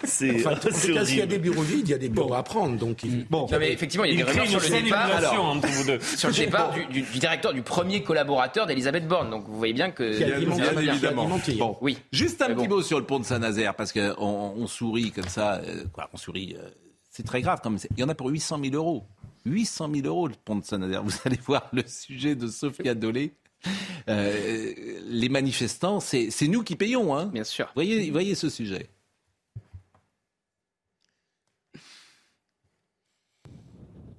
C'est 0.06 0.36
Enfin, 0.36 0.54
en 0.54 1.06
s'il 1.06 1.18
y 1.18 1.22
a 1.22 1.26
des 1.26 1.38
bureaux 1.38 1.62
vides, 1.62 1.88
il 1.88 1.92
y 1.92 1.94
a 1.94 1.98
des 1.98 2.10
bureaux 2.10 2.34
à 2.34 2.44
prendre. 2.44 2.78
Donc, 2.78 3.04
il- 3.04 3.26
Bon, 3.30 3.48
Non, 3.52 3.60
mais 3.60 3.72
effectivement, 3.72 4.06
il 4.06 4.18
y 4.20 4.22
a 4.22 4.26
des 4.26 4.32
sur 4.48 4.60
le 4.60 4.70
départ. 4.82 5.06
émulation 5.10 5.30
alors, 5.32 5.46
entre 5.46 5.68
vous 5.68 5.84
deux. 5.86 6.00
sur 6.02 6.30
le 6.30 6.36
départ 6.36 6.72
du, 6.74 6.86
du- 6.86 7.02
du 7.02 7.20
directeur, 7.20 7.54
du 7.54 7.62
premier 7.62 8.04
collaborateur 8.04 8.66
d'Elisabeth 8.66 9.08
Borne. 9.08 9.30
Donc 9.30 9.46
vous 9.48 9.58
voyez 9.58 9.74
bien 9.74 9.92
que. 9.92 10.18
Bien 10.18 10.38
évidemment. 10.80 11.30
Bon, 11.58 11.78
Oui. 11.82 11.98
Juste 12.14 12.42
un 12.44 12.50
Mais 12.50 12.56
petit 12.56 12.68
bon. 12.68 12.76
mot 12.76 12.82
sur 12.84 13.00
le 13.00 13.06
pont 13.06 13.20
de 13.20 13.26
Saint-Nazaire, 13.26 13.76
parce 13.76 13.92
qu'on 13.92 14.14
on 14.20 14.68
sourit 14.68 15.12
comme 15.12 15.28
ça. 15.28 15.56
euh, 15.56 15.84
quoi, 15.92 16.10
on 16.14 16.18
sourit. 16.18 16.56
euh, 16.58 16.70
c'est 17.10 17.24
très 17.26 17.42
grave. 17.42 17.60
Comme 17.62 17.78
c'est- 17.80 17.90
il 17.98 18.00
y 18.00 18.04
en 18.04 18.10
a 18.10 18.16
pour 18.16 18.30
800 18.30 18.60
000 18.64 18.76
euros. 18.76 19.04
800 19.46 19.90
000 19.94 20.08
euros 20.08 20.28
le 20.28 20.36
pont 20.46 20.56
de 20.56 20.64
Saint-Nazaire. 20.64 21.04
Vous 21.04 21.12
allez 21.26 21.40
voir 21.46 21.68
le 21.74 21.84
sujet 21.88 22.36
de 22.36 22.48
Sophia 22.48 22.94
Dolé. 22.96 23.34
Euh, 24.10 24.74
les 25.08 25.30
manifestants, 25.30 26.00
c'est 26.00 26.30
c'est 26.30 26.48
nous 26.48 26.64
qui 26.64 26.76
payons. 26.76 27.16
Hein. 27.16 27.28
Bien 27.28 27.44
sûr. 27.46 27.72
Voyez, 27.76 28.12
voyez 28.12 28.36
ce 28.36 28.50
sujet. 28.50 28.90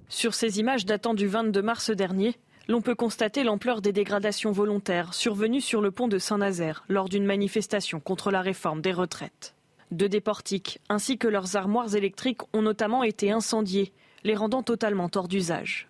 Sur 0.09 0.33
ces 0.33 0.59
images 0.59 0.85
datant 0.85 1.13
du 1.13 1.27
22 1.27 1.61
mars 1.61 1.89
dernier, 1.91 2.35
l'on 2.67 2.81
peut 2.81 2.95
constater 2.95 3.43
l'ampleur 3.43 3.81
des 3.81 3.91
dégradations 3.91 4.51
volontaires 4.51 5.13
survenues 5.13 5.61
sur 5.61 5.81
le 5.81 5.91
pont 5.91 6.07
de 6.07 6.17
Saint-Nazaire 6.17 6.83
lors 6.87 7.09
d'une 7.09 7.25
manifestation 7.25 7.99
contre 7.99 8.31
la 8.31 8.41
réforme 8.41 8.81
des 8.81 8.93
retraites. 8.93 9.55
Deux 9.91 10.09
des 10.09 10.21
portiques 10.21 10.79
ainsi 10.89 11.17
que 11.17 11.27
leurs 11.27 11.55
armoires 11.55 11.95
électriques 11.95 12.41
ont 12.53 12.61
notamment 12.61 13.03
été 13.03 13.31
incendiées, 13.31 13.93
les 14.23 14.35
rendant 14.35 14.63
totalement 14.63 15.09
hors 15.15 15.27
d'usage. 15.27 15.87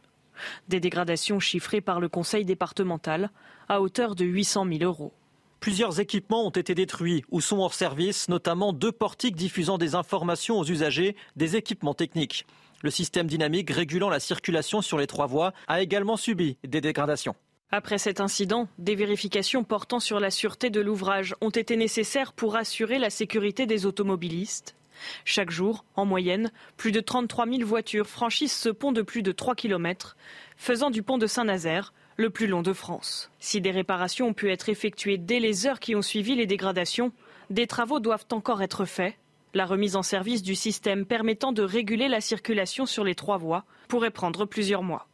Des 0.67 0.82
dégradations 0.82 1.39
chiffrées 1.39 1.80
par 1.80 2.01
le 2.01 2.09
conseil 2.09 2.43
départemental 2.43 3.30
à 3.69 3.82
hauteur 3.82 4.15
de 4.15 4.26
800 4.26 4.65
000 4.67 4.84
euros. 4.84 5.13
Plusieurs 5.61 5.99
équipements 5.99 6.45
ont 6.45 6.51
été 6.51 6.76
détruits 6.76 7.23
ou 7.32 7.41
sont 7.41 7.57
hors 7.57 7.73
service, 7.73 8.28
notamment 8.28 8.73
deux 8.73 8.91
portiques 8.91 9.36
diffusant 9.36 9.78
des 9.78 9.95
informations 9.95 10.59
aux 10.59 10.65
usagers, 10.65 11.15
des 11.38 11.55
équipements 11.55 11.93
techniques. 11.93 12.45
Le 12.86 12.91
système 12.91 13.25
dynamique 13.25 13.71
régulant 13.71 14.11
la 14.11 14.19
circulation 14.19 14.83
sur 14.83 14.99
les 14.99 15.07
trois 15.07 15.25
voies 15.25 15.53
a 15.67 15.81
également 15.81 16.17
subi 16.17 16.55
des 16.63 16.81
dégradations. 16.81 17.36
Après 17.71 17.97
cet 17.97 18.21
incident, 18.21 18.67
des 18.77 18.93
vérifications 18.93 19.63
portant 19.63 19.99
sur 19.99 20.19
la 20.19 20.29
sûreté 20.29 20.69
de 20.69 20.81
l'ouvrage 20.81 21.33
ont 21.41 21.49
été 21.49 21.77
nécessaires 21.77 22.31
pour 22.31 22.55
assurer 22.55 22.99
la 22.99 23.09
sécurité 23.09 23.65
des 23.65 23.88
automobilistes. 23.88 24.75
Chaque 25.23 25.49
jour, 25.49 25.83
en 25.95 26.05
moyenne, 26.05 26.51
plus 26.77 26.91
de 26.91 26.99
33 26.99 27.47
000 27.47 27.67
voitures 27.67 28.05
franchissent 28.05 28.61
ce 28.61 28.69
pont 28.69 28.91
de 28.91 29.01
plus 29.01 29.23
de 29.23 29.31
3 29.31 29.55
km, 29.55 30.15
faisant 30.55 30.91
du 30.91 31.01
pont 31.01 31.17
de 31.17 31.25
Saint-Nazaire 31.25 31.91
le 32.17 32.29
plus 32.29 32.45
long 32.45 32.61
de 32.61 32.71
France. 32.71 33.31
Si 33.39 33.61
des 33.61 33.71
réparations 33.71 34.27
ont 34.27 34.33
pu 34.36 34.51
être 34.51 34.69
effectuées 34.69 35.17
dès 35.17 35.39
les 35.39 35.65
heures 35.65 35.79
qui 35.79 35.95
ont 35.95 36.03
suivi 36.03 36.36
les 36.36 36.45
dégradations, 36.45 37.11
des 37.49 37.65
travaux 37.65 37.99
doivent 37.99 38.27
encore 38.31 38.61
être 38.61 38.86
faits. 38.86 39.15
La 39.55 39.65
remise 39.65 39.95
en 39.95 40.03
service 40.03 40.43
du 40.43 40.53
système 40.53 41.05
permettant 41.05 41.51
de 41.53 41.63
réguler 41.63 42.07
la 42.09 42.21
circulation 42.21 42.85
sur 42.85 43.03
les 43.03 43.15
trois 43.15 43.37
voies 43.37 43.63
pourrait 43.87 44.11
prendre 44.11 44.45
plusieurs 44.45 44.83
mois. 44.83 45.07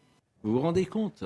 Vous 0.44 0.54
vous 0.54 0.60
rendez 0.60 0.86
compte 0.86 1.24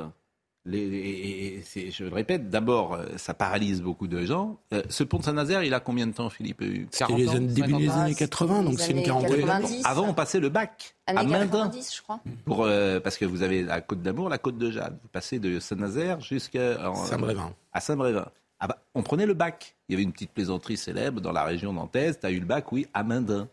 les, 0.67 1.61
je 1.75 2.03
le 2.05 2.13
répète, 2.13 2.49
d'abord, 2.49 2.95
euh, 2.95 3.05
ça 3.17 3.35
paralyse 3.35 3.83
beaucoup 3.83 4.07
de 4.07 4.25
gens. 4.25 4.57
Euh, 4.73 4.81
ce 4.89 5.03
pont 5.03 5.19
de 5.19 5.23
Saint-Nazaire, 5.23 5.63
il 5.63 5.73
a 5.75 5.79
combien 5.79 6.07
de 6.07 6.11
temps, 6.11 6.31
Philippe? 6.31 6.61
Euh, 6.63 6.85
C'était 6.89 7.13
les 7.13 7.29
années- 7.29 7.53
début 7.53 7.73
des 7.73 7.89
années 7.91 8.15
80, 8.15 8.63
donc 8.63 8.79
c'est 8.79 8.91
une 8.93 9.03
quarantaine 9.03 9.45
d'années. 9.45 9.81
Avant, 9.83 10.07
on 10.09 10.13
passait 10.15 10.39
le 10.39 10.49
bac 10.49 10.95
à 11.05 11.11
Années 11.11 11.33
Mindin. 11.33 11.45
90, 11.69 11.95
je 11.95 12.01
crois. 12.01 12.19
Pour, 12.45 12.63
euh, 12.63 12.99
parce 12.99 13.15
que 13.17 13.25
vous 13.25 13.43
avez 13.43 13.61
la 13.61 13.79
côte 13.81 14.01
d'Amour, 14.01 14.27
la 14.27 14.39
côte 14.39 14.57
de 14.57 14.71
Jade. 14.71 14.97
Vous 15.03 15.09
passez 15.09 15.37
de 15.37 15.59
Saint-Nazaire 15.59 16.19
jusqu'à 16.19 16.89
en- 16.89 16.95
Saint-Brévin. 16.95 17.53
À 17.71 17.79
Saint-Brévin. 17.79 18.25
Ah 18.59 18.67
bah, 18.67 18.83
on 18.93 19.03
prenait 19.03 19.25
le 19.25 19.33
bac. 19.33 19.75
Il 19.87 19.93
y 19.93 19.95
avait 19.95 20.03
une 20.03 20.13
petite 20.13 20.31
plaisanterie 20.31 20.77
célèbre 20.77 21.21
dans 21.21 21.31
la 21.31 21.43
région 21.43 21.73
nantaise. 21.73 22.19
Tu 22.19 22.25
as 22.25 22.31
eu 22.31 22.39
le 22.39 22.45
bac, 22.45 22.71
oui, 22.71 22.87
à 22.93 23.03
Mindin. 23.03 23.49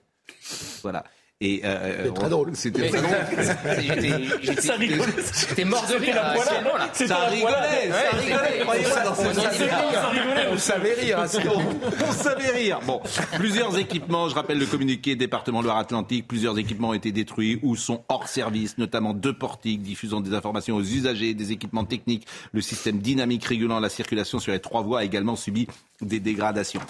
Voilà. 0.83 1.05
Et 1.45 1.61
euh, 1.65 2.05
C'était 2.05 2.15
très 2.15 2.29
drôle. 2.29 2.51
C'était 2.55 2.89
très 2.89 3.03
drôle. 3.03 3.17
J'étais 4.43 5.65
mort 5.65 5.85
de 5.89 5.95
rire. 5.97 6.15
là, 6.15 6.31
actuellement, 6.31 6.77
là. 6.77 6.89
Ça 6.95 7.17
rigolait, 7.27 7.91
ça 7.91 8.17
rigolait. 8.17 8.63
On 10.53 10.57
savait 10.57 10.95
rire, 10.95 11.19
hein, 11.19 11.27
on 12.09 12.13
savait 12.13 12.51
rire. 12.51 12.79
Bon, 12.87 13.01
plusieurs 13.35 13.77
équipements, 13.77 14.29
je 14.29 14.37
rappelle 14.37 14.61
le 14.61 14.67
communiqué 14.67 15.17
département 15.17 15.63
Loire-Atlantique, 15.63 16.29
plusieurs 16.29 16.57
équipements 16.61 16.91
ont 16.91 16.95
été 16.95 17.11
détruits 17.11 17.59
ou 17.65 17.75
sont 17.75 18.05
hors 18.09 18.29
service, 18.29 18.79
notamment 18.79 19.13
deux 19.13 19.33
portiques 19.33 19.83
diffusant 19.83 20.21
des 20.21 20.35
informations 20.35 20.77
aux 20.77 20.83
usagers, 20.83 21.35
des 21.35 21.51
équipements 21.51 21.85
techniques. 21.85 22.25
Le 22.53 22.61
système 22.61 22.99
dynamique 22.99 23.45
régulant 23.45 23.81
la 23.81 23.89
circulation 23.89 24.39
sur 24.39 24.53
les 24.53 24.61
trois 24.61 24.83
voies 24.83 25.01
a 25.01 25.05
également 25.05 25.35
subi 25.35 25.67
des 26.01 26.21
dégradations. 26.21 26.81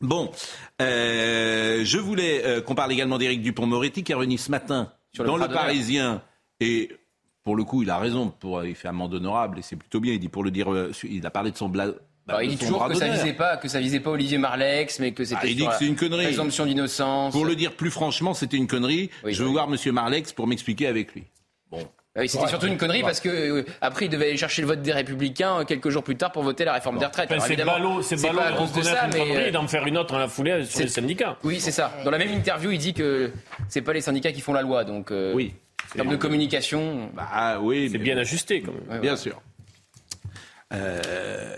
Bon, 0.00 0.30
euh, 0.80 1.82
je 1.84 1.98
voulais 1.98 2.44
euh, 2.44 2.60
qu'on 2.60 2.74
parle 2.76 2.92
également 2.92 3.18
d'Éric 3.18 3.42
Dupont-Moretti 3.42 4.04
qui 4.04 4.12
est 4.12 4.14
revenu 4.14 4.38
ce 4.38 4.50
matin 4.50 4.92
Sur 5.12 5.24
le 5.24 5.28
dans 5.28 5.36
le. 5.36 5.48
Parisien 5.48 6.22
et 6.60 6.90
pour 7.42 7.56
le 7.56 7.64
coup, 7.64 7.82
il 7.82 7.90
a 7.90 7.98
raison. 7.98 8.32
Pour, 8.38 8.64
il 8.64 8.74
fait 8.74 8.88
amende 8.88 9.14
honorable 9.14 9.58
et 9.58 9.62
c'est 9.62 9.76
plutôt 9.76 10.00
bien. 10.00 10.12
Il 10.12 10.20
dit 10.20 10.28
pour 10.28 10.44
le 10.44 10.50
dire, 10.50 10.72
euh, 10.72 10.92
il 11.02 11.26
a 11.26 11.30
parlé 11.30 11.50
de 11.50 11.56
son 11.56 11.68
bla. 11.68 11.88
Bah, 12.26 12.44
il 12.44 12.50
dit 12.50 12.58
toujours 12.58 12.86
que 12.86 12.94
ça 12.94 13.08
visait 13.08 13.32
pas, 13.32 13.56
que 13.56 13.68
ça 13.68 13.80
visait 13.80 14.00
pas 14.00 14.10
Olivier 14.10 14.36
Marlex, 14.36 15.00
mais 15.00 15.12
que 15.12 15.24
c'était 15.24 15.40
Ah, 15.42 15.46
il 15.46 15.56
dit 15.56 15.66
que 15.66 15.72
c'est 15.78 15.86
une 15.86 15.96
connerie. 15.96 16.24
présomption 16.24 16.66
d'innocence. 16.66 17.32
Pour 17.32 17.46
le 17.46 17.56
dire 17.56 17.72
plus 17.72 17.90
franchement, 17.90 18.34
c'était 18.34 18.58
une 18.58 18.66
connerie. 18.66 19.10
je 19.24 19.42
veux 19.42 19.48
voir 19.48 19.66
Monsieur 19.68 19.92
Marlex 19.92 20.32
pour 20.32 20.46
m'expliquer 20.46 20.86
avec 20.86 21.14
lui. 21.14 21.24
Bon. 21.70 21.88
Ah 22.18 22.22
oui, 22.22 22.28
c'était 22.28 22.42
Ouais. 22.42 22.48
surtout 22.50 22.66
une 22.66 22.76
connerie 22.76 23.02
parce 23.02 23.20
que 23.20 23.28
euh, 23.28 23.64
après 23.80 24.06
il 24.06 24.08
devait 24.08 24.26
aller 24.26 24.36
chercher 24.36 24.62
le 24.62 24.68
vote 24.68 24.82
des 24.82 24.90
Républicains 24.92 25.60
euh, 25.60 25.64
quelques 25.64 25.88
jours 25.88 26.02
plus 26.02 26.16
tard 26.16 26.32
pour 26.32 26.42
voter 26.42 26.64
la 26.64 26.72
réforme 26.72 26.98
des 26.98 27.06
retraites. 27.06 27.30
Enfin, 27.30 27.34
Alors, 27.36 27.46
c'est 27.46 27.64
ballot, 27.64 28.02
c'est 28.02 28.16
pas 28.20 28.32
ballot 28.32 28.40
à 28.40 28.52
de 28.52 28.56
cause 28.58 28.72
de 28.72 28.82
ça, 28.82 29.04
une 29.06 29.12
mais 29.12 29.36
euh, 29.36 29.46
et 29.46 29.50
d'en 29.52 29.68
faire 29.68 29.86
une 29.86 29.96
autre 29.96 30.12
dans 30.12 30.18
la 30.18 30.26
foulée 30.28 30.64
sur 30.64 30.76
c'est- 30.78 30.82
les 30.82 30.88
syndicats. 30.88 31.38
Oui, 31.44 31.60
c'est 31.60 31.70
ça. 31.70 31.92
Dans 32.04 32.10
la 32.10 32.18
même 32.18 32.32
interview, 32.32 32.72
il 32.72 32.78
dit 32.78 32.92
que 32.92 33.30
c'est 33.68 33.82
pas 33.82 33.92
les 33.92 34.00
syndicats 34.00 34.32
qui 34.32 34.40
font 34.40 34.52
la 34.52 34.62
loi, 34.62 34.82
donc 34.84 35.12
euh, 35.12 35.32
oui. 35.32 35.54
En 35.92 35.94
termes 35.94 36.10
de 36.10 36.16
communication, 36.16 37.08
bah 37.14 37.58
oui, 37.62 37.88
c'est 37.90 37.98
bien 37.98 38.18
ajusté 38.18 38.60
quand 38.62 38.72
même. 38.90 39.00
Bien 39.00 39.14
sûr. 39.16 39.40
Euh, 40.74 41.56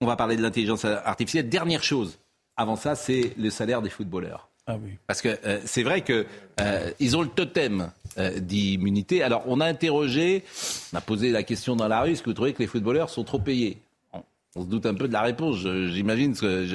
on 0.00 0.06
va 0.06 0.16
parler 0.16 0.36
de 0.36 0.42
l'intelligence 0.42 0.84
artificielle. 0.84 1.48
Dernière 1.48 1.82
chose, 1.82 2.18
avant 2.56 2.76
ça, 2.76 2.94
c'est 2.94 3.32
le 3.38 3.50
salaire 3.50 3.82
des 3.82 3.90
footballeurs. 3.90 4.48
Ah 4.66 4.76
oui. 4.82 4.92
Parce 5.06 5.22
que 5.22 5.28
euh, 5.44 5.60
c'est 5.64 5.82
vrai 5.84 6.00
que 6.02 6.26
euh, 6.60 6.90
ils 6.98 7.16
ont 7.16 7.22
le 7.22 7.28
totem 7.28 7.90
euh, 8.18 8.38
d'immunité. 8.40 9.22
Alors 9.22 9.44
on 9.46 9.60
a 9.60 9.66
interrogé, 9.66 10.42
on 10.92 10.96
a 10.96 11.00
posé 11.00 11.30
la 11.30 11.42
question 11.42 11.76
dans 11.76 11.86
la 11.88 12.02
rue, 12.02 12.12
est-ce 12.12 12.22
que 12.22 12.30
vous 12.30 12.34
trouvez 12.34 12.52
que 12.52 12.58
les 12.60 12.66
footballeurs 12.66 13.08
sont 13.10 13.22
trop 13.24 13.38
payés? 13.38 13.78
On, 14.12 14.22
on 14.56 14.62
se 14.62 14.66
doute 14.66 14.86
un 14.86 14.94
peu 14.94 15.06
de 15.06 15.12
la 15.12 15.22
réponse, 15.22 15.58
j'imagine 15.58 16.34
ce, 16.34 16.66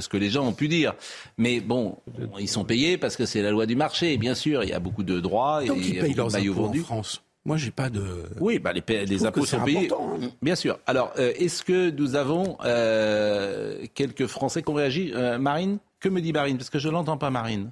ce 0.00 0.08
que 0.08 0.16
les 0.16 0.30
gens 0.30 0.46
ont 0.46 0.52
pu 0.54 0.68
dire. 0.68 0.94
Mais 1.36 1.60
bon, 1.60 1.98
ils 2.38 2.48
sont 2.48 2.64
payés 2.64 2.96
parce 2.96 3.16
que 3.16 3.26
c'est 3.26 3.42
la 3.42 3.50
loi 3.50 3.66
du 3.66 3.76
marché, 3.76 4.16
bien 4.16 4.34
sûr, 4.34 4.62
il 4.64 4.70
y 4.70 4.72
a 4.72 4.80
beaucoup 4.80 5.02
de 5.02 5.20
droits. 5.20 5.62
Tant 5.66 5.74
et 5.74 5.78
il 5.78 5.82
qu'ils 5.82 5.94
y 5.96 5.98
a 5.98 6.02
payent 6.02 6.14
leurs 6.14 6.34
impôts 6.34 6.64
en. 6.64 6.72
France. 6.74 7.22
Moi, 7.46 7.58
j'ai 7.58 7.70
pas 7.72 7.90
de. 7.90 8.02
Oui, 8.40 8.58
bah 8.58 8.72
les, 8.72 9.04
les 9.04 9.26
impôts 9.26 9.44
sont 9.44 9.60
payés. 9.60 9.90
hein. 9.92 10.30
Bien 10.40 10.54
sûr. 10.54 10.78
Alors, 10.86 11.12
euh, 11.18 11.30
est-ce 11.38 11.62
que 11.62 11.90
nous 11.90 12.14
avons 12.16 12.56
euh, 12.64 13.84
quelques 13.92 14.26
Français 14.28 14.62
qui 14.62 14.70
ont 14.70 14.74
réagi 14.74 15.12
Euh, 15.14 15.36
Marine? 15.36 15.76
Que 16.04 16.10
me 16.10 16.20
dit 16.20 16.34
Marine 16.34 16.58
Parce 16.58 16.68
que 16.68 16.78
je 16.78 16.90
l'entends 16.90 17.16
pas, 17.16 17.30
Marine. 17.30 17.70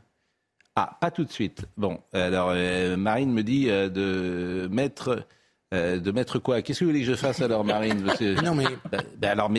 Ah, 0.74 0.96
pas 1.02 1.10
tout 1.10 1.22
de 1.22 1.30
suite. 1.30 1.66
Bon, 1.76 1.98
alors 2.14 2.48
euh, 2.54 2.96
Marine 2.96 3.30
me 3.30 3.42
dit 3.42 3.68
euh, 3.68 3.90
de 3.90 4.68
mettre. 4.72 5.26
euh, 5.74 5.98
de 6.00 6.10
mettre 6.12 6.38
quoi? 6.38 6.62
Qu'est-ce 6.62 6.78
que 6.80 6.84
vous 6.86 6.90
voulez 6.92 7.02
que 7.04 7.10
je 7.10 7.14
fasse 7.14 7.42
alors, 7.42 7.62
Marine? 7.62 8.06
Non, 8.42 8.54
mais- 8.54 8.64
Ben, 8.90 9.02
ben 9.18 9.30
alors, 9.32 9.50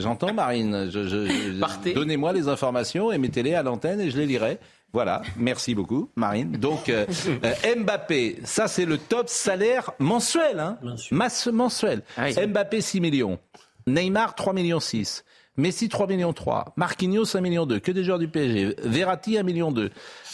j'entends 0.00 0.32
Marine. 0.32 0.88
Je, 0.90 1.06
je- 1.06 1.26
je- 1.26 1.92
Donnez-moi 1.92 2.32
les 2.32 2.48
informations 2.48 3.12
et 3.12 3.18
mettez-les 3.18 3.52
à 3.54 3.62
l'antenne 3.62 4.00
et 4.00 4.10
je 4.10 4.16
les 4.16 4.24
lirai. 4.24 4.58
Voilà, 4.94 5.20
merci 5.36 5.74
beaucoup, 5.74 6.08
Marine. 6.16 6.52
Donc, 6.52 6.88
euh, 6.88 7.04
euh, 7.44 7.74
Mbappé, 7.76 8.38
ça 8.44 8.68
c'est 8.68 8.86
le 8.86 8.96
top 8.96 9.28
salaire 9.28 9.90
mensuel, 9.98 10.60
hein 10.60 10.78
Masse 11.10 11.46
mensuel. 11.48 12.00
Mbappé 12.46 12.80
6 12.80 13.00
millions, 13.02 13.38
Neymar 13.86 14.34
3 14.34 14.54
millions 14.54 14.80
6, 14.80 15.24
Messi 15.56 15.88
3 15.88 16.08
millions 16.08 16.32
3, 16.32 16.74
Marquinhos 16.76 17.36
1 17.36 17.40
million 17.40 17.64
2, 17.64 17.78
que 17.78 17.92
des 17.92 18.02
joueurs 18.02 18.18
du 18.18 18.26
PSG, 18.26 18.74
Verratti 18.82 19.38
1 19.38 19.44
million 19.44 19.70
2, 19.70 19.90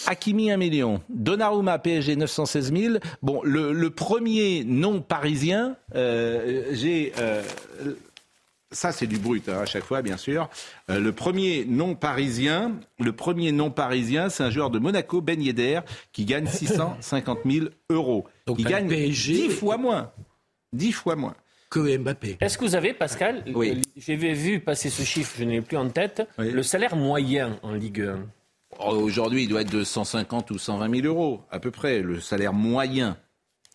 Hakimi 0.06 0.50
1 0.50 0.56
million, 0.56 1.02
Donnarumma 1.10 1.78
PSG 1.78 2.16
916 2.16 2.72
000. 2.72 2.94
Bon, 3.22 3.42
le, 3.44 3.72
le 3.72 3.90
premier 3.90 4.64
non 4.64 5.02
parisien, 5.02 5.76
euh, 5.94 6.64
j'ai 6.72 7.12
euh, 7.18 7.42
ça 8.72 8.92
c'est 8.92 9.06
du 9.06 9.18
brut 9.18 9.48
hein, 9.48 9.58
à 9.60 9.66
chaque 9.66 9.84
fois 9.84 10.00
bien 10.00 10.16
sûr. 10.16 10.48
Euh, 10.90 10.98
le 10.98 11.12
premier 11.12 11.66
non 11.66 11.94
parisien, 11.94 12.72
le 12.98 13.12
premier 13.12 13.52
non 13.52 13.70
parisien, 13.70 14.30
c'est 14.30 14.42
un 14.42 14.50
joueur 14.50 14.70
de 14.70 14.78
Monaco, 14.78 15.20
Ben 15.20 15.42
Yedder, 15.42 15.80
qui 16.12 16.24
gagne 16.24 16.46
650 16.46 17.40
000 17.44 17.66
euros. 17.90 18.26
Donc, 18.46 18.58
il 18.58 18.64
gagne 18.64 18.88
PSG 18.88 19.48
10 19.48 19.50
fois 19.50 19.76
moins, 19.76 20.12
10 20.72 20.92
fois 20.92 21.16
moins. 21.16 21.34
Que 21.70 21.96
Mbappé. 21.98 22.36
Est-ce 22.40 22.58
que 22.58 22.64
vous 22.64 22.74
avez, 22.74 22.92
Pascal, 22.92 23.44
Oui. 23.54 23.70
euh, 23.70 23.80
j'avais 23.96 24.32
vu 24.32 24.58
passer 24.58 24.90
ce 24.90 25.02
chiffre, 25.04 25.34
je 25.38 25.44
ne 25.44 25.52
l'ai 25.52 25.60
plus 25.60 25.76
en 25.76 25.88
tête, 25.88 26.22
le 26.36 26.62
salaire 26.64 26.96
moyen 26.96 27.58
en 27.62 27.72
Ligue 27.72 28.00
1 28.02 28.26
Oh, 28.80 28.90
Aujourd'hui, 28.94 29.44
il 29.44 29.48
doit 29.48 29.62
être 29.62 29.70
de 29.72 29.84
150 29.84 30.50
ou 30.50 30.58
120 30.58 30.92
000 31.02 31.06
euros 31.06 31.42
à 31.50 31.60
peu 31.60 31.70
près, 31.70 32.00
le 32.00 32.18
salaire 32.20 32.52
moyen. 32.52 33.16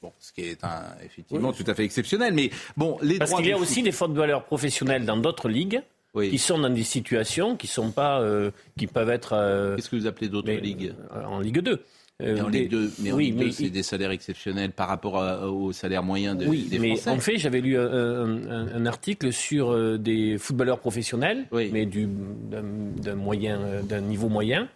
Bon, 0.02 0.12
ce 0.20 0.34
qui 0.34 0.42
est 0.42 0.64
un, 0.64 0.84
effectivement 1.06 1.54
tout 1.54 1.64
à 1.68 1.74
fait 1.74 1.84
exceptionnel. 1.86 2.34
Mais 2.34 2.50
bon, 2.76 2.98
les 3.02 3.18
Parce 3.18 3.34
qu'il 3.34 3.46
y 3.48 3.52
a 3.54 3.58
aussi 3.58 3.76
foot- 3.76 3.84
des 3.86 3.92
footballeurs 3.92 4.44
professionnels 4.44 5.06
dans 5.06 5.18
d'autres 5.18 5.48
ligues 5.50 5.82
qui 6.18 6.38
sont 6.38 6.58
dans 6.60 6.70
des 6.70 6.84
situations 6.86 7.58
qui 7.58 7.68
sont 7.68 7.92
pas, 7.92 8.22
euh, 8.22 8.52
qui 8.78 8.88
peuvent 8.88 9.10
être. 9.10 9.76
Qu'est-ce 9.76 9.90
que 9.90 9.96
vous 9.98 10.08
appelez 10.08 10.30
d'autres 10.30 10.52
ligues 10.52 10.94
En 11.26 11.40
Ligue 11.40 11.60
2. 11.60 11.84
Mais 12.22 12.40
en 12.40 12.48
Euh, 12.48 12.50
des- 12.50 12.60
Ligue 12.62 12.72
2, 12.72 12.92
mais 13.00 13.12
oui, 13.12 13.26
Ligue 13.26 13.38
2, 13.40 13.46
mais 13.46 13.52
c'est 13.52 13.70
des 13.70 13.84
salaires 13.84 14.12
exceptionnels 14.12 14.72
par 14.72 14.88
rapport 14.88 15.22
à- 15.22 15.50
au 15.52 15.74
salaire 15.74 16.02
moyen 16.02 16.34
de, 16.34 16.46
Oui, 16.48 16.66
des 16.72 16.80
mais 16.80 16.96
Français. 16.96 17.10
en 17.10 17.20
fait, 17.20 17.38
j'avais 17.38 17.60
lu 17.60 17.78
euh, 17.78 18.24
un, 18.24 18.50
un- 18.50 18.68
un 18.74 18.86
article 18.86 19.34
sur 19.34 19.72
euh, 19.74 19.98
des 19.98 20.38
footballeurs 20.38 20.80
professionnels, 20.80 21.46
mais 21.52 21.86
du- 21.86 22.08
d'un 22.08 23.16
moyen, 23.16 23.60
d'un 23.84 24.00
niveau 24.00 24.30
moyen, 24.30 24.70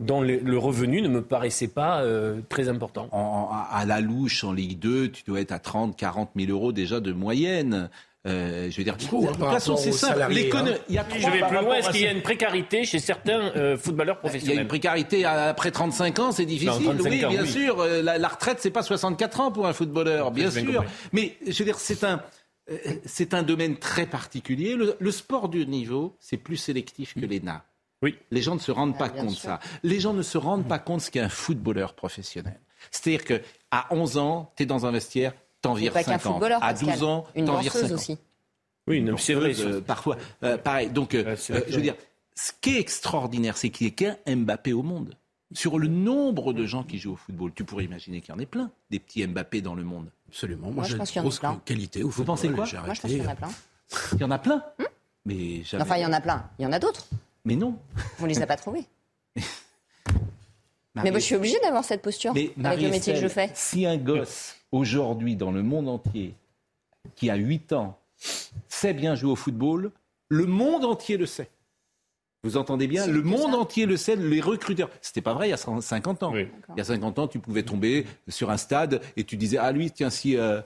dont 0.00 0.20
le, 0.22 0.38
le 0.38 0.56
revenu 0.58 1.02
ne 1.02 1.08
me 1.08 1.20
paraissait 1.20 1.66
pas 1.68 2.02
euh, 2.02 2.40
très 2.48 2.68
important. 2.68 3.08
En- 3.10 3.48
à 3.50 3.68
à 3.72 3.86
la 3.86 4.00
louche 4.00 4.44
en 4.44 4.52
Ligue 4.52 4.78
2, 4.78 5.08
tu 5.08 5.24
dois 5.26 5.40
être 5.40 5.50
à 5.52 5.58
30, 5.58 5.96
40 5.96 6.30
000 6.36 6.52
euros 6.52 6.70
déjà 6.70 7.00
de 7.00 7.12
moyenne. 7.12 7.90
Euh, 8.26 8.70
je 8.70 8.76
veux 8.78 8.84
dire, 8.84 8.96
de 8.96 9.04
hein, 9.04 9.06
toute 9.10 9.38
par 9.38 9.52
façon, 9.52 9.76
c'est 9.76 9.92
salariés, 9.92 10.44
L'écono- 10.44 10.72
hein. 10.72 10.78
Il 10.88 10.94
y 10.94 10.98
a 10.98 11.04
Je 11.14 11.18
trois 11.18 11.30
vais 11.30 11.40
plus 11.46 11.56
loin. 11.62 11.74
Est-ce 11.76 11.90
qu'il 11.90 12.00
y 12.00 12.06
a 12.06 12.10
ça. 12.10 12.14
une 12.16 12.22
précarité 12.22 12.84
chez 12.86 12.98
certains 12.98 13.52
euh, 13.54 13.76
footballeurs 13.76 14.16
Il 14.16 14.16
y 14.16 14.28
a 14.28 14.30
professionnels 14.30 14.62
une 14.62 14.68
précarité 14.68 15.24
après 15.26 15.70
35 15.70 16.18
ans, 16.20 16.32
c'est 16.32 16.46
difficile. 16.46 16.84
Non, 16.86 16.94
35 16.94 17.10
oui, 17.10 17.24
ans, 17.24 17.28
bien 17.30 17.42
oui. 17.42 17.48
sûr. 17.50 17.80
Euh, 17.80 18.00
La, 18.02 18.16
la 18.16 18.28
retraite, 18.28 18.58
c'est 18.60 18.70
pas 18.70 18.82
64 18.82 19.40
ans 19.40 19.52
pour 19.52 19.66
un 19.66 19.74
footballeur, 19.74 20.30
bien 20.30 20.50
sûr. 20.50 20.84
Mais 21.12 21.36
je 21.46 21.58
veux 21.58 21.64
dire, 21.66 21.78
c'est 21.78 22.02
un, 22.02 22.22
euh, 22.70 22.76
c'est 23.04 23.34
un 23.34 23.42
domaine 23.42 23.76
très 23.76 24.06
particulier. 24.06 24.74
Le, 24.74 24.96
le 24.98 25.10
sport 25.10 25.50
du 25.50 25.66
niveau, 25.66 26.16
c'est 26.18 26.38
plus 26.38 26.56
sélectif 26.56 27.12
que 27.14 27.20
l'ENA. 27.26 27.62
Oui. 28.02 28.16
Les 28.30 28.40
gens 28.40 28.54
ne 28.54 28.60
se 28.60 28.72
rendent 28.72 28.96
pas 28.98 29.08
bien 29.08 29.22
compte 29.24 29.34
de 29.34 29.38
ça. 29.38 29.60
Les 29.82 30.00
gens 30.00 30.14
ne 30.14 30.22
se 30.22 30.38
rendent 30.38 30.66
pas 30.68 30.78
compte 30.78 31.02
ce 31.02 31.10
qu'est 31.10 31.20
un 31.20 31.28
footballeur 31.28 31.92
professionnel. 31.94 32.58
C'est-à-dire 32.90 33.24
que 33.24 33.40
à 33.70 33.86
11 33.90 34.16
ans, 34.18 34.52
tu 34.56 34.62
es 34.62 34.66
dans 34.66 34.84
un 34.86 34.90
vestiaire, 34.92 35.32
t'en 35.64 35.74
Mais 35.74 35.80
vires 35.80 35.92
pas 35.92 36.04
qu'un 36.04 36.12
50. 36.18 36.32
footballeur, 36.34 36.62
à 36.62 36.68
Pascal. 36.72 36.94
12 36.94 37.02
ans, 37.04 37.26
Une 37.34 37.44
t'en 37.46 37.58
vires 37.58 37.72
danseuse 37.72 37.88
50. 37.90 37.98
aussi. 37.98 38.18
Oui, 38.86 39.00
non, 39.00 39.16
c'est 39.16 39.34
vrai. 39.34 39.52
Euh, 39.60 39.80
parfois, 39.80 40.16
euh, 40.42 40.56
pareil. 40.58 40.90
Donc, 40.90 41.14
euh, 41.14 41.34
euh, 41.50 41.60
je 41.68 41.74
veux 41.76 41.82
dire, 41.82 41.94
ce 42.36 42.52
qui 42.60 42.76
est 42.76 42.80
extraordinaire, 42.80 43.56
c'est 43.56 43.70
qu'il 43.70 43.86
n'y 43.86 43.92
ait 43.92 43.94
qu'un 43.94 44.16
Mbappé 44.36 44.72
au 44.72 44.82
monde. 44.82 45.16
sur 45.52 45.78
le 45.78 45.86
nombre 45.88 46.52
de 46.52 46.66
gens 46.66 46.82
qui 46.82 46.98
jouent 46.98 47.12
au 47.12 47.16
football. 47.16 47.52
Tu 47.54 47.64
pourrais 47.64 47.84
imaginer 47.84 48.20
qu'il 48.20 48.34
y 48.34 48.36
en 48.36 48.40
ait 48.40 48.46
plein, 48.46 48.70
des 48.90 48.98
petits 48.98 49.24
Mbappé 49.26 49.60
dans 49.60 49.74
le 49.74 49.84
monde. 49.84 50.10
Absolument. 50.28 50.70
Moi, 50.72 50.84
je 50.84 50.96
pense 50.96 51.10
qu'il 51.12 51.22
y 51.22 51.24
en 51.24 51.28
a 51.28 51.38
plein. 51.38 51.60
qualité 51.64 52.02
au 52.02 52.06
Vous 52.06 52.12
football. 52.12 52.26
pensez 52.34 52.48
quoi 52.48 52.66
Moi, 52.84 52.94
je 52.94 53.00
pense 53.00 53.10
qu'il 53.10 53.22
y 53.22 53.26
en 53.26 53.30
a 53.30 53.34
plein. 53.36 53.50
Il 54.14 54.20
y 54.20 54.24
en 54.24 54.30
a 54.32 54.38
plein 54.38 54.64
Mais 55.24 55.62
jamais. 55.62 55.82
Enfin, 55.84 55.96
il 55.96 56.02
y 56.02 56.06
en 56.06 56.12
a 56.12 56.20
plein. 56.20 56.44
Il 56.58 56.62
y 56.64 56.66
en 56.66 56.72
a 56.72 56.78
d'autres. 56.80 57.06
Mais 57.44 57.54
non. 57.56 57.78
On 58.20 58.26
les 58.26 58.42
a 58.42 58.46
pas 58.46 58.56
trouvés. 58.56 58.84
Marie- 59.36 59.44
Mais 61.04 61.10
moi, 61.10 61.20
je 61.20 61.24
suis 61.24 61.34
obligée 61.36 61.60
d'avoir 61.62 61.84
cette 61.84 62.02
posture 62.02 62.32
Mais 62.34 62.52
avec 62.64 62.80
le 62.80 62.88
métier 62.90 63.14
que 63.14 63.20
je 63.20 63.28
fais. 63.28 63.50
Si 63.54 63.86
un 63.86 63.96
gosse, 63.96 64.56
aujourd'hui, 64.74 65.36
dans 65.36 65.52
le 65.52 65.62
monde 65.62 65.88
entier, 65.88 66.34
qui 67.14 67.30
a 67.30 67.36
8 67.36 67.72
ans, 67.72 67.98
sait 68.68 68.92
bien 68.92 69.14
jouer 69.14 69.30
au 69.30 69.36
football, 69.36 69.92
le 70.28 70.46
monde 70.46 70.84
entier 70.84 71.16
le 71.16 71.26
sait. 71.26 71.48
Vous 72.42 72.56
entendez 72.56 72.86
bien? 72.86 73.06
Le 73.06 73.22
monde 73.22 73.52
ça. 73.52 73.58
entier 73.58 73.86
le 73.86 73.96
sait, 73.96 74.16
les 74.16 74.40
recruteurs. 74.40 74.90
C'était 75.00 75.22
pas 75.22 75.32
vrai 75.32 75.48
il 75.48 75.50
y 75.50 75.54
a 75.54 75.56
50 75.56 76.22
ans. 76.24 76.34
Il 76.34 76.48
y 76.76 76.80
a 76.80 76.84
50 76.84 77.18
ans, 77.18 77.28
tu 77.28 77.38
pouvais 77.38 77.62
tomber 77.62 78.04
sur 78.28 78.50
un 78.50 78.58
stade 78.58 79.00
et 79.16 79.24
tu 79.24 79.36
disais 79.36 79.56
Ah, 79.56 79.72
lui, 79.72 79.90
tiens, 79.90 80.10
si 80.10 80.36
euh, 80.36 80.60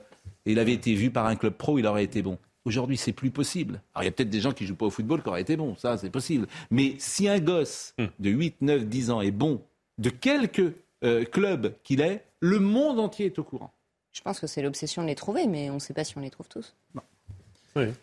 il 0.45 0.59
avait 0.59 0.73
été 0.73 0.93
vu 0.93 1.11
par 1.11 1.25
un 1.25 1.35
club 1.35 1.53
pro, 1.53 1.79
il 1.79 1.85
aurait 1.85 2.03
été 2.03 2.21
bon. 2.21 2.37
Aujourd'hui, 2.65 2.97
c'est 2.97 3.13
plus 3.13 3.31
possible. 3.31 3.81
Alors, 3.93 4.03
il 4.03 4.05
y 4.07 4.09
a 4.09 4.11
peut-être 4.11 4.29
des 4.29 4.41
gens 4.41 4.51
qui 4.51 4.65
jouent 4.65 4.75
pas 4.75 4.87
au 4.87 4.89
football 4.89 5.21
qui 5.21 5.29
auraient 5.29 5.41
été 5.41 5.55
bons, 5.55 5.75
ça, 5.77 5.97
c'est 5.97 6.09
possible. 6.09 6.47
Mais 6.69 6.95
si 6.97 7.29
un 7.29 7.39
gosse 7.39 7.95
de 8.19 8.29
8, 8.29 8.57
9, 8.61 8.85
10 8.85 9.11
ans 9.11 9.21
est 9.21 9.31
bon, 9.31 9.61
de 9.97 10.09
quelque 10.09 10.73
euh, 11.05 11.23
club 11.23 11.73
qu'il 11.83 12.01
est, 12.01 12.25
le 12.41 12.59
monde 12.59 12.99
entier 12.99 13.27
est 13.27 13.39
au 13.39 13.43
courant. 13.43 13.71
Je 14.19 14.23
pense 14.25 14.41
que 14.41 14.47
c'est 14.47 14.61
l'obsession 14.61 15.01
de 15.01 15.07
les 15.07 15.15
trouver, 15.15 15.47
mais 15.47 15.69
on 15.69 15.75
ne 15.75 15.79
sait 15.79 15.93
pas 15.93 16.03
si 16.03 16.17
on 16.17 16.21
les 16.21 16.29
trouve 16.29 16.49
tous. 16.49 16.75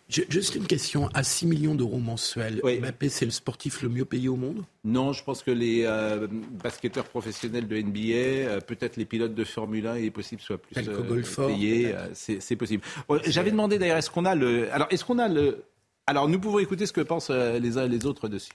Juste 0.09 0.55
une 0.55 0.67
question. 0.67 1.11
À 1.13 1.23
6 1.23 1.45
millions 1.47 1.75
d'euros 1.75 1.99
mensuels, 1.99 2.63
Mbappé, 2.65 3.11
c'est 3.11 3.27
le 3.27 3.31
sportif 3.31 3.83
le 3.83 3.91
mieux 3.91 4.07
payé 4.07 4.29
au 4.31 4.37
monde? 4.37 4.65
Non, 4.85 5.13
je 5.13 5.23
pense 5.23 5.43
que 5.43 5.51
les 5.51 5.83
euh, 5.85 6.27
basketteurs 6.31 7.05
professionnels 7.05 7.69
de 7.69 7.77
NBA, 7.77 7.99
euh, 7.99 8.61
peut-être 8.61 8.97
les 8.97 9.05
pilotes 9.05 9.35
de 9.35 9.45
Formule 9.45 9.87
1, 9.87 9.99
il 9.99 10.05
est 10.07 10.11
possible 10.11 10.41
soient 10.41 10.57
plus 10.57 10.75
euh, 10.89 11.47
payés. 11.47 11.95
euh, 11.95 12.09
c'est 12.15 12.41
c'est 12.41 12.57
possible. 12.57 12.83
J'avais 13.27 13.51
demandé 13.51 13.79
d'ailleurs, 13.79 13.99
est-ce 13.99 14.09
qu'on 14.11 14.25
a 14.25 14.35
le. 14.35 14.73
Alors, 14.73 14.87
est-ce 14.91 15.05
qu'on 15.05 15.19
a 15.19 15.29
le. 15.29 15.65
Alors, 16.07 16.27
nous 16.27 16.41
pouvons 16.41 16.61
écouter 16.61 16.87
ce 16.87 16.95
que 16.95 17.03
pensent 17.03 17.29
euh, 17.29 17.59
les 17.59 17.77
uns 17.77 17.85
et 17.85 17.89
les 17.91 18.07
autres 18.07 18.29
dessus. 18.29 18.53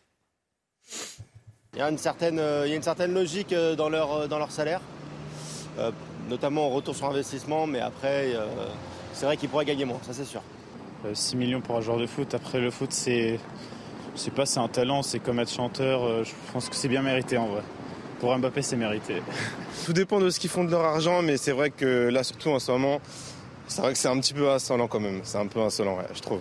Il 1.73 1.79
y 1.79 1.81
a 1.81 1.89
une 1.89 1.97
certaine, 1.99 2.39
euh, 2.39 2.65
il 2.65 2.69
y 2.71 2.73
a 2.73 2.75
une 2.75 2.83
certaine 2.83 3.13
logique 3.13 3.53
euh, 3.53 3.75
dans 3.75 3.89
leur, 3.89 4.11
euh, 4.13 4.27
dans 4.27 4.39
leur 4.39 4.51
salaire, 4.51 4.81
euh, 5.77 5.91
notamment 6.31 6.67
en 6.67 6.69
retour 6.69 6.95
sur 6.95 7.07
investissement, 7.07 7.67
mais 7.67 7.79
après, 7.81 8.33
euh, 8.33 8.45
c'est 9.13 9.25
vrai 9.25 9.37
qu'ils 9.37 9.49
pourraient 9.49 9.65
gagner 9.65 9.85
moins, 9.85 9.99
ça 10.01 10.13
c'est 10.13 10.25
sûr. 10.25 10.41
6 11.13 11.35
millions 11.35 11.61
pour 11.61 11.75
un 11.77 11.81
joueur 11.81 11.97
de 11.97 12.05
foot. 12.07 12.33
Après, 12.33 12.59
le 12.59 12.69
foot, 12.71 12.91
c'est. 12.93 13.39
Je 14.15 14.19
sais 14.19 14.31
pas, 14.31 14.45
c'est 14.45 14.59
un 14.59 14.67
talent, 14.67 15.01
c'est 15.03 15.19
comme 15.19 15.39
être 15.39 15.51
chanteur. 15.51 16.03
euh, 16.03 16.23
Je 16.23 16.31
pense 16.53 16.69
que 16.69 16.75
c'est 16.75 16.87
bien 16.87 17.01
mérité 17.01 17.37
en 17.37 17.47
vrai. 17.47 17.61
Pour 18.19 18.37
Mbappé, 18.37 18.61
c'est 18.61 18.75
mérité. 18.75 19.15
Tout 19.85 19.93
dépend 19.93 20.19
de 20.19 20.29
ce 20.29 20.39
qu'ils 20.39 20.49
font 20.51 20.63
de 20.63 20.69
leur 20.69 20.85
argent, 20.85 21.21
mais 21.23 21.37
c'est 21.37 21.53
vrai 21.53 21.71
que 21.71 22.09
là, 22.09 22.23
surtout 22.23 22.49
en 22.49 22.59
ce 22.59 22.71
moment, 22.71 23.01
c'est 23.67 23.81
vrai 23.81 23.93
que 23.93 23.97
c'est 23.97 24.09
un 24.09 24.19
petit 24.19 24.33
peu 24.33 24.49
insolent 24.51 24.87
quand 24.87 24.99
même. 24.99 25.21
C'est 25.23 25.37
un 25.39 25.47
peu 25.47 25.59
insolent, 25.59 25.97
ouais, 25.97 26.05
je 26.13 26.19
trouve. 26.21 26.39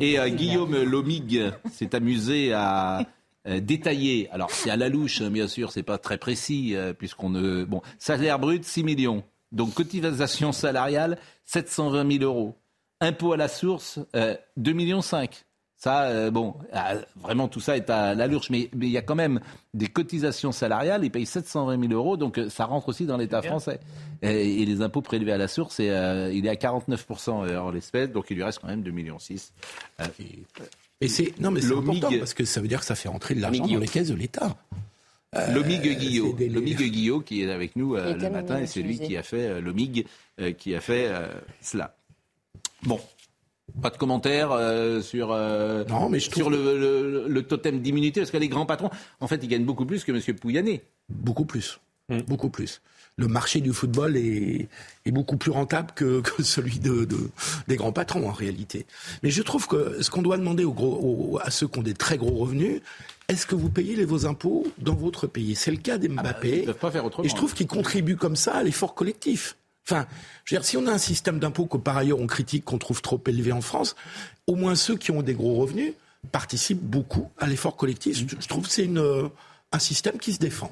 Et 0.00 0.18
euh, 0.18 0.28
Guillaume 0.28 0.82
Lomig 0.82 1.52
s'est 1.72 1.94
amusé 1.94 2.52
à 2.52 3.02
euh, 3.46 3.60
détailler. 3.60 4.28
Alors, 4.30 4.50
c'est 4.50 4.70
à 4.70 4.76
la 4.76 4.88
louche, 4.88 5.20
hein, 5.20 5.30
bien 5.30 5.48
sûr, 5.48 5.72
c'est 5.72 5.82
pas 5.82 5.98
très 5.98 6.18
précis, 6.18 6.74
euh, 6.74 6.92
puisqu'on 6.92 7.30
ne. 7.30 7.64
Bon, 7.64 7.82
salaire 7.98 8.38
brut, 8.38 8.64
6 8.64 8.84
millions. 8.84 9.24
Donc, 9.52 9.74
cotisation 9.74 10.52
salariale, 10.52 11.18
720 11.44 12.18
000 12.18 12.24
euros. 12.24 12.54
Impôt 13.00 13.32
à 13.32 13.36
la 13.36 13.48
source, 13.48 13.98
euh, 14.14 14.36
2 14.56 14.72
millions 14.72 15.02
5. 15.02 15.44
Ça, 15.76 16.04
euh, 16.04 16.30
bon, 16.30 16.54
ah, 16.72 16.94
vraiment 17.16 17.48
tout 17.48 17.60
ça 17.60 17.76
est 17.76 17.90
à 17.90 18.14
la 18.14 18.26
louche, 18.26 18.48
mais 18.48 18.70
mais 18.74 18.86
il 18.86 18.92
y 18.92 18.96
a 18.96 19.02
quand 19.02 19.14
même 19.14 19.40
des 19.74 19.88
cotisations 19.88 20.50
salariales. 20.50 21.04
Ils 21.04 21.10
payent 21.10 21.26
720 21.26 21.88
000 21.88 21.92
euros, 21.92 22.16
donc 22.16 22.38
euh, 22.38 22.48
ça 22.48 22.64
rentre 22.64 22.88
aussi 22.88 23.04
dans 23.04 23.18
l'État 23.18 23.42
français. 23.42 23.78
Et, 24.22 24.62
et 24.62 24.64
les 24.64 24.80
impôts 24.80 25.02
prélevés 25.02 25.32
à 25.32 25.36
la 25.36 25.48
source, 25.48 25.76
euh, 25.80 26.32
il 26.32 26.46
est 26.46 26.48
à 26.48 26.54
49% 26.54 27.46
euh, 27.46 27.58
en 27.58 27.70
l'espèce, 27.70 28.10
donc 28.10 28.30
il 28.30 28.36
lui 28.36 28.42
reste 28.42 28.60
quand 28.60 28.68
même 28.68 28.82
2 28.82 28.90
millions 28.90 29.18
6. 29.18 29.52
Et 30.18 30.44
c'est 31.02 31.38
non 31.40 31.50
mais 31.50 31.60
c'est 31.60 31.72
important 31.74 32.10
parce 32.18 32.34
que 32.34 32.44
ça 32.44 32.60
veut 32.60 32.68
dire 32.68 32.80
que 32.80 32.86
ça 32.86 32.94
fait 32.94 33.08
rentrer 33.08 33.34
de 33.34 33.40
l'argent 33.40 33.64
dans 33.66 33.80
les 33.80 33.88
caisses 33.88 34.08
de 34.08 34.14
l'État. 34.14 34.56
Euh, 35.34 35.52
Lomig 35.52 35.82
Guillot, 35.98 36.32
des- 36.34 36.48
Lomig 36.48 36.76
Guillot 36.78 37.20
qui 37.20 37.42
est 37.42 37.50
avec 37.50 37.76
nous 37.76 37.96
euh, 37.96 38.14
le 38.14 38.30
matin 38.30 38.60
et 38.60 38.66
c'est 38.66 38.80
lui 38.80 38.98
qui 38.98 39.16
a 39.16 39.22
fait 39.22 39.48
euh, 39.48 39.60
Lomig 39.60 40.06
euh, 40.40 40.52
qui 40.52 40.74
a 40.74 40.80
fait 40.80 41.08
euh, 41.08 41.26
cela. 41.60 41.94
Bon, 42.84 43.00
pas 43.82 43.90
de 43.90 43.96
commentaires 43.98 44.52
euh, 44.52 45.02
sur 45.02 45.32
euh, 45.32 45.84
sur 46.38 46.48
le, 46.48 46.78
le- 46.78 47.26
le 47.28 47.42
totem 47.42 47.80
d'immunité 47.80 48.20
parce 48.20 48.30
que 48.30 48.36
les 48.38 48.48
grands 48.48 48.64
patrons, 48.66 48.90
en 49.20 49.26
fait, 49.26 49.40
ils 49.42 49.48
gagnent 49.48 49.64
beaucoup 49.64 49.84
plus 49.84 50.04
que 50.04 50.12
Monsieur 50.12 50.32
Pouyanné. 50.34 50.82
Beaucoup 51.08 51.44
plus, 51.44 51.78
beaucoup 52.08 52.50
plus. 52.50 52.80
Le 53.18 53.28
marché 53.28 53.60
du 53.62 53.72
football 53.72 54.16
est, 54.16 54.68
est 55.06 55.10
beaucoup 55.10 55.38
plus 55.38 55.50
rentable 55.50 55.92
que, 55.94 56.20
que 56.36 56.42
celui 56.42 56.78
de, 56.78 57.04
de- 57.06 57.30
des 57.66 57.76
grands 57.76 57.92
patrons 57.92 58.28
en 58.28 58.32
réalité. 58.32 58.84
Mais 59.22 59.30
je 59.30 59.42
trouve 59.42 59.66
que 59.66 60.02
ce 60.02 60.10
qu'on 60.10 60.22
doit 60.22 60.36
demander 60.36 60.64
aux 60.64 60.72
gros, 60.74 61.32
aux- 61.34 61.38
à 61.42 61.50
ceux 61.50 61.66
qui 61.66 61.78
ont 61.78 61.82
des 61.82 61.94
très 61.94 62.18
gros 62.18 62.34
revenus, 62.36 62.80
est-ce 63.28 63.46
que 63.46 63.54
vous 63.54 63.70
payez 63.70 63.96
les, 63.96 64.04
vos 64.04 64.26
impôts 64.26 64.66
dans 64.78 64.94
votre 64.94 65.26
pays? 65.26 65.54
C'est 65.56 65.70
le 65.70 65.78
cas 65.78 65.96
d'Mbappé. 65.98 66.58
ils 66.60 66.64
peuvent 66.66 66.74
pas 66.76 66.90
faire 66.90 67.04
autrement. 67.06 67.24
Et 67.24 67.28
je 67.28 67.34
trouve 67.34 67.54
qu'il 67.54 67.66
contribue 67.66 68.16
comme 68.16 68.36
ça 68.36 68.54
à 68.56 68.62
l'effort 68.62 68.94
collectif. 68.94 69.56
Enfin, 69.88 70.06
je 70.44 70.54
veux 70.54 70.60
dire, 70.60 70.66
si 70.66 70.76
on 70.76 70.86
a 70.86 70.92
un 70.92 70.98
système 70.98 71.38
d'impôts 71.38 71.66
que 71.66 71.76
par 71.78 71.96
ailleurs 71.96 72.20
on 72.20 72.26
critique, 72.26 72.64
qu'on 72.64 72.78
trouve 72.78 73.02
trop 73.02 73.20
élevé 73.26 73.50
en 73.52 73.60
France, 73.62 73.96
au 74.46 74.56
moins 74.56 74.74
ceux 74.74 74.96
qui 74.96 75.10
ont 75.10 75.22
des 75.22 75.34
gros 75.34 75.54
revenus 75.54 75.92
participent 76.32 76.82
beaucoup 76.82 77.30
à 77.38 77.46
l'effort 77.46 77.76
collectif. 77.76 78.16
Je, 78.18 78.24
je 78.40 78.46
trouve 78.48 78.66
que 78.66 78.70
c'est 78.72 78.84
une, 78.84 79.30
un 79.72 79.78
système 79.78 80.18
qui 80.18 80.32
se 80.34 80.38
défend. 80.38 80.70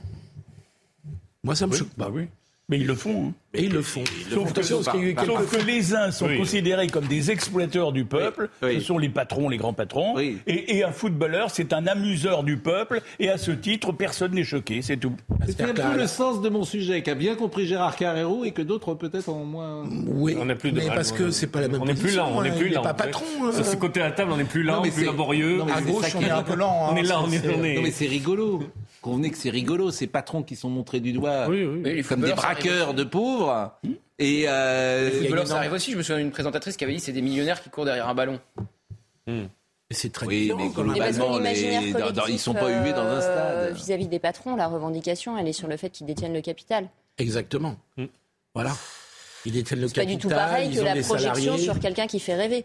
Moi, 1.44 1.54
ça 1.54 1.66
me 1.66 1.74
choque 1.76 1.90
pas. 1.96 2.08
oui. 2.12 2.24
Mais 2.70 2.78
ils 2.78 2.86
le 2.86 2.94
font. 2.94 3.26
hein. 3.28 3.32
Et 3.52 3.64
ils 3.64 3.72
le 3.72 3.82
font. 3.82 4.02
Sauf, 4.32 4.54
que, 4.54 4.62
sauf 4.62 5.66
les 5.66 5.94
uns 5.94 6.10
sont 6.10 6.26
Oui. 6.26 6.38
considérés 6.38 6.86
comme 6.86 7.04
des 7.06 7.30
exploiteurs 7.30 7.92
du 7.92 8.06
peuple, 8.06 8.48
Oui. 8.62 8.76
ce 8.76 8.80
sont 8.80 8.96
les 8.96 9.10
patrons, 9.10 9.50
les 9.50 9.58
grands 9.58 9.74
patrons, 9.74 10.18
et, 10.18 10.38
et 10.46 10.82
un 10.82 10.90
footballeur, 10.90 11.50
c'est 11.50 11.74
un 11.74 11.86
amuseur 11.86 12.42
du 12.42 12.56
peuple, 12.56 13.02
et 13.20 13.28
à 13.28 13.36
ce 13.36 13.50
titre, 13.50 13.92
personne 13.92 14.32
n'est 14.32 14.44
choqué, 14.44 14.80
c'est 14.80 14.96
tout. 14.96 15.12
C'est 15.46 15.60
un 15.60 15.74
peu 15.74 15.94
le 15.98 16.06
sens 16.06 16.40
de 16.40 16.48
mon 16.48 16.64
sujet 16.64 17.02
qu'a 17.02 17.14
bien 17.14 17.34
compris 17.34 17.66
Gérard 17.66 17.96
Carrero 17.96 18.46
et 18.46 18.52
que 18.52 18.62
d'autres 18.62 18.94
peut-être 18.94 19.28
en 19.28 19.44
moins. 19.44 19.84
Oui, 20.06 20.34
On 20.40 20.46
n'est 20.46 20.54
plus 20.54 20.72
de 20.72 20.78
mais 20.78 20.86
mal, 20.86 20.96
parce 20.96 21.12
que 21.12 21.30
c'est 21.30 21.48
pas 21.48 21.60
la 21.60 21.68
même 21.68 21.82
On 21.82 21.84
n'est 21.84 21.92
plus 21.92 22.00
position, 22.04 22.22
lent, 22.24 22.32
on 22.36 22.42
n'est 22.42 22.48
hein, 22.48 22.54
plus 22.56 22.68
il 22.68 22.72
est 22.72 22.76
lent. 22.76 22.82
pas 22.82 22.94
patron, 22.94 23.26
De 23.52 23.58
hein. 23.58 23.62
ce 23.62 23.76
côté 23.76 24.00
de 24.00 24.06
la 24.06 24.12
table, 24.12 24.32
on 24.32 24.38
n'est 24.38 24.44
plus 24.44 24.62
lent, 24.62 24.80
plus 24.80 25.04
laborieux. 25.04 25.60
À 25.70 25.82
gauche, 25.82 26.14
on 26.16 26.22
est 26.22 26.30
un 26.30 26.42
peu 26.42 26.54
lent. 26.54 26.86
hein, 26.88 26.92
On 26.92 26.96
est 26.96 27.02
là, 27.02 27.16
est, 27.16 27.18
on 27.58 27.62
est- 27.62 27.74
Non, 27.76 27.82
mais 27.82 27.90
c'est 27.90 28.06
rigolo. 28.06 28.62
Convenez 29.04 29.30
que 29.30 29.36
c'est 29.36 29.50
rigolo, 29.50 29.90
ces 29.90 30.06
patrons 30.06 30.42
qui 30.42 30.56
sont 30.56 30.70
montrés 30.70 30.98
du 31.00 31.12
doigt 31.12 31.46
Oui, 31.46 32.02
comme 32.08 32.22
des 32.22 32.32
braqueurs 32.32 32.94
de 32.94 33.04
pauvres. 33.04 33.78
Et 34.18 34.44
euh, 34.48 35.10
Les 35.10 35.18
footballeurs, 35.20 35.46
ça 35.46 35.56
arrive 35.58 35.72
aussi. 35.74 35.92
Je 35.92 35.98
me 35.98 36.02
souviens 36.02 36.22
d'une 36.22 36.30
présentatrice 36.30 36.74
qui 36.78 36.84
avait 36.84 36.94
dit 36.94 37.00
c'est 37.00 37.12
des 37.12 37.20
millionnaires 37.20 37.62
qui 37.62 37.68
courent 37.68 37.84
derrière 37.84 38.08
un 38.08 38.14
ballon. 38.14 38.40
C'est 39.90 40.10
très 40.10 40.26
Oui, 40.26 40.50
mais 40.56 40.68
globalement, 40.70 41.36
l'imaginaire 41.36 41.82
les... 41.82 41.92
dans- 41.92 42.10
dans- 42.12 42.26
ils 42.26 42.38
sont 42.38 42.54
pas 42.54 42.70
hués 42.70 42.92
dans 42.92 43.02
un 43.02 43.20
euh, 43.20 43.20
stade. 43.68 43.76
Vis-à-vis 43.76 44.08
des 44.08 44.18
patrons, 44.18 44.56
la 44.56 44.68
revendication, 44.68 45.36
elle 45.36 45.48
est 45.48 45.52
sur 45.52 45.68
le 45.68 45.76
fait 45.76 45.90
qu'ils 45.90 46.06
détiennent 46.06 46.32
le 46.32 46.40
capital. 46.40 46.88
Exactement. 47.18 47.76
Voilà. 48.54 48.72
Ils 49.44 49.52
détiennent 49.52 49.80
le 49.82 49.88
C'est 49.88 49.96
pas 49.96 50.06
du 50.06 50.16
tout 50.16 50.28
capital, 50.30 50.48
pareil 50.48 50.74
que 50.74 50.80
la 50.80 50.92
projection 51.02 51.34
salariés. 51.34 51.58
sur 51.58 51.78
quelqu'un 51.78 52.06
qui 52.06 52.18
fait 52.20 52.34
rêver. 52.34 52.64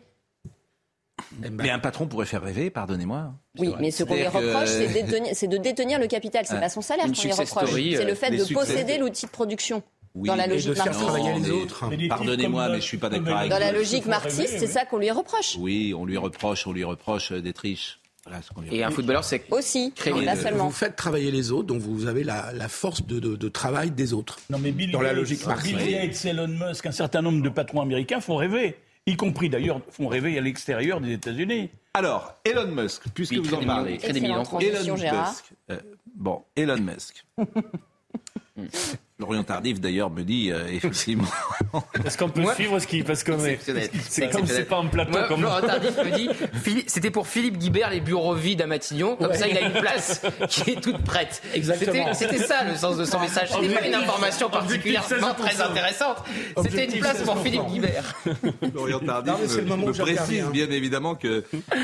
Mais 1.39 1.69
un 1.69 1.79
patron 1.79 2.07
pourrait 2.07 2.25
faire 2.25 2.41
rêver, 2.41 2.69
pardonnez-moi. 2.69 3.33
Oui, 3.57 3.73
mais 3.79 3.91
ce 3.91 4.03
qu'on 4.03 4.15
lui 4.15 4.23
que- 4.23 4.27
reproche, 4.29 4.69
c'est 4.69 4.87
détenir- 4.87 5.31
c'est 5.33 5.47
de 5.47 5.57
détenir 5.57 5.99
le 5.99 6.07
capital. 6.07 6.45
C'est 6.45 6.55
Ah, 6.57 6.61
pas 6.61 6.69
son 6.69 6.81
salaire 6.81 7.05
qu'on 7.05 7.11
lui 7.21 7.31
reproche. 7.31 7.47
story, 7.69 7.93
C'est 7.95 8.03
euh, 8.03 8.07
le 8.07 8.15
fait 8.15 8.29
les 8.29 8.37
de 8.45 8.53
posséder 8.53 8.97
l'outil 8.97 9.25
de 9.25 9.31
production. 9.31 9.83
Oui, 10.15 10.27
dans 10.27 10.35
la 10.35 10.47
logique 10.47 10.73
faire 10.73 10.85
marxiste. 10.85 11.05
travailler 11.07 11.39
les 11.39 11.51
autres. 11.51 11.85
Pardonnez-moi, 12.09 12.69
mais 12.69 12.75
je 12.77 12.81
suis 12.85 12.97
pas 12.97 13.09
d'accord 13.09 13.37
avec 13.37 13.49
Dans 13.49 13.57
vous. 13.57 13.61
la 13.61 13.71
logique 13.71 14.05
marxiste, 14.07 14.57
c'est 14.57 14.67
ça 14.67 14.85
qu'on 14.85 14.97
lui 14.97 15.11
reproche. 15.11 15.55
Oui, 15.59 15.93
on 15.95 16.05
lui 16.05 16.17
reproche, 16.17 16.65
on 16.67 16.71
lui 16.73 16.83
reproche 16.83 17.31
euh, 17.31 17.41
d'être 17.41 17.59
riche. 17.59 17.99
Voilà 18.25 18.41
ce 18.41 18.49
qu'on 18.51 18.61
lui 18.61 18.75
Et 18.75 18.83
un 18.83 18.89
footballeur, 18.91 19.23
c'est 19.23 19.43
Aussi, 19.51 19.93
Créer 19.95 20.25
pas 20.25 20.35
de- 20.35 20.41
seulement. 20.41 20.65
Vous 20.65 20.71
faites 20.71 20.95
travailler 20.95 21.31
les 21.31 21.51
autres, 21.51 21.67
donc 21.67 21.79
vous 21.81 22.05
avez 22.07 22.23
la, 22.23 22.51
la 22.53 22.67
force 22.67 23.05
de, 23.05 23.19
de- 23.19 23.35
de 23.35 23.49
travail 23.49 23.91
des 23.91 24.13
autres. 24.13 24.39
Non, 24.49 24.59
mais 24.59 24.71
Bill 24.71 24.91
Dans 24.91 25.01
la 25.01 25.13
logique 25.13 25.45
marxiste. 25.47 25.77
Bill 25.77 25.91
Gates, 25.91 26.25
Elon 26.25 26.47
Musk, 26.47 26.85
un 26.85 26.91
certain 26.91 27.21
nombre 27.21 27.41
de 27.41 27.49
patrons 27.49 27.81
américains 27.81 28.19
font 28.19 28.35
rêver, 28.35 28.75
y 29.09 29.17
compris 29.17 29.49
d'ailleurs 29.49 29.81
font 29.89 30.07
rêver 30.07 30.37
à 30.37 30.41
l'extérieur 30.41 31.01
des 31.01 31.13
États-Unis. 31.13 31.69
Alors, 31.93 32.35
Elon 32.45 32.67
Musk, 32.67 33.03
puisque 33.13 33.33
Il 33.33 33.41
vous 33.41 33.53
en 33.53 33.65
parlez. 33.65 33.99
Elon. 34.03 34.95
Musk. 34.95 35.51
euh, 35.71 35.79
bon, 36.15 36.43
Elon 36.55 36.77
Musk. 36.77 37.25
Florian 39.19 39.43
Tardif 39.43 39.81
d'ailleurs 39.81 40.09
me 40.09 40.23
dit 40.23 40.49
euh, 40.49 40.65
effectivement. 40.71 41.27
Est-ce 42.05 42.17
qu'on 42.17 42.29
peut 42.29 42.39
Moi- 42.39 42.55
suivre 42.55 42.79
ce 42.79 42.87
qui 42.87 42.99
est 42.99 43.09
Exceptionnel. 43.09 43.89
c'est 44.07 44.29
comme 44.31 44.47
c'est 44.47 44.63
pas 44.63 44.77
en 44.77 44.87
plateau 44.87 45.11
Moi, 45.11 45.23
comme 45.27 45.39
Florent 45.41 45.59
Tardif 45.59 45.97
me 45.97 46.15
dit, 46.15 46.29
Philippe- 46.63 46.89
c'était 46.89 47.11
pour 47.11 47.27
Philippe 47.27 47.57
Guibert 47.57 47.89
les 47.89 47.99
bureaux 47.99 48.33
vides 48.33 48.61
à 48.61 48.67
Matignon, 48.67 49.17
comme 49.17 49.27
Ouais. 49.31 49.37
ça 49.37 49.49
il 49.49 49.57
a 49.57 49.61
une 49.61 49.73
place 49.73 50.21
qui 50.47 50.71
est 50.71 50.81
toute 50.81 51.03
prête. 51.03 51.41
Exactement. 51.53 52.13
C'était 52.13 52.37
c'était 52.37 52.47
ça 52.47 52.63
le 52.63 52.75
sens 52.75 52.95
de 52.95 53.03
son 53.03 53.19
message. 53.19 53.49
C'était 53.51 53.73
pas 53.75 53.85
une 53.85 53.95
information 53.95 54.49
particulièrement 54.49 55.33
très 55.37 55.59
intéressante. 55.61 56.23
C'était 56.63 56.85
une 56.85 56.99
place 57.01 57.21
pour 57.23 57.37
Philippe 57.41 57.65
Guibert. 57.67 58.15
Florian 58.71 58.99
Tardif 58.99 59.33
Non, 59.33 59.39
mais 59.41 59.47
c'est 59.49 59.61
le 59.61 59.75
me, 59.75 59.91
je 59.93 60.01
précise 60.01 60.29
rien. 60.29 60.49
bien 60.49 60.69
évidemment 60.71 61.15
que 61.15 61.43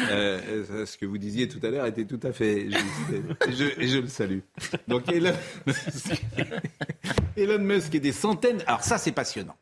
euh, 0.09 0.85
ce 0.85 0.95
que 0.97 1.05
vous 1.05 1.17
disiez 1.17 1.49
tout 1.49 1.59
à 1.63 1.69
l'heure 1.69 1.85
était 1.85 2.05
tout 2.05 2.19
à 2.23 2.31
fait 2.31 2.67
juste. 2.69 2.79
Et 3.49 3.51
je, 3.51 3.81
et 3.83 3.87
je 3.89 3.97
le 3.99 4.07
salue. 4.07 4.39
Donc 4.87 5.11
Elon 5.11 5.33
Musk, 5.65 6.21
Elon 7.37 7.59
Musk 7.59 7.95
et 7.95 7.99
des 7.99 8.11
centaines. 8.11 8.63
Alors 8.67 8.83
ça 8.83 8.97
c'est 8.97 9.11
passionnant. 9.11 9.55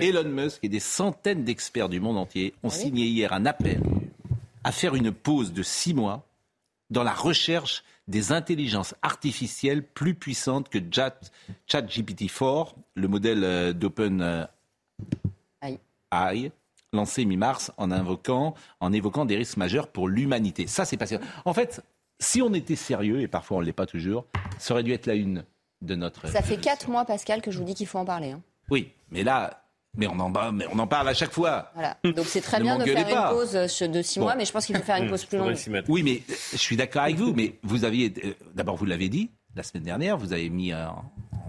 Elon 0.00 0.28
Musk 0.28 0.60
et 0.62 0.68
des 0.68 0.80
centaines 0.80 1.44
d'experts 1.44 1.88
du 1.88 2.00
monde 2.00 2.18
entier 2.18 2.54
ont 2.62 2.70
signé 2.70 3.06
hier 3.06 3.32
un 3.32 3.46
appel 3.46 3.80
à 4.62 4.72
faire 4.72 4.94
une 4.94 5.10
pause 5.10 5.52
de 5.52 5.62
six 5.62 5.94
mois 5.94 6.26
dans 6.90 7.02
la 7.02 7.14
recherche 7.14 7.82
des 8.08 8.32
intelligences 8.32 8.94
artificielles 9.02 9.82
plus 9.82 10.14
puissantes 10.14 10.68
que 10.68 10.78
Chat, 10.90 11.30
ChatGPT-4, 11.68 12.74
le 12.94 13.08
modèle 13.08 13.44
euh, 13.44 13.72
d'Open 13.72 14.20
euh, 14.20 14.44
AI, 16.12 16.50
lancé 16.92 17.24
mi-mars 17.24 17.72
en 17.76 17.92
invoquant, 17.92 18.54
en 18.80 18.92
évoquant 18.92 19.24
des 19.24 19.36
risques 19.36 19.56
majeurs 19.56 19.86
pour 19.86 20.08
l'humanité. 20.08 20.66
Ça, 20.66 20.84
c'est 20.84 20.96
passionnant. 20.96 21.24
En 21.44 21.54
fait, 21.54 21.82
si 22.18 22.42
on 22.42 22.52
était 22.52 22.76
sérieux, 22.76 23.20
et 23.20 23.28
parfois 23.28 23.58
on 23.58 23.60
ne 23.60 23.66
l'est 23.66 23.72
pas 23.72 23.86
toujours, 23.86 24.26
ça 24.58 24.74
aurait 24.74 24.82
dû 24.82 24.92
être 24.92 25.06
la 25.06 25.14
une 25.14 25.44
de 25.82 25.94
notre. 25.94 26.28
Ça 26.28 26.42
fait 26.42 26.56
quatre 26.58 26.88
mois, 26.90 27.04
Pascal, 27.04 27.42
que 27.42 27.50
je 27.50 27.58
vous 27.58 27.64
dis 27.64 27.74
qu'il 27.74 27.86
faut 27.86 27.98
en 27.98 28.04
parler. 28.04 28.32
hein. 28.32 28.42
Oui, 28.70 28.92
mais 29.10 29.22
là, 29.24 29.64
mais 29.96 30.06
on 30.06 30.18
en, 30.20 30.52
mais 30.52 30.66
on 30.72 30.78
en 30.78 30.86
parle 30.86 31.08
à 31.08 31.14
chaque 31.14 31.32
fois. 31.32 31.70
Voilà. 31.74 31.96
Donc 32.04 32.26
c'est 32.26 32.40
très 32.40 32.60
bien 32.60 32.78
de 32.78 32.84
faire 32.84 33.08
pas. 33.08 33.30
une 33.30 33.36
pause 33.36 33.56
euh, 33.56 33.88
de 33.88 34.02
six 34.02 34.18
Bon. 34.18 34.26
mois, 34.26 34.36
mais 34.36 34.44
je 34.44 34.52
pense 34.52 34.66
qu'il 34.66 34.76
faut 34.76 34.82
faire 34.82 35.02
une 35.02 35.08
pause 35.10 35.24
plus 35.24 35.38
longue. 35.38 35.56
Oui, 35.88 36.02
mais 36.02 36.22
euh, 36.30 36.34
je 36.52 36.56
suis 36.58 36.76
d'accord 36.76 37.02
avec 37.02 37.16
vous, 37.16 37.32
mais 37.34 37.58
vous 37.62 37.84
aviez, 37.84 38.12
euh, 38.24 38.34
d'abord 38.54 38.76
vous 38.76 38.84
l'avez 38.86 39.08
dit 39.08 39.30
la 39.56 39.62
semaine 39.64 39.82
dernière, 39.84 40.16
vous 40.16 40.32
avez 40.32 40.48
mis 40.48 40.72
en 40.72 41.04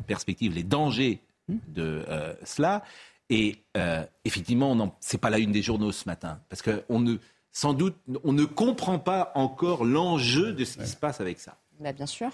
perspective 0.08 0.54
les 0.56 0.64
dangers 0.64 1.22
de 1.68 2.04
euh, 2.10 2.34
cela, 2.44 2.84
et 3.30 3.60
euh, 3.78 4.04
effectivement, 4.26 4.96
c'est 5.00 5.20
pas 5.20 5.30
la 5.30 5.38
une 5.38 5.52
des 5.52 5.62
journaux 5.62 5.92
ce 5.92 6.08
matin, 6.10 6.40
parce 6.50 6.62
que 6.64 6.84
on 6.90 7.00
ne, 7.00 7.18
sans 7.52 7.74
doute, 7.74 7.96
on 8.24 8.34
ne 8.34 8.46
comprend 8.46 8.98
pas 8.98 9.32
encore 9.36 9.86
l'enjeu 9.86 10.52
de 10.54 10.66
ce 10.66 10.78
qui 10.80 10.88
se 10.88 10.96
passe 10.96 11.22
avec 11.22 11.40
ça. 11.40 11.58
Bah, 11.80 11.94
bien 11.94 12.08
sûr. 12.08 12.30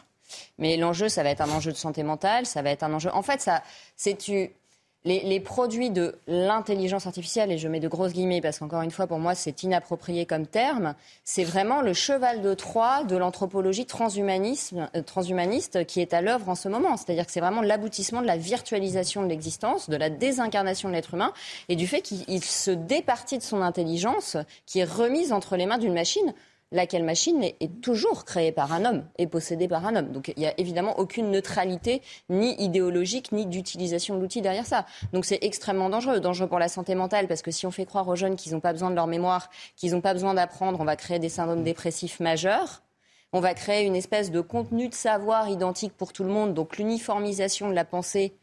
Mais 0.58 0.78
l'enjeu, 0.78 1.10
ça 1.10 1.24
va 1.24 1.30
être 1.30 1.42
un 1.42 1.50
enjeu 1.50 1.72
de 1.72 1.78
santé 1.78 2.04
mentale, 2.04 2.46
ça 2.46 2.62
va 2.62 2.72
être 2.72 2.84
un 2.84 2.94
enjeu. 2.94 3.10
En 3.14 3.22
fait, 3.22 3.42
ça, 3.42 3.64
c'est 3.96 4.18
tu. 4.18 4.52
Les, 5.06 5.40
produits 5.40 5.90
de 5.90 6.20
l'intelligence 6.28 7.08
artificielle, 7.08 7.50
et 7.50 7.58
je 7.58 7.70
mets 7.70 7.80
de 7.80 7.88
grosses 7.88 8.12
guillemets 8.12 8.42
parce 8.42 8.60
qu'encore 8.60 8.82
une 8.82 8.92
fois, 8.92 9.08
pour 9.08 9.20
moi, 9.20 9.36
c'est 9.36 9.64
inapproprié 9.64 10.26
comme 10.26 10.46
terme, 10.46 10.96
c'est 11.24 11.46
vraiment 11.46 11.80
le 11.80 11.94
cheval 11.94 12.42
de 12.42 12.54
Troie 12.54 13.06
de 13.06 13.16
l'anthropologie 13.16 13.88
euh, 13.90 15.02
transhumaniste 15.06 15.86
qui 15.86 16.02
est 16.02 16.14
à 16.14 16.22
l'œuvre 16.22 16.50
en 16.50 16.56
ce 16.56 16.68
moment. 16.68 16.98
C'est-à-dire 16.98 17.26
que 17.26 17.32
c'est 17.32 17.40
vraiment 17.40 17.62
l'aboutissement 17.62 18.22
de 18.22 18.28
la 18.28 18.36
virtualisation 18.36 19.24
de 19.24 19.30
l'existence, 19.30 19.90
de 19.90 19.96
la 19.96 20.10
désincarnation 20.10 20.90
de 20.90 20.94
l'être 20.94 21.14
humain 21.14 21.32
et 21.70 21.78
du 21.78 21.88
fait 21.88 22.02
qu'il 22.02 22.26
il 22.28 22.44
se 22.44 22.72
départit 22.72 23.38
de 23.38 23.44
son 23.44 23.62
intelligence 23.62 24.36
qui 24.66 24.80
est 24.80 24.84
remise 24.84 25.32
entre 25.32 25.56
les 25.56 25.68
mains 25.68 25.78
d'une 25.78 25.94
machine 25.94 26.34
laquelle 26.72 27.04
machine 27.04 27.44
est, 27.44 27.56
est 27.60 27.82
toujours 27.82 28.26
créée 28.26 28.52
par 28.52 28.74
un 28.74 28.86
homme 28.86 29.06
et 29.18 29.28
possédée 29.28 29.68
par 29.68 29.86
un 29.86 29.96
homme. 29.96 30.12
Donc 30.12 30.28
il 30.36 30.40
n'y 30.40 30.48
a 30.48 30.60
évidemment 30.60 31.00
aucune 31.00 31.32
neutralité, 31.32 32.02
ni 32.30 32.56
idéologique, 32.62 33.32
ni 33.32 33.46
d'utilisation 33.46 34.16
de 34.16 34.22
l'outil 34.22 34.42
derrière 34.42 34.66
ça. 34.66 34.86
Donc 35.14 35.26
c'est 35.26 35.40
extrêmement 35.42 35.90
dangereux. 35.90 36.20
Dangereux 36.20 36.48
pour 36.48 36.60
la 36.60 36.68
santé 36.68 36.96
mentale, 36.96 37.28
parce 37.28 37.42
que 37.42 37.52
si 37.52 37.66
on 37.66 37.72
fait 37.72 37.86
croire 37.86 38.08
aux 38.08 38.16
jeunes 38.16 38.36
qu'ils 38.36 38.54
n'ont 38.54 38.60
pas 38.60 38.74
besoin 38.74 38.90
de 38.90 38.96
leur 38.96 39.08
mémoire, 39.08 39.50
qu'ils 39.76 39.92
n'ont 39.92 40.02
pas 40.02 40.14
besoin 40.14 40.34
d'apprendre, 40.34 40.80
on 40.82 40.86
va 40.86 40.96
créer 40.96 41.20
des 41.20 41.30
syndromes 41.30 41.64
dépressifs 41.64 42.20
majeurs. 42.20 42.82
On 43.34 43.40
va 43.42 43.54
créer 43.54 43.86
une 43.86 43.96
espèce 43.96 44.32
de 44.32 44.40
contenu 44.40 44.88
de 44.88 44.94
savoir 44.94 45.50
identique 45.50 45.94
pour 45.94 46.14
tout 46.14 46.24
le 46.24 46.30
monde, 46.30 46.54
donc 46.54 46.78
l'uniformisation 46.78 47.70
de 47.70 47.74
la 47.74 47.84
pensée 47.84 48.34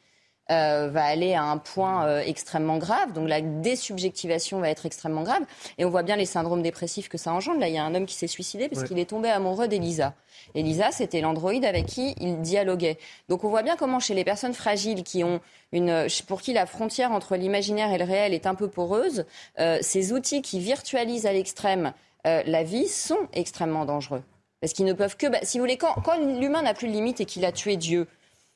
euh, 0.51 0.88
va 0.90 1.05
aller 1.05 1.34
à 1.34 1.42
un 1.42 1.59
point 1.59 2.07
euh, 2.07 2.20
extrêmement 2.24 2.78
grave. 2.78 3.12
Donc 3.12 3.28
la 3.28 3.40
désubjectivation 3.40 4.61
va 4.61 4.70
être 4.70 4.86
extrêmement 4.86 5.22
grave. 5.22 5.42
Et 5.78 5.84
on 5.84 5.90
voit 5.90 6.03
bien 6.03 6.16
les 6.16 6.26
syndromes 6.26 6.62
dépressifs 6.62 7.09
que 7.09 7.18
ça 7.18 7.32
engendre. 7.32 7.61
Là, 7.61 7.68
il 7.68 7.74
y 7.74 7.78
a 7.78 7.84
un 7.84 7.95
homme 7.95 8.07
qui 8.07 8.14
s'est 8.14 8.26
suicidé 8.26 8.68
parce 8.68 8.82
Ouais. 8.82 8.88
qu'il 8.88 8.99
est 8.99 9.09
tombé 9.09 9.30
amoureux 9.30 9.68
d'Elisa. 9.68 10.14
Elisa, 10.55 10.90
c'était 10.90 11.20
l'androïde 11.20 11.64
avec 11.64 11.86
qui 11.86 12.14
il 12.20 12.40
dialoguait. 12.40 12.99
Donc 13.28 13.45
on 13.45 13.49
voit 13.49 13.62
bien 13.62 13.76
comment 13.76 14.01
chez 14.01 14.14
les 14.14 14.24
personnes 14.24 14.55
fragiles 14.55 15.03
qui 15.03 15.24
ont 15.24 15.40
une, 15.72 16.07
pour 16.26 16.42
qui 16.42 16.53
la 16.53 16.66
frontière 16.66 17.12
entre 17.12 17.36
l'imaginaire 17.36 17.92
et 17.92 17.99
le 17.99 18.05
réel 18.05 18.34
est 18.34 18.47
un 18.47 18.55
peu 18.55 18.68
poreuse, 18.68 19.24
euh, 19.59 19.78
ces 19.80 20.12
outils 20.12 20.42
qui 20.42 20.61
virtualisent 20.61 21.26
à 21.26 21.32
l'extrême 21.32 21.92
euh, 22.26 22.42
la 22.47 22.62
vie 22.62 22.88
sont 22.88 23.28
extrêmement 23.32 23.84
dangereux. 23.84 24.22
Parce 24.61 24.72
qu'ils 24.72 24.86
ne 24.86 24.92
peuvent 24.92 25.16
que... 25.16 25.26
bah, 25.26 25.38
si 25.42 25.59
vous 25.59 25.62
voulez, 25.64 25.76
quand, 25.76 25.95
quand 26.05 26.16
l'humain 26.18 26.62
n'a 26.62 26.74
plus 26.74 26.88
de 26.88 26.92
limite 26.92 27.20
et 27.20 27.24
qu'il 27.26 27.45
a 27.45 27.53
tué 27.53 27.76
Dieu, 27.76 28.07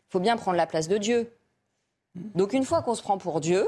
faut 0.09 0.21
bien 0.21 0.37
prendre 0.37 0.57
la 0.57 0.67
place 0.67 0.89
de 0.89 0.97
Dieu. 0.99 1.31
Donc 2.15 2.53
une 2.53 2.65
fois 2.65 2.83
qu'on 2.83 2.95
se 2.95 3.03
prend 3.03 3.19
pour 3.19 3.41
Dieu, 3.41 3.67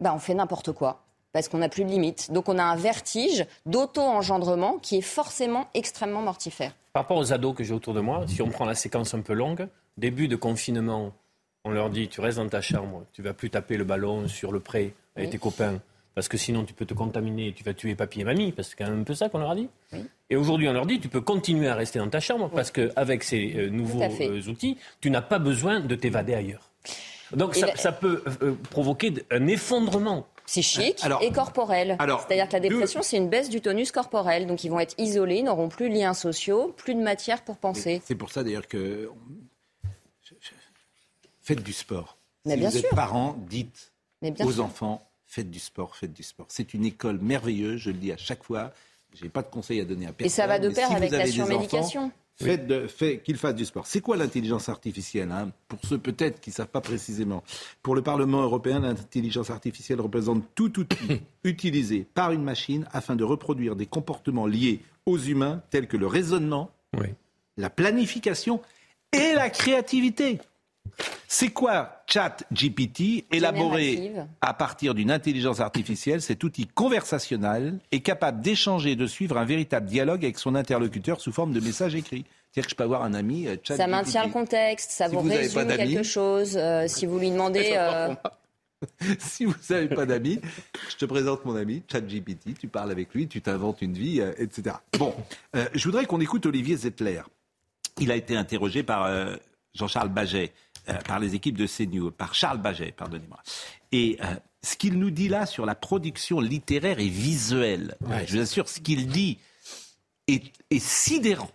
bah, 0.00 0.12
on 0.14 0.18
fait 0.18 0.34
n'importe 0.34 0.72
quoi. 0.72 1.02
Parce 1.32 1.48
qu'on 1.48 1.58
n'a 1.58 1.68
plus 1.68 1.84
de 1.84 1.90
limite. 1.90 2.32
Donc 2.32 2.48
on 2.48 2.58
a 2.58 2.64
un 2.64 2.74
vertige 2.76 3.46
d'auto-engendrement 3.66 4.78
qui 4.78 4.96
est 4.98 5.02
forcément 5.02 5.68
extrêmement 5.74 6.22
mortifère. 6.22 6.72
Par 6.92 7.04
rapport 7.04 7.18
aux 7.18 7.32
ados 7.32 7.54
que 7.54 7.62
j'ai 7.62 7.72
autour 7.74 7.94
de 7.94 8.00
moi, 8.00 8.24
si 8.26 8.42
on 8.42 8.48
prend 8.48 8.64
la 8.64 8.74
séquence 8.74 9.14
un 9.14 9.20
peu 9.20 9.32
longue, 9.32 9.68
début 9.96 10.26
de 10.26 10.34
confinement, 10.36 11.12
on 11.64 11.70
leur 11.70 11.90
dit 11.90 12.08
tu 12.08 12.20
restes 12.20 12.38
dans 12.38 12.48
ta 12.48 12.60
chambre, 12.60 13.04
tu 13.12 13.22
vas 13.22 13.32
plus 13.32 13.50
taper 13.50 13.76
le 13.76 13.84
ballon 13.84 14.26
sur 14.26 14.50
le 14.50 14.58
pré 14.58 14.94
avec 15.14 15.28
Oui. 15.28 15.30
tes 15.30 15.38
copains, 15.38 15.80
parce 16.16 16.26
que 16.28 16.36
sinon 16.36 16.64
tu 16.64 16.74
peux 16.74 16.86
te 16.86 16.94
contaminer 16.94 17.48
et 17.48 17.52
tu 17.52 17.62
vas 17.62 17.74
tuer 17.74 17.94
papy 17.94 18.22
et 18.22 18.24
mamie, 18.24 18.50
parce 18.50 18.68
que 18.68 18.74
c'est 18.76 18.84
quand 18.84 18.90
même 18.90 19.02
un 19.02 19.04
peu 19.04 19.14
ça 19.14 19.28
qu'on 19.28 19.38
leur 19.38 19.50
a 19.50 19.54
dit. 19.54 19.68
Et 20.30 20.36
aujourd'hui, 20.36 20.68
on 20.68 20.72
leur 20.72 20.86
dit 20.86 20.98
tu 20.98 21.08
peux 21.08 21.20
continuer 21.20 21.68
à 21.68 21.76
rester 21.76 22.00
dans 22.00 22.08
ta 22.10 22.18
chambre, 22.18 22.50
parce 22.50 22.72
qu'avec 22.72 23.22
ces 23.22 23.54
euh, 23.56 23.70
nouveaux 23.70 24.02
euh, 24.02 24.42
outils, 24.48 24.78
tu 25.00 25.10
n'as 25.12 25.22
pas 25.22 25.38
besoin 25.38 25.78
de 25.78 25.94
t'évader 25.94 26.34
ailleurs. 26.34 26.70
Donc 27.32 27.54
ça, 27.54 27.66
la- 27.66 27.76
ça 27.76 27.92
peut 27.92 28.22
euh, 28.42 28.54
provoquer 28.70 29.14
un 29.30 29.46
effondrement. 29.46 30.26
Psychique 30.46 30.98
Alors- 31.02 31.22
et 31.22 31.30
corporel. 31.30 31.96
C'est-à-dire 32.00 32.48
que 32.48 32.52
la 32.54 32.60
dépression, 32.60 33.02
c'est 33.02 33.16
une 33.16 33.28
baisse 33.28 33.48
du 33.50 33.60
tonus 33.60 33.92
corporel. 33.92 34.46
Donc 34.48 34.64
ils 34.64 34.68
vont 34.68 34.80
être 34.80 34.94
isolés, 34.98 35.36
ils 35.36 35.44
n'auront 35.44 35.68
plus 35.68 35.88
de 35.88 35.94
liens 35.94 36.12
sociaux, 36.14 36.74
plus 36.76 36.94
de 36.96 37.00
matière 37.00 37.42
pour 37.44 37.56
penser. 37.56 38.02
C'est 38.04 38.16
pour 38.16 38.32
ça 38.32 38.42
d'ailleurs 38.42 38.66
que 38.66 39.08
je- 40.24 40.34
je- 40.40 40.50
faites 41.40 41.62
du 41.62 41.72
sport. 41.72 42.16
Mais 42.44 42.54
si 42.54 42.58
bien 42.60 42.70
vous 42.70 42.76
êtes 42.78 42.86
sûr. 42.86 42.96
parents, 42.96 43.36
dites 43.48 43.92
Mais 44.22 44.32
bien 44.32 44.44
aux 44.46 44.52
sûr. 44.52 44.64
enfants 44.64 45.06
faites 45.24 45.50
du 45.50 45.60
sport, 45.60 45.94
faites 45.94 46.12
du 46.12 46.24
sport. 46.24 46.46
C'est 46.48 46.74
une 46.74 46.84
école 46.84 47.18
merveilleuse, 47.20 47.78
je 47.78 47.90
le 47.90 47.98
dis 47.98 48.10
à 48.10 48.16
chaque 48.16 48.42
fois. 48.42 48.72
J'ai 49.12 49.28
pas 49.28 49.42
de 49.42 49.48
conseils 49.48 49.80
à 49.80 49.84
donner 49.84 50.06
à 50.06 50.12
personne. 50.12 50.26
Et 50.26 50.30
ça 50.30 50.46
va 50.48 50.58
de 50.58 50.68
pair 50.68 50.88
si 50.88 50.94
avec 50.94 51.10
la 51.12 51.26
surmédication. 51.26 52.10
Faites 52.36 52.66
de- 52.66 52.86
fait- 52.86 53.18
qu'ils 53.22 53.36
fassent 53.36 53.54
du 53.54 53.66
sport. 53.66 53.86
C'est 53.86 54.00
quoi 54.00 54.16
l'intelligence 54.16 54.70
artificielle 54.70 55.30
hein 55.30 55.50
Pour 55.68 55.78
ceux 55.84 55.98
peut-être 55.98 56.40
qui 56.40 56.48
ne 56.50 56.54
savent 56.54 56.68
pas 56.68 56.80
précisément? 56.80 57.42
Pour 57.82 57.94
le 57.94 58.00
Parlement 58.02 58.40
européen, 58.42 58.80
l'intelligence 58.80 59.50
artificielle 59.50 60.00
représente 60.00 60.44
tout 60.54 60.80
outil 60.80 61.20
utilisé 61.44 62.06
par 62.14 62.32
une 62.32 62.42
machine 62.42 62.86
afin 62.92 63.14
de 63.14 63.24
reproduire 63.24 63.76
des 63.76 63.84
comportements 63.86 64.46
liés 64.46 64.80
aux 65.04 65.18
humains 65.18 65.62
tels 65.70 65.86
que 65.86 65.98
le 65.98 66.06
raisonnement, 66.06 66.70
la 67.58 67.68
planification 67.68 68.62
et 69.12 69.34
la 69.34 69.50
créativité. 69.50 70.38
C'est 71.32 71.50
quoi 71.50 72.02
ChatGPT 72.08 73.24
élaboré 73.30 73.92
Générative. 73.92 74.26
à 74.40 74.52
partir 74.52 74.94
d'une 74.94 75.10
intelligence 75.10 75.60
artificielle? 75.60 76.20
Cet 76.20 76.42
outil 76.42 76.66
conversationnel 76.66 77.78
est 77.92 78.00
capable 78.00 78.40
d'échanger 78.40 78.92
et 78.92 78.96
de 78.96 79.06
suivre 79.06 79.36
un 79.38 79.44
véritable 79.44 79.86
dialogue 79.86 80.24
avec 80.24 80.38
son 80.38 80.54
interlocuteur 80.56 81.20
sous 81.20 81.32
forme 81.32 81.52
de 81.52 81.60
messages 81.60 81.94
écrits. 81.94 82.24
C'est-à-dire 82.50 82.66
que 82.66 82.70
je 82.70 82.74
peux 82.76 82.82
avoir 82.82 83.04
un 83.04 83.14
ami 83.14 83.46
euh, 83.46 83.56
Ça 83.64 83.86
maintient 83.86 84.26
le 84.26 84.32
contexte, 84.32 84.90
ça 84.90 85.08
Si 85.08 85.14
vous, 85.14 85.22
vous 85.22 85.28
résume 85.28 85.68
quelque 85.68 86.02
chose. 86.02 86.56
euh, 86.56 86.88
si 86.88 87.06
vous 87.06 87.18
lui 87.20 87.30
demandez. 87.30 87.72
euh, 87.76 88.12
si 89.18 89.44
vous 89.44 89.54
n'avez 89.70 89.88
pas 89.88 90.06
d'amis, 90.06 90.40
je 90.90 90.96
te 90.96 91.04
présente 91.04 91.44
mon 91.44 91.54
ami, 91.54 91.82
ChatGPT, 91.90 92.58
tu 92.58 92.66
parles 92.66 92.90
avec 92.90 93.14
lui, 93.14 93.28
tu 93.28 93.40
t'inventes 93.40 93.82
une 93.82 93.92
vie, 93.92 94.20
euh, 94.20 94.32
etc. 94.38 94.76
Bon, 94.98 95.14
euh, 95.54 95.66
je 95.74 95.84
voudrais 95.84 96.06
qu'on 96.06 96.20
écoute 96.20 96.44
Olivier 96.46 96.76
Zettler. 96.76 97.22
Il 98.00 98.10
a 98.10 98.16
été 98.16 98.36
interrogé 98.36 98.82
par 98.82 99.04
euh, 99.04 99.36
Jean-Charles 99.74 100.08
Baget, 100.08 100.52
euh, 100.90 100.94
par 101.06 101.18
les 101.18 101.34
équipes 101.34 101.56
de 101.56 101.66
CNews, 101.66 102.10
par 102.10 102.34
Charles 102.34 102.58
Baget, 102.58 102.92
pardonnez-moi. 102.92 103.38
Et 103.92 104.18
euh, 104.22 104.26
ce 104.62 104.76
qu'il 104.76 104.98
nous 104.98 105.10
dit 105.10 105.28
là 105.28 105.46
sur 105.46 105.64
la 105.66 105.74
production 105.74 106.40
littéraire 106.40 106.98
et 107.00 107.08
visuelle, 107.08 107.96
Ouais. 108.02 108.24
je 108.26 108.36
vous 108.36 108.42
assure, 108.42 108.68
ce 108.68 108.80
qu'il 108.80 109.08
dit 109.08 109.38
est, 110.28 110.52
est 110.70 110.78
sidérant. 110.84 111.50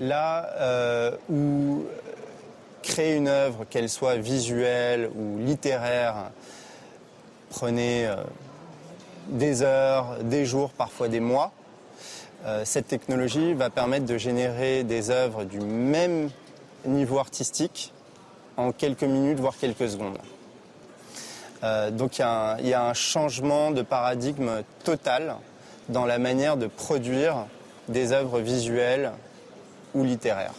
Là 0.00 0.48
euh, 0.60 1.16
où 1.30 1.84
créer 2.82 3.16
une 3.16 3.28
œuvre, 3.28 3.64
qu'elle 3.64 3.88
soit 3.88 4.16
visuelle 4.16 5.08
ou 5.14 5.38
littéraire, 5.38 6.30
prenait 7.50 8.06
euh, 8.06 8.16
des 9.28 9.62
heures, 9.62 10.22
des 10.24 10.44
jours, 10.44 10.70
parfois 10.72 11.08
des 11.08 11.20
mois, 11.20 11.52
euh, 11.52 11.63
cette 12.64 12.88
technologie 12.88 13.54
va 13.54 13.70
permettre 13.70 14.06
de 14.06 14.18
générer 14.18 14.84
des 14.84 15.10
œuvres 15.10 15.44
du 15.44 15.60
même 15.60 16.30
niveau 16.84 17.18
artistique 17.18 17.92
en 18.56 18.70
quelques 18.72 19.02
minutes, 19.04 19.40
voire 19.40 19.56
quelques 19.56 19.88
secondes. 19.88 20.18
Euh, 21.62 21.90
donc 21.90 22.18
il 22.18 22.20
y, 22.20 22.24
a 22.24 22.52
un- 22.54 22.58
il 22.58 22.66
y 22.68 22.74
a 22.74 22.84
un 22.84 22.92
changement 22.94 23.70
de 23.70 23.80
paradigme 23.82 24.62
total 24.84 25.36
dans 25.88 26.04
la 26.04 26.18
manière 26.18 26.56
de 26.56 26.66
produire 26.66 27.46
des 27.88 28.12
œuvres 28.12 28.40
visuelles 28.40 29.12
ou 29.94 30.04
littéraires. 30.04 30.52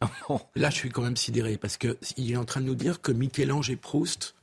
Là, 0.56 0.70
je 0.70 0.74
suis 0.74 0.90
quand 0.90 1.02
même 1.02 1.16
sidéré 1.16 1.56
parce 1.56 1.76
que 1.76 1.96
il 2.16 2.32
est 2.32 2.36
en 2.36 2.44
train 2.44 2.60
de 2.60 2.66
nous 2.66 2.74
dire 2.74 3.00
que 3.00 3.12
Michel-Ange 3.12 3.70
et 3.70 3.76
Proust, 3.76 4.34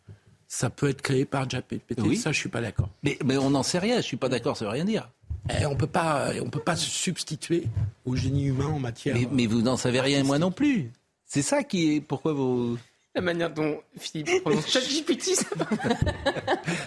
ça 0.47 0.69
peut 0.69 0.89
être 0.89 1.01
créé 1.01 1.25
par 1.25 1.49
JPT. 1.49 1.99
Oui. 1.99 2.17
Ça, 2.17 2.31
je 2.31 2.39
suis 2.39 2.49
pas 2.49 2.61
d'accord. 2.61 2.89
Mais, 3.03 3.17
mais 3.25 3.37
on 3.37 3.49
n'en 3.49 3.63
sait 3.63 3.79
rien, 3.79 3.97
je 3.97 4.01
suis 4.01 4.17
pas 4.17 4.29
d'accord, 4.29 4.55
ça 4.57 4.65
veut 4.65 4.71
rien 4.71 4.85
dire. 4.85 5.09
Eh, 5.49 5.65
on 5.65 5.75
peut 5.75 5.87
pas, 5.87 6.31
on 6.41 6.49
peut 6.49 6.61
pas 6.61 6.75
se 6.75 6.89
substituer 6.89 7.65
au 8.05 8.15
génie 8.15 8.45
humain 8.45 8.67
en 8.67 8.79
matière. 8.79 9.15
Mais, 9.15 9.27
mais 9.31 9.45
vous 9.45 9.61
n'en 9.61 9.77
savez 9.77 9.99
rien, 9.99 10.19
et 10.19 10.23
moi 10.23 10.39
non 10.39 10.51
plus. 10.51 10.91
C'est 11.25 11.41
ça 11.41 11.63
qui 11.63 11.95
est. 11.95 12.01
Pourquoi 12.01 12.33
vous. 12.33 12.77
La 13.15 13.21
manière 13.21 13.51
dont 13.51 13.77
Philippe 13.99 14.41
prononce 14.41 14.67
ChatGPT, 14.67 15.35
ça 15.35 15.45
va. 15.55 15.65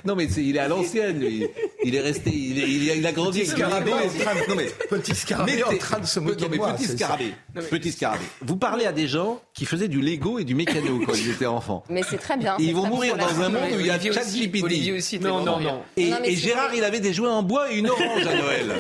Non, 0.05 0.17
mais 0.17 0.25
il 0.27 0.57
est 0.57 0.59
à 0.59 0.67
l'ancienne, 0.67 1.21
lui. 1.21 1.47
Il 1.85 1.95
est 1.95 2.01
resté. 2.01 2.31
Il, 2.31 2.59
est- 2.59 2.69
il 2.69 2.91
a, 2.91 2.95
il 2.97 3.07
a 3.07 3.13
grandi 3.13 3.43
Petit 3.43 3.51
avec 3.53 3.63
le 3.63 3.67
scarabée 3.69 3.93
en 3.93 3.97
train 4.25 4.35
de- 4.35 4.49
Non, 4.51 4.57
mais. 4.57 4.67
Petit 4.91 5.15
scarabée 5.15 5.63
en 5.63 5.77
train 5.77 5.99
de 6.01 6.07
se 6.07 6.19
moquer 6.19 6.43
Non, 6.43 6.49
mais 6.51 6.57
de 6.57 6.63
moi, 6.63 6.73
Petit 6.73 6.89
scarabée. 6.89 7.33
Non, 7.55 7.63
mais- 7.63 7.63
Petit 7.63 7.93
scarabée. 7.93 8.25
Vous 8.43 8.57
parlez 8.57 8.87
à 8.87 8.93
des 8.93 9.07
gens 9.07 9.41
qui 9.55 9.67
faisaient 9.67 9.87
du 9.87 10.01
Lego 10.01 10.41
et 10.41 10.45
du 10.45 10.57
mécano 10.57 11.01
quand 11.07 11.13
ils 11.15 11.31
étaient 11.31 11.47
enfants. 11.47 11.85
Mais 11.89 12.03
c'est 12.03 12.19
très 12.19 12.37
bien. 12.37 12.57
Et 12.59 12.65
ils 12.65 12.75
vont 12.75 12.87
mourir 12.89 13.17
dans 13.17 13.41
un 13.43 13.49
monde 13.49 13.63
où 13.77 13.79
il 13.81 13.87
y 13.87 13.91
a 13.91 14.01
ChatGPT. 14.01 15.21
Non, 15.23 15.45
non, 15.45 15.61
non. 15.61 15.83
Et, 15.97 16.11
Non, 16.11 16.19
et 16.25 16.35
Gérard, 16.35 16.75
il 16.75 16.83
avait 16.83 16.99
des 17.01 17.13
jouets 17.13 17.29
en 17.29 17.45
bois 17.45 17.71
et 17.73 17.77
une 17.79 17.89
orange 17.91 18.27
à 18.27 18.35
Noël. 18.35 18.73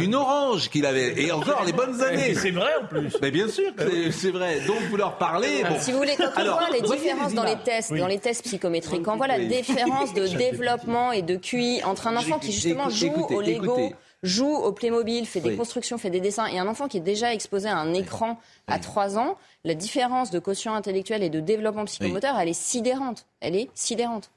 Une 0.00 0.14
orange 0.16 0.70
qu'il 0.70 0.86
avait. 0.86 1.22
Et 1.22 1.30
encore 1.30 1.62
les 1.64 1.72
bonnes 1.72 2.02
années. 2.02 2.30
Et 2.30 2.34
c'est 2.34 2.50
vrai 2.50 2.70
en 2.82 2.86
plus. 2.86 3.16
Mais 3.22 3.30
bien 3.30 3.46
sûr 3.46 3.72
que 3.76 4.10
c'est- 4.10 4.30
vrai. 4.30 4.58
Donc 4.66 4.78
vous 4.90 4.96
leur 4.96 5.18
parlez. 5.18 5.62
Si 5.78 5.92
vous 5.92 5.98
voulez, 5.98 6.14
quand 6.16 6.30
voit 6.66 6.76
les 6.76 6.82
différences 6.82 7.34
dans 7.34 7.44
les 7.44 7.56
tests, 7.56 7.90
Oui. 7.90 8.00
dans 8.00 8.06
les 8.06 8.18
tests 8.18 8.44
psychométriques, 8.44 9.02
quand 9.02 9.14
on 9.14 9.16
voit 9.16 9.26
la 9.26 9.38
différence 9.38 10.14
de 10.14 10.26
développement 10.36 11.12
et 11.12 11.22
de 11.22 11.36
QI 11.36 11.82
entre 11.84 12.06
un 12.06 12.16
enfant 12.16 12.38
qui 12.38 12.52
justement 12.52 12.88
joue 12.88 13.06
écoutez, 13.06 13.34
au 13.34 13.40
Lego, 13.40 13.78
écoutez. 13.78 13.94
joue 14.22 14.54
au 14.54 14.72
Playmobil, 14.72 15.26
fait 15.26 15.40
des 15.40 15.50
Oui. 15.50 15.56
constructions, 15.56 15.98
fait 15.98 16.10
des 16.10 16.20
dessins, 16.20 16.46
et 16.46 16.58
un 16.58 16.66
enfant 16.68 16.88
qui 16.88 16.96
est 16.96 17.00
déjà 17.00 17.32
exposé 17.34 17.68
à 17.68 17.76
un 17.76 17.92
écran 17.94 18.38
à 18.66 18.78
3 18.78 19.18
ans, 19.18 19.36
la 19.64 19.74
différence 19.74 20.30
de 20.30 20.38
quotient 20.38 20.74
intellectuel 20.74 21.22
et 21.22 21.30
de 21.30 21.40
développement 21.40 21.84
psychomoteur, 21.86 22.38
elle 22.38 22.48
est 22.48 22.52
sidérante. 22.58 23.26
Elle 23.40 23.56
est 23.56 23.68
sidérante. 23.74 24.30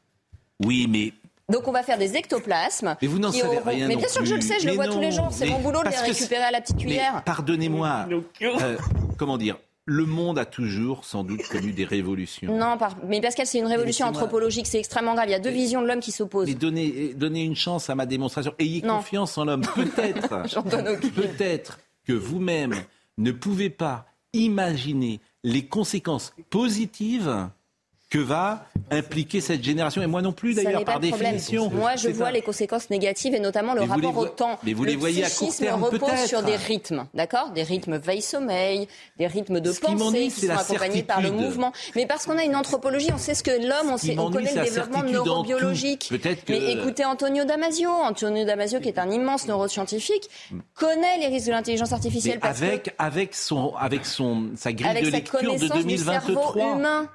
Oui, 0.65 0.87
mais 0.89 1.13
Donc 1.49 1.67
on 1.67 1.71
va 1.71 1.83
faire 1.83 1.97
des 1.97 2.15
ectoplasmes. 2.17 2.97
Mais 3.01 3.07
vous 3.07 3.19
n'en 3.19 3.31
savez 3.31 3.57
auront- 3.57 3.69
rien 3.69 3.87
Mais 3.87 3.93
non 3.93 3.99
bien 4.01 4.09
sûr 4.09 4.21
que 4.21 4.27
je 4.27 4.35
le 4.35 4.41
sais, 4.41 4.59
je 4.59 4.65
le 4.65 4.71
Mais 4.71 4.75
vois 4.75 4.87
tous 4.87 4.99
les 4.99 5.11
jours. 5.11 5.27
C'est 5.31 5.45
mon 5.47 5.59
boulot 5.59 5.81
de 5.83 5.89
les 5.89 5.95
récupérer 5.97 6.43
à 6.43 6.51
la 6.51 6.59
petite 6.61 6.77
cuillère. 6.77 7.23
pardonnez-moi. 7.25 8.07
euh, 8.41 8.77
comment 9.17 9.37
dire 9.37 9.57
Le 9.89 10.05
monde 10.05 10.37
a 10.37 10.45
toujours, 10.45 11.05
sans 11.05 11.23
doute, 11.23 11.41
connu 11.47 11.71
des 11.71 11.85
révolutions. 11.85 12.55
Non, 12.55 12.77
mais 13.07 13.21
Pascal, 13.21 13.47
c'est 13.47 13.57
une 13.57 13.67
révolution 13.67 14.05
anthropologique, 14.05 14.67
c'est 14.67 14.79
extrêmement 14.79 15.15
grave. 15.15 15.29
Il 15.29 15.31
y 15.31 15.35
a 15.35 15.39
deux 15.39 15.49
visions 15.49 15.81
de 15.81 15.87
l'homme 15.87 16.01
qui 16.01 16.11
s'opposent. 16.11 16.47
Mais 16.49 16.55
donnez, 16.55 17.13
donnez 17.15 17.43
une 17.43 17.55
chance 17.55 17.89
à 17.89 17.95
ma 17.95 18.05
démonstration. 18.05 18.53
Ayez 18.59 18.81
Non. 18.81 18.97
confiance 18.97 19.37
en 19.37 19.45
l'homme. 19.45 19.61
Peut-être, 19.75 20.43
peut-être 21.15 21.79
que 22.05 22.11
vous-même 22.11 22.75
ne 23.17 23.31
pouvez 23.31 23.69
pas 23.69 24.05
imaginer 24.33 25.21
les 25.45 25.65
conséquences 25.65 26.33
positives 26.49 27.47
que 28.09 28.19
va 28.19 28.65
impliquer 28.89 29.41
cette 29.41 29.61
génération. 29.63 30.01
Et 30.01 30.07
moi 30.07 30.21
non 30.21 30.31
plus, 30.31 30.53
d'ailleurs, 30.53 30.85
par 30.85 30.99
définition. 31.01 31.69
Moi, 31.69 31.97
je 31.97 32.07
vois 32.07 32.27
ça. 32.27 32.31
les 32.31 32.41
conséquences 32.41 32.89
négatives 32.89 33.35
et 33.35 33.39
notamment 33.39 33.73
le 33.73 33.81
rapport 33.81 34.15
au 34.17 34.27
temps. 34.27 34.57
mais 34.63 34.71
vous 34.71 34.85
le 34.85 34.91
les 34.91 34.95
voyez 34.95 35.25
à 35.25 35.29
court 35.29 35.53
terme, 35.53 35.83
repose 35.83 36.25
sur 36.25 36.41
des 36.41 36.55
rythmes, 36.55 37.05
d'accord? 37.13 37.49
Des 37.51 37.63
rythmes 37.63 37.97
veille-sommeil, 37.97 38.87
des 39.17 39.27
rythmes 39.27 39.59
de 39.59 39.71
Ce 39.73 39.81
pensée 39.81 40.29
qui 40.29 40.47
sont 40.47 40.51
accompagnés 40.51 41.03
par 41.03 41.21
le 41.21 41.31
mouvement. 41.31 41.73
Mais 41.95 42.05
parce 42.05 42.25
qu'on 42.25 42.37
a 42.37 42.43
une 42.43 42.55
anthropologie, 42.55 43.09
on 43.13 43.17
sait 43.17 43.35
ce 43.35 43.43
que 43.43 43.51
l'homme, 43.51 43.91
on, 43.91 43.97
sait, 43.97 44.15
on 44.17 44.31
connaît 44.31 44.53
le 44.53 44.63
développement 44.63 45.03
neurobiologique. 45.03 46.07
Peut-être 46.09 46.45
que- 46.45 46.53
Mais 46.53 46.71
écoutez 46.71 47.03
Antonio 47.03 47.43
Damasio. 47.43 47.89
Antonio 47.89 48.45
Damasio, 48.45 48.79
qui 48.79 48.87
est 48.87 48.99
un 48.99 49.11
immense 49.11 49.47
neuroscientifique, 49.47 50.29
connaît 50.75 51.17
les 51.19 51.27
risques 51.27 51.47
de 51.47 51.51
l'intelligence 51.51 51.91
artificielle 51.91 52.39
parce 52.39 52.59
que 52.61 52.65
avec, 52.65 52.95
avec, 52.97 53.35
son, 53.35 53.73
avec 53.75 54.05
son, 54.05 54.45
sa 54.55 54.71
grille 54.71 54.87
avec 54.89 55.03
de 55.03 55.09
lecture 55.09 55.39
de 55.41 55.45
connaissance 55.45 55.85
du 55.85 55.97
cerveau 55.97 56.27
2023. 56.27 56.75
humain. 56.77 57.09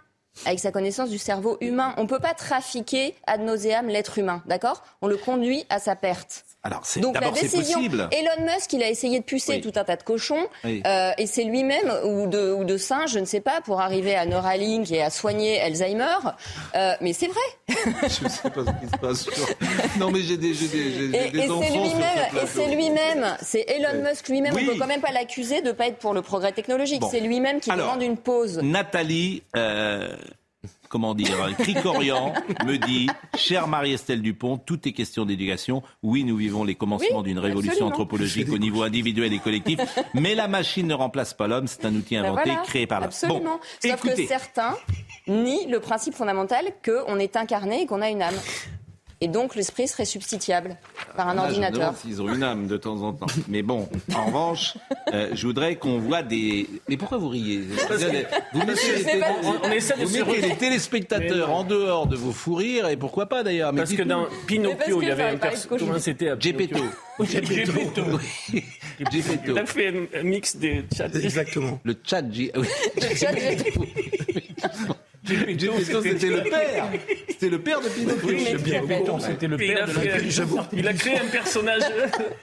Avec 0.45 0.59
sa 0.59 0.73
connaissance 0.73 1.11
du 1.11 1.19
cerveau 1.19 1.59
humain. 1.61 1.95
On 1.99 2.03
ne 2.03 2.09
peut 2.09 2.19
pas 2.19 2.35
trafiquer 2.35 3.15
ad 3.27 3.43
nauseam 3.43 3.89
l'être 3.89 4.19
humain, 4.19 4.43
d'accord? 4.47 4.83
On 5.01 5.07
le 5.07 5.17
conduit 5.17 5.65
à 5.69 5.79
sa 5.79 5.97
perte. 5.97 6.45
Alors, 6.65 6.81
c'est- 6.85 7.01
Donc 7.01 7.21
la 7.21 7.31
décision, 7.33 7.75
possible. 7.79 8.09
Elon 8.13 8.45
Musk, 8.47 8.73
il 8.73 8.83
a 8.85 8.89
essayé 8.89 9.19
de 9.19 9.25
pucer 9.25 9.55
Oui. 9.55 9.61
tout 9.61 9.73
un 9.75 9.83
tas 9.83 9.97
de 9.97 10.03
cochons, 10.05 10.47
Oui. 10.65 10.81
euh, 10.87 11.11
et 11.19 11.27
c'est 11.27 11.43
lui-même, 11.43 11.93
ou 12.05 12.29
de, 12.29 12.53
ou 12.53 12.63
de 12.65 12.77
singes, 12.77 13.11
je 13.13 13.19
ne 13.19 13.25
sais 13.25 13.41
pas, 13.41 13.61
pour 13.63 13.81
arriver 13.81 14.15
à 14.15 14.27
Neuralink 14.27 14.91
et 14.93 15.03
à 15.03 15.11
soigner 15.11 15.61
Alzheimer. 15.61 16.05
Euh, 16.77 16.93
mais 17.01 17.13
c'est 17.13 17.27
vrai. 17.27 17.41
Je 18.03 18.29
sais 18.29 18.51
pas 18.51 18.61
ce 18.65 18.85
qui 18.85 18.93
se 18.93 18.99
passe. 19.01 19.23
sur- 19.23 19.99
Non, 19.99 20.11
mais 20.13 20.21
j'ai 20.23 20.37
des, 20.37 20.55
j'ai 20.55 20.69
des, 20.69 20.91
j'ai 20.93 21.27
Et, 21.27 21.31
des 21.31 21.39
et 21.41 21.51
enfants 21.51 21.63
c'est 21.63 21.73
sur 21.73 21.83
lui-même, 21.85 22.43
et 22.43 22.47
c'est 22.47 22.67
lui-même, 22.75 23.37
c'est 23.43 23.65
Elon 23.69 24.03
Musk 24.09 24.29
lui-même. 24.29 24.55
Oui. 24.55 24.67
On 24.69 24.73
peut 24.75 24.79
quand 24.79 24.87
même 24.87 25.01
pas 25.01 25.13
l'accuser 25.13 25.63
de 25.63 25.69
ne 25.69 25.73
pas 25.73 25.89
être 25.89 25.99
pour 25.99 26.15
le 26.15 26.23
progrès 26.23 26.53
technologique. 26.53 27.01
Bon. 27.01 27.09
C'est 27.11 27.21
lui-même 27.21 27.59
qui 27.61 27.71
Alors, 27.71 27.87
demande 27.89 28.03
une 28.03 28.17
pause. 28.19 28.59
Nathalie, 28.63 29.43
euh, 29.57 30.15
comment 30.93 31.15
dire, 31.15 31.35
Cricorian 31.59 32.35
me 32.67 32.77
dit, 32.77 33.09
chère 33.35 33.67
Marie-Estelle 33.67 34.21
Dupont, 34.21 34.59
tout 34.59 34.87
est 34.87 34.93
question 34.93 35.25
d'éducation. 35.25 35.83
Oui, 36.03 36.23
nous 36.23 36.37
vivons 36.37 36.65
les 36.65 36.75
commencements 36.75 37.19
Oui, 37.19 37.25
d'une 37.25 37.39
révolution 37.39 37.71
absolument. 37.73 37.89
anthropologique 37.93 38.53
au 38.53 38.59
niveau 38.59 38.83
individuel 38.83 39.33
et 39.33 39.39
collectif, 39.39 39.81
mais 40.13 40.35
la 40.35 40.49
machine 40.49 40.87
ne 40.87 40.93
remplace 40.93 41.33
pas 41.33 41.49
l'homme, 41.49 41.67
c'est 41.67 41.87
un 41.87 41.95
outil 41.95 42.17
Ben 42.17 42.27
inventé, 42.27 42.51
voilà, 42.51 42.63
créé 42.63 42.87
par 42.87 43.01
l'homme. 43.01 43.09
Absolument. 43.09 43.41
Bon, 43.41 43.61
Sauf 43.83 44.05
écoutez, 44.05 44.25
que 44.25 44.29
certains 44.29 44.77
nient 45.27 45.67
le 45.71 45.81
principe 45.81 46.13
fondamental 46.13 46.67
qu'on 46.85 47.19
est 47.19 47.37
incarné 47.37 47.83
et 47.83 47.87
qu'on 47.87 48.03
a 48.03 48.11
une 48.11 48.21
âme. 48.21 48.35
Et 49.25 49.29
donc 49.29 49.55
l'esprit 49.55 49.87
serait 49.87 50.05
substituable 50.05 50.77
par 51.17 51.29
un 51.29 51.35
Là, 51.35 51.45
ordinateur. 51.45 51.95
s'ils 51.97 52.21
ont 52.21 52.29
une 52.35 52.43
âme 52.43 52.67
de 52.67 52.77
temps 52.77 53.01
en 53.03 53.13
temps. 53.13 53.27
Mais 53.47 53.63
bon, 53.63 53.89
en 54.17 54.27
revanche, 54.27 54.77
euh, 55.15 55.31
je 55.33 55.47
voudrais 55.47 55.77
qu'on 55.77 56.01
voit 56.01 56.23
des. 56.25 56.69
Mais 56.89 56.97
pourquoi 56.97 57.19
vous 57.19 57.29
riez? 57.29 57.61
Vous 57.61 58.67
mettez, 58.67 58.73
les, 58.97 59.03
sais 59.05 59.19
pas. 59.21 59.27
On- 59.45 59.69
on 59.69 59.71
essaie 59.71 59.95
de 59.97 60.01
vous 60.03 60.09
se 60.09 60.19
mettez 60.25 60.41
re- 60.41 60.49
les 60.49 60.57
téléspectateurs 60.57 61.51
en 61.53 61.63
dehors 61.63 62.09
de 62.09 62.17
vos 62.17 62.33
fous 62.33 62.57
rires 62.57 62.89
et 62.89 62.97
pourquoi 62.97 63.27
pas 63.27 63.45
d'ailleurs. 63.45 63.73
Parce 63.73 63.93
que 63.93 64.03
dans 64.03 64.27
Pinocchio, 64.49 65.01
il 65.01 65.07
y 65.09 65.11
avait 65.13 65.23
un 65.29 65.37
personnage. 65.37 66.01
c'était 66.01 66.31
à 66.31 66.37
Gepetto. 66.37 66.83
Gepetto. 67.21 68.19
Gepetto. 69.13 69.57
A 69.57 69.67
fait 69.67 69.95
un- 70.17 70.23
mix 70.25 70.57
des 70.57 70.85
chats. 70.97 71.07
Exactement. 71.15 71.79
Le 71.85 71.95
chat 72.05 72.23
G. 72.29 72.51
oui. 72.57 72.67
Le 72.97 73.15
chat 73.17 73.31
Gepetto, 75.25 75.73
c'était 76.03 76.27
le 76.29 76.43
père. 76.43 76.89
C'était 77.29 77.49
le 77.49 77.61
père 77.61 77.81
de 77.81 77.89
Pinocchio. 77.89 78.29
Oui, 78.29 78.45
C'était 79.21 79.47
le 79.47 79.57
père 79.57 79.85
a 79.85 79.87
de 79.87 79.95
la 79.95 80.69
il 80.73 80.89
a 80.89 80.93
créé 80.95 81.19
un 81.19 81.27
personnage. 81.29 81.83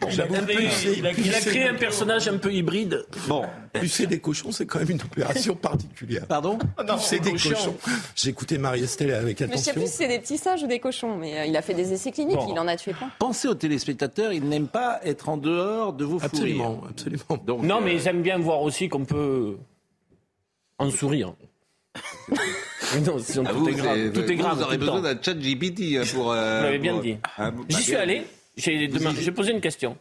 il, 0.02 0.08
a 0.08 0.10
j'avoue, 0.10 0.34
créé, 0.46 0.56
pulsé, 0.56 0.94
il 0.98 1.06
a- 1.08 1.40
créé 1.42 1.64
un 1.68 1.74
personnage 1.76 2.28
un 2.30 2.38
peu 2.38 2.54
hybride. 2.54 3.06
Bon, 3.28 3.46
Pucer 3.74 4.08
des 4.08 4.20
cochons, 4.20 4.52
c'est 4.52 4.66
quand 4.66 4.80
même 4.80 4.92
une 4.92 5.02
opération 5.02 5.56
particulière. 5.56 6.26
pardon 6.28 6.58
Pucer 6.98 7.20
des 7.20 7.32
cochons. 7.34 7.76
J'ai 8.16 8.30
écouté 8.30 8.58
Marie-Estelle 8.58 9.12
avec 9.14 9.42
Mais 9.42 9.48
je 9.48 9.52
sais 9.58 9.72
attention. 9.72 9.74
plus 9.74 9.88
si 9.92 9.98
c'est 9.98 10.08
des 10.08 10.20
petits 10.20 10.38
singes 10.38 10.64
ou 10.64 10.68
des 10.68 10.80
cochons, 10.80 11.18
mais 11.18 11.38
euh, 11.40 11.46
il 11.46 11.56
a 11.58 11.62
fait 11.62 11.74
des 11.74 11.92
essais 11.94 12.12
cliniques, 12.12 12.38
Bon. 12.38 12.48
il 12.52 12.58
en 12.60 12.68
a 12.68 12.76
tué 12.78 12.94
plein. 12.94 13.12
Pensez 13.20 13.48
aux 13.48 13.56
téléspectateurs, 13.56 14.32
ils 14.34 14.44
n'aiment 14.48 14.68
pas 14.70 15.00
être 15.04 15.28
en 15.30 15.38
dehors 15.38 15.94
de 15.94 16.06
vos 16.06 16.18
fous 16.20 16.28
rires. 16.28 16.34
Absolument, 16.34 16.84
absolument. 16.90 17.44
Donc, 17.46 17.64
Non, 17.64 17.78
euh, 17.78 17.82
mais 17.84 17.96
ils 17.96 18.08
aiment 18.08 18.22
bien 18.22 18.38
voir 18.38 18.62
aussi 18.62 18.88
qu'on 18.90 19.06
peut 19.06 19.58
en 20.78 20.90
sourire. 20.90 21.34
Mais 22.96 23.02
non, 23.02 23.20
sinon, 23.20 23.46
à 23.46 23.50
tout 23.50 23.60
vous, 23.60 23.70
est 23.70 23.74
grave. 23.74 24.12
Tout 24.14 24.20
est 24.22 24.36
vous, 24.36 24.42
grave. 24.42 24.58
Vous 24.58 24.64
aurez 24.64 24.78
besoin 24.78 25.02
d'un 25.02 25.22
chat 25.22 25.34
GPT 25.34 26.00
pour. 26.14 26.32
euh, 26.32 26.58
Vous 26.60 26.64
l'avez 26.66 26.80
bien 26.80 26.94
pour- 26.94 27.02
dit. 27.02 27.18
hein, 27.38 27.54
J'y 27.70 27.76
bah, 27.76 27.82
suis 27.82 27.96
allé. 27.96 28.24
J'ai 28.58 28.90
j'ai 29.22 29.32
posé 29.32 29.52
une 29.52 29.62
question 29.62 29.98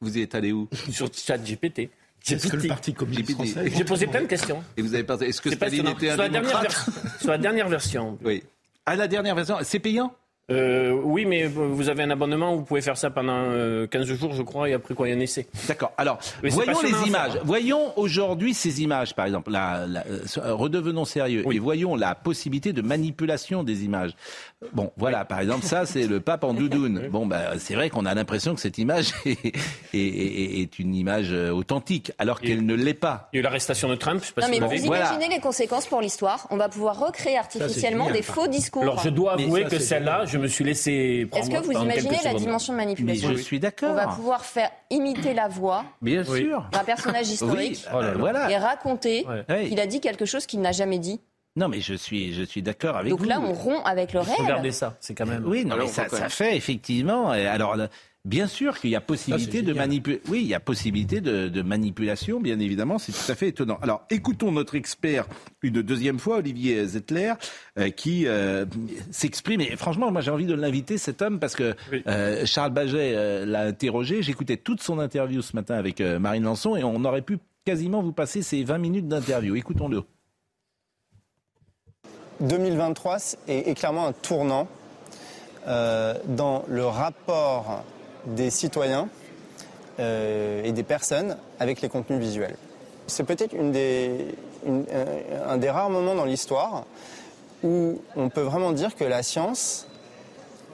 Vous 0.00 0.16
y 0.18 0.22
êtes 0.22 0.34
allé 0.34 0.52
où 0.52 0.68
sur 0.90 1.08
ChatGPT. 1.12 1.90
Est-ce 2.28 2.48
que 2.48 2.56
le 2.56 2.66
Parti 2.68 2.92
communiste 2.92 3.28
GPT. 3.30 3.34
français 3.52 3.70
J'ai 3.76 3.84
posé 3.84 4.06
plein 4.08 4.22
de 4.22 4.26
questions. 4.26 4.62
Et 4.76 4.82
vous 4.82 4.94
avez 4.94 5.04
pas. 5.04 5.16
Est-ce 5.20 5.40
que 5.40 5.50
C'est 5.50 5.56
Staline 5.56 5.86
était 5.88 6.10
un 6.10 6.14
Sur 6.14 6.22
la, 6.22 6.28
dernière 6.28 6.50
démocrate 6.60 6.86
ver- 6.86 7.20
sur 7.20 7.30
la 7.30 7.38
dernière 7.38 7.68
version. 7.68 8.18
Oui. 8.24 8.42
À 8.84 8.96
la 8.96 9.06
dernière 9.08 9.34
version, 9.36 9.56
c'est 9.62 9.78
payant? 9.78 10.12
Euh, 10.48 10.92
oui, 11.02 11.24
mais 11.24 11.46
vous 11.46 11.88
avez 11.88 12.04
un 12.04 12.10
abonnement, 12.10 12.54
vous 12.54 12.62
pouvez 12.62 12.80
faire 12.80 12.96
ça 12.96 13.10
pendant 13.10 13.32
euh, 13.36 13.88
15 13.88 14.06
jours, 14.14 14.32
je 14.32 14.42
crois, 14.42 14.68
et 14.68 14.74
après 14.74 14.94
quoi, 14.94 15.08
il 15.08 15.10
y 15.10 15.14
a 15.14 15.16
un 15.16 15.20
essai. 15.20 15.48
D'accord. 15.66 15.92
Alors, 15.98 16.18
Mais 16.42 16.50
voyons 16.50 16.80
les 16.82 17.08
images. 17.08 17.32
hein. 17.34 17.40
Voyons 17.44 17.92
aujourd'hui 17.98 18.54
ces 18.54 18.80
images, 18.80 19.12
par 19.16 19.26
exemple. 19.26 19.50
La, 19.50 19.86
la- 19.88 20.04
euh, 20.06 20.54
redevenons 20.54 21.04
sérieux 21.04 21.44
et 21.52 21.58
voyons 21.58 21.96
la 21.96 22.14
possibilité 22.14 22.72
de 22.72 22.80
manipulation 22.80 23.64
des 23.64 23.84
images. 23.84 24.12
Bon, 24.72 24.92
voilà, 24.96 25.24
par 25.24 25.40
exemple, 25.40 25.64
ça, 25.66 25.84
c'est 25.84 26.06
le 26.06 26.20
pape 26.20 26.44
en 26.44 26.54
doudoune. 26.54 27.08
Bon, 27.10 27.26
bah, 27.26 27.58
c'est 27.58 27.74
vrai 27.74 27.90
qu'on 27.90 28.06
a 28.06 28.14
l'impression 28.14 28.54
que 28.54 28.60
cette 28.60 28.78
image 28.78 29.14
est, 29.26 29.46
est- 29.94 29.98
est- 29.98 30.60
est 30.60 30.78
une 30.78 30.94
image 30.94 31.32
euh, 31.32 31.50
authentique, 31.50 32.12
alors 32.18 32.40
qu'elle 32.40 32.64
ne 32.64 32.74
l'est 32.74 32.94
pas. 32.94 33.30
Il 33.32 33.36
y 33.36 33.38
a 33.38 33.40
eu 33.40 33.42
l'arrestation 33.42 33.88
de 33.88 33.96
Trump, 33.96 34.20
je 34.22 34.28
sais 34.28 34.32
pas 34.32 34.42
Non, 34.42 34.46
si 34.46 34.60
mais 34.60 34.66
vous 34.66 34.76
vous. 34.82 34.86
Voilà. 34.86 35.12
imaginez 35.12 35.34
les 35.34 35.40
conséquences 35.40 35.86
pour 35.86 36.00
l'histoire 36.00 36.46
On 36.50 36.56
va 36.56 36.68
pouvoir 36.68 37.00
recréer 37.04 37.36
artificiellement 37.36 38.04
génial, 38.06 38.16
des 38.20 38.22
faux 38.22 38.46
discours. 38.46 38.82
Alors 38.82 39.00
je 39.02 39.08
dois 39.08 39.32
avouer 39.32 39.64
ça, 39.64 39.70
que 39.70 39.78
celle-là. 39.80 40.24
Je 40.36 40.42
me 40.42 40.46
suis 40.48 40.64
laissé 40.64 41.26
prendre 41.30 41.44
Est-ce 41.50 41.60
que 41.60 41.64
vous 41.64 41.72
imaginez 41.72 42.18
la 42.24 42.34
dimension 42.34 42.72
de 42.72 42.78
manipulation 42.78 43.28
Mais 43.30 43.36
je 43.36 43.40
suis 43.42 43.58
d'accord. 43.60 43.90
On 43.92 43.94
va 43.94 44.06
pouvoir 44.08 44.44
faire 44.44 44.70
imiter 44.90 45.34
la 45.34 45.48
voix 45.48 45.84
Bien 46.02 46.24
sûr. 46.24 46.68
d'un 46.72 46.84
personnage 46.84 47.28
historique 47.28 47.84
Oui, 47.92 48.04
voilà. 48.18 48.50
et 48.50 48.56
raconter 48.56 49.26
Ouais. 49.48 49.68
qu'il 49.68 49.80
a 49.80 49.86
dit 49.86 50.00
quelque 50.00 50.24
chose 50.24 50.46
qu'il 50.46 50.60
n'a 50.60 50.72
jamais 50.72 50.98
dit. 50.98 51.20
Non, 51.56 51.68
mais 51.68 51.80
je 51.80 51.94
suis, 51.94 52.34
je 52.34 52.42
suis 52.42 52.60
d'accord 52.62 52.96
avec 52.98 53.08
Donc 53.10 53.20
vous. 53.20 53.24
là, 53.24 53.40
on 53.40 53.54
rompt 53.54 53.80
avec 53.86 54.12
le 54.12 54.20
réel. 54.20 54.36
Regardez 54.40 54.72
ça, 54.72 54.96
c'est 55.00 55.14
quand 55.14 55.24
même. 55.24 55.42
Oui, 55.46 55.64
non, 55.64 55.74
Alors, 55.74 55.86
mais 55.86 55.92
ça, 55.92 56.06
ça 56.08 56.28
fait 56.28 56.54
effectivement. 56.54 57.30
Alors, 57.30 57.76
bien 58.26 58.48
sûr 58.48 58.78
qu'il 58.78 58.90
y 58.90 58.96
a 58.96 59.00
possibilité 59.00 59.62
de 59.62 59.72
manipuler. 59.72 60.20
Oui, 60.28 60.40
il 60.42 60.48
y 60.48 60.54
a 60.54 60.60
possibilité 60.60 61.20
de, 61.20 61.48
de 61.48 61.62
manipulation, 61.62 62.40
bien 62.40 62.58
évidemment. 62.58 62.98
C'est 62.98 63.12
tout 63.12 63.30
à 63.30 63.34
fait 63.34 63.48
étonnant. 63.48 63.78
Alors, 63.82 64.04
écoutons 64.10 64.50
notre 64.50 64.74
expert 64.74 65.26
une 65.62 65.80
deuxième 65.80 66.18
fois, 66.18 66.38
Olivier 66.38 66.84
Zettler, 66.86 67.34
euh, 67.78 67.90
qui 67.90 68.26
euh, 68.26 68.66
s'exprime. 69.10 69.60
Et 69.60 69.76
franchement, 69.76 70.10
moi, 70.10 70.20
j'ai 70.20 70.30
envie 70.32 70.46
de 70.46 70.54
l'inviter, 70.54 70.98
cet 70.98 71.22
homme, 71.22 71.38
parce 71.38 71.54
que 71.54 71.74
euh, 72.06 72.44
Charles 72.46 72.72
Baget 72.72 73.14
euh, 73.14 73.46
l'a 73.46 73.62
interrogé. 73.62 74.22
J'écoutais 74.22 74.56
toute 74.56 74.82
son 74.82 74.98
interview 74.98 75.40
ce 75.40 75.54
matin 75.54 75.76
avec 75.76 76.00
euh, 76.00 76.18
Marine 76.18 76.44
Lançon, 76.44 76.76
et 76.76 76.82
on 76.84 77.04
aurait 77.04 77.22
pu 77.22 77.38
quasiment 77.64 78.02
vous 78.02 78.12
passer 78.12 78.42
ces 78.42 78.64
20 78.64 78.78
minutes 78.78 79.08
d'interview. 79.08 79.54
Écoutons-le. 79.54 80.02
2023 82.40 83.16
est, 83.48 83.68
est 83.70 83.74
clairement 83.74 84.06
un 84.06 84.12
tournant 84.12 84.68
euh, 85.66 86.14
dans 86.26 86.64
le 86.68 86.84
rapport 86.86 87.84
des 88.26 88.50
citoyens 88.50 89.08
euh, 89.98 90.62
et 90.64 90.72
des 90.72 90.82
personnes 90.82 91.36
avec 91.58 91.80
les 91.80 91.88
contenus 91.88 92.18
visuels. 92.20 92.56
C'est 93.06 93.24
peut-être 93.24 93.54
une- 93.54 93.72
un, 95.46 95.56
des 95.58 95.70
rares 95.70 95.90
moments 95.90 96.14
dans 96.14 96.24
l'histoire 96.24 96.84
où 97.62 98.00
on 98.16 98.28
peut 98.28 98.42
vraiment 98.42 98.72
dire 98.72 98.94
que 98.96 99.04
la 99.04 99.22
science 99.22 99.86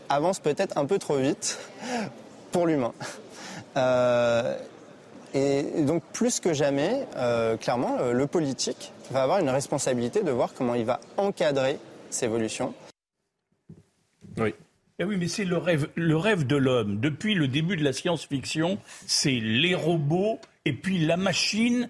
avance 0.09 0.41
peut-être 0.41 0.77
un 0.79 0.87
peu 0.87 0.99
trop 0.99 1.17
vite 1.17 1.59
pour 2.53 2.67
l'humain. 2.67 2.93
Euh, 3.77 4.57
et 5.35 5.63
donc 5.83 6.03
plus 6.13 6.41
que 6.41 6.53
jamais, 6.53 7.07
euh, 7.17 7.57
clairement, 7.57 7.97
le 8.13 8.27
politique 8.27 8.93
va 9.11 9.23
avoir 9.23 9.39
une 9.39 9.49
responsabilité 9.51 10.23
de 10.23 10.31
voir 10.31 10.53
comment 10.55 10.75
il 10.75 10.85
va 10.85 11.01
encadrer 11.17 11.79
ces 12.11 12.27
évolutions. 12.27 12.75
Oui. 14.39 14.55
Eh 14.99 15.05
oui, 15.05 15.17
mais 15.19 15.29
c'est 15.29 15.45
le 15.45 15.57
rêve, 15.57 15.89
le 15.95 16.17
rêve 16.17 16.47
de 16.47 16.57
l'homme. 16.57 17.01
Depuis 17.01 17.35
le 17.35 17.49
début 17.49 17.77
de 17.77 17.85
la 17.85 17.93
science-fiction, 17.93 18.79
c'est 19.07 19.41
les 19.41 19.75
robots 19.75 20.39
et 20.65 20.73
puis 20.73 20.99
la 20.99 21.17
machine, 21.17 21.89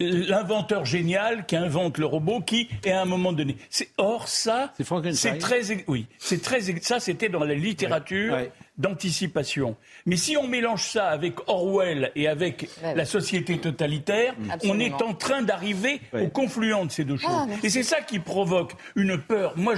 l'inventeur 0.00 0.84
génial 0.84 1.46
qui 1.46 1.56
invente 1.56 1.98
le 1.98 2.06
robot 2.06 2.40
qui, 2.40 2.68
et 2.84 2.92
à 2.92 3.02
un 3.02 3.04
moment 3.04 3.32
donné. 3.32 3.56
C'est, 3.68 3.90
or, 3.98 4.28
ça, 4.28 4.72
c'est 5.12 5.38
très, 5.38 5.84
oui, 5.86 6.06
c'est 6.18 6.42
très, 6.42 6.60
ça, 6.80 6.98
c'était 6.98 7.28
dans 7.28 7.44
la 7.44 7.54
littérature 7.54 8.38
d'anticipation. 8.80 9.76
Mais 10.06 10.16
si 10.16 10.36
on 10.36 10.46
mélange 10.46 10.84
ça 10.88 11.08
avec 11.08 11.34
Orwell 11.48 12.10
et 12.16 12.28
avec 12.28 12.68
Ouais, 12.82 12.94
la 12.94 13.04
société 13.04 13.58
totalitaire, 13.58 14.34
on 14.64 14.78
est 14.80 15.02
en 15.02 15.14
train 15.14 15.42
d'arriver 15.42 16.00
Ouais. 16.12 16.22
au 16.22 16.28
confluent 16.28 16.86
de 16.86 16.90
ces 16.90 17.04
deux 17.04 17.16
choses. 17.16 17.30
Ah, 17.32 17.44
merci. 17.48 17.66
et 17.66 17.70
c'est 17.70 17.82
ça 17.82 18.00
qui 18.00 18.18
provoque 18.18 18.72
une 18.96 19.18
peur. 19.18 19.54
Moi, 19.56 19.74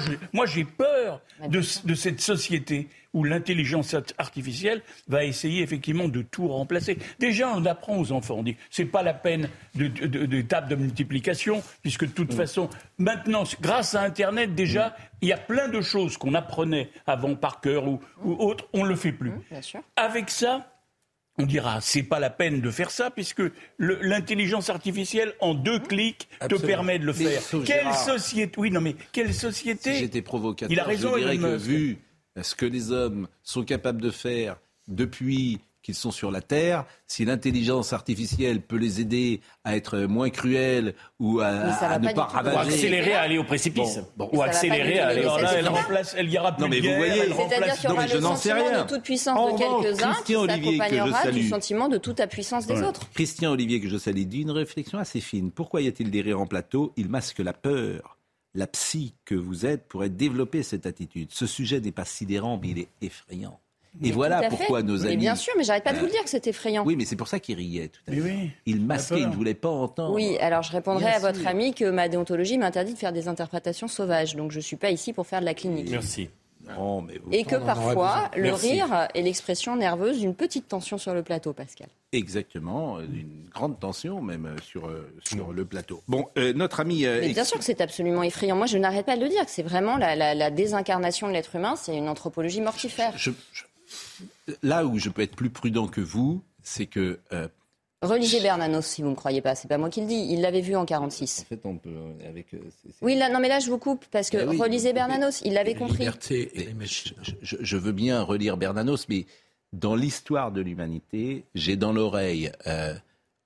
j'ai 0.47 0.65
peur 0.65 1.21
de, 1.49 1.61
de 1.85 1.95
cette 1.95 2.21
société 2.21 2.89
où 3.15 3.25
l'intelligence 3.25 3.95
art- 3.95 4.03
artificielle 4.19 4.83
va 5.09 5.25
essayer 5.25 5.63
effectivement 5.63 6.09
de 6.09 6.23
tout 6.23 6.49
remplacer. 6.49 6.99
Déjà, 7.19 7.53
on 7.55 7.65
apprend 7.67 7.97
aux 7.99 8.13
enfants, 8.13 8.37
on 8.39 8.43
dit, 8.43 8.57
c'est 8.71 8.85
pas 8.87 9.03
la 9.03 9.15
peine 9.15 9.49
de, 9.75 9.89
de, 9.89 10.07
de- 10.07 10.27
de 10.27 10.41
table 10.43 10.69
de 10.69 10.77
multiplication, 10.77 11.63
puisque 11.83 12.07
de 12.07 12.13
toute 12.13 12.33
façon, 12.35 12.71
maintenant, 12.99 13.45
grâce 13.61 13.95
à 13.95 14.03
Internet, 14.03 14.55
déjà, 14.55 14.97
il 15.21 15.29
y 15.29 15.33
a 15.33 15.39
plein 15.39 15.69
de 15.69 15.81
choses 15.81 16.17
qu'on 16.17 16.35
apprenait 16.35 16.91
avant 17.07 17.35
par 17.35 17.61
cœur 17.61 17.87
ou, 17.87 18.01
ou 18.25 18.33
autre, 18.33 18.67
on 18.73 18.85
ne 18.85 18.89
le 18.89 18.97
fait 18.97 19.13
plus. 19.13 19.33
Bien 19.51 19.63
sûr. 19.63 19.81
Avec 19.97 20.31
ça, 20.31 20.69
on 21.39 21.47
dira, 21.47 21.81
c'est 21.81 22.03
pas 22.03 22.21
la 22.21 22.29
peine 22.31 22.61
de 22.61 22.71
faire 22.71 22.91
ça, 22.91 23.11
puisque 23.11 23.43
l'intelligence 23.79 24.71
artificielle, 24.71 25.33
en 25.41 25.55
deux 25.55 25.79
clics, 25.79 26.29
te 26.49 26.55
permet 26.57 26.99
de 26.99 27.07
le 27.07 27.13
Mais 27.19 27.25
faire. 27.25 27.43
Quelle 27.65 27.81
Gérard. 27.81 27.99
société 27.99 28.53
Oui, 28.61 28.71
non, 28.71 28.81
mais 28.81 28.97
quelle 29.13 29.33
société 29.35 29.95
Si 29.95 29.99
j'étais 30.01 30.23
provocateur, 30.23 30.71
Il 30.73 30.79
a 30.81 30.85
raison, 30.85 31.13
je 31.15 31.19
dirais 31.21 31.37
que 31.39 31.57
vu 31.57 31.99
ce 32.41 32.55
que 32.55 32.67
les 32.67 32.93
hommes 32.93 33.29
sont 33.43 33.63
capables 33.65 34.01
de 34.01 34.11
faire 34.11 34.57
depuis 34.89 35.61
qu'ils 35.83 35.95
sont 35.97 36.13
sur 36.13 36.31
la 36.31 36.41
Terre, 36.41 36.85
si 37.09 37.25
l'intelligence 37.25 37.93
artificielle 37.93 38.61
peut 38.61 38.77
les 38.77 39.01
aider 39.01 39.41
à 39.65 39.75
être 39.77 39.99
moins 39.99 40.31
cruels 40.31 40.95
ou 41.19 41.41
à, 41.41 41.99
ne 41.99 42.13
pas 42.15 42.27
ravager... 42.27 42.57
Ou 42.71 42.73
accélérer 42.75 43.13
à 43.15 43.23
aller 43.23 43.37
au 43.37 43.43
précipice. 43.43 43.99
Bon, 44.17 44.31
Ou 44.33 44.43
accélérer 44.43 45.01
à 45.01 45.09
aller 45.09 45.23
là, 45.23 45.55
elle 45.57 45.69
remplace, 45.69 46.15
elle 46.17 46.31
y 46.31 46.39
aura 46.39 46.53
plus 46.55 46.63
Non, 46.63 46.69
mais 46.69 46.77
vous 46.77 46.83
guerre, 46.87 46.97
voyez- 46.99 47.19
elle 47.23 47.35
C'est-à-dire 47.35 47.75
qu'il 47.75 47.91
y 47.91 47.93
aura 47.93 48.07
le 48.07 48.21
n'en 48.21 48.37
sais 48.37 48.51
sentiment 48.51 48.69
rien. 48.71 48.85
de 48.85 48.89
toute 48.89 49.03
puissance 49.03 49.37
En 49.37 49.49
de 49.49 49.53
revanche, 49.55 49.83
quelques-uns 49.85 50.09
qui 50.13 50.15
Christian 50.15 50.41
Olivier, 50.43 50.61
que 50.61 50.73
je 50.73 50.79
s'accompagnera 50.79 51.23
du 51.33 51.39
salue. 51.41 51.49
sentiment 51.51 51.89
de 51.89 51.99
toute 51.99 52.19
la 52.21 52.27
puissance 52.29 52.67
des 52.69 52.83
autres. 52.83 53.11
Christian 53.13 53.51
Olivier, 53.51 53.81
que 53.81 53.89
je 53.89 53.97
salue, 53.99 54.21
dit 54.23 54.43
une 54.43 54.53
réflexion 54.53 54.99
assez 55.01 55.21
fine. 55.21 55.51
Pourquoi 55.51 55.83
y 55.83 55.89
a-t-il 55.89 56.13
des 56.13 56.21
rires 56.21 56.41
en 56.41 56.47
plateau? 56.47 56.93
Il 56.97 57.09
masque 57.09 57.41
la 57.41 57.53
peur. 57.55 58.19
La 58.55 58.67
psy 58.67 59.15
que 59.25 59.35
vous 59.35 59.65
êtes 59.67 59.89
pourrait 59.89 60.11
développer 60.11 60.63
cette 60.63 60.85
attitude. 60.87 61.29
Ce 61.33 61.47
sujet 61.47 61.81
n'est 61.81 61.93
pas 61.93 62.05
sidérant, 62.05 62.59
mais 62.61 62.69
il 62.71 62.79
est 62.81 62.89
effrayant. 63.01 63.59
Et 64.03 64.07
Mais 64.07 64.11
voilà 64.11 64.49
pourquoi 64.49 64.81
fait. 64.81 64.87
nos 64.87 64.99
Mais 65.01 65.09
amis. 65.09 65.17
bien 65.19 65.35
sûr, 65.35 65.53
mais 65.57 65.65
j'arrête 65.65 65.85
pas 65.85 65.93
de 65.93 65.99
vous 65.99 66.07
le 66.07 66.11
dire 66.11 66.23
que 66.25 66.31
c'est 66.31 66.47
effrayant. 66.47 66.83
Oui, 66.85 66.97
mais 66.97 67.05
c'est 67.05 67.17
pour 67.17 67.29
ça 67.29 67.39
qu'il 67.41 67.57
riait 67.57 67.89
tout 67.89 68.01
à 68.07 68.11
Mais 68.11 68.17
l'heure. 68.19 68.27
oui. 68.27 68.51
Il 68.65 68.81
masquait, 68.81 69.21
il 69.21 69.29
ne 69.29 69.35
voulait 69.35 69.53
pas 69.55 69.69
entendre. 69.69 70.15
Oui, 70.15 70.39
alors 70.39 70.63
je 70.63 70.73
répondrai 70.73 71.05
Bien 71.05 71.13
à 71.15 71.19
votre 71.19 71.47
ami 71.47 71.75
que 71.75 71.91
ma 71.91 72.09
déontologie 72.09 72.57
m'interdit 72.57 72.95
de 72.95 72.99
faire 72.99 73.13
des 73.13 73.29
interprétations 73.29 73.89
sauvages. 73.89 74.35
Donc 74.35 74.51
je 74.51 74.57
ne 74.59 74.63
suis 74.63 74.77
pas 74.77 74.91
ici 74.91 75.13
pour 75.13 75.27
faire 75.27 75.41
de 75.41 75.45
la 75.47 75.53
clinique. 75.55 75.91
Merci. 75.91 76.31
Non, 76.69 77.03
mais 77.03 77.19
vous- 77.19 77.33
Et 77.33 77.45
que 77.45 77.57
parfois, 77.57 78.31
le 78.37 78.43
Merci. 78.45 78.73
rire 78.73 79.09
est 79.15 79.23
l'expression 79.23 79.75
nerveuse 79.77 80.21
d'une 80.21 80.35
petite 80.35 80.69
tension 80.69 80.97
sur 80.99 81.13
le 81.15 81.23
plateau, 81.23 81.53
Pascal. 81.53 81.89
Exactement, 82.13 82.99
euh, 82.99 83.03
une 83.03 83.49
grande 83.53 83.81
tension 83.81 84.21
même 84.23 84.47
euh, 84.47 84.57
sur, 84.63 84.87
euh, 84.87 85.13
sur 85.25 85.53
le 85.53 85.65
plateau. 85.65 86.03
Bon, 86.09 86.27
euh, 86.39 86.53
notre 86.53 86.81
ami. 86.81 87.05
euh, 87.05 87.19
Mais 87.21 87.31
bien 87.31 87.43
ex- 87.43 87.49
sûr 87.49 87.59
que 87.59 87.65
c'est 87.65 87.81
absolument 87.81 88.23
effrayant. 88.23 88.55
Moi, 88.57 88.67
je 88.67 88.79
n'arrête 88.79 89.07
pas 89.07 89.17
de 89.17 89.23
le 89.23 89.29
dire, 89.29 89.45
que 89.45 89.51
c'est 89.51 89.63
vraiment 89.63 89.97
la, 89.97 90.15
la- 90.15 90.35
la 90.35 90.51
désincarnation 90.51 91.27
de 91.29 91.33
l'être 91.33 91.57
humain, 91.57 91.75
c'est 91.77 91.97
une 91.97 92.09
anthropologie 92.09 92.61
mortifère. 92.61 93.13
je- 93.17 93.31
je- 93.53 93.65
là 94.63 94.85
où 94.87 94.99
je 94.99 95.09
peux 95.11 95.23
être 95.23 95.37
plus 95.37 95.51
prudent 95.51 95.87
que 95.89 96.01
vous, 96.01 96.43
c'est 96.63 96.87
que. 96.87 97.19
euh, 97.33 97.49
Relisez 98.03 98.41
Bernanos, 98.41 98.85
si 98.85 99.01
vous 99.03 99.09
ne 99.09 99.13
me 99.13 99.17
croyez 99.17 99.41
pas. 99.41 99.55
C'est 99.55 99.69
pas 99.69 99.79
moi 99.79 99.89
qui 99.89 100.01
le 100.01 100.07
dis. 100.09 100.27
Il 100.31 100.41
l'avait 100.41 100.61
vu 100.61 100.75
en 100.77 100.85
46. 100.85 101.41
en 101.41 101.45
fait, 101.49 101.61
on 101.65 101.77
peut. 101.77 101.89
euh, 101.91 102.29
Avec, 102.29 102.53
euh, 102.53 102.59
c'est- 102.83 102.89
c'est- 102.91 103.05
Oui, 103.05 103.15
là, 103.15 103.29
non, 103.31 103.39
mais 103.41 103.49
là, 103.49 103.61
je 103.61 103.71
vous 103.71 103.79
coupe 103.79 104.05
parce 104.11 104.29
que 104.29 104.45
oui, 104.45 104.59
relisez. 104.61 104.93
Bernanos. 104.93 105.41
Il 105.45 105.53
l'avait 105.55 105.75
compris. 105.75 106.05
Mais 106.77 106.87
je, 106.87 107.11
je- 107.43 107.57
je 107.61 107.77
veux 107.77 107.93
bien 107.93 108.23
relire 108.23 108.57
Bernanos, 108.57 109.07
mais 109.09 109.25
dans 109.73 109.95
l'histoire 109.95 110.51
de 110.53 110.61
l'humanité, 110.61 111.45
j'ai 111.55 111.77
dans 111.77 111.93
l'oreille 111.93 112.51
euh, 112.67 112.95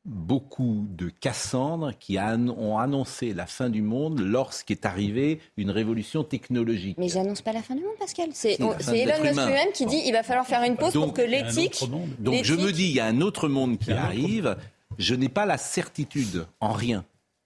beaucoup 0.06 0.86
de 0.90 1.08
Cassandres 1.08 1.92
qui 1.98 2.16
ont 2.18 2.78
annoncé 2.78 3.34
la 3.34 3.46
fin 3.46 3.68
du 3.68 3.82
monde 3.82 4.20
lorsqu'est 4.20 4.86
arrivée 4.86 5.40
une 5.56 5.70
révolution 5.70 6.22
technologique. 6.24 6.96
Mais 6.98 7.08
j'annonce 7.08 7.42
pas 7.42 7.52
la 7.52 7.62
fin 7.62 7.74
du 7.74 7.82
monde, 7.82 7.96
Pascal. 7.98 8.28
C'est 8.32 8.54
Elon 8.54 8.74
Musk 9.22 9.34
lui-même 9.46 9.72
qui 9.74 9.84
dit 9.86 10.00
il 10.06 10.12
va 10.12 10.22
falloir 10.22 10.46
faire 10.46 10.62
une 10.62 10.76
pause 10.76 10.92
pour 10.92 11.12
que 11.12 11.22
l'éthique. 11.22 11.82
Donc 12.20 12.44
je 12.44 12.54
me 12.54 12.70
dis, 12.72 12.84
il 12.84 12.94
y 12.94 13.00
a 13.00 13.06
un 13.06 13.20
autre 13.20 13.48
monde 13.48 13.78
qui 13.78 13.92
arrive. 13.92 14.56
Je 14.98 15.14
n'ai 15.14 15.28
pas 15.28 15.44
la 15.44 15.58
certitude 15.58 16.46
en 16.60 16.72
rien, 16.72 17.04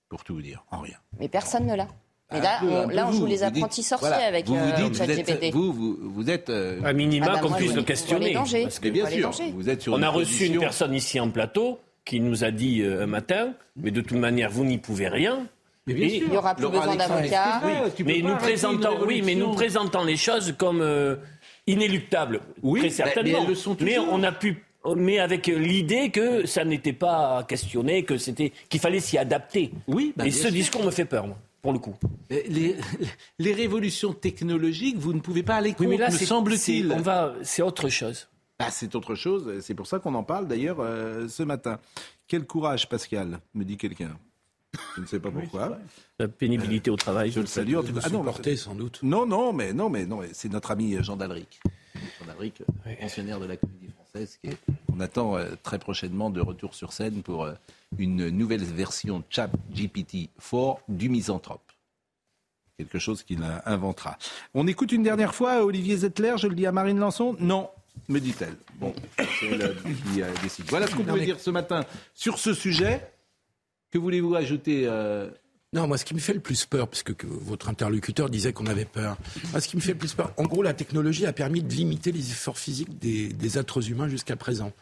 pour 0.08 0.22
tout 0.22 0.34
vous 0.34 0.42
dire, 0.42 0.64
en 0.70 0.80
rien. 0.80 0.96
Mais 1.18 1.28
personne 1.28 1.66
ne 1.66 1.74
l'a. 1.74 1.88
Mais 2.32 2.40
là, 2.40 2.60
on, 2.62 2.76
un 2.84 2.86
peu 2.88 2.94
là, 2.94 3.06
on 3.08 3.10
vous, 3.10 3.16
joue 3.20 3.26
les 3.26 3.38
vous 3.38 3.44
dites- 3.50 3.56
apprentis 3.56 3.82
sorciers 3.82 4.06
voilà, 4.08 4.24
avec 4.26 4.46
vous 4.46 4.54
vous 4.54 4.60
euh, 4.60 4.76
dites, 4.76 4.94
vous 4.96 5.02
êtes, 5.10 5.26
ChatGPT. 5.26 5.52
vous, 5.52 5.72
vous, 5.72 5.96
vous 6.00 6.30
êtes 6.30 6.48
euh, 6.48 6.80
À 6.84 6.92
minima, 6.92 7.26
Ah 7.28 7.34
bah 7.34 7.40
qu'on 7.40 7.52
puisse 7.54 7.72
le 7.72 7.78
les 7.80 7.84
questionner. 7.84 8.34
dangers. 8.34 8.62
Parce 8.62 8.78
que 8.78 8.88
bien 8.88 9.06
sûr, 9.10 9.32
vous 9.54 9.68
êtes 9.68 9.82
sur 9.82 9.94
On 9.94 9.98
une 9.98 10.04
a 10.04 10.10
reçu 10.10 10.26
position- 10.34 10.54
une 10.54 10.60
personne 10.60 10.94
ici 10.94 11.18
en 11.18 11.28
plateau 11.30 11.80
qui 12.05 12.20
nous 12.20 12.44
a 12.44 12.51
dit 12.51 12.82
euh, 12.82 13.05
un 13.05 13.06
matin, 13.06 13.52
mais 13.77 13.90
de 13.90 14.01
toute 14.01 14.18
manière, 14.18 14.51
vous 14.51 14.64
n'y 14.64 14.78
pouvez 14.78 15.09
rien. 15.09 15.47
Mais 15.86 15.94
bien 15.94 16.06
Et- 16.06 16.10
sûr. 16.18 16.22
Il 16.27 16.31
n'y 16.31 16.36
aura 16.36 16.55
plus 16.55 16.62
Laurent 16.64 16.78
besoin 16.81 16.97
d'avocats. 16.97 17.60
mais 18.05 18.20
nous 18.20 18.28
arrêter 18.28 18.43
présentant, 18.44 18.97
une 19.01 19.06
oui, 19.06 19.22
mais 19.24 19.35
nous 19.35 19.51
révolution. 19.51 19.55
présentant 19.55 20.05
les 20.05 20.16
choses 20.16 20.55
comme 20.59 20.81
euh, 20.82 21.16
inéluctables, 21.66 22.40
Oui, 22.62 22.81
très 22.81 22.89
mais- 22.89 22.94
certainement. 22.94 23.32
mais 23.39 23.43
elles 23.44 23.48
le 23.48 23.55
sont 23.55 23.77
Mais 23.81 23.94
toujours. 23.97 24.12
on 24.12 24.22
a 24.22 24.32
pu, 24.32 24.62
mais 24.97 25.18
avec 25.18 25.47
l'idée 25.47 26.10
que 26.10 26.47
ça 26.47 26.64
n'était 26.64 26.93
pas 26.93 27.44
questionné, 27.48 28.02
que 28.05 28.18
c'était, 28.18 28.52
qu'il 28.68 28.81
fallait 28.81 29.01
s'y 29.01 29.18
adapter. 29.18 29.70
Oui, 29.86 30.12
bah, 30.16 30.27
Et 30.27 30.31
ce 30.31 30.43
sûr. 30.43 30.51
discours 30.51 30.85
me 30.85 30.90
fait 30.90 31.05
peur, 31.05 31.27
moi, 31.27 31.36
pour 31.62 31.72
le 31.72 31.78
coup. 31.78 31.94
Euh, 32.32 32.40
Les, 32.48 32.77
les 33.39 33.52
révolutions 33.52 34.12
technologiques, 34.12 34.97
vous 34.98 35.12
ne 35.12 35.20
pouvez 35.20 35.43
pas 35.43 35.56
aller 35.56 35.70
contre, 35.70 35.81
Oui, 35.82 35.86
mais 35.89 35.97
là, 35.98 36.10
me 36.10 36.16
semble-t-il. 36.16 36.89
c'est- 36.89 36.94
on 36.94 37.01
va, 37.01 37.35
c'est 37.43 37.62
autre 37.62 37.89
chose. 37.89 38.28
Bah, 38.60 38.70
c'est 38.70 38.94
autre 38.94 39.14
chose, 39.14 39.60
c'est 39.62 39.74
pour 39.74 39.86
ça 39.86 39.98
qu'on 39.98 40.14
en 40.14 40.22
parle 40.22 40.46
d'ailleurs 40.46 40.80
euh, 40.80 41.26
ce 41.28 41.42
matin. 41.42 41.78
Quel 42.28 42.46
courage, 42.46 42.88
Pascal, 42.90 43.40
me 43.54 43.64
dit 43.64 43.78
quelqu'un. 43.78 44.16
Je 44.96 45.00
ne 45.00 45.06
sais 45.06 45.18
pas 45.18 45.30
pourquoi. 45.30 45.78
La 46.18 46.28
pénibilité 46.28 46.90
au 46.90 46.96
travail. 46.96 47.32
Je 47.32 47.40
le 47.40 47.46
salue. 47.46 47.74
En 47.76 47.82
tout 47.82 47.94
cas. 47.94 48.00
Ah 48.04 48.10
non, 48.10 48.18
supporter, 48.18 48.56
sans 48.56 48.74
doute. 48.74 49.00
Non, 49.02 49.24
non, 49.26 49.54
mais 49.54 49.72
non, 49.72 49.88
mais 49.88 50.04
non, 50.04 50.20
c'est 50.32 50.50
notre 50.52 50.70
ami 50.72 50.94
euh, 50.94 51.02
Jean 51.02 51.16
Dalric. 51.16 51.58
Jean 52.20 52.26
Dalric, 52.26 52.60
euh, 52.86 52.94
pensionnaire 53.00 53.40
de 53.40 53.46
la 53.46 53.56
Comédie 53.56 53.88
Française, 53.94 54.38
qui 54.44 54.50
est- 54.50 54.58
on 54.94 55.00
attend 55.00 55.36
euh, 55.38 55.46
très 55.62 55.78
prochainement 55.78 56.28
de 56.28 56.42
retour 56.42 56.74
sur 56.74 56.92
scène 56.92 57.22
pour 57.22 57.44
euh, 57.44 57.54
une 57.98 58.28
nouvelle 58.28 58.62
version 58.62 59.24
Chat 59.30 59.50
GPT 59.72 60.28
4 60.38 60.82
du 60.88 61.08
misanthrope. 61.08 61.62
quelque 62.78 62.98
chose 62.98 63.22
qu'il 63.24 63.42
inventera. 63.66 64.16
On 64.54 64.66
écoute 64.66 64.92
une 64.92 65.02
dernière 65.02 65.34
fois 65.34 65.64
Olivier 65.64 65.96
Zettler, 65.96 66.34
je 66.38 66.46
le 66.46 66.54
dis 66.54 66.66
à 66.66 66.72
Marine 66.72 66.98
Lançon 66.98 67.36
Non, 67.40 67.68
me 68.08 68.20
dit-elle. 68.20 68.56
Bon, 68.76 68.94
c'est 69.18 69.46
elle 69.46 69.76
qui 70.12 70.22
euh, 70.22 70.26
décide. 70.42 70.66
Voilà 70.68 70.86
ce 70.86 70.94
qu'on 70.94 71.04
pouvait 71.04 71.24
dire 71.24 71.40
ce 71.40 71.50
matin 71.50 71.84
sur 72.14 72.38
ce 72.38 72.54
sujet. 72.54 73.12
Que 73.90 73.98
voulez-vous 73.98 74.36
ajouter 74.36 74.84
euh, 74.86 75.28
non, 75.72 75.86
moi, 75.86 75.98
ce 75.98 76.04
qui 76.04 76.14
me 76.14 76.18
fait 76.18 76.32
le 76.34 76.40
plus 76.40 76.66
peur, 76.66 76.88
puisque 76.88 77.14
que 77.14 77.28
votre 77.28 77.68
interlocuteur 77.68 78.28
disait 78.28 78.52
qu'on 78.52 78.66
avait 78.66 78.84
peur, 78.84 79.16
moi, 79.52 79.60
ce 79.60 79.68
qui 79.68 79.76
me 79.76 79.80
fait 79.80 79.92
le 79.92 79.98
plus 79.98 80.14
peur, 80.14 80.32
en 80.36 80.42
gros, 80.42 80.62
la 80.62 80.74
technologie 80.74 81.26
a 81.26 81.32
permis 81.32 81.62
de 81.62 81.72
limiter 81.72 82.10
les 82.10 82.32
efforts 82.32 82.58
physiques 82.58 82.98
des, 82.98 83.28
des 83.28 83.56
êtres 83.56 83.88
humains 83.88 84.08
jusqu'à 84.08 84.34
présent. 84.34 84.72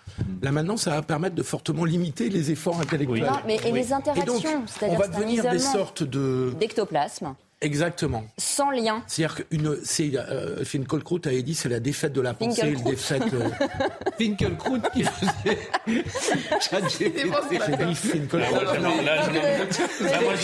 Là, 0.40 0.50
maintenant, 0.50 0.78
ça 0.78 0.92
va 0.92 1.02
permettre 1.02 1.34
de 1.34 1.42
fortement 1.42 1.84
limiter 1.84 2.30
les 2.30 2.50
efforts 2.52 2.80
intellectuels. 2.80 3.26
Non, 3.26 3.38
mais 3.46 3.56
et 3.66 3.70
les 3.70 3.92
interactions, 3.92 4.62
on 4.62 4.66
c'est-à-dire 4.66 4.98
va 4.98 5.04
c'est 5.04 5.14
un 5.14 5.18
devenir 5.18 5.50
des 5.50 5.58
sortes 5.58 6.04
de... 6.04 6.54
d'ectoplasme, 6.58 7.34
Exactement. 7.60 8.24
sans 8.38 8.70
lien. 8.70 9.02
C'est-à-dire 9.08 9.34
qu'une, 9.50 9.76
c'est, 9.82 10.12
euh, 10.16 10.64
Finkielkraut 10.64 11.18
avait 11.24 11.42
dit, 11.42 11.54
c'est 11.56 11.68
la 11.68 11.80
défaite 11.80 12.12
de 12.12 12.20
la 12.20 12.32
pensée, 12.32 12.68
une 12.68 12.82
défaite. 12.84 13.22
Euh... 13.34 13.48
Finkielkraut 14.18 14.78
qui 14.92 15.02
faisait. 15.02 15.58
J'ai 16.98 17.10
dit 17.10 17.94
Finkielkraut. 17.94 18.38
Ah, 18.68 18.78
non, 18.78 19.02
là, 19.02 19.22
je 19.24 19.30
m'en- 19.30 20.10
là, 20.10 20.20
moi, 20.22 20.34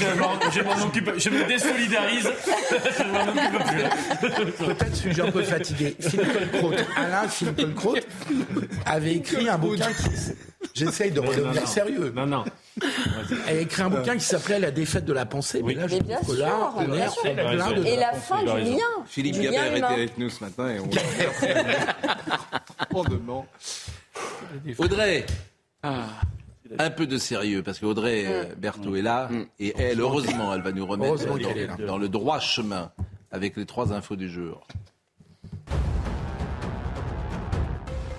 je 0.50 0.60
m'en- 0.60 0.86
occupe, 0.86 1.10
je 1.18 1.30
me 1.30 1.44
désolidarise. 1.46 2.28
Je 2.98 3.04
m'en 3.04 3.22
occupe 3.28 4.56
plus. 4.56 4.66
Peut-être 4.66 4.96
suis-je 4.96 5.22
un 5.22 5.30
peu 5.30 5.42
fatigué. 5.42 5.96
Finkielkraut, 6.00 6.72
Alain 6.96 7.28
Finkielkraut 7.28 7.96
avait 8.86 9.14
écrit 9.14 9.48
un 9.48 9.58
bouquin 9.58 9.92
qui... 9.92 10.10
J'essaye 10.74 11.10
de 11.12 11.20
redevenir 11.20 11.68
sérieux. 11.68 12.12
Non, 12.16 12.26
non. 12.26 12.44
Elle 13.46 13.58
a 13.58 13.60
écrit 13.60 13.82
un 13.82 13.90
bouquin 13.90 14.14
qui 14.16 14.24
s'appelait 14.24 14.58
La 14.58 14.70
défaite 14.72 15.04
de 15.04 15.12
la 15.12 15.26
pensée. 15.26 15.62
Mais 15.64 15.74
là, 15.74 15.86
je 15.86 15.96
trouve 15.98 16.34
que 16.36 16.40
là, 16.40 16.72
on 16.76 16.92
bien 17.04 17.66
sûr. 17.66 17.86
Et 17.86 17.96
la 17.96 18.12
fin 18.12 18.40
du 18.42 18.46
lien. 18.46 18.78
Philippe 19.06 19.40
Gabert 19.40 19.76
était 19.76 19.84
avec 19.84 20.18
nous 20.18 20.30
ce 20.30 20.44
matin 20.44 20.68
et 20.68 20.80
on. 20.80 20.88
Fondement. 22.92 23.46
Audrey, 24.78 25.26
un 25.82 26.90
peu 26.90 27.06
de 27.06 27.18
sérieux, 27.18 27.62
parce 27.62 27.78
qu'Audrey 27.78 28.24
euh, 28.26 28.44
Berthaud 28.56 28.96
est 28.96 29.02
là, 29.02 29.28
et 29.58 29.74
elle, 29.78 30.00
heureusement, 30.00 30.54
elle 30.54 30.62
va 30.62 30.72
nous 30.72 30.86
remettre 30.86 31.26
dans 31.86 31.98
le 31.98 32.08
droit 32.08 32.40
chemin 32.40 32.90
avec 33.30 33.56
les 33.56 33.66
trois 33.66 33.92
infos 33.92 34.16
du 34.16 34.28
jour. 34.28 34.66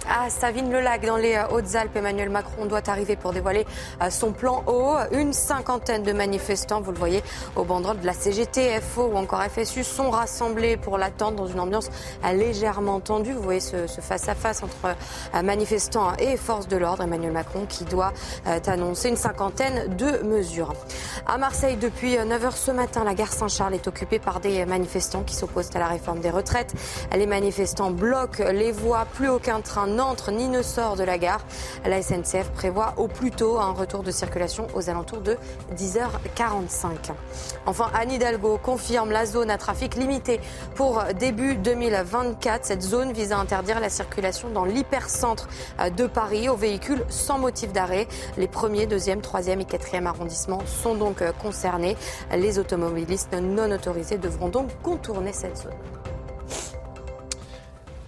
À 0.08 0.30
Savine-le-Lac, 0.30 1.04
dans 1.06 1.18
les 1.18 1.34
euh, 1.34 1.48
Hautes-Alpes, 1.52 1.96
Emmanuel 1.96 2.30
Macron 2.30 2.66
doit 2.66 2.88
arriver 2.90 3.16
pour 3.16 3.34
dévoiler 3.34 3.66
euh, 4.02 4.12
son 4.12 4.32
plan 4.34 4.64
haut. 4.68 4.96
Une 5.12 5.34
cinquantaine 5.34 6.04
de 6.04 6.14
manifestants, 6.14 6.80
vous 6.80 6.92
le 6.92 6.98
voyez, 6.98 7.24
au 7.56 7.64
banderole 7.64 8.00
de 8.00 8.06
la 8.06 8.14
CGT, 8.14 8.80
FO 8.82 9.08
ou 9.08 9.16
encore 9.16 9.42
FSU 9.44 9.84
sont 9.84 10.12
rassemblés 10.12 10.78
pour 10.78 11.00
l'attendre 11.00 11.38
dans 11.38 11.48
une 11.48 11.60
ambiance 11.60 11.90
euh, 12.24 12.34
légèrement 12.34 13.00
tendue. 13.00 13.34
Vous 13.34 13.42
voyez 13.42 13.60
ce 13.60 13.88
ce 13.88 14.00
face-à-face 14.00 14.62
entre 14.62 14.96
euh, 15.34 15.42
manifestants 15.42 16.14
et 16.20 16.38
forces 16.38 16.68
de 16.68 16.78
l'ordre. 16.78 17.04
Emmanuel 17.04 17.32
Macron 17.32 17.66
qui 17.68 17.84
doit 17.84 18.14
annoncer 18.68 19.10
une 19.10 19.16
cinquantaine 19.16 19.96
de 19.96 20.24
mesures. 20.24 20.74
À 21.26 21.38
Marseille, 21.38 21.78
depuis 21.78 22.16
9h 22.16 22.56
ce 22.56 22.72
matin, 22.72 23.04
la 23.04 23.14
gare 23.14 23.34
Saint-Charles 23.34 23.74
est 23.74 23.88
occupée 23.88 24.20
par 24.20 24.40
des 24.40 24.66
manifestants 24.66 25.24
qui 25.24 25.36
s'opposent 25.36 25.70
à 25.76 25.80
la 25.80 25.88
réforme 25.88 26.20
des 26.20 26.30
retraites. 26.30 26.74
Les 27.16 27.26
manifestants 27.26 27.92
bloquent 27.92 28.44
les 28.52 28.72
voies. 28.72 29.06
Plus 29.16 29.30
aucun 29.30 29.62
train 29.62 29.88
n'entre 29.96 30.32
ni 30.32 30.48
ne 30.48 30.62
sort 30.62 30.96
de 30.96 31.04
la 31.04 31.18
gare. 31.18 31.42
La 31.86 32.02
SNCF 32.02 32.52
prévoit 32.54 32.94
au 32.98 33.08
plus 33.08 33.32
tôt 33.32 33.58
un 33.60 33.72
retour 33.72 34.04
de 34.04 34.12
circulation 34.12 34.68
aux 34.76 34.90
alentours 34.90 35.22
de 35.22 35.38
10h45. 35.76 37.14
Enfin, 37.66 37.90
Anne 37.94 38.12
Hidalgo 38.12 38.60
confirme 38.62 39.12
la 39.12 39.26
zone 39.26 39.50
à 39.50 39.58
trafic 39.58 39.96
limité 39.96 40.40
pour 40.76 41.04
début 41.20 41.56
2024. 41.56 42.66
Cette 42.66 42.82
zone 42.82 43.12
vise 43.12 43.32
à 43.32 43.40
interdire 43.40 43.80
la 43.80 43.90
circulation 43.90 44.50
dans 44.50 44.66
l'hypercentre 44.66 45.48
euh, 45.80 45.90
de 45.90 46.08
Paris 46.08 46.50
aux 46.50 46.56
véhicules 46.56 47.04
sans 47.10 47.40
motif 47.40 47.72
d'arrêt. 47.72 48.08
Les 48.38 48.48
premiers, 48.48 48.86
deuxième, 48.86 49.22
troisième 49.22 49.62
et 49.62 49.66
quatrième 49.66 50.08
arrondissements 50.08 50.66
sont 50.66 50.96
donc 50.96 51.22
euh, 51.22 51.32
concernés. 51.42 51.96
Les 52.36 52.60
automobilistes 52.60 53.34
non 53.34 53.72
autorisés 53.72 54.18
devront 54.18 54.50
donc 54.50 54.70
contourner 54.84 55.34
cette 55.34 55.58
zone. 55.58 56.15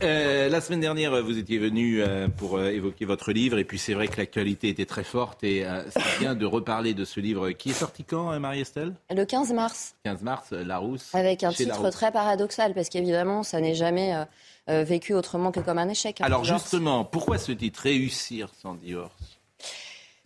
Euh, 0.03 0.47
la 0.49 0.61
semaine 0.61 0.79
dernière, 0.79 1.23
vous 1.23 1.39
étiez 1.39 1.57
venu 1.57 2.01
euh, 2.03 2.27
pour 2.27 2.57
euh, 2.57 2.69
évoquer 2.69 3.05
votre 3.05 3.31
livre, 3.31 3.57
et 3.57 3.63
puis 3.63 3.79
c'est 3.79 3.95
vrai 3.95 4.07
que 4.07 4.17
l'actualité 4.17 4.69
était 4.69 4.85
très 4.85 5.03
forte, 5.03 5.43
et 5.43 5.65
euh, 5.65 5.81
c'est 5.89 6.19
bien 6.19 6.35
de 6.35 6.45
reparler 6.45 6.93
de 6.93 7.03
ce 7.03 7.19
livre 7.19 7.49
qui 7.51 7.71
est 7.71 7.73
sorti 7.73 8.03
quand, 8.03 8.31
euh, 8.31 8.37
Marie-Estelle? 8.37 8.93
Le 9.09 9.25
15 9.25 9.53
mars. 9.53 9.95
15 10.03 10.21
mars, 10.21 10.49
euh, 10.53 10.63
Larousse. 10.63 11.09
Avec 11.15 11.43
un 11.43 11.51
titre 11.51 11.69
Larousse. 11.69 11.93
très 11.93 12.11
paradoxal, 12.11 12.75
parce 12.75 12.89
qu'évidemment, 12.89 13.41
ça 13.41 13.59
n'est 13.59 13.73
jamais 13.73 14.13
euh, 14.15 14.25
euh, 14.69 14.83
vécu 14.83 15.15
autrement 15.15 15.51
que 15.51 15.61
comme 15.61 15.79
un 15.79 15.89
échec. 15.89 16.21
un 16.21 16.25
Alors 16.25 16.43
divorce. 16.43 16.61
justement, 16.61 17.03
pourquoi 17.03 17.39
ce 17.39 17.51
titre 17.51 17.81
Réussir 17.81 18.49
sans 18.61 18.75
divorce? 18.75 19.36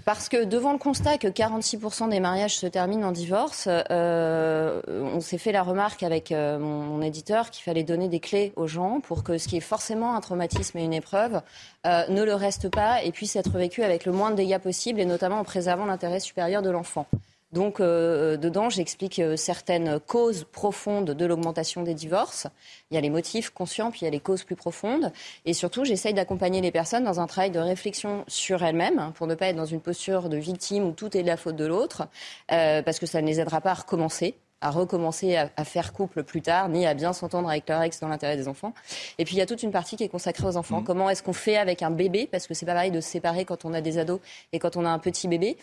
Parce 0.06 0.30
que 0.30 0.44
devant 0.44 0.72
le 0.72 0.80
constat 0.80 1.18
que 1.18 1.28
46% 1.28 2.10
des 2.10 2.20
mariages 2.20 2.56
se 2.56 2.66
terminent 2.66 3.08
en 3.08 3.12
divorce, 3.12 3.68
euh, 3.70 4.82
on 4.88 5.20
s'est 5.22 5.38
fait 5.38 5.52
la 5.52 5.62
remarque 5.62 6.02
avec 6.02 6.32
euh, 6.32 6.58
mon, 6.58 7.02
éditeur 7.02 7.50
qu'il 7.50 7.64
fallait 7.64 7.84
donner 7.84 8.08
des 8.08 8.20
clés 8.20 8.54
aux 8.56 8.68
gens 8.68 9.00
pour 9.00 9.24
que 9.24 9.38
ce 9.38 9.48
qui 9.48 9.58
est 9.58 9.62
forcément 9.62 10.16
un 10.16 10.22
traumatisme 10.22 10.78
et 10.78 10.84
une 10.84 10.94
épreuve 10.94 11.42
euh, 11.86 12.08
ne 12.10 12.24
le 12.24 12.34
reste 12.34 12.70
pas 12.70 13.04
et 13.04 13.12
puisse 13.12 13.36
être 13.36 13.58
vécu 13.58 13.84
avec 13.84 14.06
le 14.06 14.12
moins 14.12 14.32
de 14.32 14.36
dégâts 14.36 14.60
possible 14.60 15.00
et 15.00 15.06
notamment 15.06 15.40
en 15.40 15.44
préservant 15.44 15.86
l'intérêt 15.86 16.20
supérieur 16.20 16.62
de 16.62 16.70
l'enfant. 16.70 17.06
Donc, 17.52 17.82
euh, 17.82 18.38
dedans, 18.38 18.70
j'explique 18.70 19.20
euh, 19.20 19.36
certaines 19.36 20.00
causes 20.00 20.46
profondes 20.52 21.12
de 21.12 21.26
l'augmentation 21.26 21.84
des 21.84 21.94
divorces. 21.94 22.48
Il 22.90 22.96
y 22.96 22.98
a 22.98 23.02
les 23.02 23.10
motifs 23.10 23.50
conscients, 23.50 23.92
puis 23.92 24.02
il 24.02 24.04
y 24.06 24.08
a 24.08 24.12
les 24.12 24.22
causes 24.22 24.44
plus 24.44 24.56
profondes. 24.56 25.12
Et 25.46 25.54
surtout, 25.54 25.84
j'essaye 25.84 26.14
d'accompagner 26.14 26.62
les 26.62 26.72
personnes 26.72 27.04
dans 27.04 27.20
un 27.20 27.28
travail 27.28 27.52
de 27.52 27.60
réflexion 27.60 28.24
sur 28.28 28.64
elles-mêmes, 28.64 29.00
hein, 29.00 29.12
pour 29.16 29.28
ne 29.28 29.36
pas 29.36 29.48
être 29.48 29.58
dans 29.58 29.66
une 29.66 29.82
posture 29.82 30.30
de 30.30 30.38
victime 30.38 30.86
où 30.86 30.92
tout 30.94 31.18
est 31.18 31.24
de 31.24 31.28
la 31.28 31.38
faute 31.38 31.58
de 31.58 31.66
l'autre, 31.66 32.08
euh, 32.54 32.82
parce 32.82 33.00
que 33.00 33.06
ça 33.06 33.22
ne 33.22 33.28
les 33.28 33.42
aidera 33.42 33.60
pas 33.60 33.72
à 33.72 33.76
recommencer 33.76 34.36
à 34.62 34.70
recommencer 34.70 35.36
à, 35.36 35.50
à 35.58 35.64
faire 35.66 35.92
couple 35.94 36.24
plus 36.24 36.42
tard, 36.42 36.70
ni 36.70 36.86
à 36.86 36.94
bien 36.94 37.14
s'entendre 37.14 37.50
avec 37.50 37.68
leur 37.68 37.82
ex 37.82 38.00
dans 38.00 38.08
l'intérêt 38.08 38.38
des 38.38 38.48
enfants. 38.48 38.74
Et 39.18 39.26
puis 39.26 39.36
il 39.36 39.40
y 39.40 39.42
a 39.42 39.46
toute 39.46 39.64
une 39.64 39.72
partie 39.72 39.96
qui 39.98 40.04
est 40.04 40.10
consacrée 40.10 40.46
aux 40.48 40.58
enfants. 40.58 40.82
Comment 40.84 41.10
est-ce 41.10 41.24
qu'on 41.24 41.34
fait 41.34 41.58
avec 41.58 41.82
un 41.82 41.92
bébé? 41.92 42.28
Parce 42.32 42.48
que 42.48 42.54
c'est 42.54 42.66
pas 42.66 42.74
pareil 42.74 42.92
de 42.92 43.02
se 43.02 43.10
séparer 43.10 43.44
quand 43.46 43.66
on 43.66 43.74
a 43.74 43.82
des 43.82 43.98
ados 43.98 44.20
et 44.54 44.60
quand 44.60 44.78
on 44.78 44.86
a 44.86 44.90
un 44.90 45.00
petit 45.00 45.28
bébé. 45.28 45.58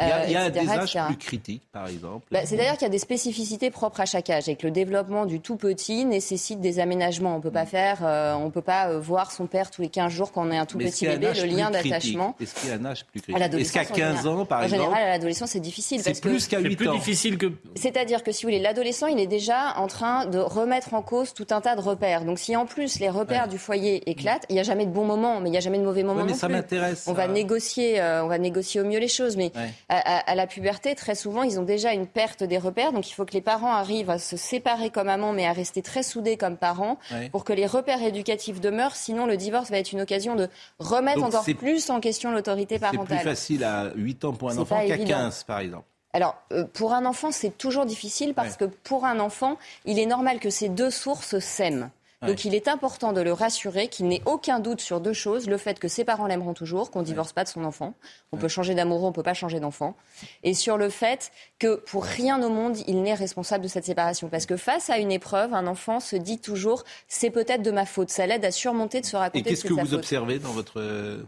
Il 0.00 0.06
y 0.06 0.10
a, 0.10 0.16
euh, 0.16 0.24
il 0.26 0.32
y 0.32 0.36
a 0.36 0.46
etc., 0.48 0.64
des 0.64 0.70
âges 0.72 0.82
etc. 0.96 1.04
plus 1.08 1.16
critiques, 1.18 1.62
par 1.72 1.88
exemple. 1.88 2.26
Bah, 2.30 2.40
c'est 2.46 2.56
d'ailleurs 2.56 2.74
qu'il 2.74 2.82
y 2.86 2.86
a 2.86 2.90
des 2.90 2.98
spécificités 2.98 3.70
propres 3.70 4.00
à 4.00 4.06
chaque 4.06 4.30
âge 4.30 4.48
et 4.48 4.56
que 4.56 4.66
le 4.66 4.70
développement 4.72 5.26
du 5.26 5.40
tout 5.40 5.56
petit 5.56 6.04
nécessite 6.04 6.60
des 6.60 6.78
aménagements. 6.80 7.36
On 7.36 7.40
peut 7.40 7.50
pas 7.50 7.66
faire, 7.66 7.98
euh, 8.02 8.34
on 8.34 8.50
peut 8.50 8.62
pas 8.62 8.88
euh, 8.88 9.00
voir 9.00 9.30
son 9.32 9.46
père 9.46 9.70
tous 9.70 9.82
les 9.82 9.88
15 9.88 10.12
jours 10.12 10.32
quand 10.32 10.46
on 10.46 10.50
est 10.50 10.56
un 10.58 10.66
tout 10.66 10.78
Mais 10.78 10.86
petit 10.90 11.06
bébé. 11.06 11.32
Le 11.34 11.44
lien 11.46 11.70
d'attachement. 11.70 12.34
Est-ce 12.40 12.54
qu'il 12.54 12.68
y 12.70 12.72
a 12.72 12.76
un 12.76 12.84
âge 12.84 13.04
plus 13.04 13.20
critique? 13.20 13.34
Est-ce 13.36 13.40
l'adolescence, 13.40 13.72
qu'à 13.72 13.80
en 13.92 13.96
15 13.96 14.16
général- 14.18 14.28
ans, 14.40 14.44
par 14.46 14.60
en 14.60 14.62
exemple 14.64 14.82
général, 14.82 15.02
à 15.04 15.08
l'adolescence, 15.10 15.50
c'est 15.50 15.60
difficile. 15.60 16.00
C'est 16.02 16.20
plus 16.20 16.46
qu'à 16.48 16.58
8 16.60 16.76
plus 16.76 16.88
ans. 16.88 16.94
difficile 16.94 17.38
que. 17.38 17.52
C'est-à-dire 17.74 18.22
que 18.22 18.32
si 18.32 18.43
vous 18.44 18.50
voulez, 18.52 18.60
l'adolescent, 18.62 19.06
il 19.06 19.18
est 19.20 19.26
déjà 19.26 19.74
en 19.76 19.86
train 19.86 20.26
de 20.26 20.38
remettre 20.38 20.94
en 20.94 21.02
cause 21.02 21.34
tout 21.34 21.46
un 21.50 21.60
tas 21.60 21.74
de 21.76 21.80
repères. 21.80 22.24
Donc 22.24 22.38
si 22.38 22.56
en 22.56 22.66
plus 22.66 22.98
les 23.00 23.08
repères 23.10 23.48
du 23.48 23.58
foyer 23.58 24.08
éclatent, 24.10 24.44
il 24.48 24.54
n'y 24.54 24.60
a 24.60 24.64
jamais 24.64 24.86
de 24.86 24.90
bon 24.92 25.04
moment, 25.04 25.40
mais 25.40 25.48
il 25.48 25.52
n'y 25.52 25.58
a 25.58 25.60
jamais 25.60 25.78
de 25.78 25.84
mauvais 25.84 26.02
moment 26.02 26.20
Ouais, 26.20 26.26
mais 26.26 26.32
non 26.32 26.38
ça 26.38 26.48
m'intéresse, 26.48 27.04
On 27.08 27.12
va 27.12 27.26
négocier, 27.28 28.00
euh, 28.00 28.24
on 28.24 28.28
va 28.28 28.38
négocier 28.38 28.80
au 28.80 28.84
mieux 28.84 28.98
les 28.98 29.08
choses, 29.08 29.36
mais 29.36 29.50
Ouais. 29.56 29.70
à, 29.88 29.98
à- 30.18 30.30
à 30.30 30.34
la 30.34 30.46
puberté, 30.46 30.94
très 30.94 31.14
souvent, 31.14 31.42
ils 31.42 31.58
ont 31.58 31.62
déjà 31.64 31.92
une 31.92 32.06
perte 32.06 32.42
des 32.44 32.58
repères. 32.58 32.92
Donc 32.92 33.08
il 33.08 33.12
faut 33.12 33.24
que 33.24 33.32
les 33.32 33.40
parents 33.40 33.72
arrivent 33.72 34.10
à 34.10 34.18
se 34.18 34.36
séparer 34.36 34.90
comme 34.90 35.08
amants, 35.08 35.32
mais 35.32 35.46
à 35.46 35.52
rester 35.52 35.82
très 35.82 36.02
soudés 36.02 36.36
comme 36.36 36.56
parents, 36.56 36.98
pour 37.32 37.44
que 37.44 37.52
les 37.52 37.66
repères 37.66 38.02
éducatifs 38.02 38.60
demeurent. 38.60 38.96
Sinon, 38.96 39.26
le 39.26 39.36
divorce 39.36 39.70
va 39.70 39.78
être 39.78 39.92
une 39.92 40.00
occasion 40.02 40.34
de 40.36 40.48
remettre 40.78 41.20
Donc, 41.20 41.28
encore 41.34 41.44
plus 41.58 41.88
en 41.90 42.00
question 42.00 42.30
l'autorité 42.32 42.74
C'est 42.80 42.88
plus 42.88 42.96
parentale. 42.98 43.18
facile 43.20 43.64
à 43.64 43.92
8 43.96 44.24
ans 44.24 44.32
pour 44.32 44.50
un 44.50 44.58
enfant 44.58 44.76
qu'à 44.78 44.94
évident. 44.96 45.08
15, 45.16 45.44
par 45.44 45.60
exemple. 45.60 45.84
Alors, 46.14 46.36
euh, 46.52 46.64
pour 46.64 46.94
un 46.94 47.04
enfant, 47.04 47.32
c'est 47.32 47.50
toujours 47.58 47.86
difficile 47.86 48.34
parce 48.34 48.56
que 48.56 48.64
pour 48.64 49.04
un 49.04 49.18
enfant, 49.18 49.58
il 49.84 49.98
est 49.98 50.06
normal 50.06 50.38
que 50.38 50.48
ces 50.48 50.68
deux 50.68 50.90
sources 50.90 51.38
s'aiment. 51.40 51.90
Donc, 52.26 52.46
il 52.46 52.54
est 52.54 52.68
important 52.68 53.12
de 53.12 53.20
le 53.20 53.34
rassurer 53.34 53.88
qu'il 53.88 54.08
n'ait 54.08 54.22
aucun 54.24 54.58
doute 54.58 54.80
sur 54.80 54.98
deux 54.98 55.12
choses. 55.12 55.46
Le 55.46 55.58
fait 55.58 55.78
que 55.78 55.88
ses 55.88 56.04
parents 56.04 56.26
l'aimeront 56.26 56.54
toujours, 56.54 56.90
qu'on 56.90 57.00
ne 57.00 57.04
divorce 57.04 57.34
pas 57.34 57.44
de 57.44 57.50
son 57.50 57.64
enfant. 57.64 57.92
On 58.32 58.38
peut 58.38 58.48
changer 58.48 58.74
d'amoureux, 58.74 59.04
on 59.04 59.08
ne 59.08 59.14
peut 59.14 59.22
pas 59.22 59.34
changer 59.34 59.60
d'enfant. 59.60 59.94
Et 60.42 60.54
sur 60.54 60.78
le 60.78 60.88
fait 60.88 61.32
que 61.58 61.74
pour 61.74 62.02
rien 62.02 62.42
au 62.42 62.48
monde, 62.48 62.78
il 62.86 63.02
n'est 63.02 63.12
responsable 63.12 63.64
de 63.64 63.68
cette 63.68 63.84
séparation. 63.84 64.28
Parce 64.28 64.46
que 64.46 64.56
face 64.56 64.88
à 64.88 64.96
une 64.96 65.12
épreuve, 65.12 65.52
un 65.52 65.66
enfant 65.66 66.00
se 66.00 66.16
dit 66.16 66.38
toujours, 66.38 66.84
c'est 67.08 67.28
peut-être 67.28 67.62
de 67.62 67.70
ma 67.70 67.84
faute. 67.84 68.08
Ça 68.08 68.26
l'aide 68.26 68.46
à 68.46 68.50
surmonter, 68.50 69.02
de 69.02 69.06
se 69.06 69.16
raconter 69.16 69.40
Et 69.40 69.42
qu'est-ce 69.42 69.64
que 69.64 69.74
vous 69.74 69.80
faute. 69.80 69.92
observez 69.92 70.38
dans 70.38 70.52
votre 70.52 70.80
euh, 70.80 71.22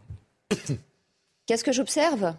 Qu'est-ce 1.47 1.65
que 1.65 1.73
j'observe? 1.73 2.33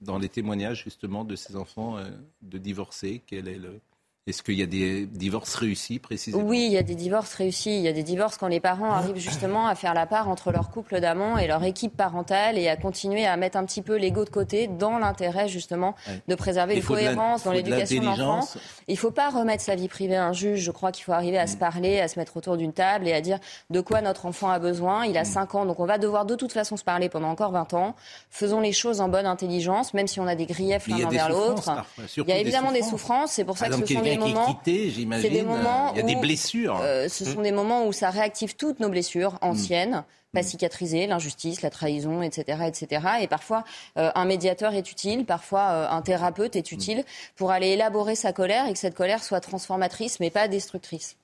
Dans 0.00 0.18
les 0.18 0.28
témoignages 0.28 0.84
justement 0.84 1.24
de 1.24 1.36
ces 1.36 1.56
enfants 1.56 1.96
euh, 1.96 2.10
de 2.42 2.58
divorcés 2.58 3.22
Quel 3.26 3.48
est 3.48 3.58
le 3.58 3.80
Est-ce 4.28 4.42
qu'il 4.42 4.54
y 4.58 4.62
a 4.62 4.66
des 4.66 5.06
divorces 5.06 5.54
réussis 5.54 6.00
précisément? 6.00 6.42
Oui, 6.42 6.64
il 6.66 6.72
y 6.72 6.78
a 6.78 6.82
des 6.82 6.96
divorces 6.96 7.32
réussis. 7.34 7.76
Il 7.76 7.82
y 7.82 7.86
a 7.86 7.92
des 7.92 8.02
divorces 8.02 8.36
quand 8.36 8.48
les 8.48 8.58
parents 8.58 8.90
arrivent 8.90 9.18
justement 9.18 9.68
à 9.68 9.76
faire 9.76 9.94
la 9.94 10.04
part 10.04 10.28
entre 10.28 10.50
leur 10.50 10.70
couple 10.70 10.98
d'amants 10.98 11.38
et 11.38 11.46
leur 11.46 11.62
équipe 11.62 11.96
parentale 11.96 12.58
et 12.58 12.68
à 12.68 12.76
continuer 12.76 13.24
à 13.24 13.36
mettre 13.36 13.56
un 13.56 13.64
petit 13.64 13.82
peu 13.82 13.94
l'ego 13.94 14.24
de 14.24 14.30
côté 14.30 14.66
dans 14.66 14.98
l'intérêt 14.98 15.46
justement 15.46 15.94
Ouais. 16.08 16.20
de 16.26 16.34
préserver 16.34 16.74
une 16.74 16.82
faut 16.82 16.94
de 16.96 17.02
la- 17.02 17.14
cohérence 17.14 17.44
dans 17.44 17.52
l'éducation 17.52 18.00
de 18.02 18.06
l'enfant. 18.18 18.58
Il 18.88 18.94
ne 18.94 18.98
faut 18.98 19.12
pas 19.12 19.30
remettre 19.30 19.62
sa 19.62 19.76
vie 19.76 19.86
privée 19.86 20.16
à 20.16 20.26
un 20.26 20.32
juge. 20.32 20.58
Je 20.58 20.72
crois 20.72 20.90
qu'il 20.90 21.04
faut 21.04 21.12
arriver 21.12 21.38
à 21.38 21.46
se 21.46 21.56
parler, 21.56 22.00
à 22.00 22.08
se 22.08 22.18
mettre 22.18 22.36
autour 22.36 22.56
d'une 22.56 22.72
table 22.72 23.06
et 23.06 23.12
à 23.12 23.20
dire 23.20 23.38
de 23.70 23.80
quoi 23.80 24.00
notre 24.00 24.26
enfant 24.26 24.50
a 24.50 24.58
besoin. 24.58 25.04
Il 25.06 25.16
a 25.18 25.24
5 25.24 25.54
ans, 25.54 25.66
donc 25.66 25.78
on 25.78 25.86
va 25.86 25.98
devoir 25.98 26.26
de 26.26 26.34
toute 26.34 26.50
façon 26.52 26.76
se 26.76 26.82
parler 26.82 27.08
pendant 27.08 27.28
encore 27.28 27.52
20 27.52 27.74
ans. 27.74 27.94
Faisons 28.30 28.58
les 28.60 28.72
choses 28.72 29.00
en 29.00 29.08
bonne 29.08 29.26
intelligence, 29.26 29.94
même 29.94 30.08
si 30.08 30.18
on 30.18 30.26
a 30.26 30.34
des 30.34 30.46
griefs 30.46 30.88
l'un 30.88 31.04
envers 31.06 31.28
l'autre. 31.28 31.70
Il 32.16 32.28
y 32.28 32.32
a 32.32 32.38
évidemment 32.38 32.72
des 32.72 32.82
souffrances. 32.82 33.30
C'est 33.30 33.44
pour 33.44 33.56
ça 33.56 33.68
que 33.68 33.74
ce 33.76 33.86
sont 33.86 34.15
des 34.16 34.24
quelqu'un 34.24 34.24
qui 34.26 34.30
est 34.30 34.34
moments. 34.34 34.54
quitté, 34.54 34.90
j'imagine, 34.90 35.22
C'est 35.30 35.34
des 35.34 35.42
euh, 35.42 35.46
moments 35.46 35.92
il 35.92 35.96
y 35.98 36.00
a 36.00 36.02
des 36.02 36.16
blessures. 36.16 36.80
euh, 36.82 37.08
ce 37.08 37.24
sont 37.24 37.42
des 37.42 37.52
moments 37.52 37.86
où 37.86 37.92
ça 37.92 38.10
réactive 38.10 38.56
toutes 38.56 38.80
nos 38.80 38.88
blessures 38.88 39.38
anciennes. 39.40 39.96
Mm. 39.96 40.04
Pas 40.34 40.42
cicatrisées, 40.42 41.06
l'injustice, 41.06 41.62
la 41.62 41.70
trahison, 41.70 42.20
etc., 42.20 42.58
etc. 42.66 43.06
Et 43.22 43.26
parfois, 43.26 43.64
euh, 43.96 44.10
un 44.14 44.24
médiateur 44.26 44.74
est 44.74 44.90
utile, 44.92 45.24
parfois 45.24 45.60
euh, 45.70 45.88
un 45.88 46.02
thérapeute 46.02 46.56
est 46.56 46.72
utile 46.72 47.04
pour 47.36 47.52
aller 47.52 47.68
élaborer 47.68 48.16
sa 48.16 48.34
colère 48.34 48.66
et 48.68 48.72
que 48.74 48.78
cette 48.78 48.94
colère 48.96 49.24
soit 49.24 49.40
transformatrice, 49.40 50.20
mais 50.20 50.28
pas 50.28 50.46
destructrice. 50.48 51.16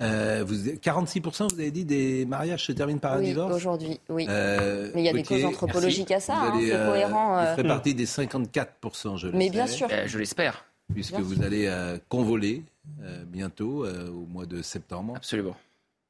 Euh, 0.00 0.42
vous, 0.46 0.54
46%, 0.54 1.52
vous 1.52 1.60
avez 1.60 1.70
dit, 1.70 1.84
des 1.84 2.24
mariages 2.24 2.64
se 2.66 2.72
terminent 2.72 2.98
par 2.98 3.12
un 3.14 3.18
oui, 3.18 3.26
divorce? 3.26 3.54
aujourd'hui, 3.54 4.00
oui. 4.08 4.26
Euh, 4.28 4.90
Mais 4.94 5.02
il 5.02 5.04
y 5.04 5.08
a 5.08 5.12
des 5.12 5.22
causes 5.22 5.44
anthropologiques 5.44 6.08
merci. 6.10 6.30
à 6.32 6.34
ça, 6.34 6.40
Vous 6.40 6.46
hein, 6.46 6.52
allez, 6.56 6.68
c'est 6.68 6.74
euh, 6.76 6.90
cohérent, 6.90 7.32
Vous 7.34 7.38
euh. 7.40 7.54
ferez 7.56 7.68
partie 7.68 7.94
des 7.94 8.06
54%, 8.06 9.16
je 9.18 9.26
le 9.28 9.32
Mais 9.34 9.46
sais. 9.46 9.50
bien 9.50 9.66
sûr. 9.66 9.88
Euh, 9.92 10.04
je 10.06 10.18
l'espère. 10.18 10.64
Puisque 10.94 11.14
vous 11.14 11.42
allez 11.42 11.66
euh, 11.66 11.98
convoler 12.08 12.62
euh, 13.02 13.24
bientôt, 13.24 13.84
euh, 13.84 14.08
au 14.10 14.26
mois 14.26 14.46
de 14.46 14.62
septembre. 14.62 15.14
Absolument. 15.16 15.56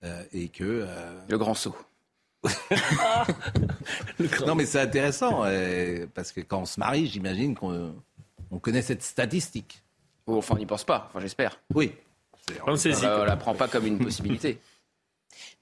Euh, 0.05 0.23
et 0.33 0.49
que. 0.49 0.65
euh, 0.65 1.21
Le 1.29 1.39
grand 1.39 1.55
saut. 1.55 1.77
Non, 4.47 4.55
mais 4.55 4.67
c'est 4.67 4.81
intéressant, 4.81 5.43
euh, 5.45 6.07
parce 6.15 6.33
que 6.33 6.41
quand 6.41 6.61
on 6.63 6.65
se 6.67 6.79
marie, 6.81 7.07
j'imagine 7.07 7.55
qu'on 7.55 7.95
on 8.51 8.59
connaît 8.59 8.83
cette 8.83 9.03
statistique. 9.03 9.83
Enfin, 10.27 10.55
on 10.55 10.59
n'y 10.59 10.67
pense 10.67 10.85
pas. 10.85 11.09
Enfin, 11.11 11.21
j'espère. 11.21 11.61
Oui. 11.75 11.93
On 12.67 12.73
ne 12.73 13.25
la 13.27 13.37
prend 13.37 13.55
pas 13.55 13.69
comme 13.69 13.87
une 13.87 13.99
possibilité. 13.99 14.59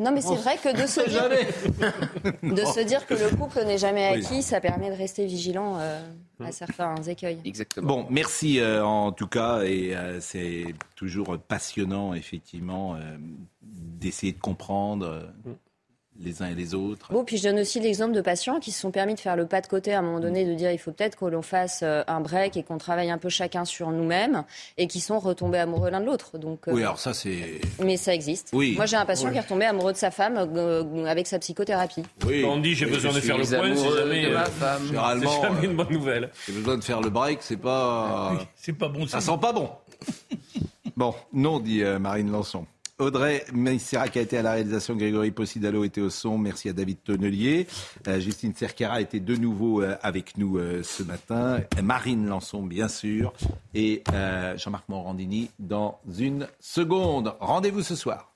Non, 0.00 0.12
mais 0.12 0.20
c'est 0.20 0.36
vrai 0.36 0.56
que 0.58 0.80
de 0.80 0.86
se 0.86 1.00
dire, 1.08 1.28
de 2.42 2.64
se 2.64 2.80
dire 2.84 3.04
que 3.04 3.14
le 3.14 3.34
couple 3.36 3.64
n'est 3.64 3.78
jamais 3.78 4.12
Oui. 4.12 4.24
acquis, 4.24 4.42
ça 4.42 4.60
permet 4.60 4.90
de 4.90 4.96
rester 4.96 5.26
vigilant 5.26 5.78
euh, 5.80 6.00
à 6.44 6.52
certains 6.52 6.94
écueils. 7.02 7.40
Exactement. 7.44 7.86
Bon, 7.88 8.06
merci 8.08 8.60
euh, 8.60 8.84
en 8.84 9.10
tout 9.10 9.26
cas, 9.26 9.62
et 9.62 9.96
euh, 9.96 10.20
c'est 10.20 10.66
toujours 10.94 11.36
passionnant, 11.38 12.14
effectivement, 12.14 12.94
euh, 12.94 13.16
d'essayer 13.62 14.32
de 14.32 14.38
comprendre 14.38 15.06
euh, 15.06 15.52
les 16.20 16.42
uns 16.42 16.46
et 16.46 16.54
les 16.54 16.74
autres. 16.74 17.12
Bon, 17.12 17.24
puis 17.24 17.36
je 17.36 17.44
donne 17.44 17.60
aussi 17.60 17.80
l'exemple 17.80 18.12
de 18.12 18.20
patients 18.20 18.58
qui 18.60 18.72
se 18.72 18.80
sont 18.80 18.90
permis 18.90 19.14
de 19.14 19.20
faire 19.20 19.36
le 19.36 19.46
pas 19.46 19.60
de 19.60 19.66
côté 19.66 19.92
à 19.94 20.00
un 20.00 20.02
moment 20.02 20.20
donné, 20.20 20.44
de 20.44 20.54
dire 20.54 20.70
il 20.72 20.78
faut 20.78 20.90
peut-être 20.92 21.16
que 21.16 21.24
l'on 21.26 21.42
fasse 21.42 21.80
euh, 21.82 22.02
un 22.06 22.20
break 22.20 22.56
et 22.56 22.62
qu'on 22.62 22.78
travaille 22.78 23.10
un 23.10 23.18
peu 23.18 23.28
chacun 23.28 23.64
sur 23.64 23.90
nous-mêmes, 23.90 24.44
et 24.76 24.86
qui 24.86 25.00
sont 25.00 25.18
retombés 25.18 25.58
amoureux 25.58 25.90
l'un 25.90 26.00
de 26.00 26.06
l'autre. 26.06 26.38
Donc, 26.38 26.68
euh, 26.68 26.72
Oui, 26.72 26.82
alors 26.82 26.98
ça, 26.98 27.14
c'est. 27.14 27.60
Mais 27.82 27.96
ça 27.96 28.14
existe. 28.14 28.50
Oui. 28.52 28.74
Moi, 28.76 28.86
j'ai 28.86 28.96
un 28.96 29.06
patient 29.06 29.26
Oui. 29.26 29.32
qui 29.32 29.38
est 29.38 29.42
retombé 29.42 29.64
amoureux 29.66 29.92
de 29.92 29.98
sa 29.98 30.10
femme 30.10 30.36
euh, 30.36 31.04
avec 31.06 31.26
sa 31.26 31.38
psychothérapie. 31.38 32.02
Oui. 32.26 32.42
Quand 32.42 32.54
on 32.54 32.58
dit 32.60 32.74
j'ai 32.74 32.86
besoin 32.86 33.12
de 33.12 33.20
faire 33.20 33.38
le 33.38 33.44
point, 33.44 33.76
c'est 33.76 33.96
jamais, 33.96 34.26
de 34.26 34.32
ma 34.34 34.42
euh, 34.42 34.46
femme. 34.46 34.86
Généralement, 34.86 35.30
c'est 35.30 35.42
jamais 35.42 35.66
une 35.66 35.76
bonne 35.76 35.92
nouvelle. 35.92 36.30
J'ai 36.46 36.52
besoin 36.52 36.76
de 36.76 36.84
faire 36.84 37.00
le 37.00 37.10
break, 37.10 37.38
c'est 37.42 37.56
pas. 37.56 38.32
C'est 38.56 38.72
pas 38.72 38.88
bon. 38.88 39.06
Ça 39.06 39.20
sent 39.20 39.38
pas 39.40 39.52
bon. 39.52 39.70
Bon, 40.98 41.14
non, 41.32 41.60
dit 41.60 41.84
euh, 41.84 42.00
Marine 42.00 42.28
Lançon. 42.32 42.66
Audrey 42.98 43.44
Meissera 43.52 44.08
qui 44.08 44.18
a 44.18 44.22
été 44.22 44.38
à 44.38 44.42
la 44.42 44.52
réalisation, 44.52 44.96
Grégory 44.96 45.30
Possidalo 45.30 45.84
était 45.84 46.00
au 46.00 46.10
son. 46.10 46.36
Merci 46.36 46.68
à 46.68 46.72
David 46.72 46.98
Tonnelier. 47.04 47.68
Euh, 48.08 48.18
Justine 48.18 48.52
Cerquera 48.54 49.00
était 49.00 49.20
de 49.20 49.36
nouveau 49.36 49.82
euh, 49.82 49.96
avec 50.02 50.36
nous 50.36 50.58
euh, 50.58 50.82
ce 50.82 51.04
matin. 51.04 51.60
Marine 51.80 52.26
Lançon, 52.26 52.64
bien 52.64 52.88
sûr. 52.88 53.32
Et 53.72 54.02
Jean-Marc 54.56 54.88
Morandini 54.88 55.50
dans 55.60 56.00
une 56.18 56.48
seconde. 56.58 57.34
Rendez-vous 57.38 57.82
ce 57.82 57.94
soir. 57.94 58.32